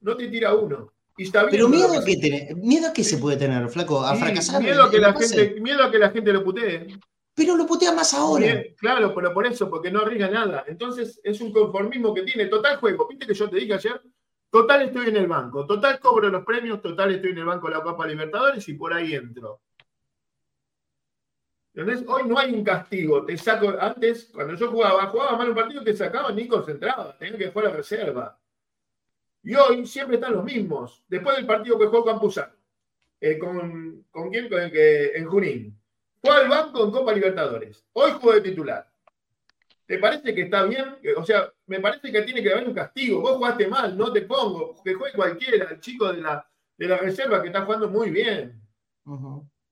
No 0.00 0.16
te 0.16 0.28
tira 0.28 0.54
uno. 0.54 0.92
Pero 1.50 1.68
miedo 1.68 1.98
a, 1.98 2.04
que 2.04 2.54
miedo 2.56 2.92
que 2.92 3.02
se 3.02 3.18
puede 3.18 3.36
tener, 3.36 3.68
flaco, 3.68 4.04
a 4.04 4.14
fracasar. 4.14 4.62
Miedo 4.62 4.84
a, 4.84 4.90
que 4.90 4.98
la 4.98 5.12
gente, 5.12 5.60
miedo 5.60 5.82
a 5.82 5.90
que 5.90 5.98
la 5.98 6.10
gente 6.10 6.32
lo 6.32 6.44
putee. 6.44 6.86
Pero 7.34 7.56
lo 7.56 7.66
putea 7.66 7.92
más 7.92 8.14
ahora. 8.14 8.62
claro, 8.76 9.12
pero 9.14 9.34
por 9.34 9.46
eso, 9.46 9.68
porque 9.68 9.90
no 9.90 10.00
arriesga 10.00 10.30
nada. 10.30 10.64
Entonces 10.68 11.20
es 11.24 11.40
un 11.40 11.52
conformismo 11.52 12.14
que 12.14 12.22
tiene. 12.22 12.46
Total 12.46 12.76
juego. 12.76 13.08
Viste 13.08 13.26
que 13.26 13.34
yo 13.34 13.50
te 13.50 13.56
dije 13.56 13.74
ayer, 13.74 14.00
total 14.50 14.82
estoy 14.82 15.08
en 15.08 15.16
el 15.16 15.26
banco, 15.26 15.66
total 15.66 15.98
cobro 15.98 16.28
los 16.28 16.44
premios, 16.44 16.80
total 16.80 17.14
estoy 17.14 17.32
en 17.32 17.38
el 17.38 17.44
banco 17.46 17.68
de 17.68 17.74
la 17.74 17.82
Copa 17.82 18.06
Libertadores 18.06 18.68
y 18.68 18.74
por 18.74 18.92
ahí 18.92 19.14
entro. 19.14 19.60
¿Entendés? 21.78 22.04
Hoy 22.08 22.24
no 22.26 22.36
hay 22.36 22.52
un 22.52 22.64
castigo. 22.64 23.24
Te 23.24 23.38
saco, 23.38 23.72
antes, 23.78 24.30
cuando 24.34 24.54
yo 24.54 24.68
jugaba, 24.68 25.06
jugaba 25.06 25.38
mal 25.38 25.50
un 25.50 25.54
partido, 25.54 25.84
te 25.84 25.94
sacaban 25.94 26.34
ni 26.34 26.48
concentrado, 26.48 27.14
tenía 27.16 27.38
que 27.38 27.50
jugar 27.52 27.68
a 27.68 27.76
reserva. 27.76 28.36
Y 29.44 29.54
hoy 29.54 29.86
siempre 29.86 30.16
están 30.16 30.32
los 30.32 30.42
mismos. 30.42 31.04
Después 31.06 31.36
del 31.36 31.46
partido 31.46 31.78
que 31.78 31.86
jugó 31.86 32.04
Campuzano, 32.04 32.52
eh, 33.20 33.38
con, 33.38 34.04
¿con 34.10 34.28
quién? 34.28 34.48
Con 34.48 34.60
el 34.60 34.72
que, 34.72 35.12
en 35.14 35.26
Junín. 35.26 35.80
Fue 36.20 36.34
al 36.34 36.48
banco 36.48 36.82
en 36.82 36.90
Copa 36.90 37.12
Libertadores. 37.12 37.86
Hoy 37.92 38.10
juega 38.20 38.40
de 38.40 38.50
titular. 38.50 38.90
¿Te 39.86 39.98
parece 39.98 40.34
que 40.34 40.42
está 40.42 40.64
bien? 40.64 40.96
O 41.16 41.24
sea, 41.24 41.48
me 41.68 41.78
parece 41.78 42.10
que 42.10 42.22
tiene 42.22 42.42
que 42.42 42.52
haber 42.52 42.66
un 42.66 42.74
castigo. 42.74 43.20
Vos 43.20 43.36
jugaste 43.36 43.68
mal, 43.68 43.96
no 43.96 44.12
te 44.12 44.22
pongo. 44.22 44.82
Que 44.82 44.94
juegue 44.94 45.14
cualquiera, 45.14 45.68
el 45.70 45.78
chico 45.78 46.12
de 46.12 46.22
la, 46.22 46.44
de 46.76 46.88
la 46.88 46.96
reserva 46.96 47.40
que 47.40 47.46
está 47.46 47.64
jugando 47.64 47.88
muy 47.88 48.10
bien. 48.10 48.60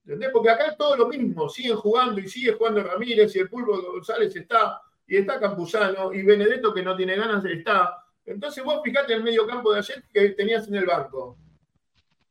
¿Entendés? 0.06 0.30
Porque 0.32 0.50
acá 0.50 0.66
es 0.68 0.76
todo 0.76 0.96
lo 0.96 1.08
mismo. 1.08 1.48
Siguen 1.48 1.74
jugando 1.76 2.20
y 2.20 2.28
sigue 2.28 2.52
jugando 2.52 2.80
Ramírez 2.80 3.34
y 3.34 3.40
el 3.40 3.48
Pulvo 3.48 3.82
González 3.82 4.34
está. 4.36 4.80
Y 5.04 5.16
está 5.16 5.40
Campuzano 5.40 6.12
y 6.12 6.22
Benedetto 6.22 6.72
que 6.72 6.82
no 6.82 6.96
tiene 6.96 7.16
ganas 7.16 7.44
está. 7.44 8.04
Entonces 8.24 8.62
vos 8.62 8.80
fijate 8.84 9.14
el 9.14 9.24
medio 9.24 9.44
campo 9.46 9.72
de 9.72 9.80
ayer 9.80 10.04
que 10.12 10.30
tenías 10.30 10.68
en 10.68 10.76
el 10.76 10.86
banco. 10.86 11.36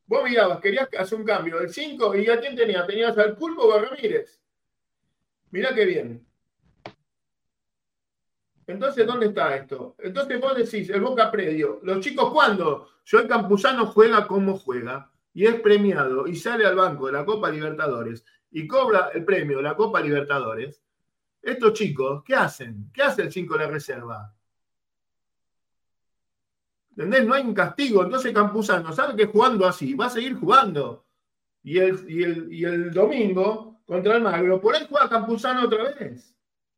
Vos 0.08 0.24
mirabas, 0.24 0.62
querías 0.62 0.88
hacer 0.98 1.20
un 1.20 1.26
cambio 1.26 1.60
del 1.60 1.70
5 1.70 2.16
y 2.16 2.30
¿a 2.30 2.40
quién 2.40 2.56
tenías? 2.56 2.88
Tenías 2.88 3.18
al 3.18 3.36
Pulpo 3.36 3.64
o 3.64 3.74
a 3.74 3.82
Ramírez. 3.82 4.42
Mirá 5.52 5.76
qué 5.76 5.84
bien. 5.84 6.26
Entonces, 8.68 9.06
¿dónde 9.06 9.28
está 9.28 9.56
esto? 9.56 9.96
Entonces 10.00 10.40
vos 10.40 10.56
decís, 10.56 10.90
el 10.90 11.02
Boca 11.02 11.30
Predio, 11.30 11.80
los 11.84 12.00
chicos, 12.00 12.32
¿cuándo? 12.32 12.88
Yo 13.04 13.20
el 13.20 13.28
Campuzano 13.28 13.86
juega 13.88 14.26
como 14.28 14.58
juega 14.58 15.12
y 15.36 15.46
es 15.46 15.60
premiado 15.60 16.28
y 16.28 16.36
sale 16.36 16.66
al 16.66 16.76
banco 16.76 17.08
de 17.08 17.12
la 17.12 17.26
Copa 17.26 17.52
Libertadores 17.52 18.26
y 18.52 18.66
cobra 18.66 19.10
el 19.14 19.26
premio 19.26 19.58
de 19.58 19.64
la 19.64 19.76
Copa 19.76 20.00
Libertadores. 20.00 20.82
Estos 21.42 21.74
chicos, 21.74 22.24
¿qué 22.24 22.34
hacen? 22.34 22.90
¿Qué 22.94 23.04
hace 23.04 23.22
el 23.22 23.32
5 23.32 23.54
de 23.54 23.60
la 23.60 23.70
reserva? 23.70 24.34
¿Entendés? 26.92 27.26
No 27.26 27.34
hay 27.34 27.44
un 27.44 27.54
castigo. 27.54 28.02
Entonces 28.04 28.34
Campuzano 28.34 28.94
sabe 28.94 29.18
que 29.18 29.26
jugando 29.26 29.68
así 29.68 29.94
va 29.94 30.06
a 30.06 30.10
seguir 30.10 30.36
jugando. 30.36 31.06
Y 31.62 31.80
el, 31.80 32.10
y 32.10 32.64
el, 32.64 32.92
domingo 32.92 33.82
contra 33.86 34.16
el 34.16 34.24
Magro, 34.24 34.62
por 34.62 34.74
ahí 34.74 34.88
juega 34.90 35.10
Campuzano 35.10 35.66
otra 35.66 35.84
vez. 35.84 36.34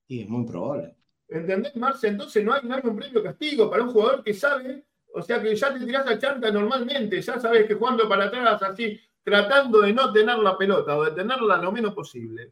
Y 0.07 0.21
es 0.21 0.29
muy 0.29 0.47
probable. 0.47 0.95
¿Entendés, 1.27 1.75
Marce? 1.75 2.07
Entonces 2.07 2.43
no 2.43 2.53
hay, 2.53 2.61
un 2.63 2.95
premio 2.95 3.21
castigo 3.21 3.69
para 3.69 3.83
un 3.83 3.91
jugador 3.91 4.23
que 4.23 4.33
sabe, 4.33 4.83
o 5.17 5.21
sea 5.23 5.41
que 5.41 5.55
ya 5.55 5.73
te 5.73 5.83
tirás 5.83 6.07
a 6.07 6.19
chanta 6.19 6.51
normalmente, 6.51 7.19
ya 7.21 7.39
sabes 7.39 7.65
que 7.65 7.73
jugando 7.73 8.07
para 8.07 8.25
atrás 8.25 8.61
así, 8.61 8.99
tratando 9.23 9.81
de 9.81 9.91
no 9.91 10.13
tener 10.13 10.37
la 10.37 10.55
pelota 10.55 10.95
o 10.95 11.05
de 11.05 11.11
tenerla 11.11 11.57
lo 11.57 11.71
menos 11.71 11.95
posible, 11.95 12.51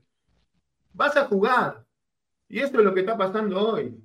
vas 0.92 1.16
a 1.16 1.26
jugar. 1.26 1.86
Y 2.50 2.60
esto 2.60 2.80
es 2.80 2.86
lo 2.86 2.94
que 2.94 3.02
está 3.02 3.16
pasando 3.16 3.70
hoy. 3.70 3.96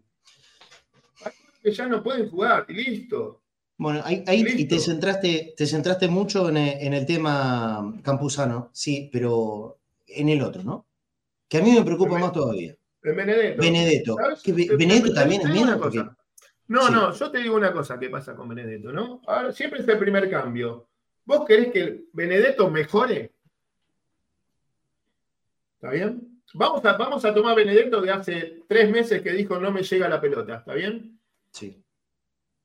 que 1.63 1.73
ya 1.73 1.87
no 1.87 2.03
pueden 2.03 2.29
jugar 2.29 2.67
y 2.69 2.75
listo. 2.75 3.41
Bueno, 3.79 4.03
ahí, 4.05 4.23
y 4.27 4.67
te 4.67 4.79
centraste, 4.79 5.55
te 5.57 5.67
centraste 5.67 6.09
mucho 6.09 6.51
en 6.51 6.59
el, 6.59 7.07
tema 7.07 7.95
campusano, 8.03 8.69
sí, 8.75 9.09
pero 9.11 9.79
en 10.07 10.29
el 10.29 10.43
otro, 10.43 10.63
¿no? 10.63 10.87
Que 11.49 11.59
a 11.59 11.63
mí 11.63 11.73
me 11.73 11.83
preocupa 11.83 12.19
más 12.19 12.33
todavía. 12.33 12.77
Benedetto. 13.03 13.63
Benedetto. 13.63 14.17
Benedetto 14.77 15.15
también 15.15 15.41
es 15.41 15.49
miedo. 15.49 15.81
No, 16.71 16.89
no, 16.89 17.13
yo 17.13 17.31
te 17.33 17.39
digo 17.39 17.57
una 17.57 17.73
cosa 17.73 17.99
que 17.99 18.09
pasa 18.09 18.37
con 18.37 18.49
Benedetto, 18.49 18.93
¿no? 18.93 19.21
Ahora, 19.27 19.51
siempre 19.53 19.81
es 19.81 19.89
el 19.89 19.99
primer 19.99 20.31
cambio. 20.31 20.87
¿Vos 21.25 21.45
querés 21.45 21.73
que 21.73 22.05
Benedetto 22.13 22.71
mejore? 22.71 23.33
¿Está 25.75 25.91
bien? 25.91 26.43
Vamos 26.55 26.85
a, 26.85 26.97
vamos 26.97 27.25
a 27.25 27.35
tomar 27.35 27.57
Benedetto 27.57 28.01
de 28.01 28.13
hace 28.13 28.63
tres 28.69 28.89
meses 28.89 29.21
que 29.21 29.33
dijo 29.33 29.59
no 29.59 29.73
me 29.73 29.83
llega 29.83 30.09
la 30.09 30.21
pelota, 30.21 30.59
¿está 30.59 30.75
bien? 30.75 31.19
Sí. 31.51 31.83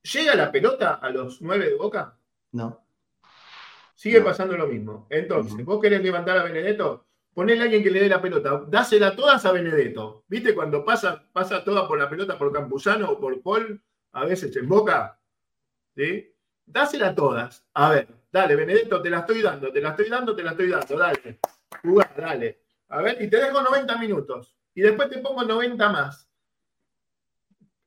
¿Llega 0.04 0.36
la 0.36 0.52
pelota 0.52 0.94
a 0.96 1.10
los 1.10 1.42
nueve 1.42 1.72
de 1.72 1.76
boca? 1.76 2.16
No. 2.52 2.86
Sigue 3.96 4.22
pasando 4.22 4.56
lo 4.56 4.68
mismo. 4.68 5.08
Entonces, 5.10 5.66
¿vos 5.66 5.82
querés 5.82 6.04
levantar 6.04 6.38
a 6.38 6.44
Benedetto? 6.44 7.08
ponele 7.34 7.62
a 7.62 7.64
alguien 7.64 7.84
que 7.84 7.92
le 7.92 8.00
dé 8.00 8.10
la 8.10 8.22
pelota, 8.22 8.64
dásela 8.68 9.16
todas 9.16 9.46
a 9.46 9.52
Benedetto. 9.52 10.24
¿Viste 10.28 10.56
cuando 10.56 10.86
pasa, 10.86 11.28
pasa 11.34 11.64
toda 11.64 11.88
por 11.88 12.00
la 12.00 12.10
pelota 12.10 12.38
por 12.38 12.52
Campuzano 12.52 13.12
o 13.12 13.20
por 13.20 13.42
Paul, 13.42 13.84
a 14.16 14.26
veces 14.26 14.56
en 14.56 14.68
boca? 14.68 15.20
¿Sí? 15.96 16.34
Dásela 16.66 17.14
todas. 17.14 17.66
A 17.74 17.90
ver, 17.90 18.08
dale, 18.32 18.56
Benedetto, 18.56 19.02
te 19.02 19.10
la 19.10 19.20
estoy 19.20 19.42
dando, 19.42 19.72
te 19.72 19.82
la 19.82 19.90
estoy 19.90 20.10
dando, 20.10 20.36
te 20.36 20.44
la 20.44 20.52
estoy 20.52 20.70
dando, 20.70 20.98
dale. 20.98 21.40
Jugá, 21.82 22.12
dale. 22.18 22.62
A 22.90 23.02
ver, 23.02 23.22
y 23.22 23.30
te 23.30 23.38
dejo 23.38 23.62
90 23.62 23.98
minutos. 23.98 24.56
Y 24.74 24.82
después 24.82 25.10
te 25.10 25.20
pongo 25.20 25.44
90 25.44 25.90
más. 25.90 26.30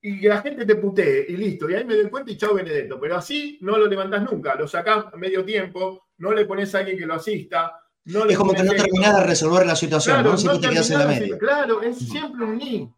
Y 0.00 0.20
que 0.20 0.28
la 0.28 0.40
gente 0.40 0.64
te 0.64 0.76
putee, 0.76 1.26
y 1.28 1.36
listo. 1.36 1.68
Y 1.68 1.74
ahí 1.74 1.84
me 1.84 1.96
doy 1.96 2.08
cuenta 2.08 2.30
y 2.30 2.36
chao 2.36 2.54
Benedetto. 2.54 3.00
Pero 3.00 3.16
así 3.16 3.58
no 3.60 3.76
lo 3.76 3.86
levantás 3.86 4.22
nunca. 4.22 4.54
Lo 4.54 4.68
sacás 4.68 5.06
a 5.12 5.16
medio 5.16 5.44
tiempo, 5.44 6.08
no 6.18 6.32
le 6.32 6.44
pones 6.44 6.74
a 6.74 6.78
alguien 6.78 6.98
que 6.98 7.06
lo 7.06 7.14
asista 7.14 7.88
es 8.28 8.38
como 8.38 8.52
que 8.52 8.62
no 8.62 8.72
terminás 8.72 9.16
de 9.16 9.24
resolver 9.24 9.66
la 9.66 9.76
situación, 9.76 10.24
¿no? 10.24 10.36
Siempre 10.36 10.60
te 10.60 10.74
quedas 10.74 10.90
en 10.90 10.98
la 10.98 11.06
media. 11.06 11.38
Claro, 11.38 11.82
es 11.82 11.98
siempre 11.98 12.44
un 12.44 12.56
ni. 12.56 12.92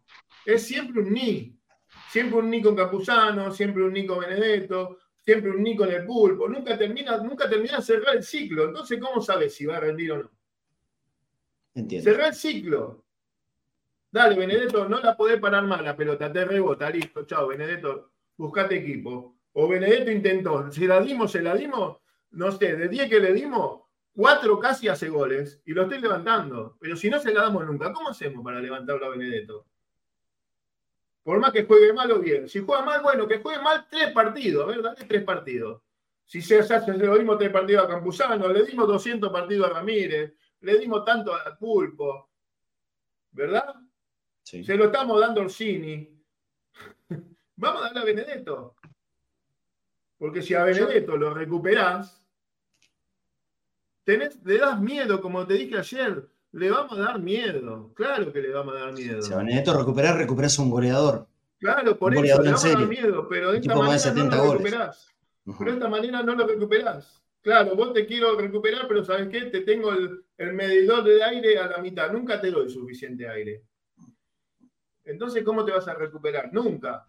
Es 0.45 0.63
siempre 0.63 1.01
un 1.01 1.13
ni. 1.13 1.57
Siempre 2.11 2.39
un 2.39 2.49
ni 2.49 2.61
con 2.61 2.75
Capuzano, 2.75 3.51
siempre 3.51 3.83
un 3.83 3.93
ni 3.93 4.05
con 4.05 4.19
Benedetto, 4.19 4.97
siempre 5.15 5.49
un 5.49 5.63
ni 5.63 5.77
con 5.77 5.89
el 5.89 6.05
pulpo. 6.05 6.45
Nunca 6.49 6.77
termina, 6.77 7.15
nunca 7.19 7.49
termina 7.49 7.77
de 7.77 7.83
cerrar 7.83 8.17
el 8.17 8.23
ciclo. 8.23 8.65
Entonces, 8.65 8.99
¿cómo 8.99 9.21
sabes 9.21 9.55
si 9.55 9.65
va 9.65 9.77
a 9.77 9.79
rendir 9.79 10.11
o 10.11 10.17
no? 10.17 10.31
Entiendo. 11.73 12.11
Cerrar 12.11 12.27
el 12.27 12.33
ciclo. 12.33 13.05
Dale, 14.11 14.35
Benedetto, 14.35 14.89
no 14.89 14.99
la 14.99 15.15
podés 15.15 15.39
parar 15.39 15.63
más 15.63 15.81
la 15.83 15.95
pelota, 15.95 16.29
te 16.29 16.43
rebota, 16.43 16.89
listo, 16.89 17.25
chao, 17.25 17.47
Benedetto, 17.47 18.11
buscate 18.35 18.75
equipo. 18.75 19.37
O 19.53 19.69
Benedetto 19.69 20.11
intentó, 20.11 20.69
si 20.69 20.85
la 20.87 20.99
dimos, 20.99 21.31
se 21.31 21.41
la 21.41 21.55
dimos, 21.55 21.99
no 22.31 22.51
sé, 22.51 22.75
de 22.75 22.89
10 22.89 23.09
que 23.09 23.21
le 23.21 23.31
dimos, 23.31 23.83
cuatro 24.13 24.59
casi 24.59 24.89
hace 24.89 25.07
goles 25.07 25.61
y 25.65 25.71
lo 25.71 25.83
estoy 25.83 26.01
levantando. 26.01 26.75
Pero 26.77 26.97
si 26.97 27.09
no 27.09 27.19
se 27.19 27.33
la 27.33 27.43
damos 27.43 27.65
nunca, 27.65 27.93
¿cómo 27.93 28.09
hacemos 28.09 28.43
para 28.43 28.59
levantarlo 28.59 29.05
a 29.05 29.11
Benedetto? 29.11 29.70
Por 31.23 31.39
más 31.39 31.51
que 31.51 31.65
juegue 31.65 31.93
mal 31.93 32.11
o 32.11 32.19
bien. 32.19 32.49
Si 32.49 32.59
juega 32.59 32.83
mal, 32.83 33.01
bueno, 33.01 33.27
que 33.27 33.39
juegue 33.39 33.61
mal 33.61 33.87
tres 33.89 34.11
partidos. 34.11 34.63
A 34.63 34.67
ver, 34.67 34.81
dale 34.81 35.05
tres 35.05 35.23
partidos. 35.23 35.81
Si 36.25 36.41
se 36.41 36.59
hace, 36.59 36.93
le 36.93 37.19
dimos 37.19 37.37
tres 37.37 37.51
partidos 37.51 37.85
a 37.85 37.87
Campuzano, 37.89 38.47
le 38.47 38.63
dimos 38.63 38.87
200 38.87 39.31
partidos 39.31 39.69
a 39.69 39.73
Ramírez, 39.73 40.33
le 40.61 40.77
dimos 40.79 41.03
tanto 41.03 41.35
a 41.35 41.57
Pulpo. 41.57 42.29
¿Verdad? 43.31 43.75
Se 44.41 44.75
lo 44.75 44.85
estamos 44.85 45.19
dando 45.19 45.41
a 45.41 45.43
Orsini. 45.43 46.09
Vamos 47.55 47.81
a 47.81 47.85
darle 47.85 47.99
a 47.99 48.05
Benedetto. 48.05 48.75
Porque 50.17 50.41
si 50.41 50.53
a 50.53 50.63
Benedetto 50.63 51.17
lo 51.17 51.33
recuperás, 51.33 52.23
le 54.05 54.57
das 54.57 54.79
miedo, 54.79 55.21
como 55.21 55.45
te 55.45 55.53
dije 55.55 55.77
ayer, 55.77 56.27
le 56.53 56.69
vamos 56.69 56.97
a 56.97 57.01
dar 57.01 57.19
miedo. 57.19 57.93
Claro 57.93 58.31
que 58.31 58.41
le 58.41 58.51
vamos 58.51 58.75
a 58.75 58.79
dar 58.79 58.93
miedo. 58.93 59.21
Si 59.21 59.33
a 59.33 59.37
Benedetto 59.37 59.77
recuperar, 59.77 60.17
recuperas 60.17 60.57
un 60.59 60.69
goleador. 60.69 61.27
Claro, 61.59 61.97
por 61.97 62.13
eso 62.13 62.21
le 62.23 62.33
vamos 62.33 62.65
a 62.65 62.69
dar 62.69 62.87
miedo, 62.87 63.27
pero 63.29 63.51
de 63.51 63.59
esta 63.59 63.75
manera 63.75 64.13
no 64.13 64.35
lo 64.35 64.53
recuperás. 64.53 65.07
Pero 65.45 65.71
de 65.71 65.77
esta 65.77 65.89
manera 65.89 66.23
no 66.23 66.35
lo 66.35 66.47
recuperás. 66.47 67.23
Claro, 67.41 67.75
vos 67.75 67.93
te 67.93 68.05
quiero 68.05 68.37
recuperar, 68.37 68.87
pero 68.87 69.03
¿sabes 69.03 69.27
qué? 69.29 69.45
Te 69.45 69.61
tengo 69.61 69.91
el, 69.91 70.23
el 70.37 70.53
medidor 70.53 71.03
de 71.03 71.23
aire 71.23 71.57
a 71.57 71.67
la 71.67 71.77
mitad. 71.79 72.11
Nunca 72.11 72.39
te 72.39 72.51
doy 72.51 72.69
suficiente 72.69 73.27
aire. 73.27 73.63
Entonces, 75.03 75.43
¿cómo 75.43 75.65
te 75.65 75.71
vas 75.71 75.87
a 75.87 75.95
recuperar? 75.95 76.53
Nunca. 76.53 77.07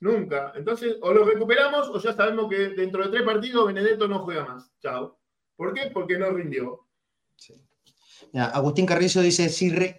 Nunca. 0.00 0.52
Entonces, 0.54 0.96
o 1.00 1.12
lo 1.12 1.24
recuperamos 1.24 1.88
o 1.88 1.98
ya 1.98 2.12
sabemos 2.12 2.48
que 2.48 2.68
dentro 2.70 3.02
de 3.02 3.10
tres 3.10 3.22
partidos 3.22 3.66
Benedetto 3.66 4.06
no 4.06 4.20
juega 4.20 4.44
más. 4.44 4.72
Chao. 4.80 5.18
¿Por 5.56 5.72
qué? 5.72 5.90
Porque 5.92 6.18
no 6.18 6.30
rindió. 6.30 6.86
Agustín 8.34 8.86
Carrizo 8.86 9.20
dice, 9.20 9.44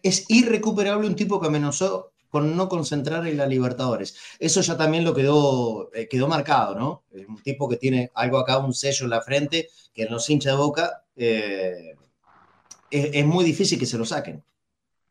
es 0.03 0.25
irrecuperable 0.29 1.07
un 1.07 1.15
tipo 1.15 1.39
que 1.39 1.47
amenazó 1.47 2.11
con 2.35 2.57
no 2.57 2.67
concentrar 2.67 3.25
en 3.27 3.37
la 3.37 3.47
Libertadores. 3.47 4.13
Eso 4.39 4.59
ya 4.59 4.75
también 4.75 5.05
lo 5.05 5.13
quedó, 5.13 5.89
eh, 5.93 6.09
quedó 6.09 6.27
marcado, 6.27 6.75
¿no? 6.75 7.03
Un 7.29 7.41
tipo 7.41 7.69
que 7.69 7.77
tiene 7.77 8.11
algo 8.13 8.39
acá, 8.39 8.57
un 8.57 8.73
sello 8.73 9.05
en 9.05 9.11
la 9.11 9.21
frente, 9.21 9.69
que 9.93 10.05
nos 10.05 10.29
hincha 10.29 10.49
de 10.49 10.57
boca, 10.57 11.05
eh, 11.15 11.95
es, 12.91 13.25
muy 13.25 13.45
difícil 13.45 13.79
que 13.79 13.85
se 13.85 13.97
lo 13.97 14.03
saquen. 14.03 14.43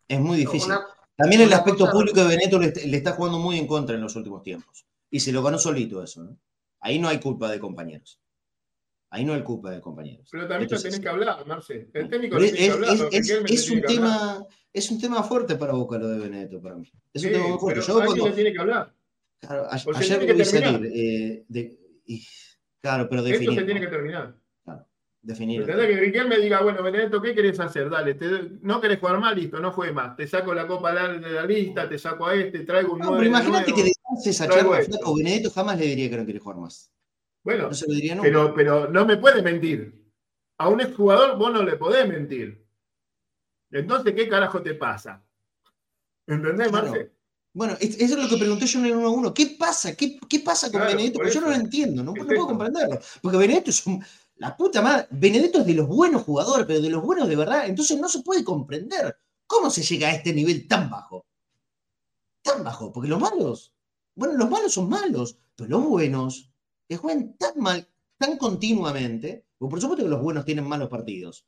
Es 0.06 0.20
muy 0.20 0.36
difícil. 0.36 0.74
también 1.16 1.40
el 1.40 1.52
aspecto 1.55 1.90
público 1.90 2.20
de 2.20 2.26
Beneto 2.26 2.59
le, 2.59 2.72
está 2.94 3.12
jugando 3.12 3.39
muy 3.39 3.59
en 3.59 3.66
contra 3.66 3.94
en 3.94 4.02
los 4.02 4.14
últimos 4.16 4.43
tiempos. 4.43 4.85
Y 5.10 5.20
se 5.20 5.32
lo 5.32 5.43
ganó 5.43 5.59
solito 5.59 6.02
eso, 6.02 6.24
¿no? 6.24 6.36
Ahí 6.81 6.98
no 6.98 7.09
hay 7.09 7.20
culpa 7.20 7.51
de 7.51 7.59
compañeros. 7.59 8.20
Ahí 9.14 9.24
no 9.24 9.32
hay 9.32 9.44
culpa 9.44 9.70
de 9.70 9.80
compañeros. 9.80 10.26
Pero 10.28 10.42
también 10.48 10.62
Entonces, 10.62 10.90
tenés 10.90 11.00
que 11.00 11.08
hablar, 11.08 11.46
Marce. 11.46 11.88
El 11.92 12.08
técnico 12.08 12.36
es, 12.36 12.52
tiene 12.52 12.66
que 12.66 12.72
hablar. 12.72 13.08
Es, 13.12 13.30
es 13.30 13.70
un 13.70 13.80
tema, 13.82 14.44
es 14.72 14.90
un 14.90 15.00
tema 15.00 15.22
fuerte 15.22 15.54
para 15.54 15.72
Boca 15.72 15.98
lo 15.98 16.08
de 16.08 16.18
Benedetto, 16.18 16.60
para 16.60 16.74
mí. 16.74 16.90
Es 17.12 17.22
un 17.22 17.30
tema 17.30 17.46
muy 17.46 17.58
fuerte. 17.58 17.80
Yo 17.80 18.26
le 18.26 18.32
tiene 18.32 18.52
que 18.52 18.58
hablar. 18.58 18.92
Claro, 19.38 19.68
ayer 19.70 20.24
lo 20.26 20.34
vi 20.34 20.44
salir. 20.44 20.90
Eh, 20.92 21.44
de, 21.46 21.78
y, 22.06 22.26
claro, 22.80 23.08
pero 23.08 23.22
definir. 23.22 23.50
Esto 23.50 23.60
se 23.60 23.66
tiene 23.66 23.80
que 23.82 23.86
terminar. 23.86 24.34
Claro, 24.64 24.84
definir. 25.22 25.60
Entendés 25.60 25.86
que 25.86 25.96
Riquelme 26.00 26.38
diga, 26.38 26.62
bueno, 26.62 26.82
Benedetto, 26.82 27.22
¿qué 27.22 27.36
querés 27.36 27.60
hacer? 27.60 27.88
Dale, 27.88 28.14
te, 28.14 28.26
no 28.62 28.80
querés 28.80 28.98
jugar 28.98 29.20
más, 29.20 29.36
listo, 29.36 29.60
no 29.60 29.70
juegues 29.70 29.94
más. 29.94 30.16
Te 30.16 30.26
saco 30.26 30.52
la 30.52 30.66
copa 30.66 30.92
de 30.92 31.20
la 31.20 31.46
lista, 31.46 31.88
te 31.88 32.00
saco 32.00 32.26
a 32.26 32.34
este, 32.34 32.64
traigo 32.64 32.94
un 32.94 32.98
no, 32.98 33.12
Pero 33.12 33.28
imagínate 33.28 33.72
que 33.72 33.84
de 33.84 33.92
esa 34.24 34.48
charla, 34.48 34.82
Flaco, 34.82 35.14
Benedetto 35.14 35.52
jamás 35.52 35.78
le 35.78 35.86
diría 35.86 36.10
que 36.10 36.16
no 36.16 36.24
quiere 36.24 36.40
jugar 36.40 36.58
más. 36.58 36.90
Bueno, 37.44 37.68
Pero, 38.22 38.54
pero 38.54 38.88
no 38.88 39.04
me 39.04 39.18
puede 39.18 39.42
mentir. 39.42 40.02
A 40.58 40.68
un 40.68 40.80
exjugador 40.80 41.36
vos 41.36 41.52
no 41.52 41.62
le 41.62 41.76
podés 41.76 42.08
mentir. 42.08 42.66
Entonces, 43.70 44.14
¿qué 44.14 44.28
carajo 44.28 44.62
te 44.62 44.74
pasa? 44.74 45.22
¿Entendés, 46.26 46.72
Marce? 46.72 47.12
Bueno, 47.52 47.76
eso 47.78 47.96
es 47.98 48.10
lo 48.10 48.28
que 48.28 48.36
pregunté 48.36 48.66
yo 48.66 48.78
en 48.80 48.86
el 48.86 48.96
1 48.96 49.10
1. 49.10 49.34
¿Qué 49.34 49.56
pasa? 49.58 49.94
¿Qué, 49.94 50.18
pasa 50.44 50.72
con 50.72 50.80
Benedetto? 50.80 51.18
Porque 51.18 51.34
yo 51.34 51.40
no 51.40 51.50
lo 51.50 51.54
entiendo, 51.54 52.02
no, 52.02 52.14
puedo 52.14 52.46
comprenderlo. 52.46 52.98
Porque 53.20 53.38
Benedetto 53.38 53.70
es 53.70 53.86
un, 53.86 54.04
la 54.36 54.56
puta 54.56 54.80
madre. 54.80 55.06
Benedetto 55.10 55.60
es 55.60 55.66
de 55.66 55.74
los 55.74 55.86
buenos 55.86 56.22
jugadores, 56.22 56.66
pero 56.66 56.80
de 56.80 56.90
los 56.90 57.02
buenos 57.02 57.28
de 57.28 57.36
verdad. 57.36 57.66
Entonces 57.66 57.98
no 58.00 58.08
se 58.08 58.22
puede 58.22 58.42
comprender. 58.42 59.16
¿Cómo 59.46 59.70
se 59.70 59.82
llega 59.82 60.08
a 60.08 60.12
este 60.12 60.32
nivel 60.32 60.66
tan 60.66 60.88
bajo? 60.88 61.26
Tan 62.42 62.64
bajo. 62.64 62.90
Porque 62.90 63.08
los 63.08 63.20
malos, 63.20 63.74
bueno, 64.14 64.34
los 64.34 64.50
malos 64.50 64.72
son 64.72 64.88
malos, 64.88 65.38
pero 65.54 65.68
los 65.68 65.84
buenos 65.84 66.53
que 66.89 66.97
juegan 66.97 67.36
tan 67.36 67.59
mal, 67.59 67.86
tan 68.19 68.36
continuamente, 68.36 69.47
porque 69.59 69.70
por 69.70 69.81
supuesto 69.81 70.05
que 70.05 70.11
los 70.11 70.23
buenos 70.23 70.44
tienen 70.44 70.69
malos 70.69 70.89
partidos, 70.89 71.47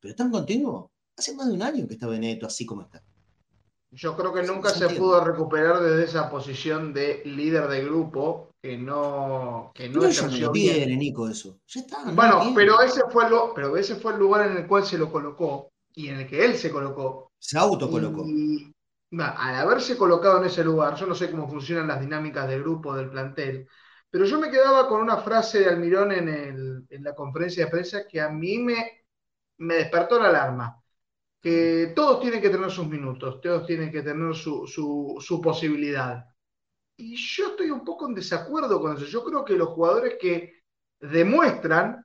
pero 0.00 0.14
tan 0.14 0.30
continuo, 0.30 0.92
hace 1.16 1.34
más 1.34 1.48
de 1.48 1.54
un 1.54 1.62
año 1.62 1.86
que 1.86 1.94
está 1.94 2.06
Benedetto 2.06 2.46
así 2.46 2.64
como 2.66 2.82
está. 2.82 3.02
Yo 3.92 4.16
creo 4.16 4.32
que 4.34 4.42
nunca 4.42 4.70
se 4.70 4.88
pudo 4.90 5.24
recuperar 5.24 5.80
desde 5.80 6.04
esa 6.04 6.28
posición 6.28 6.92
de 6.92 7.22
líder 7.24 7.68
de 7.68 7.84
grupo 7.84 8.50
que 8.60 8.76
no 8.76 9.70
que 9.74 9.88
no, 9.88 10.00
no 10.02 10.52
bien. 10.52 10.98
Nico, 10.98 11.28
eso. 11.28 11.60
Ya 11.68 11.80
está, 11.80 11.98
bueno, 12.12 12.52
pero 12.54 12.82
ese 12.82 13.02
fue 13.10 13.26
el, 13.26 13.32
pero 13.54 13.76
ese 13.76 13.96
fue 13.96 14.12
el 14.12 14.18
lugar 14.18 14.50
en 14.50 14.56
el 14.56 14.66
cual 14.66 14.84
se 14.84 14.98
lo 14.98 15.10
colocó 15.10 15.70
y 15.94 16.08
en 16.08 16.20
el 16.20 16.26
que 16.26 16.44
él 16.44 16.56
se 16.56 16.70
colocó. 16.70 17.32
Se 17.38 17.56
autocolocó. 17.56 18.24
Y, 18.26 18.70
al 19.12 19.54
haberse 19.54 19.96
colocado 19.96 20.38
en 20.38 20.46
ese 20.46 20.64
lugar, 20.64 20.96
yo 20.96 21.06
no 21.06 21.14
sé 21.14 21.30
cómo 21.30 21.48
funcionan 21.48 21.88
las 21.88 22.00
dinámicas 22.00 22.48
de 22.48 22.58
grupo 22.58 22.94
del 22.94 23.08
plantel, 23.08 23.68
pero 24.16 24.24
yo 24.24 24.40
me 24.40 24.50
quedaba 24.50 24.88
con 24.88 25.02
una 25.02 25.18
frase 25.18 25.58
de 25.58 25.68
Almirón 25.68 26.10
en, 26.10 26.86
la 26.88 27.14
conferencia 27.14 27.66
de 27.66 27.70
prensa 27.70 28.08
que 28.08 28.18
a 28.18 28.30
mí 28.30 28.56
me, 28.56 29.04
me 29.58 29.74
despertó 29.74 30.18
la 30.18 30.30
alarma. 30.30 30.82
Que 31.38 31.92
todos 31.94 32.22
tienen 32.22 32.40
que 32.40 32.48
tener 32.48 32.70
sus 32.70 32.88
minutos, 32.88 33.42
todos 33.42 33.66
tienen 33.66 33.92
que 33.92 34.00
tener 34.00 34.34
su, 34.34 35.40
posibilidad. 35.44 36.24
Y 36.96 37.14
yo 37.14 37.48
estoy 37.48 37.70
un 37.70 37.84
poco 37.84 38.08
en 38.08 38.14
desacuerdo 38.14 38.80
con 38.80 38.96
eso. 38.96 39.04
Yo 39.04 39.22
creo 39.22 39.44
que 39.44 39.52
los 39.52 39.68
jugadores 39.68 40.14
que 40.18 40.62
demuestran 40.98 42.02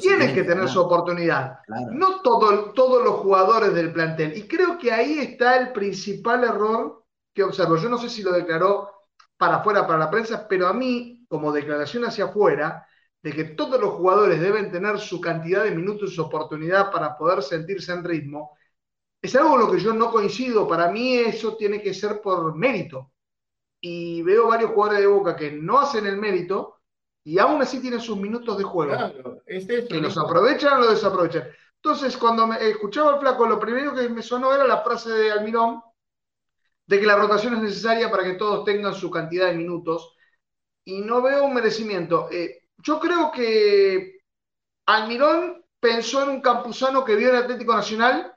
tienen 0.00 0.34
que 0.34 0.42
tener 0.42 0.66
su 0.70 0.80
oportunidad. 0.80 1.58
No 1.92 2.22
todos 2.22 3.04
los 3.04 3.14
jugadores 3.16 3.74
del 3.74 3.92
plantel. 3.92 4.34
Y 4.38 4.48
creo 4.48 4.78
que 4.78 4.90
ahí 4.90 5.18
está 5.18 5.58
el 5.58 5.72
principal 5.74 6.44
error 6.44 7.04
que 7.34 7.42
observo. 7.42 7.76
Yo 7.76 7.90
no 7.90 7.98
sé 7.98 8.08
si 8.08 8.22
lo 8.22 8.32
declaró 8.32 8.90
para 9.36 9.56
afuera, 9.56 9.86
para 9.86 9.98
la 9.98 10.10
prensa, 10.10 10.48
pero 10.48 10.66
a 10.66 10.72
mí 10.72 11.15
como 11.28 11.52
declaración 11.52 12.04
hacia 12.04 12.26
afuera 12.26 12.86
de 13.22 13.32
que 13.32 13.44
todos 13.44 13.80
los 13.80 13.94
jugadores 13.94 14.40
deben 14.40 14.70
tener 14.70 14.98
su 14.98 15.20
cantidad 15.20 15.64
de 15.64 15.72
minutos 15.72 16.12
y 16.12 16.14
su 16.14 16.22
oportunidad 16.22 16.92
para 16.92 17.16
poder 17.16 17.42
sentirse 17.42 17.92
en 17.92 18.04
ritmo, 18.04 18.56
es 19.20 19.34
algo 19.34 19.50
con 19.50 19.60
lo 19.60 19.70
que 19.72 19.80
yo 19.80 19.92
no 19.92 20.10
coincido. 20.10 20.68
Para 20.68 20.90
mí 20.90 21.16
eso 21.16 21.56
tiene 21.56 21.82
que 21.82 21.92
ser 21.92 22.20
por 22.20 22.54
mérito. 22.54 23.12
Y 23.80 24.22
veo 24.22 24.48
varios 24.48 24.70
jugadores 24.70 25.00
de 25.00 25.06
Boca 25.06 25.36
que 25.36 25.52
no 25.52 25.78
hacen 25.78 26.06
el 26.06 26.16
mérito 26.16 26.76
y 27.24 27.38
aún 27.38 27.60
así 27.60 27.80
tienen 27.80 28.00
sus 28.00 28.16
minutos 28.16 28.56
de 28.56 28.64
juego. 28.64 28.92
Claro, 28.92 29.42
que 29.44 30.00
los 30.00 30.16
aprovechan 30.16 30.74
o 30.74 30.80
los 30.82 30.90
desaprovechan. 30.90 31.48
Entonces, 31.74 32.16
cuando 32.16 32.46
me 32.46 32.68
escuchaba 32.68 33.14
el 33.14 33.20
flaco, 33.20 33.46
lo 33.46 33.58
primero 33.58 33.94
que 33.94 34.08
me 34.08 34.22
sonó 34.22 34.54
era 34.54 34.64
la 34.64 34.82
frase 34.82 35.10
de 35.10 35.32
Almirón 35.32 35.82
de 36.86 37.00
que 37.00 37.06
la 37.06 37.16
rotación 37.16 37.54
es 37.54 37.62
necesaria 37.62 38.10
para 38.10 38.22
que 38.22 38.34
todos 38.34 38.64
tengan 38.64 38.94
su 38.94 39.10
cantidad 39.10 39.48
de 39.48 39.56
minutos 39.56 40.15
y 40.86 41.00
no 41.00 41.20
veo 41.20 41.44
un 41.44 41.54
merecimiento. 41.54 42.28
Eh, 42.30 42.62
yo 42.78 43.00
creo 43.00 43.30
que 43.32 44.20
Almirón 44.86 45.64
pensó 45.80 46.22
en 46.22 46.30
un 46.30 46.40
campusano 46.40 47.04
que 47.04 47.16
vio 47.16 47.30
en 47.30 47.36
Atlético 47.36 47.74
Nacional 47.74 48.32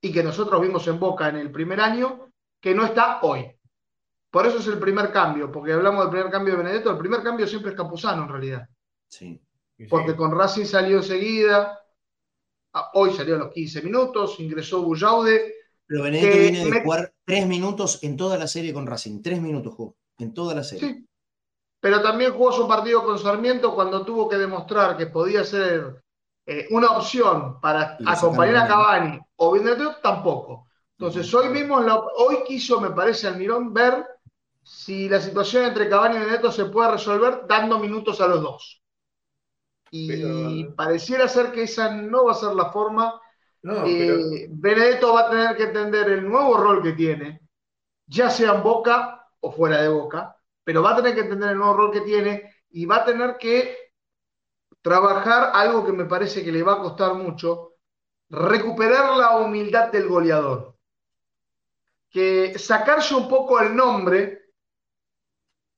y 0.00 0.12
que 0.12 0.22
nosotros 0.22 0.60
vimos 0.60 0.86
en 0.86 1.00
Boca 1.00 1.28
en 1.28 1.36
el 1.36 1.50
primer 1.50 1.80
año, 1.80 2.32
que 2.60 2.74
no 2.74 2.84
está 2.84 3.20
hoy. 3.22 3.50
Por 4.30 4.46
eso 4.46 4.58
es 4.58 4.66
el 4.66 4.78
primer 4.78 5.10
cambio, 5.10 5.50
porque 5.50 5.72
hablamos 5.72 6.04
del 6.04 6.10
primer 6.10 6.30
cambio 6.30 6.52
de 6.56 6.62
Benedetto, 6.62 6.90
el 6.90 6.98
primer 6.98 7.22
cambio 7.22 7.46
siempre 7.46 7.70
es 7.70 7.76
Campuzano 7.76 8.22
en 8.22 8.28
realidad. 8.28 8.68
Sí. 9.08 9.40
Porque 9.88 10.14
con 10.14 10.36
Racing 10.36 10.66
salió 10.66 10.98
enseguida, 10.98 11.80
hoy 12.92 13.12
salió 13.12 13.36
a 13.36 13.38
los 13.38 13.52
15 13.52 13.82
minutos, 13.82 14.38
ingresó 14.38 14.82
Bullaude. 14.82 15.54
Pero 15.86 16.02
Benedetto 16.02 16.38
viene 16.38 16.70
de 16.70 16.82
jugar 16.82 17.14
tres 17.24 17.46
minutos 17.46 18.02
en 18.02 18.16
toda 18.16 18.36
la 18.36 18.46
serie 18.46 18.74
con 18.74 18.86
Racing, 18.86 19.22
tres 19.22 19.40
minutos 19.40 19.74
jugó, 19.74 19.96
en 20.18 20.34
toda 20.34 20.54
la 20.54 20.62
serie. 20.62 20.88
Sí, 20.88 21.08
pero 21.80 22.02
también 22.02 22.32
jugó 22.32 22.52
su 22.52 22.68
partido 22.68 23.04
con 23.04 23.18
Sarmiento 23.18 23.74
cuando 23.74 24.04
tuvo 24.04 24.28
que 24.28 24.36
demostrar 24.36 24.96
que 24.96 25.06
podía 25.06 25.42
ser 25.44 26.02
eh, 26.46 26.66
una 26.70 26.88
opción 26.88 27.60
para 27.60 27.96
acompañar 28.06 28.56
a 28.56 28.68
Cavani 28.68 29.20
o 29.36 29.52
Benedetto, 29.52 29.96
tampoco. 30.02 30.68
Entonces, 30.98 31.32
hoy 31.32 31.48
mismo, 31.48 31.76
hoy 32.16 32.38
quiso, 32.46 32.80
me 32.80 32.90
parece, 32.90 33.26
Almirón 33.26 33.72
ver 33.72 34.04
si 34.62 35.08
la 35.08 35.20
situación 35.20 35.64
entre 35.64 35.88
Cavani 35.88 36.16
y 36.16 36.18
Benedetto 36.18 36.52
se 36.52 36.66
puede 36.66 36.92
resolver 36.92 37.46
dando 37.48 37.78
minutos 37.78 38.20
a 38.20 38.28
los 38.28 38.42
dos. 38.42 38.82
Y 39.90 40.64
pareciera 40.64 41.26
ser 41.26 41.50
que 41.50 41.62
esa 41.62 41.94
no 41.94 42.26
va 42.26 42.32
a 42.32 42.36
ser 42.36 42.54
la 42.54 42.70
forma. 42.70 43.20
Eh, 43.62 44.46
Benedetto 44.50 45.14
va 45.14 45.22
a 45.22 45.30
tener 45.30 45.56
que 45.56 45.64
entender 45.64 46.10
el 46.10 46.28
nuevo 46.28 46.56
rol 46.56 46.82
que 46.82 46.92
tiene, 46.92 47.40
ya 48.06 48.28
sea 48.28 48.54
en 48.54 48.62
Boca 48.62 49.28
o 49.40 49.50
fuera 49.50 49.82
de 49.82 49.88
Boca, 49.88 50.36
pero 50.70 50.84
va 50.84 50.92
a 50.92 50.96
tener 50.98 51.16
que 51.16 51.22
entender 51.22 51.50
el 51.50 51.58
nuevo 51.58 51.74
rol 51.74 51.90
que 51.90 52.02
tiene 52.02 52.54
y 52.70 52.86
va 52.86 52.98
a 52.98 53.04
tener 53.04 53.36
que 53.38 53.92
trabajar 54.80 55.50
algo 55.52 55.84
que 55.84 55.90
me 55.90 56.04
parece 56.04 56.44
que 56.44 56.52
le 56.52 56.62
va 56.62 56.74
a 56.74 56.78
costar 56.78 57.14
mucho, 57.14 57.72
recuperar 58.28 59.16
la 59.16 59.38
humildad 59.38 59.90
del 59.90 60.06
goleador. 60.06 60.76
Que 62.08 62.56
sacarse 62.56 63.16
un 63.16 63.28
poco 63.28 63.58
el 63.58 63.74
nombre 63.74 64.52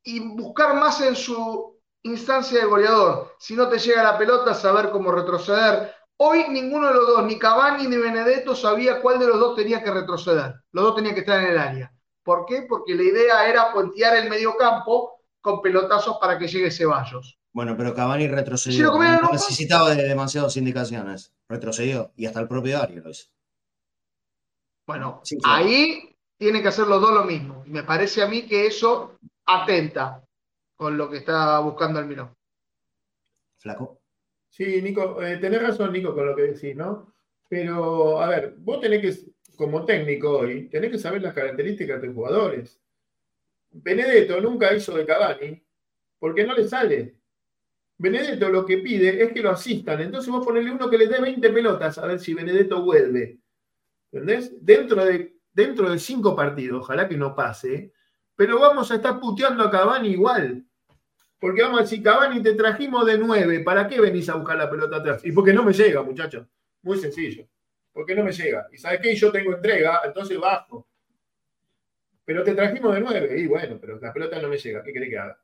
y 0.04 0.20
buscar 0.36 0.74
más 0.74 1.00
en 1.00 1.16
su 1.16 1.80
instancia 2.02 2.60
de 2.60 2.66
goleador. 2.66 3.34
Si 3.38 3.56
no 3.56 3.70
te 3.70 3.78
llega 3.78 4.02
la 4.02 4.18
pelota, 4.18 4.52
saber 4.52 4.90
cómo 4.90 5.10
retroceder. 5.10 5.90
Hoy 6.18 6.50
ninguno 6.50 6.88
de 6.88 6.94
los 6.96 7.06
dos, 7.06 7.24
ni 7.24 7.38
Cavani 7.38 7.86
ni 7.86 7.96
Benedetto, 7.96 8.54
sabía 8.54 9.00
cuál 9.00 9.18
de 9.18 9.28
los 9.28 9.40
dos 9.40 9.56
tenía 9.56 9.82
que 9.82 9.90
retroceder. 9.90 10.52
Los 10.70 10.84
dos 10.84 10.96
tenían 10.96 11.14
que 11.14 11.20
estar 11.20 11.40
en 11.40 11.52
el 11.52 11.58
área. 11.58 11.94
¿Por 12.22 12.46
qué? 12.46 12.66
Porque 12.68 12.94
la 12.94 13.02
idea 13.02 13.48
era 13.48 13.72
puentear 13.72 14.16
el 14.16 14.30
mediocampo 14.30 15.20
con 15.40 15.60
pelotazos 15.60 16.18
para 16.20 16.38
que 16.38 16.46
llegue 16.46 16.70
Ceballos. 16.70 17.38
Bueno, 17.52 17.76
pero 17.76 17.94
Cavani 17.94 18.28
retrocedió. 18.28 18.92
no 18.92 19.32
necesitaba 19.32 19.94
de 19.94 20.04
demasiadas 20.04 20.56
indicaciones. 20.56 21.32
Retrocedió. 21.48 22.12
Y 22.16 22.26
hasta 22.26 22.40
el 22.40 22.48
propio 22.48 22.78
Dario 22.78 23.02
lo 23.02 23.10
hizo. 23.10 23.28
Bueno, 24.86 25.22
ahí 25.44 26.16
tienen 26.36 26.62
que 26.62 26.68
hacer 26.68 26.86
los 26.86 27.00
dos 27.00 27.12
lo 27.12 27.24
mismo. 27.24 27.62
Y 27.66 27.70
me 27.70 27.82
parece 27.82 28.22
a 28.22 28.28
mí 28.28 28.46
que 28.46 28.66
eso 28.66 29.18
atenta 29.44 30.24
con 30.76 30.96
lo 30.96 31.10
que 31.10 31.18
está 31.18 31.58
buscando 31.60 31.98
Almirón. 31.98 32.34
Flaco. 33.58 34.00
Sí, 34.48 34.82
Nico, 34.82 35.22
eh, 35.22 35.38
tenés 35.38 35.62
razón, 35.62 35.92
Nico, 35.92 36.14
con 36.14 36.26
lo 36.26 36.34
que 36.34 36.42
decís, 36.42 36.74
¿no? 36.76 37.14
Pero, 37.48 38.20
a 38.20 38.28
ver, 38.28 38.54
vos 38.58 38.80
tenés 38.80 39.00
que 39.00 39.32
como 39.56 39.84
técnico 39.84 40.38
hoy, 40.38 40.68
tenés 40.68 40.90
que 40.90 40.98
saber 40.98 41.22
las 41.22 41.34
características 41.34 42.00
de 42.00 42.06
los 42.06 42.16
jugadores. 42.16 42.80
Benedetto 43.70 44.40
nunca 44.40 44.74
hizo 44.74 44.96
de 44.96 45.06
Cavani 45.06 45.62
porque 46.18 46.44
no 46.44 46.54
le 46.54 46.68
sale. 46.68 47.16
Benedetto 47.98 48.48
lo 48.48 48.66
que 48.66 48.78
pide 48.78 49.22
es 49.22 49.32
que 49.32 49.42
lo 49.42 49.50
asistan. 49.50 50.00
Entonces 50.00 50.30
vos 50.30 50.44
ponerle 50.44 50.72
uno 50.72 50.90
que 50.90 50.98
le 50.98 51.06
dé 51.06 51.20
20 51.20 51.50
pelotas 51.50 51.98
a 51.98 52.06
ver 52.06 52.18
si 52.18 52.34
Benedetto 52.34 52.82
vuelve. 52.82 53.38
¿Entendés? 54.10 54.52
Dentro 54.60 55.04
de, 55.04 55.36
dentro 55.52 55.90
de 55.90 55.98
cinco 55.98 56.34
partidos, 56.36 56.80
ojalá 56.82 57.08
que 57.08 57.16
no 57.16 57.34
pase, 57.34 57.92
pero 58.36 58.58
vamos 58.58 58.90
a 58.90 58.96
estar 58.96 59.18
puteando 59.20 59.62
a 59.62 59.70
Cavani 59.70 60.08
igual. 60.08 60.64
Porque 61.38 61.62
vamos 61.62 61.80
a 61.80 61.82
decir, 61.82 62.02
Cavani 62.02 62.42
te 62.42 62.54
trajimos 62.54 63.06
de 63.06 63.18
nueve, 63.18 63.60
¿para 63.60 63.88
qué 63.88 64.00
venís 64.00 64.28
a 64.28 64.36
buscar 64.36 64.56
la 64.56 64.70
pelota 64.70 64.96
atrás? 64.96 65.24
Y 65.24 65.32
porque 65.32 65.52
no 65.52 65.64
me 65.64 65.72
llega, 65.72 66.02
muchachos. 66.02 66.46
Muy 66.82 66.98
sencillo 66.98 67.46
porque 67.92 68.14
no 68.14 68.24
me 68.24 68.32
llega. 68.32 68.66
Y 68.72 68.78
sabes 68.78 69.00
qué, 69.00 69.14
yo 69.14 69.30
tengo 69.30 69.54
entrega, 69.54 70.00
entonces 70.04 70.38
bajo. 70.38 70.86
Pero 72.24 72.44
te 72.44 72.54
trajimos 72.54 72.94
de 72.94 73.00
nueve, 73.00 73.38
y 73.38 73.46
bueno, 73.46 73.78
pero 73.80 73.98
la 73.98 74.12
pelota 74.12 74.40
no 74.40 74.48
me 74.48 74.58
llega, 74.58 74.82
¿qué 74.82 74.92
querés 74.92 75.10
que 75.10 75.18
haga? 75.18 75.38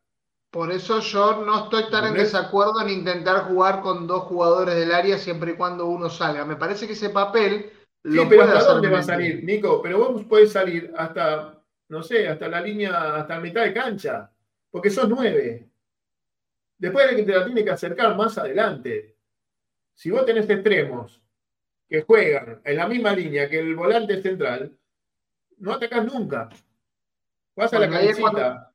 Por 0.50 0.72
eso 0.72 1.00
yo 1.00 1.44
no 1.44 1.64
estoy 1.64 1.90
tan 1.90 2.06
en 2.06 2.14
desacuerdo 2.14 2.80
en 2.80 2.88
intentar 2.88 3.44
jugar 3.44 3.82
con 3.82 4.06
dos 4.06 4.22
jugadores 4.22 4.76
del 4.76 4.92
área 4.92 5.18
siempre 5.18 5.52
y 5.52 5.56
cuando 5.56 5.86
uno 5.86 6.08
salga. 6.08 6.46
Me 6.46 6.56
parece 6.56 6.86
que 6.86 6.94
ese 6.94 7.10
papel 7.10 7.70
lo 8.04 8.22
sí, 8.22 8.28
pero 8.30 8.44
¿hasta 8.44 8.72
dónde 8.72 8.88
va 8.88 9.00
a 9.00 9.02
salir, 9.02 9.44
Nico? 9.44 9.82
Pero 9.82 9.98
vos 9.98 10.24
podés 10.24 10.52
salir 10.52 10.90
hasta, 10.96 11.62
no 11.88 12.02
sé, 12.02 12.28
hasta 12.28 12.48
la 12.48 12.62
línea, 12.62 13.16
hasta 13.16 13.34
la 13.34 13.40
mitad 13.40 13.62
de 13.62 13.74
cancha, 13.74 14.30
porque 14.70 14.88
sos 14.88 15.08
nueve. 15.08 15.68
Después 16.78 17.10
de 17.10 17.16
que 17.16 17.24
te 17.24 17.32
la 17.32 17.44
tiene 17.44 17.64
que 17.64 17.70
acercar 17.70 18.16
más 18.16 18.38
adelante. 18.38 19.16
Si 19.92 20.10
vos 20.10 20.24
tenés 20.24 20.48
extremos 20.48 21.20
que 21.88 22.02
juegan 22.02 22.60
en 22.64 22.76
la 22.76 22.86
misma 22.86 23.12
línea 23.12 23.48
que 23.48 23.58
el 23.60 23.74
volante 23.74 24.20
central, 24.20 24.76
no 25.58 25.72
atacas 25.72 26.04
nunca. 26.04 26.48
Vas 27.56 27.72
a 27.72 27.78
la 27.78 27.90
cabecita. 27.90 28.72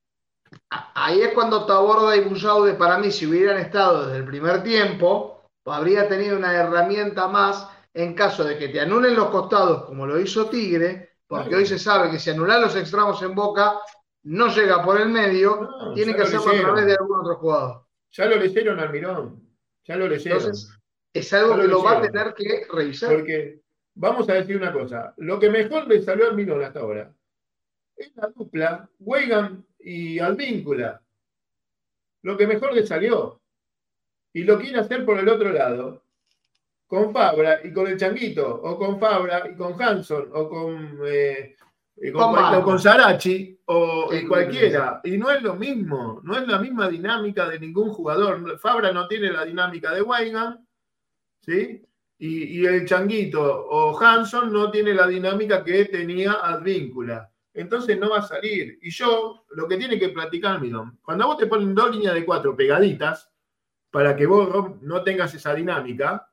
Ahí 0.70 1.22
es 1.22 1.34
cuando 1.34 1.66
Taborda 1.66 2.16
y 2.16 2.22
Bullaude, 2.22 2.74
para 2.74 2.98
mí, 2.98 3.12
si 3.12 3.26
hubieran 3.26 3.58
estado 3.58 4.06
desde 4.06 4.18
el 4.18 4.26
primer 4.26 4.62
tiempo, 4.64 5.44
habría 5.66 6.08
tenido 6.08 6.38
una 6.38 6.54
herramienta 6.54 7.28
más 7.28 7.70
en 7.94 8.14
caso 8.14 8.44
de 8.44 8.58
que 8.58 8.70
te 8.70 8.82
anulen 8.82 9.16
los 9.16 9.30
costados, 9.30 9.86
como 9.86 10.06
lo 10.06 10.20
hizo 10.20 10.50
Tigre, 10.50 11.18
porque 11.28 11.56
hoy 11.56 11.66
se 11.66 11.80
sabe 11.80 12.12
que 12.12 12.20
si 12.20 12.32
anulan 12.32 12.62
los 12.62 12.76
extremos 12.76 13.22
en 13.22 13.36
boca, 13.36 13.80
no 14.24 14.48
llega 14.48 14.84
por 14.84 15.00
el 15.00 15.10
medio, 15.10 15.94
tiene 15.94 16.16
que 16.16 16.24
hacerlo 16.24 16.52
a 16.52 16.62
través 16.62 16.86
de 16.86 16.94
algún 16.94 17.20
otro 17.20 17.36
jugador. 17.38 17.86
Ya 18.12 18.26
lo 18.26 18.36
leyeron 18.36 18.80
al 18.80 18.92
Mirón, 18.92 19.48
ya 19.84 19.96
lo 19.96 20.08
leyeron 20.08 20.52
es 21.14 21.34
algo 21.34 21.58
que 21.58 21.68
lo 21.68 21.84
va 21.84 22.00
a 22.00 22.02
tener 22.02 22.34
que 22.34 22.66
revisar. 22.72 23.16
Porque 23.16 23.62
vamos 23.96 24.28
a 24.30 24.34
decir 24.34 24.58
una 24.58 24.74
cosa, 24.74 25.14
lo 25.18 25.40
que 25.40 25.50
mejor 25.50 25.88
le 25.88 26.02
salió 26.02 26.28
al 26.28 26.36
Milón 26.36 26.64
hasta 26.64 26.80
ahora 26.80 27.14
es 27.96 28.16
la 28.16 28.28
dupla 28.28 28.90
Weigan 29.00 29.66
y 29.80 30.20
Alvíncula. 30.20 31.02
Lo 32.24 32.38
que 32.38 32.48
mejor 32.48 32.74
le 32.74 32.86
salió. 32.86 33.42
Y 34.34 34.44
lo 34.44 34.60
quiere 34.60 34.80
hacer 34.80 35.06
por 35.06 35.20
el 35.20 35.30
otro 35.30 35.52
lado, 35.52 36.04
con 36.88 37.14
Fabra 37.14 37.60
y 37.64 37.72
con 37.72 37.88
el 37.88 37.98
Changuito, 37.98 38.62
o 38.64 38.78
con 38.78 39.00
Fabra 39.00 39.48
y 39.50 39.56
con 39.56 39.80
Hanson, 39.80 40.30
o 40.34 40.50
con 40.50 41.00
eh, 41.06 41.56
eh, 41.98 42.12
con, 42.12 42.80
Sarachi 42.80 43.60
o 43.66 44.10
cualquiera. 44.28 45.02
Y 45.04 45.18
no 45.18 45.30
es 45.30 45.44
lo 45.44 45.56
mismo, 45.56 46.20
no 46.24 46.36
es 46.36 46.48
la 46.48 46.58
misma 46.58 46.90
dinámica 46.90 47.48
de 47.48 47.60
ningún 47.60 47.90
jugador. 47.90 48.58
Fabra 48.60 48.92
no 48.92 49.08
tiene 49.08 49.32
la 49.32 49.46
dinámica 49.46 49.94
de 49.94 50.02
Weigand, 50.02 50.66
¿sí? 51.46 51.84
Y, 52.18 52.66
el 52.66 52.86
Changuito 52.86 53.42
o 53.42 54.00
Hanson 54.00 54.52
no 54.54 54.72
tiene 54.72 54.94
la 54.94 55.08
dinámica 55.08 55.64
que 55.64 55.86
tenía 55.86 56.34
Advíncula. 56.34 57.30
Entonces 57.54 58.00
no 58.00 58.12
va 58.12 58.20
a 58.20 58.22
salir. 58.22 58.80
Y 58.82 58.90
yo, 58.92 59.46
lo 59.50 59.68
que 59.68 59.78
tiene 59.78 60.00
que 60.00 60.10
platicar, 60.10 60.62
Midón, 60.62 61.00
cuando 61.04 61.28
vos 61.28 61.38
te 61.38 61.48
ponen 61.48 61.76
dos 61.76 61.92
líneas 61.92 62.14
de 62.14 62.26
cuatro 62.26 62.56
pegaditas, 62.56 63.30
para 63.92 64.16
que 64.16 64.26
vos 64.26 64.82
no 64.82 65.04
tengas 65.04 65.34
esa 65.36 65.54
dinámica, 65.54 66.28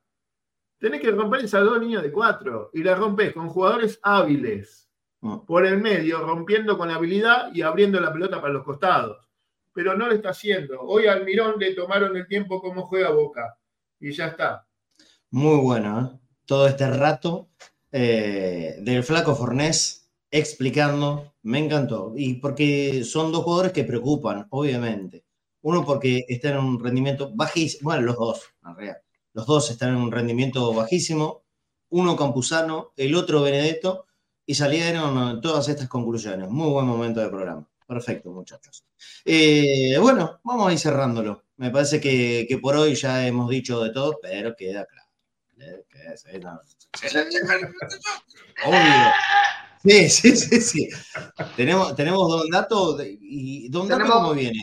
tenés 0.79 1.01
que 1.01 1.11
romper 1.11 1.45
esas 1.45 1.65
dos 1.65 1.79
líneas 1.81 2.03
de 2.03 2.13
cuatro. 2.13 2.71
Y 2.73 2.83
las 2.83 2.99
rompes 2.99 3.33
con 3.33 3.49
jugadores 3.49 3.99
hábiles 4.03 4.89
mm. 5.21 5.41
por 5.41 5.67
el 5.67 5.79
medio, 5.79 6.25
rompiendo 6.25 6.79
con 6.79 6.91
habilidad 6.91 7.53
y 7.53 7.63
abriendo 7.63 8.01
la 8.01 8.13
pelota 8.13 8.41
para 8.41 8.53
los 8.53 8.65
costados. 8.65 9.29
Pero 9.73 9.97
no 9.97 10.07
lo 10.07 10.15
está 10.15 10.31
haciendo. 10.31 10.81
Hoy 10.81 11.07
al 11.07 11.25
Mirón 11.25 11.57
le 11.59 11.75
tomaron 11.75 12.17
el 12.17 12.29
tiempo 12.29 12.63
como 12.63 12.87
juega 12.87 13.11
Boca. 13.11 13.59
Y 13.99 14.13
ya 14.13 14.29
está. 14.29 14.67
Muy 15.33 15.59
bueno, 15.61 16.01
¿eh? 16.01 16.19
Todo 16.45 16.67
este 16.67 16.89
rato 16.91 17.49
eh, 17.93 18.77
del 18.81 19.05
flaco 19.05 19.35
Fornés 19.37 20.11
explicando, 20.31 21.35
me 21.43 21.59
encantó. 21.59 22.13
Y 22.17 22.35
porque 22.35 23.05
son 23.05 23.31
dos 23.33 23.45
jugadores 23.45 23.73
que 23.73 23.85
preocupan, 23.85 24.47
obviamente. 24.51 25.25
Uno 25.63 25.85
porque 25.85 26.25
está 26.29 26.51
en 26.51 26.59
un 26.59 26.81
rendimiento 26.83 27.31
bajísimo, 27.35 27.91
bueno, 27.91 28.03
los 28.03 28.17
dos, 28.17 28.43
en 28.67 28.75
realidad. 28.75 28.97
Los 29.33 29.47
dos 29.47 29.71
están 29.71 29.91
en 29.91 29.97
un 29.97 30.11
rendimiento 30.13 30.73
bajísimo. 30.75 31.43
Uno 31.91 32.17
Campuzano, 32.17 32.93
el 32.97 33.15
otro 33.15 33.43
Benedetto, 33.43 34.07
y 34.47 34.55
salieron 34.55 35.41
todas 35.41 35.69
estas 35.69 35.89
conclusiones. 35.89 36.49
Muy 36.49 36.71
buen 36.71 36.87
momento 36.87 37.21
de 37.21 37.29
programa. 37.29 37.69
Perfecto, 37.87 38.31
muchachos. 38.33 38.85
Eh, 39.25 39.97
bueno, 40.01 40.41
vamos 40.45 40.69
a 40.69 40.73
ir 40.73 40.79
cerrándolo. 40.79 41.45
Me 41.57 41.71
parece 41.71 42.01
que, 42.01 42.47
que 42.49 42.59
por 42.59 42.77
hoy 42.77 42.95
ya 42.95 43.27
hemos 43.27 43.49
dicho 43.51 43.83
de 43.83 43.91
todo, 43.91 44.19
pero 44.23 44.55
queda 44.57 44.87
claro. 44.87 45.00
Obvio. 48.65 49.13
Sí, 49.83 50.11
sí, 50.11 50.37
sí, 50.37 50.61
sí. 50.61 50.89
Tenemos, 51.57 51.95
tenemos 51.97 52.29
Don 52.29 52.51
Dato 52.51 52.99
y 53.03 53.69
Don 53.71 53.89
Dato 53.89 54.05
cómo 54.11 54.35
viene. 54.35 54.63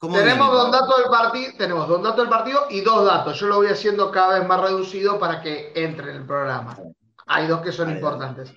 tenemos 0.00 0.52
Don 0.52 0.70
Dato 0.72 0.98
del 0.98 1.10
partido, 1.10 1.52
tenemos 1.56 1.88
Don 1.88 2.02
Dato 2.02 2.22
del 2.22 2.30
partido 2.30 2.66
y 2.70 2.80
dos 2.80 3.04
datos. 3.04 3.38
Yo 3.38 3.46
lo 3.46 3.56
voy 3.56 3.68
haciendo 3.68 4.10
cada 4.10 4.38
vez 4.38 4.48
más 4.48 4.60
reducido 4.60 5.18
para 5.18 5.40
que 5.40 5.72
entre 5.76 6.10
en 6.10 6.16
el 6.18 6.26
programa. 6.26 6.76
Hay 7.26 7.46
dos 7.46 7.60
que 7.60 7.70
son 7.70 7.90
importantes. 7.90 8.52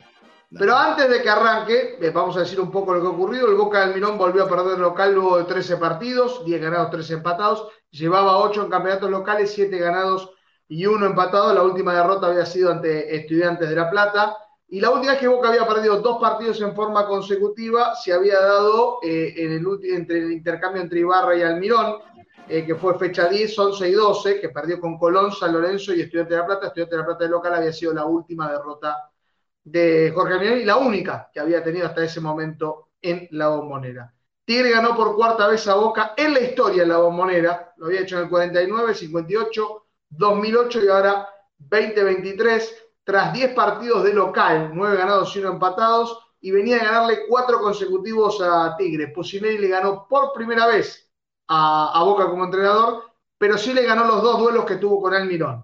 Pero 0.58 0.76
antes 0.76 1.10
de 1.10 1.22
que 1.22 1.30
arranque, 1.30 1.98
eh, 2.02 2.10
vamos 2.10 2.36
a 2.36 2.42
decir 2.42 2.60
un 2.60 2.72
poco 2.72 2.94
lo 2.94 3.02
que 3.02 3.08
ha 3.08 3.12
ocurrido. 3.12 3.48
El 3.48 3.56
Boca 3.56 3.82
del 3.82 3.94
Mirón 3.94 4.18
volvió 4.18 4.44
a 4.44 4.50
perder 4.50 4.80
local 4.80 5.14
luego 5.14 5.38
de 5.38 5.46
13 5.46 5.78
partidos, 5.78 6.44
10 6.44 6.62
ganados, 6.62 6.90
13 6.92 7.14
empatados. 7.14 7.68
Llevaba 7.92 8.38
8 8.38 8.64
en 8.64 8.70
campeonatos 8.70 9.10
locales, 9.10 9.54
7 9.54 9.78
ganados 9.78 10.32
y 10.72 10.86
uno 10.86 11.06
empatado. 11.06 11.54
La 11.54 11.64
última 11.64 11.94
derrota 11.94 12.28
había 12.28 12.46
sido 12.46 12.72
ante 12.72 13.14
Estudiantes 13.14 13.70
de 13.70 13.76
La 13.76 13.90
Plata. 13.90 14.38
Y 14.70 14.80
la 14.80 14.90
última 14.90 15.12
vez 15.12 15.20
que 15.20 15.28
Boca 15.28 15.50
había 15.50 15.68
perdido 15.68 16.00
dos 16.00 16.18
partidos 16.22 16.62
en 16.62 16.74
forma 16.74 17.06
consecutiva 17.06 17.94
se 17.96 18.14
había 18.14 18.40
dado 18.40 19.00
eh, 19.04 19.34
en 19.36 19.52
el, 19.52 19.66
entre 19.94 20.20
el 20.20 20.32
intercambio 20.32 20.82
entre 20.82 21.02
Ibarra 21.02 21.36
y 21.36 21.42
Almirón, 21.42 21.98
eh, 22.48 22.66
que 22.66 22.76
fue 22.76 22.98
fecha 22.98 23.28
10, 23.28 23.60
11 23.60 23.90
y 23.90 23.92
12, 23.92 24.40
que 24.40 24.48
perdió 24.48 24.80
con 24.80 24.98
Colón, 24.98 25.34
San 25.34 25.52
Lorenzo 25.52 25.94
y 25.94 26.00
Estudiantes 26.00 26.38
de 26.38 26.42
La 26.42 26.46
Plata. 26.46 26.68
Estudiantes 26.68 26.92
de 26.92 26.98
La 27.00 27.06
Plata 27.06 27.24
de 27.26 27.30
local 27.32 27.54
había 27.54 27.74
sido 27.74 27.94
la 27.94 28.06
última 28.06 28.50
derrota 28.50 29.12
de 29.66 30.14
Jorge 30.16 30.36
Almirón 30.36 30.60
y 30.60 30.64
la 30.64 30.78
única 30.78 31.30
que 31.34 31.42
había 31.42 31.62
tenido 31.62 31.86
hasta 31.86 32.06
ese 32.06 32.22
momento 32.22 32.92
en 33.02 33.28
la 33.32 33.50
bombonera. 33.50 34.14
Tigre 34.46 34.72
ganó 34.72 34.96
por 34.96 35.18
cuarta 35.18 35.48
vez 35.48 35.68
a 35.68 35.76
Boca 35.76 36.14
en 36.16 36.34
la 36.34 36.40
historia 36.40 36.84
en 36.84 36.90
la 36.90 36.98
bombonera, 36.98 37.74
lo 37.76 37.88
había 37.88 38.02
hecho 38.02 38.18
en 38.18 38.24
el 38.24 38.30
49, 38.30 38.96
58, 38.96 39.86
2008 40.12 40.84
y 40.84 40.88
ahora 40.88 41.28
2023, 41.58 42.76
tras 43.04 43.34
10 43.34 43.54
partidos 43.54 44.04
de 44.04 44.14
local, 44.14 44.72
9 44.74 44.98
ganados 44.98 45.36
y 45.36 45.40
1 45.40 45.54
empatados, 45.54 46.18
y 46.40 46.52
venía 46.52 46.78
a 46.78 46.86
ganarle 46.86 47.28
4 47.28 47.60
consecutivos 47.60 48.42
a 48.42 48.76
Tigre. 48.78 49.10
Pusinelli 49.10 49.58
le 49.58 49.68
ganó 49.70 50.08
por 50.08 50.34
primera 50.34 50.68
vez 50.68 51.10
a, 51.48 52.04
Boca 52.04 52.30
como 52.30 52.46
entrenador, 52.46 53.04
pero 53.38 53.58
sí 53.58 53.74
le 53.74 53.84
ganó 53.84 54.06
los 54.06 54.22
dos 54.22 54.40
duelos 54.40 54.66
que 54.66 54.78
tuvo 54.78 55.02
con 55.02 55.14
Almirón. 55.14 55.64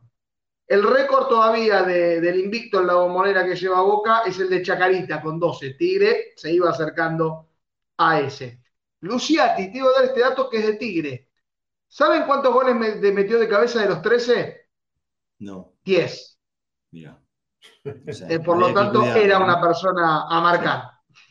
El 0.67 0.83
récord 0.83 1.27
todavía 1.27 1.83
del 1.83 2.39
invicto 2.39 2.81
en 2.81 2.87
la 2.87 2.95
bombonera 2.95 3.45
que 3.45 3.55
lleva 3.55 3.81
Boca 3.81 4.23
es 4.25 4.37
el 4.39 4.49
de 4.49 4.61
Chacarita 4.61 5.21
con 5.21 5.39
12. 5.39 5.75
Tigre 5.75 6.33
se 6.35 6.51
iba 6.51 6.69
acercando 6.69 7.47
a 7.97 8.19
ese. 8.19 8.61
Luciati, 9.01 9.71
te 9.71 9.77
iba 9.77 9.89
a 9.89 9.93
dar 9.93 10.05
este 10.05 10.19
dato 10.19 10.49
que 10.49 10.57
es 10.57 10.67
de 10.67 10.73
Tigre. 10.73 11.26
¿Saben 11.87 12.23
cuántos 12.23 12.53
goles 12.53 12.75
metió 12.75 13.39
de 13.39 13.47
cabeza 13.47 13.81
de 13.81 13.89
los 13.89 14.01
13? 14.01 14.67
No. 15.39 15.73
10. 15.83 16.39
Mira. 16.91 17.19
Eh, 17.83 18.39
por 18.39 18.57
lo 18.57 18.73
tanto, 18.73 19.03
era 19.03 19.39
una 19.39 19.61
persona 19.61 20.27
a 20.29 20.41
marcar. 20.41 20.83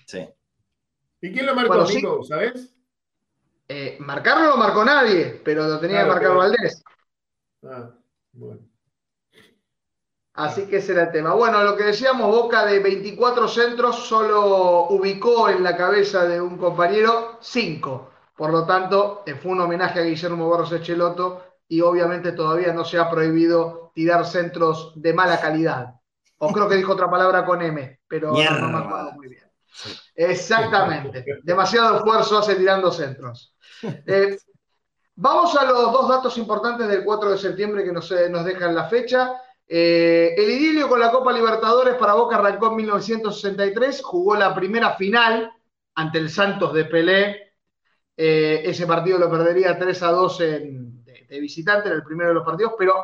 Sí. 0.07 0.27
¿Y 1.21 1.33
quién 1.33 1.47
lo 1.47 1.55
marcó, 1.55 1.85
Nico? 1.85 2.23
¿Sabes? 2.25 2.75
Eh, 3.69 3.97
marcarlo 4.01 4.45
no 4.45 4.51
lo 4.51 4.57
marcó 4.57 4.85
nadie, 4.85 5.41
pero 5.45 5.67
lo 5.67 5.81
tenía 5.81 6.03
que 6.03 6.09
marcar 6.09 6.35
Valdés. 6.35 6.85
Ah, 7.65 7.91
bueno. 8.33 8.61
Así 10.35 10.67
que 10.67 10.77
ese 10.77 10.93
era 10.93 11.05
el 11.05 11.13
tema. 11.13 11.35
Bueno, 11.35 11.63
lo 11.63 11.77
que 11.77 11.85
decíamos, 11.85 12.31
Boca 12.31 12.67
de 12.67 12.79
24 12.79 13.49
centros 13.49 14.07
solo 14.07 14.87
ubicó 14.89 15.49
en 15.49 15.65
la 15.65 15.77
cabeza 15.77 16.27
de 16.27 16.41
un 16.41 16.59
compañero 16.59 17.39
5. 17.41 18.11
Por 18.37 18.51
lo 18.51 18.67
tanto, 18.67 19.23
eh, 19.27 19.35
fue 19.35 19.53
un 19.53 19.61
homenaje 19.61 20.01
a 20.01 20.03
Guillermo 20.03 20.51
Barros 20.51 20.73
Echeloto 20.73 21.43
y 21.69 21.81
obviamente 21.81 22.33
todavía 22.33 22.73
no 22.73 22.85
se 22.85 22.99
ha 22.99 23.11
prohibido 23.11 23.91
tirar 23.95 24.27
centros 24.27 24.93
de 24.95 25.15
mala 25.15 25.41
calidad. 25.41 25.95
O 26.39 26.53
creo 26.53 26.69
que 26.69 26.77
dijo 26.77 26.93
otra 26.93 27.11
palabra 27.11 27.47
con 27.47 27.63
M, 27.63 28.01
pero 28.07 28.33
no 28.33 28.37
me 28.37 28.79
acuerdo 28.79 29.13
muy 29.13 29.29
bien. 29.29 29.45
Exactamente. 30.15 31.25
Demasiado 31.43 31.97
esfuerzo 31.97 32.39
hace 32.39 32.57
tirando 32.57 32.91
centros. 32.93 33.55
Eh, 34.07 34.39
vamos 35.17 35.57
a 35.57 35.65
los 35.65 35.93
dos 35.93 36.09
datos 36.09 36.37
importantes 36.39 36.89
del 36.89 37.05
4 37.05 37.31
de 37.31 37.39
septiembre 37.39 37.85
que 37.85 37.93
nos, 37.93 38.11
nos 38.31 38.45
dejan 38.45 38.75
la 38.75 38.89
fecha. 38.89 39.35
Eh, 39.67 40.35
el 40.37 40.51
idilio 40.51 40.89
con 40.89 41.01
la 41.01 41.11
Copa 41.11 41.33
Libertadores 41.33 41.95
para 41.97 42.15
Boca 42.15 42.37
arrancó 42.37 42.69
en 42.69 42.77
1963, 42.77 44.03
jugó 44.03 44.37
la 44.37 44.55
primera 44.55 44.95
final 44.95 45.53
ante 45.95 46.19
el 46.19 46.31
Santos 46.31 46.73
de 46.73 46.85
Pelé 46.85 47.46
eh, 48.17 48.63
ese 48.65 48.87
partido 48.87 49.19
lo 49.19 49.31
perdería 49.31 49.79
3 49.79 50.03
a 50.03 50.11
2 50.11 50.39
de, 50.39 51.41
visitante, 51.41 51.89
en 51.89 51.95
el 51.95 52.03
primero 52.03 52.31
de 52.31 52.35
los 52.37 52.45
partidos, 52.45 52.75
pero 52.79 52.95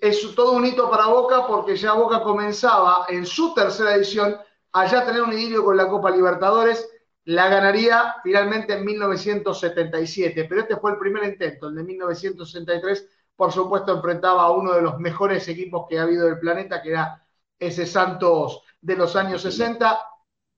es 0.00 0.34
todo 0.34 0.52
un 0.52 0.64
hito 0.64 0.90
para 0.90 1.06
Boca 1.06 1.46
porque 1.46 1.76
ya 1.76 1.92
Boca 1.92 2.22
comenzaba 2.22 3.06
en 3.08 3.26
su 3.26 3.52
tercera 3.54 3.94
edición 3.94 4.36
a 4.72 4.86
ya 4.86 5.04
tener 5.04 5.22
un 5.22 5.32
idilio 5.32 5.64
con 5.64 5.76
la 5.76 5.88
Copa 5.88 6.10
Libertadores. 6.10 6.88
La 7.24 7.48
ganaría 7.48 8.16
finalmente 8.22 8.74
en 8.74 8.84
1977, 8.84 10.46
pero 10.48 10.60
este 10.62 10.76
fue 10.76 10.92
el 10.92 10.98
primer 10.98 11.24
intento, 11.24 11.68
el 11.68 11.74
de 11.74 11.82
1963. 11.82 13.08
Por 13.34 13.52
supuesto, 13.52 13.96
enfrentaba 13.96 14.42
a 14.42 14.50
uno 14.52 14.72
de 14.72 14.82
los 14.82 14.98
mejores 14.98 15.46
equipos 15.48 15.86
que 15.88 15.98
ha 15.98 16.02
habido 16.02 16.26
del 16.26 16.38
planeta, 16.38 16.80
que 16.80 16.90
era 16.90 17.22
ese 17.58 17.84
Santos 17.84 18.62
de 18.80 18.96
los 18.96 19.16
años 19.16 19.42
60. 19.42 19.98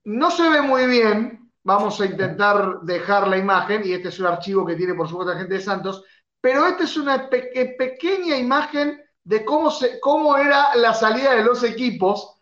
No 0.05 0.31
se 0.31 0.49
ve 0.49 0.63
muy 0.63 0.87
bien, 0.87 1.48
Vamos 1.69 2.01
a 2.01 2.07
intentar 2.07 2.81
dejar 2.81 3.29
la 3.29 3.37
imagen, 3.37 3.83
y 3.85 3.93
este 3.93 4.09
es 4.09 4.19
un 4.19 4.25
archivo 4.25 4.65
que 4.65 4.75
tiene, 4.75 4.95
por 4.95 5.07
supuesto, 5.07 5.35
la 5.35 5.39
gente 5.39 5.53
de 5.53 5.61
Santos, 5.61 6.03
pero 6.41 6.67
esta 6.67 6.85
es 6.85 6.97
una 6.97 7.29
pequeña 7.29 8.39
imagen 8.39 8.99
de 9.23 9.45
cómo, 9.45 9.71
se, 9.71 10.01
cómo 10.01 10.39
era 10.39 10.75
la 10.77 10.95
salida 10.95 11.35
de 11.35 11.45
los 11.45 11.63
equipos 11.63 12.41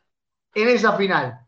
en 0.55 0.69
esa 0.69 0.93
final. 0.93 1.41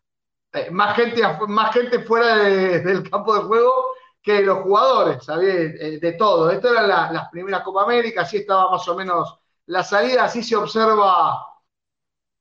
Eh, 0.52 0.72
más, 0.72 0.96
gente, 0.96 1.22
más 1.46 1.72
gente 1.72 2.00
fuera 2.00 2.34
del 2.38 3.09
campo 3.09 3.32
de 3.36 3.42
juego 3.42 3.72
que 4.20 4.42
los 4.42 4.59
jugadores. 4.59 5.24
Eh, 5.40 6.00
de 6.02 6.12
todo. 6.14 6.50
Esto 6.50 6.72
eran 6.72 6.88
las 6.88 7.28
primeras 7.28 7.62
Copa 7.62 7.84
América, 7.84 8.22
así 8.22 8.38
estaba 8.38 8.72
más 8.72 8.88
o 8.88 8.96
menos 8.96 9.38
la 9.66 9.84
salida, 9.84 10.24
así 10.24 10.42
se 10.42 10.56
observa 10.56 11.46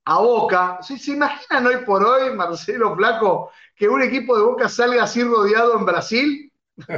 a 0.06 0.18
Boca. 0.20 0.80
¿Se, 0.82 0.98
¿Se 0.98 1.12
imaginan 1.12 1.68
hoy 1.68 1.86
por 1.86 2.04
hoy, 2.04 2.34
Marcelo 2.34 2.96
Flaco, 2.96 3.52
que 3.78 3.88
un 3.88 4.02
equipo 4.02 4.36
de 4.36 4.44
Boca 4.44 4.68
salga 4.68 5.04
así 5.04 5.24
rodeado 5.24 5.78
en 5.78 5.86
Brasil. 5.86 6.52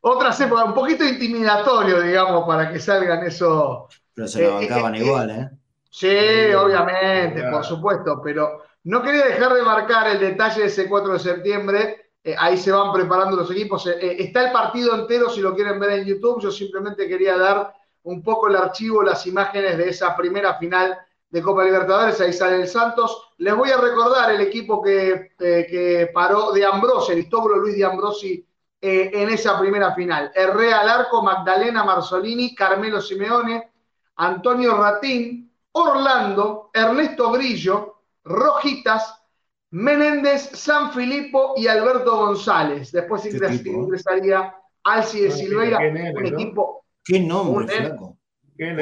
otras 0.00 0.40
épocas, 0.40 0.66
un 0.66 0.74
poquito 0.74 1.04
intimidatorio, 1.04 2.00
digamos, 2.00 2.46
para 2.46 2.72
que 2.72 2.78
salgan 2.78 3.26
eso. 3.26 3.88
Pero 4.14 4.28
se 4.28 4.42
lo 4.42 4.60
eh, 4.60 4.68
bancaban 4.68 4.94
eh, 4.94 4.98
eh, 4.98 5.04
igual, 5.04 5.30
¿eh? 5.30 5.50
Sí, 5.90 6.54
obviamente, 6.54 7.42
por 7.50 7.64
supuesto, 7.64 8.20
pero 8.22 8.62
no 8.84 9.02
quería 9.02 9.26
dejar 9.26 9.52
de 9.54 9.62
marcar 9.62 10.08
el 10.08 10.20
detalle 10.20 10.62
de 10.62 10.66
ese 10.68 10.88
4 10.88 11.12
de 11.14 11.18
septiembre. 11.18 12.12
ahí 12.38 12.56
se 12.56 12.72
van 12.72 12.92
preparando 12.92 13.36
los 13.36 13.50
equipos. 13.50 13.86
está 13.86 14.46
el 14.46 14.52
partido 14.52 14.94
entero 14.94 15.28
si 15.28 15.40
lo 15.40 15.54
quieren 15.54 15.78
ver 15.78 15.98
en 15.98 16.06
YouTube. 16.06 16.40
Yo 16.40 16.50
simplemente 16.50 17.06
quería 17.08 17.36
dar 17.36 17.74
un 18.04 18.22
poco 18.22 18.48
el 18.48 18.56
archivo, 18.56 19.02
las 19.02 19.26
imágenes 19.26 19.76
de 19.76 19.90
esa 19.90 20.16
primera 20.16 20.54
final 20.54 20.96
de 21.32 21.42
Copa 21.42 21.64
Libertadores, 21.64 22.20
ahí 22.20 22.32
sale 22.32 22.56
el 22.56 22.68
Santos. 22.68 23.30
Les 23.38 23.56
voy 23.56 23.70
a 23.70 23.78
recordar 23.78 24.30
el 24.32 24.42
equipo 24.42 24.82
que, 24.82 25.32
eh, 25.40 26.10
paró 26.12 26.52
de 26.52 26.64
Ambrosi, 26.64 27.12
Aristóbulo 27.12 27.56
Luis 27.56 27.74
de 27.74 27.84
Ambrosi, 27.86 28.46
eh, 28.78 29.10
en 29.14 29.30
esa 29.30 29.58
primera 29.58 29.94
final. 29.94 30.30
Herrera 30.34 30.80
Alarco, 30.80 31.22
Magdalena 31.22 31.84
Marzolini, 31.84 32.54
Carmelo 32.54 33.00
Simeone, 33.00 33.72
Antonio 34.16 34.76
Ratín, 34.76 35.50
Orlando, 35.72 36.70
Ernesto 36.74 37.32
Grillo, 37.32 38.02
Rojitas, 38.24 39.18
Menéndez, 39.70 40.50
San 40.52 40.92
Filippo 40.92 41.54
y 41.56 41.66
Alberto 41.66 42.14
González. 42.14 42.92
Después 42.92 43.24
ingresaría 43.24 44.54
Alci 44.84 45.20
de 45.22 45.30
Silveira, 45.30 45.78
un 45.78 46.26
equipo. 46.26 46.84
Qué 47.02 47.20
nombre, 47.20 47.96
Qué 48.54 48.74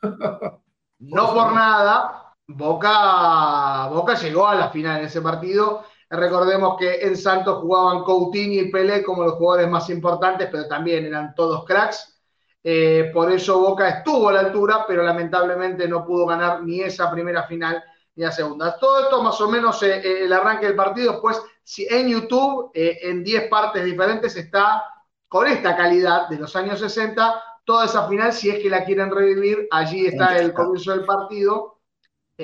No 1.00 1.32
por 1.32 1.52
nada, 1.52 2.34
Boca, 2.46 3.88
Boca 3.88 4.14
llegó 4.14 4.46
a 4.46 4.54
la 4.54 4.70
final 4.70 5.00
en 5.00 5.06
ese 5.06 5.22
partido. 5.22 5.84
Recordemos 6.10 6.76
que 6.78 7.00
en 7.00 7.16
Santos 7.16 7.60
jugaban 7.62 8.04
Coutinho 8.04 8.62
y 8.62 8.70
Pelé 8.70 9.02
como 9.02 9.24
los 9.24 9.34
jugadores 9.34 9.70
más 9.70 9.88
importantes, 9.88 10.48
pero 10.50 10.66
también 10.66 11.06
eran 11.06 11.34
todos 11.34 11.64
cracks. 11.64 12.20
Eh, 12.62 13.10
por 13.14 13.32
eso 13.32 13.58
Boca 13.60 13.88
estuvo 13.88 14.28
a 14.28 14.32
la 14.32 14.40
altura, 14.40 14.84
pero 14.86 15.02
lamentablemente 15.02 15.88
no 15.88 16.04
pudo 16.04 16.26
ganar 16.26 16.62
ni 16.62 16.80
esa 16.80 17.10
primera 17.10 17.44
final 17.44 17.82
ni 18.16 18.24
la 18.24 18.32
segunda. 18.32 18.76
Todo 18.76 19.04
esto 19.04 19.22
más 19.22 19.40
o 19.40 19.48
menos 19.48 19.82
eh, 19.82 20.00
eh, 20.04 20.24
el 20.24 20.32
arranque 20.32 20.66
del 20.66 20.76
partido, 20.76 21.20
pues 21.22 21.40
si 21.62 21.86
en 21.88 22.08
YouTube, 22.08 22.72
en 22.74 23.22
10 23.24 23.48
partes 23.48 23.84
diferentes, 23.84 24.36
está 24.36 24.84
con 25.28 25.46
esta 25.46 25.76
calidad 25.76 26.28
de 26.28 26.36
los 26.36 26.54
años 26.56 26.80
60, 26.80 27.42
toda 27.70 27.84
esa 27.84 28.08
final, 28.08 28.32
si 28.32 28.50
es 28.50 28.60
que 28.60 28.68
la 28.68 28.84
quieren 28.84 29.12
revivir, 29.14 29.68
allí 29.70 30.04
está 30.04 30.36
el 30.36 30.52
comienzo 30.52 30.90
del 30.90 31.04
partido. 31.04 31.78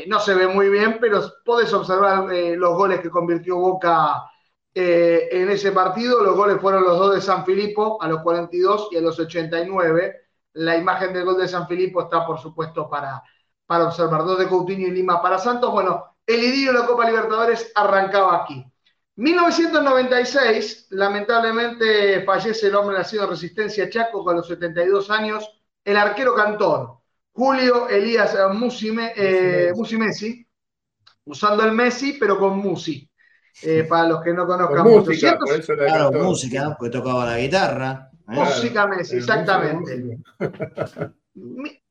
no 0.07 0.21
se 0.21 0.35
ve 0.35 0.47
muy 0.47 0.69
bien, 0.69 0.99
pero 1.01 1.21
puedes 1.45 1.73
observar 1.73 2.29
los 2.33 2.77
goles 2.77 3.01
que 3.01 3.11
convirtió 3.11 3.57
Boca 3.57 4.23
eh, 4.73 5.29
en 5.33 5.51
ese 5.51 5.73
partido. 5.73 6.23
Los 6.23 6.37
goles 6.37 6.61
fueron 6.61 6.85
los 6.85 6.97
dos 6.97 7.17
de 7.17 7.21
San 7.21 7.45
Filipo 7.45 8.01
a 8.01 8.07
los 8.07 8.23
42 8.23 8.91
y 8.93 8.99
a 8.99 9.01
los 9.01 9.19
89. 9.19 10.15
La 10.53 10.77
imagen 10.77 11.13
del 11.13 11.25
gol 11.25 11.39
de 11.39 11.49
San 11.49 11.67
Filipo 11.67 12.03
está, 12.03 12.25
por 12.25 12.39
supuesto, 12.39 12.89
para, 12.89 13.21
para 13.67 13.87
observar. 13.87 14.25
Dos 14.25 14.39
de 14.39 14.47
Coutinho 14.47 14.87
y 14.87 14.93
Lima 14.93 15.21
para 15.21 15.39
Santos. 15.39 15.73
Bueno, 15.73 16.19
el 16.25 16.39
idilio 16.45 16.73
de 16.73 16.79
la 16.79 16.87
Copa 16.87 17.05
Libertadores 17.05 17.73
arrancaba 17.75 18.45
aquí. 18.45 18.65
1996, 19.17 20.89
lamentablemente 20.91 22.23
fallece 22.25 22.67
el 22.67 22.75
hombre 22.75 22.99
nacido 22.99 23.25
en 23.25 23.31
Resistencia 23.31 23.89
Chaco 23.89 24.23
con 24.23 24.37
los 24.37 24.47
72 24.47 25.11
años, 25.11 25.49
el 25.83 25.97
arquero 25.97 26.35
cantor, 26.35 26.99
Julio 27.33 27.89
Elías 27.89 28.37
Musime, 28.53 29.13
eh, 29.17 29.73
Musimesi, 29.75 30.47
usando 31.25 31.65
el 31.65 31.73
Messi, 31.73 32.15
pero 32.15 32.39
con 32.39 32.59
Musi. 32.59 33.09
Eh, 33.63 33.85
para 33.85 34.07
los 34.07 34.23
que 34.23 34.35
no 34.35 34.47
conozcan 34.47 34.85
música, 34.85 35.39
claro, 35.39 36.13
música, 36.13 36.77
porque 36.79 36.99
tocaba 36.99 37.25
la 37.25 37.39
guitarra. 37.39 38.11
¿eh? 38.29 38.35
Música 38.35 38.87
Messi, 38.87 39.17
exactamente. 39.17 40.19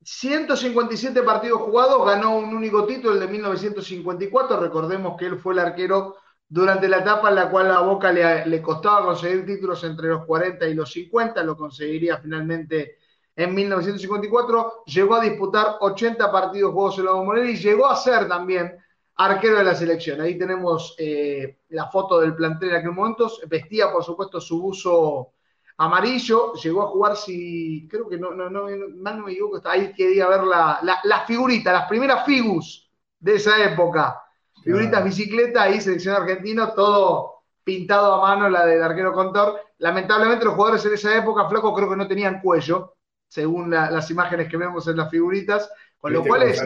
157 0.04 1.24
partidos 1.24 1.62
jugados, 1.62 2.06
ganó 2.06 2.38
un 2.38 2.54
único 2.54 2.86
título, 2.86 3.16
el 3.16 3.20
de 3.20 3.28
1954. 3.28 4.60
Recordemos 4.60 5.18
que 5.18 5.26
él 5.26 5.40
fue 5.40 5.54
el 5.54 5.60
arquero 5.60 6.18
durante 6.48 6.88
la 6.88 6.98
etapa 7.00 7.30
en 7.30 7.36
la 7.36 7.50
cual 7.50 7.72
a 7.72 7.82
Boca 7.82 8.12
le, 8.12 8.62
costaba 8.62 9.06
conseguir 9.06 9.46
títulos 9.46 9.84
entre 9.84 10.10
los 10.10 10.26
40 10.26 10.68
y 10.68 10.74
los 10.74 10.92
50, 10.92 11.44
lo 11.44 11.58
conseguiría 11.58 12.18
finalmente 12.18 12.98
en 13.36 13.54
1954. 13.54 14.84
Llegó 14.86 15.16
a 15.16 15.22
disputar 15.22 15.78
80 15.80 16.32
partidos 16.32 16.72
jugados 16.72 17.00
en 17.00 17.06
la 17.06 17.12
Bombonera 17.12 17.50
y 17.50 17.58
llegó 17.58 17.88
a 17.88 17.96
ser 17.96 18.28
también 18.28 18.78
arquero 19.18 19.58
de 19.58 19.64
la 19.64 19.76
selección. 19.76 20.22
Ahí 20.22 20.38
tenemos 20.38 20.96
eh, 21.00 21.60
la 21.70 21.88
foto 21.88 22.20
del 22.20 22.36
plantel 22.36 22.70
en 22.70 22.76
aquel 22.76 22.92
momento. 22.92 23.32
Vestía, 23.48 23.92
por 23.92 24.04
supuesto, 24.04 24.40
su 24.40 24.62
buzo 24.62 25.34
amarillo. 25.78 26.54
Llegó 26.54 26.84
a 26.84 26.88
jugar, 26.88 27.16
si 27.16 27.88
creo 27.90 28.08
que 28.08 28.18
no, 28.18 28.32
no, 28.32 28.50
no, 28.50 28.68
no 28.70 29.26
me 29.26 29.32
equivoco, 29.32 29.62
ahí 29.66 29.94
quería 29.94 30.28
ver 30.28 30.44
la, 30.44 30.80
las 31.04 31.26
figuritas, 31.26 31.74
las 31.74 31.88
primeras 31.88 32.26
figus 32.26 32.90
de 33.20 33.36
esa 33.36 33.64
época. 33.64 34.22
Figuritas 34.66 35.04
bicicleta, 35.04 35.62
ahí 35.62 35.80
selección 35.80 36.16
argentina, 36.16 36.74
todo 36.74 37.44
pintado 37.64 38.16
a 38.16 38.22
mano, 38.22 38.50
la 38.50 38.66
del 38.66 38.82
arquero 38.82 39.14
Contor. 39.14 39.62
Lamentablemente 39.78 40.44
los 40.44 40.56
jugadores 40.56 40.84
en 40.88 40.96
esa 40.96 41.16
época, 41.16 41.48
flaco, 41.48 41.72
creo 41.76 41.88
que 41.88 41.96
no 41.96 42.08
tenían 42.08 42.42
cuello, 42.42 42.96
según 43.28 43.70
las 43.70 44.10
imágenes 44.10 44.50
que 44.50 44.58
vemos 44.58 44.88
en 44.88 44.98
las 44.98 45.12
figuritas, 45.12 45.70
con 46.00 46.14
lo 46.14 46.24
cual 46.24 46.44
es, 46.44 46.64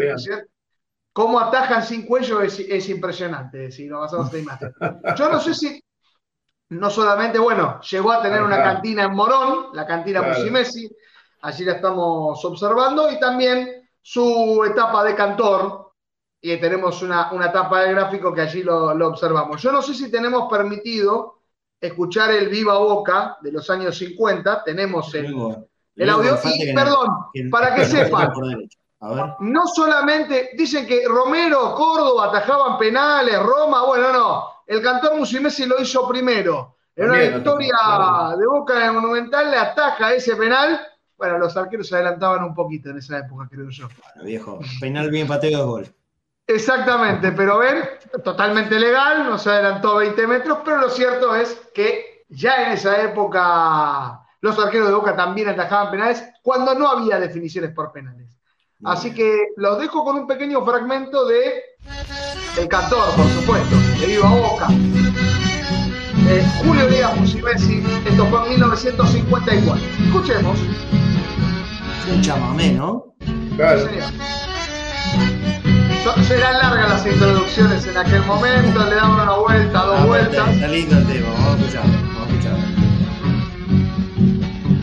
cómo 1.12 1.42
atajan 1.42 1.84
sin 1.84 2.06
cuello 2.06 2.42
es, 2.42 2.88
impresionante, 2.88 3.70
si 3.70 3.88
lo 3.88 4.00
basamos 4.00 4.34
en 4.34 4.44
imagen. 4.44 4.74
Yo 5.18 5.30
no 5.30 5.42
sé 5.42 5.54
si, 5.54 5.84
no 6.70 6.90
solamente, 6.90 7.38
bueno, 7.38 7.82
llegó 7.82 8.14
a 8.14 8.22
tener 8.22 8.42
una 8.42 8.64
cantina 8.64 9.04
en 9.04 9.14
Morón, 9.14 9.68
la 9.74 9.86
cantina 9.86 10.22
claro. 10.22 10.52
Messi, 10.52 10.90
allí 11.42 11.66
la 11.66 11.74
estamos 11.74 12.46
observando, 12.46 13.12
y 13.12 13.20
también 13.20 13.90
su 14.02 14.64
etapa 14.66 15.04
de 15.04 15.16
cantor, 15.16 15.89
y 16.41 16.57
tenemos 16.57 17.02
una, 17.02 17.30
etapa 17.48 17.84
de 17.84 17.91
gráfico 17.91 18.34
que 18.34 18.41
allí 18.41 18.64
lo, 18.64 18.88
observamos. 19.07 19.61
Yo 19.61 19.72
no 19.72 19.82
sé 19.82 19.94
si 19.94 20.10
tenemos 20.10 20.49
permitido 20.49 21.40
escuchar 21.80 22.32
el 22.32 22.49
Viva 22.49 22.78
Boca 22.78 23.38
de 23.41 23.52
los 23.52 23.70
años 23.70 23.98
50, 23.98 24.64
tenemos 24.64 25.14
el, 25.16 25.26
el 25.95 26.10
audio, 26.10 26.38
y 26.44 26.74
perdón, 26.74 27.10
para 27.52 27.76
que 27.76 27.86
sepan, 27.86 28.32
no 29.40 29.68
solamente 29.68 30.52
dicen 30.57 30.86
que 30.86 31.06
Romero, 31.07 31.74
Córdoba 31.74 32.26
atajaban 32.26 32.78
penales, 32.78 33.40
Roma, 33.40 33.86
bueno, 33.86 34.11
no. 34.11 34.45
El 34.68 34.82
cantor 34.82 35.18
Musimesi 35.18 35.66
lo 35.66 35.82
hizo 35.82 36.07
primero. 36.07 36.76
En 36.95 37.10
una 37.10 37.20
victoria 37.20 38.36
de 38.38 38.45
Boca 38.45 38.78
de 38.78 38.91
Monumental 38.91 39.49
le 39.49 39.57
ataja 39.57 40.14
ese 40.14 40.36
penal. 40.36 40.82
Bueno, 41.18 41.38
los 41.38 41.56
arqueros 41.56 41.88
se 41.88 41.95
adelantaban 41.95 42.44
un 42.44 42.53
poquito 42.53 42.90
en 42.90 42.98
esa 42.98 43.20
época, 43.20 43.48
creo 43.49 43.70
yo. 43.70 43.88
Bueno, 43.88 44.28
viejo, 44.28 44.60
penal 44.82 45.10
bien 45.10 45.28
pateo 45.28 45.60
de 45.60 45.66
gol. 45.66 45.95
Exactamente, 46.50 47.32
pero 47.34 47.60
ven, 47.60 47.84
totalmente 48.24 48.80
legal, 48.80 49.30
no 49.30 49.38
se 49.38 49.52
adelantó 49.52 49.98
20 49.98 50.26
metros, 50.26 50.58
pero 50.66 50.78
lo 50.78 50.90
cierto 50.90 51.36
es 51.36 51.62
que 51.76 52.26
ya 52.28 52.66
en 52.66 52.72
esa 52.72 53.04
época 53.04 54.22
los 54.42 54.58
arqueros 54.58 54.88
de 54.88 54.96
Boca 54.96 55.16
también 55.16 55.48
atajaban 55.48 55.92
penales 55.92 56.24
cuando 56.42 56.74
no 56.74 56.90
había 56.90 57.20
definiciones 57.20 57.72
por 57.72 57.92
penales. 57.92 58.36
Así 58.84 59.14
que 59.14 59.50
los 59.58 59.78
dejo 59.78 60.04
con 60.04 60.16
un 60.16 60.26
pequeño 60.26 60.66
fragmento 60.66 61.28
de 61.28 61.62
El 62.58 62.68
Cantor, 62.68 63.14
por 63.16 63.28
supuesto, 63.28 63.76
de 64.00 64.08
Viva 64.08 64.30
Boca. 64.30 64.70
Eh, 66.30 66.44
Julio 66.66 66.88
Díaz 66.88 67.16
Musimesi, 67.16 67.84
esto 68.08 68.26
fue 68.26 68.42
en 68.46 68.50
1954. 68.54 69.86
Escuchemos. 70.04 70.58
Es 70.60 72.16
un 72.16 72.22
chamamé, 72.24 72.72
¿no? 72.72 73.14
Claro. 73.56 73.88
Serán 76.28 76.58
largas 76.60 76.90
las 76.90 77.06
introducciones 77.06 77.86
en 77.86 77.98
aquel 77.98 78.24
momento, 78.24 78.86
le 78.86 78.96
daban 78.96 79.22
una 79.22 79.36
vuelta, 79.36 79.84
dos 79.84 80.00
ah, 80.00 80.06
vueltas. 80.06 80.50
Está 80.50 80.68
lindo 80.68 80.98
el 80.98 81.08
tema, 81.08 81.30
vamos 81.30 81.50
a 81.50 81.56
escucharlo, 81.58 81.92
vamos 81.92 82.20
a 82.20 82.24
escucharlo. 82.28 82.64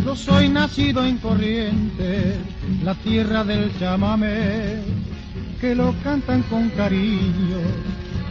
Yo 0.04 0.16
soy 0.16 0.48
nacido 0.48 1.04
en 1.04 1.18
Corrientes 1.18 2.36
la 2.82 2.94
tierra 2.94 3.44
del 3.44 3.76
chamamé, 3.78 4.82
que 5.60 5.74
lo 5.74 5.94
cantan 6.04 6.42
con 6.44 6.68
cariño 6.70 7.60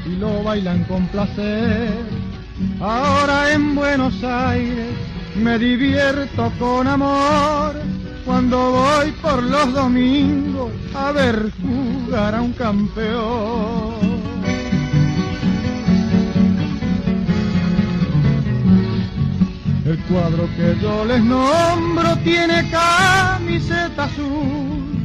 y 0.06 0.16
lo 0.18 0.44
bailan 0.44 0.84
con 0.86 1.07
placer. 1.07 1.94
Ahora 2.80 3.52
en 3.52 3.76
Buenos 3.76 4.24
Aires 4.24 4.94
me 5.36 5.57
divierto 5.60 6.52
con 6.60 6.88
amor 6.88 7.76
cuando 8.26 8.72
voy 8.72 9.12
por 9.22 9.44
los 9.44 9.74
domingos 9.74 10.72
a 10.95 11.12
ver 11.12 11.52
jugar 12.16 12.36
a 12.36 12.42
un 12.42 12.54
campeón. 12.54 13.96
El 19.86 19.98
cuadro 20.10 20.48
que 20.56 20.78
yo 20.82 21.06
les 21.06 21.24
nombro 21.24 22.18
tiene 22.24 22.70
camiseta 22.72 24.06
azul, 24.06 24.96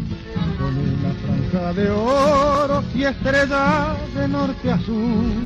con 0.58 0.76
una 0.78 1.12
franja 1.22 1.72
de 1.72 1.90
oro 1.90 2.84
y 2.94 3.04
estrellas 3.04 3.96
de 4.14 4.28
norte 4.28 4.70
azul. 4.70 5.44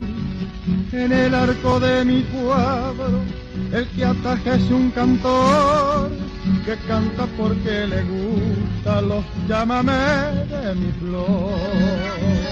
En 0.92 1.12
el 1.12 1.34
arco 1.34 1.80
de 1.80 2.04
mi 2.04 2.22
cuadro, 2.24 3.22
el 3.74 3.88
que 3.88 4.04
ataja 4.04 4.54
es 4.54 4.70
un 4.70 4.90
cantor 4.92 6.10
que 6.64 6.76
canta 6.86 7.26
porque 7.36 7.86
le 7.88 8.02
gusta 8.04 9.00
los 9.00 9.24
llámame 9.48 9.92
de 9.92 10.74
mi 10.76 10.92
flor. 10.92 12.43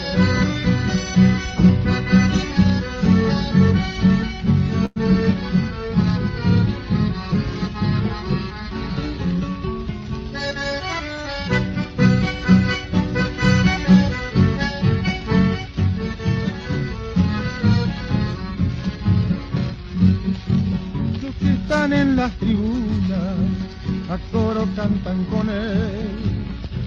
Cantan 24.82 25.24
con 25.26 25.48
él. 25.48 26.10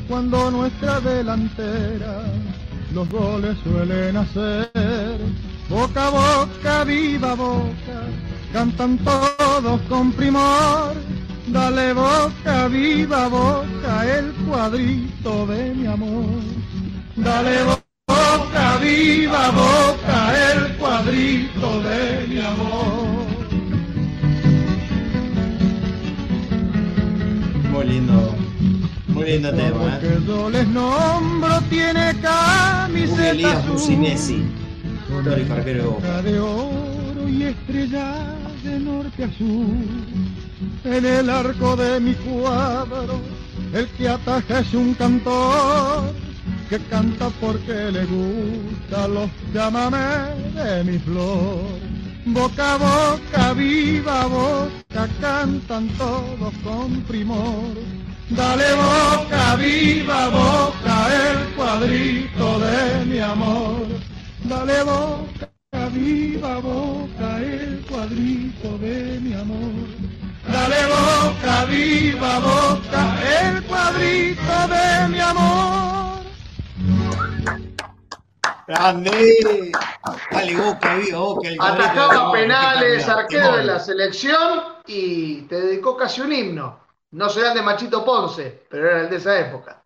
Cuando 0.10 0.52
nuestra 0.52 1.00
delantera 1.00 2.24
los 2.94 3.08
goles 3.10 3.58
suelen 3.64 4.18
hacer, 4.18 5.18
boca 5.70 6.08
a 6.08 6.10
boca, 6.10 6.84
viva 6.84 7.36
boca, 7.36 8.00
cantan 8.52 8.98
todos 8.98 9.82
con 9.88 10.12
primor. 10.12 10.94
Dale 11.48 11.94
boca, 11.94 12.68
viva 12.68 13.28
boca, 13.30 13.94
el 14.18 14.34
cuadrito 14.48 15.48
de 15.48 15.74
mi 15.76 15.88
amor. 15.88 16.42
Dale 17.16 17.58
boca, 18.08 18.78
viva 18.82 19.52
boca, 19.52 20.18
el 20.52 20.76
cuadrito 20.78 21.82
de 21.82 22.28
mi 22.28 22.40
amor. 22.40 23.05
Muy 27.86 27.94
lindo. 27.94 28.36
Muy 29.10 29.26
lindo 29.26 29.54
tema. 29.54 30.00
¿eh? 30.02 30.20
yo 30.26 30.50
les 30.50 30.68
nombro 30.68 31.62
tiene 31.70 32.20
camiseta 32.20 33.64
Musinesi. 33.68 34.44
de 36.24 36.40
oro 36.40 37.30
y 37.30 37.44
estrella 37.44 38.34
de 38.64 38.80
norte 38.80 39.24
a 39.26 39.32
sur. 39.34 39.68
En 40.84 41.06
el 41.06 41.30
arco 41.30 41.76
de 41.76 42.00
mi 42.00 42.16
cuadro, 42.16 43.22
el 43.72 43.88
que 43.90 44.10
ataja 44.10 44.62
es 44.62 44.74
un 44.74 44.96
cantor 44.96 46.12
que 46.68 46.80
canta 46.90 47.30
porque 47.40 47.92
le 47.92 48.06
gusta 48.06 49.08
los 49.08 49.30
llámame 49.54 49.98
de 50.56 50.84
mi 50.86 50.98
flor. 50.98 51.85
Boca 52.28 52.74
a 52.74 52.78
boca, 52.78 53.54
viva 53.54 54.26
boca, 54.26 55.08
cantan 55.22 55.88
todos 55.90 56.54
con 56.64 57.02
primor. 57.02 57.76
Dale 58.30 58.74
boca, 58.74 59.56
viva 59.58 60.30
boca, 60.30 61.08
el 61.14 61.54
cuadrito 61.56 62.60
de 62.60 63.06
mi 63.06 63.20
amor. 63.20 63.86
Dale 64.44 64.82
boca, 64.84 65.90
viva 65.94 66.58
boca, 66.62 67.38
el 67.42 67.86
cuadrito 67.88 68.76
de 68.80 69.20
mi 69.22 69.34
amor. 69.34 69.86
Dale 70.52 70.82
boca, 70.88 71.66
viva 71.66 72.40
boca, 72.40 73.18
el 73.40 73.64
cuadrito 73.66 74.68
de 74.68 75.10
mi 75.10 75.20
amor. 75.20 76.05
Grande. 78.68 79.72
Dale 80.32 80.56
boca, 80.56 80.96
viva 80.96 81.20
boca. 81.20 81.48
El 81.48 81.58
Atajaba 81.60 82.32
penales, 82.32 83.08
arquero 83.08 83.58
de 83.58 83.64
la 83.64 83.80
selección 83.80 84.64
y 84.88 85.42
te 85.44 85.62
dedicó 85.62 85.96
casi 85.96 86.22
un 86.22 86.34
himno. 86.34 86.80
No 87.12 87.30
será 87.30 87.50
el 87.50 87.56
de 87.56 87.62
Machito 87.62 88.04
Ponce, 88.04 88.66
pero 88.70 88.90
era 88.90 89.02
el 89.02 89.10
de 89.10 89.18
esa 89.18 89.40
época. 89.40 89.86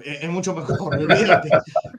es 0.00 0.28
mucho 0.28 0.54
mejor, 0.54 0.94
olvídate, 0.96 1.50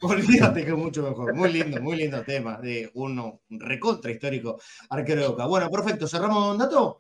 olvídate 0.02 0.66
que 0.66 0.72
es 0.72 0.78
mucho 0.78 1.02
mejor. 1.02 1.34
Muy 1.34 1.52
lindo, 1.52 1.82
muy 1.82 1.96
lindo 1.96 2.22
tema 2.24 2.58
de 2.58 2.92
uno, 2.96 3.42
un 3.50 3.60
recontra 3.60 4.12
histórico 4.12 4.60
arquero 4.90 5.22
de 5.22 5.28
Boca. 5.30 5.46
Bueno, 5.46 5.70
perfecto, 5.70 6.08
¿cerramos 6.08 6.46
Don 6.46 6.58
Dato? 6.58 6.98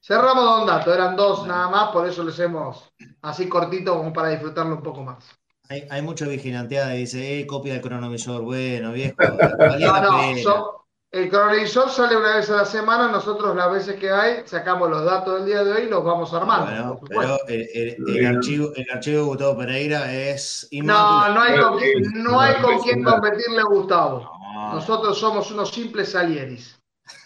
Cerramos 0.00 0.44
Don 0.44 0.66
Dato, 0.66 0.92
eran 0.92 1.16
dos 1.16 1.46
nada 1.46 1.68
más, 1.68 1.90
por 1.90 2.06
eso 2.06 2.22
lo 2.22 2.30
hacemos 2.30 2.92
así 3.22 3.48
cortito 3.48 3.96
como 3.96 4.12
para 4.12 4.28
disfrutarlo 4.28 4.76
un 4.76 4.82
poco 4.82 5.02
más. 5.02 5.24
Hay, 5.68 5.86
hay 5.90 6.02
mucha 6.02 6.26
vigilanteada 6.26 6.90
dice, 6.90 7.40
eh, 7.40 7.46
copia 7.46 7.72
del 7.74 7.82
cronovisor, 7.82 8.42
bueno, 8.42 8.92
viejo. 8.92 9.16
no, 9.80 10.32
no, 10.42 10.84
el 11.14 11.30
cronovisor 11.30 11.88
sale 11.90 12.16
una 12.16 12.36
vez 12.36 12.50
a 12.50 12.56
la 12.56 12.64
semana, 12.64 13.06
nosotros 13.08 13.54
las 13.54 13.70
veces 13.70 14.00
que 14.00 14.10
hay 14.10 14.42
sacamos 14.46 14.90
los 14.90 15.04
datos 15.04 15.36
del 15.36 15.46
día 15.46 15.62
de 15.62 15.72
hoy 15.72 15.82
y 15.82 15.88
los 15.88 16.02
vamos 16.02 16.34
armando. 16.34 16.98
Bueno, 17.14 17.38
pero 17.46 17.46
el, 17.46 18.26
archivo, 18.26 18.72
el 18.74 18.90
archivo 18.90 19.18
de 19.18 19.22
Gustavo 19.22 19.58
Pereira 19.58 20.12
es 20.12 20.68
No, 20.72 21.32
no 21.32 21.40
hay 21.40 21.60
con, 21.60 21.80
no 22.14 22.40
hay 22.40 22.60
con 22.60 22.80
quién 22.80 23.04
competirle 23.04 23.60
a 23.60 23.64
Gustavo. 23.64 24.28
Nosotros 24.72 25.16
somos 25.16 25.50
unos 25.52 25.70
simples 25.70 26.10
salieris. 26.10 26.82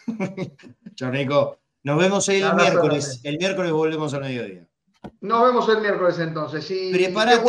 Chornico, 0.95 1.59
nos 1.83 1.99
vemos 1.99 2.29
el 2.29 2.55
miércoles. 2.55 3.21
El 3.25 3.39
miércoles 3.39 3.73
volvemos 3.73 4.13
al 4.13 4.21
mediodía. 4.21 4.69
Nos 5.23 5.43
vemos 5.43 5.67
el 5.71 5.81
miércoles 5.81 6.19
entonces. 6.19 6.71
Y 6.71 6.93
Prepárate 6.93 7.43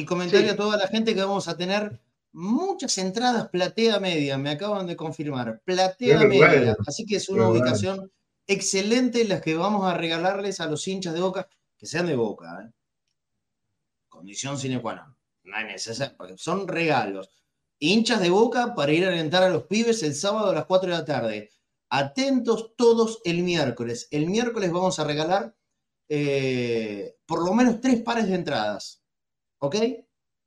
y, 0.00 0.04
comentario 0.04 0.52
a 0.52 0.56
toda 0.56 0.76
la 0.76 0.88
gente 0.88 1.14
que 1.14 1.22
vamos 1.22 1.48
a 1.48 1.56
tener 1.56 2.00
muchas 2.32 2.96
entradas 2.98 3.48
platea 3.48 3.98
media, 3.98 4.38
me 4.38 4.50
acaban 4.50 4.86
de 4.86 4.96
confirmar, 4.96 5.60
platea 5.64 6.20
media. 6.20 6.76
Así 6.86 7.04
que 7.04 7.16
es 7.16 7.28
una 7.28 7.48
ubicación 7.48 8.12
excelente 8.46 9.24
las 9.24 9.40
que 9.40 9.56
vamos 9.56 9.84
a 9.90 9.94
regalarles 9.94 10.60
a 10.60 10.66
los 10.66 10.86
hinchas 10.86 11.14
de 11.14 11.20
Boca, 11.20 11.48
que 11.76 11.86
sean 11.86 12.06
de 12.06 12.16
Boca. 12.16 12.64
¿eh? 12.64 12.72
Condición 14.08 14.58
sine 14.58 14.80
qua 14.80 14.94
non. 14.94 15.16
No 15.44 15.56
hay 15.56 15.64
necesidad, 15.64 16.16
son 16.36 16.68
regalos. 16.68 17.30
Hinchas 17.78 18.20
de 18.20 18.30
Boca 18.30 18.74
para 18.74 18.92
ir 18.92 19.04
a 19.04 19.08
alentar 19.08 19.42
a 19.42 19.48
los 19.48 19.64
pibes 19.64 20.02
el 20.02 20.14
sábado 20.14 20.50
a 20.50 20.54
las 20.54 20.66
4 20.66 20.90
de 20.90 20.98
la 20.98 21.04
tarde. 21.04 21.50
Atentos 21.90 22.74
todos 22.76 23.20
el 23.24 23.42
miércoles. 23.42 24.08
El 24.10 24.26
miércoles 24.26 24.70
vamos 24.70 24.98
a 24.98 25.04
regalar 25.04 25.56
eh, 26.08 27.16
por 27.26 27.44
lo 27.44 27.54
menos 27.54 27.80
tres 27.80 28.02
pares 28.02 28.28
de 28.28 28.34
entradas. 28.34 29.02
¿Ok? 29.58 29.76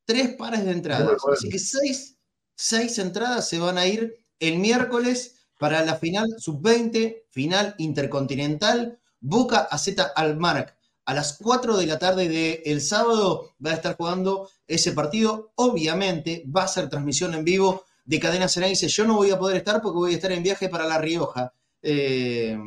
tres 0.06 0.36
pares 0.36 0.66
de 0.66 0.72
entradas. 0.72 1.18
Así 1.32 1.50
que 1.50 1.60
seis, 1.60 2.18
seis 2.56 2.98
entradas 3.00 3.48
se 3.48 3.60
van 3.60 3.78
a 3.78 3.88
ir 3.88 4.18
el 4.40 4.58
miércoles 4.60 5.46
para 5.58 5.86
la 5.86 5.96
final 5.96 6.28
sub-20, 6.38 7.24
final 7.30 7.76
intercontinental, 7.78 9.00
Boca 9.20 9.60
a 9.60 9.78
Z 9.78 10.04
Almarc. 10.16 10.76
A 11.06 11.14
las 11.14 11.38
4 11.38 11.78
de 11.78 11.86
la 11.86 12.00
tarde 12.00 12.28
del 12.28 12.82
sábado 12.82 13.52
va 13.64 13.72
a 13.72 13.76
estar 13.76 13.96
jugando 13.96 14.50
ese 14.68 14.92
partido. 14.94 15.52
Obviamente 15.56 16.44
va 16.46 16.64
a 16.64 16.68
ser 16.68 16.90
transmisión 16.90 17.34
en 17.34 17.44
vivo 17.44 17.86
de 18.04 18.20
Cadena 18.20 18.48
Ceneice. 18.48 18.88
Yo 18.88 19.06
no 19.06 19.16
voy 19.16 19.30
a 19.30 19.38
poder 19.38 19.58
estar 19.58 19.82
porque 19.82 19.98
voy 19.98 20.14
a 20.14 20.16
estar 20.16 20.32
en 20.32 20.44
viaje 20.44 20.70
para 20.70 20.88
La 20.88 20.98
Rioja. 20.98 21.54
Eh, 21.84 22.58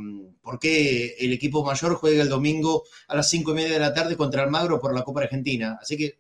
porque 0.45 1.17
el 1.19 1.33
equipo 1.33 1.65
mayor 1.65 1.95
juega 1.95 2.23
el 2.23 2.29
domingo 2.29 2.85
a 3.09 3.17
las 3.17 3.31
5 3.31 3.51
y 3.53 3.55
media 3.55 3.73
de 3.73 3.79
la 3.79 3.95
tarde 3.95 4.17
contra 4.17 4.43
Almagro 4.43 4.79
por 4.79 4.95
la 4.95 5.03
Copa 5.03 5.23
Argentina. 5.23 5.79
Así 5.81 5.97
que 5.97 6.19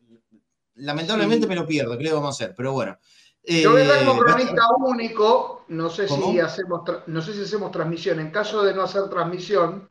lamentablemente 0.76 1.46
me 1.46 1.56
lo 1.56 1.66
pierdo, 1.66 1.96
¿qué 1.96 2.04
le 2.04 2.12
vamos 2.12 2.28
a 2.28 2.44
hacer? 2.44 2.54
Pero 2.56 2.72
bueno. 2.72 2.98
Yo 3.46 3.72
voy 3.72 3.82
a 3.82 4.06
como 4.06 4.22
eh, 4.22 4.24
cronista 4.24 4.62
único, 4.78 5.64
no 5.68 5.90
sé, 5.90 6.08
si 6.08 6.40
hacemos 6.40 6.80
no 7.06 7.20
sé 7.20 7.34
si 7.34 7.42
hacemos 7.42 7.70
transmisión. 7.70 8.18
En 8.20 8.30
caso 8.30 8.62
de 8.64 8.72
no 8.72 8.82
hacer 8.82 9.10
transmisión, 9.10 9.86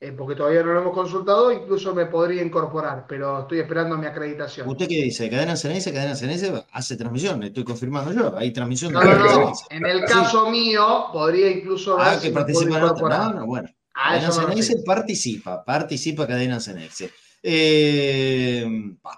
eh, 0.00 0.12
porque 0.12 0.34
todavía 0.34 0.62
no 0.64 0.72
lo 0.72 0.80
hemos 0.80 0.94
consultado, 0.94 1.52
incluso 1.52 1.94
me 1.94 2.06
podría 2.06 2.42
incorporar, 2.42 3.06
pero 3.08 3.42
estoy 3.42 3.60
esperando 3.60 3.96
mi 3.96 4.06
acreditación. 4.06 4.68
¿Usted 4.68 4.88
qué 4.88 5.04
dice? 5.04 5.30
¿Cadena 5.30 5.56
CNS? 5.56 5.92
Cadena 5.92 6.16
CNS 6.16 6.64
hace 6.72 6.96
transmisión, 6.96 7.44
estoy 7.44 7.62
confirmando 7.62 8.12
yo, 8.12 8.36
hay 8.36 8.52
transmisión. 8.52 8.92
No, 8.92 9.04
no, 9.04 9.14
no. 9.14 9.52
En 9.70 9.86
el 9.86 10.04
caso 10.04 10.50
mío, 10.50 11.06
podría 11.12 11.48
incluso 11.48 11.96
Ah, 11.98 12.18
que 12.20 12.30
participa 12.30 12.76
en 12.76 12.82
No, 12.82 13.32
no, 13.32 13.46
bueno. 13.46 13.68
Ah, 13.94 14.18
cadena 14.20 14.32
CNS 14.32 14.82
participa, 14.84 15.64
participa 15.64 16.26
Cadena 16.26 16.58
CNS. 16.58 17.08
Eh, 17.42 18.66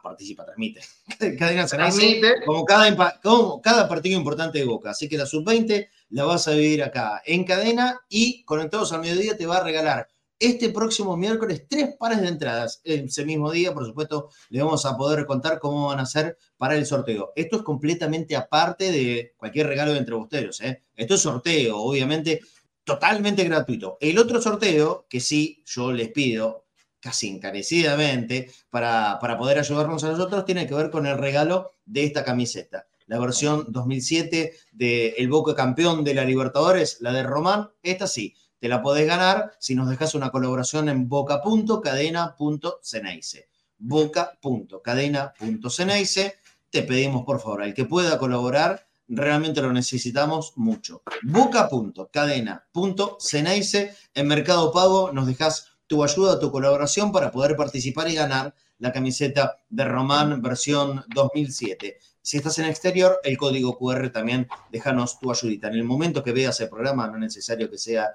participa, 0.02 0.44
transmite. 0.44 0.80
Cadena 1.38 1.66
transmite. 1.66 2.44
Como 2.44 2.64
cada, 2.64 3.20
como 3.22 3.60
cada 3.62 3.88
partido 3.88 4.18
importante 4.18 4.58
de 4.58 4.64
Boca. 4.64 4.90
Así 4.90 5.08
que 5.08 5.18
la 5.18 5.26
sub-20 5.26 5.88
la 6.10 6.24
vas 6.24 6.48
a 6.48 6.52
vivir 6.52 6.82
acá 6.82 7.22
en 7.24 7.44
cadena 7.44 8.00
y 8.08 8.44
Conectados 8.44 8.92
al 8.92 9.00
Mediodía 9.00 9.36
te 9.36 9.46
va 9.46 9.58
a 9.58 9.64
regalar 9.64 10.08
este 10.38 10.70
próximo 10.70 11.16
miércoles 11.16 11.66
tres 11.68 11.96
pares 11.98 12.20
de 12.20 12.28
entradas. 12.28 12.80
Ese 12.84 13.24
mismo 13.24 13.50
día, 13.50 13.74
por 13.74 13.84
supuesto, 13.84 14.30
le 14.50 14.62
vamos 14.62 14.86
a 14.86 14.96
poder 14.96 15.26
contar 15.26 15.58
cómo 15.58 15.88
van 15.88 15.98
a 15.98 16.06
ser 16.06 16.38
para 16.56 16.76
el 16.76 16.86
sorteo. 16.86 17.32
Esto 17.34 17.56
es 17.56 17.62
completamente 17.62 18.36
aparte 18.36 18.92
de 18.92 19.34
cualquier 19.36 19.66
regalo 19.66 19.92
de 19.92 19.98
entre 19.98 20.14
ustedes. 20.14 20.60
¿eh? 20.60 20.84
Esto 20.94 21.14
es 21.14 21.20
sorteo, 21.20 21.78
obviamente, 21.78 22.40
totalmente 22.84 23.44
gratuito. 23.44 23.98
El 24.00 24.18
otro 24.18 24.40
sorteo, 24.40 25.06
que 25.08 25.20
sí, 25.20 25.62
yo 25.66 25.92
les 25.92 26.10
pido, 26.10 26.67
casi 27.00 27.28
encarecidamente 27.28 28.50
para, 28.70 29.18
para 29.20 29.38
poder 29.38 29.58
ayudarnos 29.58 30.04
a 30.04 30.10
nosotros, 30.10 30.44
tiene 30.44 30.66
que 30.66 30.74
ver 30.74 30.90
con 30.90 31.06
el 31.06 31.18
regalo 31.18 31.74
de 31.84 32.04
esta 32.04 32.24
camiseta. 32.24 32.86
La 33.06 33.18
versión 33.18 33.66
2007 33.68 34.52
del 34.72 35.14
el 35.16 35.28
Boca 35.28 35.54
campeón 35.54 36.04
de 36.04 36.14
la 36.14 36.24
Libertadores, 36.24 36.98
la 37.00 37.12
de 37.12 37.22
Román, 37.22 37.70
esta 37.82 38.06
sí, 38.06 38.34
te 38.58 38.68
la 38.68 38.82
podés 38.82 39.06
ganar 39.06 39.52
si 39.58 39.74
nos 39.74 39.88
dejas 39.88 40.14
una 40.14 40.30
colaboración 40.30 40.88
en 40.88 41.08
boca.cadena.ceneice. 41.08 43.48
Boca.cadena.ceneice. 43.78 46.38
Te 46.70 46.82
pedimos, 46.82 47.24
por 47.24 47.40
favor, 47.40 47.62
al 47.62 47.72
que 47.72 47.84
pueda 47.84 48.18
colaborar, 48.18 48.88
realmente 49.06 49.62
lo 49.62 49.72
necesitamos 49.72 50.54
mucho. 50.56 51.02
Boca.cadena.ceneice. 51.22 53.94
En 54.14 54.26
Mercado 54.26 54.72
Pago 54.72 55.12
nos 55.12 55.28
dejas 55.28 55.67
tu 55.88 56.04
ayuda, 56.04 56.38
tu 56.38 56.52
colaboración 56.52 57.10
para 57.10 57.32
poder 57.32 57.56
participar 57.56 58.08
y 58.08 58.14
ganar 58.14 58.54
la 58.78 58.92
camiseta 58.92 59.58
de 59.68 59.84
Román 59.84 60.40
versión 60.40 61.04
2007. 61.12 61.98
Si 62.22 62.36
estás 62.36 62.58
en 62.58 62.66
exterior, 62.66 63.18
el 63.24 63.36
código 63.36 63.76
QR 63.78 64.10
también 64.10 64.46
déjanos 64.70 65.18
tu 65.18 65.30
ayudita. 65.30 65.68
En 65.68 65.74
el 65.74 65.84
momento 65.84 66.22
que 66.22 66.32
veas 66.32 66.60
el 66.60 66.68
programa, 66.68 67.08
no 67.08 67.14
es 67.14 67.20
necesario 67.20 67.70
que 67.70 67.78
sea 67.78 68.10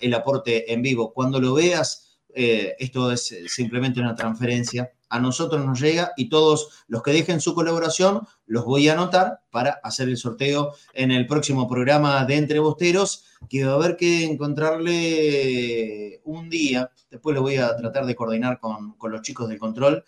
el 0.00 0.14
aporte 0.14 0.72
en 0.72 0.82
vivo. 0.82 1.12
Cuando 1.12 1.40
lo 1.40 1.54
veas, 1.54 2.18
eh, 2.34 2.74
esto 2.78 3.12
es 3.12 3.36
simplemente 3.46 4.00
una 4.00 4.14
transferencia 4.14 4.90
a 5.08 5.20
nosotros 5.20 5.64
nos 5.64 5.80
llega 5.80 6.12
y 6.16 6.28
todos 6.28 6.84
los 6.86 7.02
que 7.02 7.12
dejen 7.12 7.40
su 7.40 7.54
colaboración 7.54 8.26
los 8.46 8.64
voy 8.64 8.88
a 8.88 8.92
anotar 8.92 9.40
para 9.50 9.80
hacer 9.82 10.08
el 10.08 10.16
sorteo 10.16 10.74
en 10.92 11.10
el 11.10 11.26
próximo 11.26 11.68
programa 11.68 12.24
de 12.24 12.36
Entre 12.36 12.58
Bosteros, 12.58 13.24
que 13.48 13.64
va 13.64 13.72
a 13.72 13.76
haber 13.76 13.96
que 13.96 14.24
encontrarle 14.24 16.20
un 16.24 16.48
día, 16.50 16.90
después 17.10 17.34
lo 17.34 17.42
voy 17.42 17.56
a 17.56 17.76
tratar 17.76 18.06
de 18.06 18.14
coordinar 18.14 18.60
con, 18.60 18.96
los 19.00 19.22
chicos 19.22 19.48
del 19.48 19.58
control, 19.58 20.04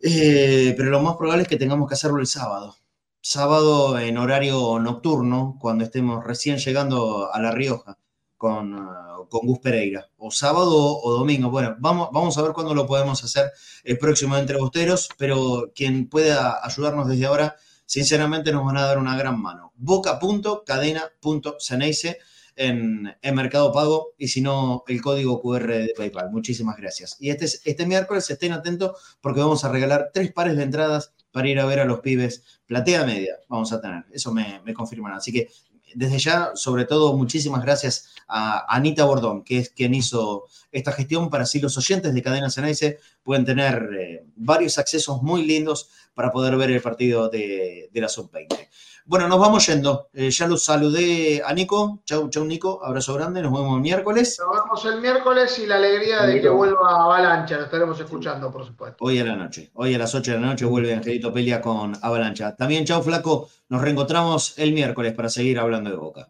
eh, 0.00 0.74
pero 0.76 0.90
lo 0.90 1.00
más 1.00 1.16
probable 1.16 1.42
es 1.42 1.48
que 1.48 1.56
tengamos 1.56 1.88
que 1.88 1.94
hacerlo 1.94 2.20
el 2.20 2.26
sábado. 2.26 2.76
Sábado 3.20 3.98
en 3.98 4.16
horario 4.16 4.78
nocturno, 4.78 5.56
cuando 5.60 5.84
estemos 5.84 6.24
recién 6.24 6.58
llegando 6.58 7.32
a 7.32 7.40
La 7.40 7.50
Rioja 7.50 7.98
con, 8.38 8.74
uh, 8.74 9.28
con 9.28 9.46
Gus 9.46 9.58
Pereira, 9.58 10.08
o 10.16 10.30
sábado 10.30 10.98
o 11.02 11.12
domingo. 11.12 11.50
Bueno, 11.50 11.76
vamos, 11.80 12.08
vamos 12.12 12.38
a 12.38 12.42
ver 12.42 12.52
cuándo 12.52 12.74
lo 12.74 12.86
podemos 12.86 13.22
hacer 13.22 13.52
el 13.84 13.98
próximo 13.98 14.34
Entre 14.36 14.56
Bosteros, 14.56 15.10
pero 15.18 15.70
quien 15.74 16.08
pueda 16.08 16.64
ayudarnos 16.64 17.06
desde 17.08 17.26
ahora, 17.26 17.56
sinceramente 17.84 18.52
nos 18.52 18.64
van 18.64 18.78
a 18.78 18.84
dar 18.84 18.98
una 18.98 19.18
gran 19.18 19.42
mano. 19.42 19.72
boca.cadena.ceneice 19.76 22.18
en, 22.54 23.12
en 23.22 23.34
Mercado 23.34 23.72
Pago 23.72 24.14
y 24.18 24.28
si 24.28 24.40
no, 24.40 24.84
el 24.88 25.02
código 25.02 25.40
QR 25.40 25.66
de 25.66 25.94
PayPal. 25.96 26.30
Muchísimas 26.30 26.76
gracias. 26.76 27.16
Y 27.20 27.30
este, 27.30 27.46
este 27.46 27.86
miércoles 27.86 28.30
estén 28.30 28.52
atentos 28.52 29.16
porque 29.20 29.40
vamos 29.40 29.64
a 29.64 29.70
regalar 29.70 30.10
tres 30.12 30.32
pares 30.32 30.56
de 30.56 30.62
entradas 30.62 31.12
para 31.30 31.48
ir 31.48 31.60
a 31.60 31.66
ver 31.66 31.80
a 31.80 31.84
los 31.84 32.00
pibes. 32.00 32.42
Platea 32.66 33.04
media 33.04 33.36
vamos 33.48 33.72
a 33.72 33.80
tener, 33.80 34.04
eso 34.12 34.32
me, 34.32 34.60
me 34.64 34.74
confirman. 34.74 35.12
Así 35.12 35.32
que 35.32 35.48
desde 35.94 36.18
ya, 36.18 36.50
sobre 36.54 36.84
todo, 36.84 37.16
muchísimas 37.16 37.62
gracias 37.62 38.10
a 38.28 38.74
Anita 38.74 39.04
Bordón, 39.04 39.42
que 39.42 39.58
es 39.58 39.70
quien 39.70 39.94
hizo 39.94 40.44
esta 40.70 40.92
gestión 40.92 41.30
para 41.30 41.44
así 41.44 41.60
los 41.60 41.76
oyentes 41.78 42.12
de 42.12 42.22
Cadena 42.22 42.50
Ceneice 42.50 42.98
pueden 43.22 43.44
tener 43.44 43.88
eh, 43.98 44.24
varios 44.36 44.78
accesos 44.78 45.22
muy 45.22 45.44
lindos 45.44 45.90
para 46.14 46.30
poder 46.30 46.56
ver 46.56 46.70
el 46.70 46.82
partido 46.82 47.28
de, 47.28 47.88
de 47.92 48.00
la 48.00 48.08
Sub-20. 48.08 48.68
Bueno, 49.08 49.26
nos 49.26 49.40
vamos 49.40 49.66
yendo. 49.66 50.10
Eh, 50.12 50.28
ya 50.30 50.46
los 50.46 50.64
saludé 50.64 51.40
a 51.42 51.54
Nico. 51.54 52.02
Chau, 52.04 52.28
chau, 52.28 52.44
Nico. 52.44 52.84
Abrazo 52.84 53.14
grande. 53.14 53.40
Nos 53.40 53.50
vemos 53.54 53.76
el 53.76 53.80
miércoles. 53.80 54.38
Nos 54.38 54.62
vemos 54.62 54.84
el 54.84 55.00
miércoles 55.00 55.58
y 55.58 55.66
la 55.66 55.76
alegría 55.76 56.26
de 56.26 56.42
que 56.42 56.48
vuelva 56.50 57.04
Avalancha. 57.04 57.56
Lo 57.56 57.64
estaremos 57.64 57.98
escuchando, 57.98 58.52
por 58.52 58.66
supuesto. 58.66 59.02
Hoy 59.02 59.18
a 59.18 59.24
la 59.24 59.34
noche. 59.34 59.70
Hoy 59.72 59.94
a 59.94 59.98
las 59.98 60.14
8 60.14 60.32
de 60.32 60.38
la 60.38 60.48
noche 60.48 60.66
vuelve 60.66 60.92
Angelito 60.92 61.32
Pelia 61.32 61.58
con 61.62 61.94
Avalancha. 62.02 62.54
También, 62.54 62.84
chau, 62.84 63.02
Flaco. 63.02 63.48
Nos 63.70 63.80
reencontramos 63.80 64.58
el 64.58 64.74
miércoles 64.74 65.14
para 65.14 65.30
seguir 65.30 65.58
hablando 65.58 65.88
de 65.88 65.96
Boca. 65.96 66.28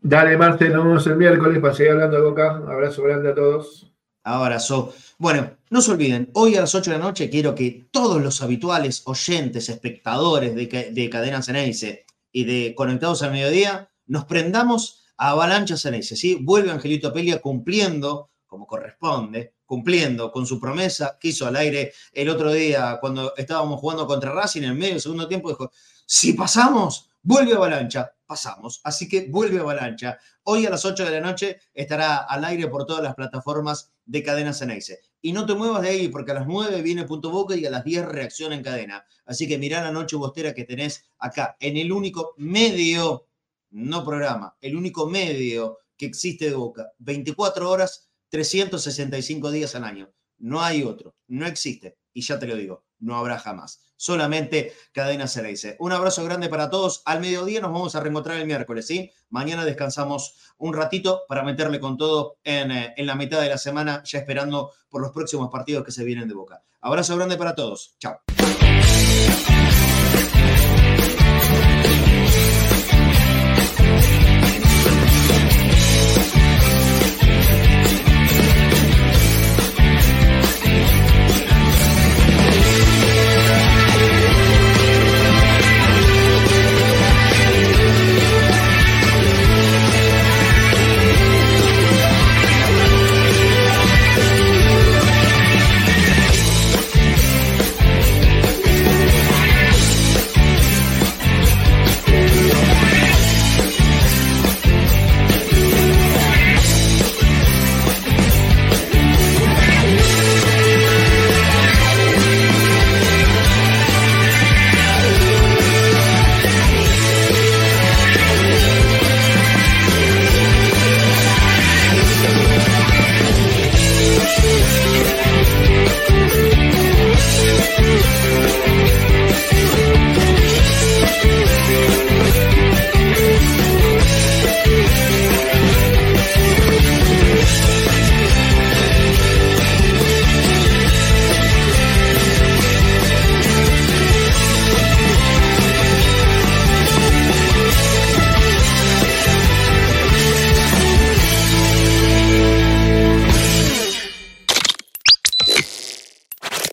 Dale, 0.00 0.36
Marte. 0.36 0.68
Nos 0.68 0.84
vemos 0.84 1.06
el 1.08 1.16
miércoles 1.16 1.58
para 1.60 1.74
seguir 1.74 1.94
hablando 1.94 2.16
de 2.16 2.22
Boca. 2.22 2.62
Abrazo 2.64 3.02
grande 3.02 3.30
a 3.30 3.34
todos. 3.34 3.90
Abrazo. 4.22 4.94
Bueno, 5.18 5.50
no 5.70 5.82
se 5.82 5.90
olviden, 5.90 6.30
hoy 6.34 6.54
a 6.54 6.60
las 6.60 6.74
8 6.76 6.92
de 6.92 6.98
la 6.98 7.04
noche 7.04 7.28
quiero 7.28 7.56
que 7.56 7.88
todos 7.90 8.22
los 8.22 8.40
habituales 8.40 9.02
oyentes, 9.06 9.68
espectadores 9.68 10.54
de, 10.54 10.90
de 10.92 11.10
Cadena 11.10 11.42
Ceneice, 11.42 12.04
y 12.32 12.44
de 12.44 12.74
Conectados 12.74 13.22
al 13.22 13.32
Mediodía, 13.32 13.90
nos 14.06 14.24
prendamos 14.24 15.04
a 15.16 15.30
Avalancha 15.30 15.76
Ceneice, 15.76 16.16
¿sí? 16.16 16.38
Vuelve 16.40 16.70
Angelito 16.70 17.12
Pelia 17.12 17.40
cumpliendo, 17.40 18.30
como 18.46 18.66
corresponde, 18.66 19.54
cumpliendo 19.64 20.32
con 20.32 20.46
su 20.46 20.58
promesa 20.58 21.16
que 21.20 21.28
hizo 21.28 21.46
al 21.46 21.56
aire 21.56 21.92
el 22.12 22.28
otro 22.28 22.52
día 22.52 22.98
cuando 23.00 23.34
estábamos 23.36 23.78
jugando 23.78 24.06
contra 24.06 24.32
Racing 24.32 24.62
en 24.62 24.76
medio 24.76 24.94
del 24.94 25.00
segundo 25.00 25.28
tiempo, 25.28 25.48
dijo, 25.48 25.70
si 26.06 26.32
pasamos, 26.32 27.08
vuelve 27.22 27.54
Avalancha, 27.54 28.12
pasamos, 28.30 28.80
así 28.84 29.08
que 29.08 29.26
vuelve 29.28 29.58
Avalancha. 29.58 30.16
Hoy 30.44 30.64
a 30.64 30.70
las 30.70 30.84
8 30.84 31.04
de 31.04 31.10
la 31.10 31.20
noche 31.20 31.58
estará 31.74 32.18
al 32.18 32.44
aire 32.44 32.68
por 32.68 32.86
todas 32.86 33.02
las 33.02 33.16
plataformas 33.16 33.90
de 34.04 34.22
Cadena 34.22 34.52
Ceneice. 34.52 35.00
Y 35.20 35.32
no 35.32 35.46
te 35.46 35.54
muevas 35.54 35.82
de 35.82 35.88
ahí, 35.88 36.06
porque 36.06 36.30
a 36.30 36.34
las 36.34 36.46
9 36.46 36.80
viene 36.80 37.06
Punto 37.06 37.30
Boca 37.30 37.56
y 37.56 37.66
a 37.66 37.70
las 37.70 37.82
10 37.82 38.06
reacciona 38.06 38.54
en 38.54 38.62
cadena. 38.62 39.04
Así 39.26 39.48
que 39.48 39.58
mirá 39.58 39.82
la 39.82 39.90
noche 39.90 40.14
bostera 40.14 40.54
que 40.54 40.62
tenés 40.62 41.10
acá, 41.18 41.56
en 41.58 41.76
el 41.76 41.90
único 41.90 42.34
medio, 42.36 43.26
no 43.70 44.04
programa, 44.04 44.56
el 44.60 44.76
único 44.76 45.10
medio 45.10 45.78
que 45.96 46.06
existe 46.06 46.44
de 46.44 46.54
Boca. 46.54 46.92
24 47.00 47.68
horas, 47.68 48.12
365 48.28 49.50
días 49.50 49.74
al 49.74 49.82
año. 49.82 50.08
No 50.38 50.62
hay 50.62 50.84
otro, 50.84 51.16
no 51.26 51.46
existe. 51.46 51.98
Y 52.12 52.20
ya 52.20 52.38
te 52.38 52.46
lo 52.46 52.54
digo, 52.54 52.84
no 53.00 53.16
habrá 53.16 53.40
jamás. 53.40 53.89
Solamente 54.00 54.72
Cadena 54.92 55.26
dice. 55.26 55.76
Un 55.78 55.92
abrazo 55.92 56.24
grande 56.24 56.48
para 56.48 56.70
todos. 56.70 57.02
Al 57.04 57.20
mediodía 57.20 57.60
nos 57.60 57.70
vamos 57.70 57.94
a 57.94 58.00
reencontrar 58.00 58.38
el 58.38 58.46
miércoles, 58.46 58.86
¿sí? 58.86 59.12
Mañana 59.28 59.66
descansamos 59.66 60.36
un 60.56 60.72
ratito 60.72 61.24
para 61.28 61.42
meterle 61.42 61.80
con 61.80 61.98
todo 61.98 62.38
en, 62.42 62.70
eh, 62.70 62.94
en 62.96 63.06
la 63.06 63.14
mitad 63.14 63.42
de 63.42 63.50
la 63.50 63.58
semana, 63.58 64.02
ya 64.06 64.20
esperando 64.20 64.72
por 64.88 65.02
los 65.02 65.12
próximos 65.12 65.50
partidos 65.50 65.84
que 65.84 65.92
se 65.92 66.02
vienen 66.02 66.28
de 66.28 66.34
Boca. 66.34 66.62
Abrazo 66.80 67.14
grande 67.14 67.36
para 67.36 67.54
todos. 67.54 67.94
Chao. 67.98 68.22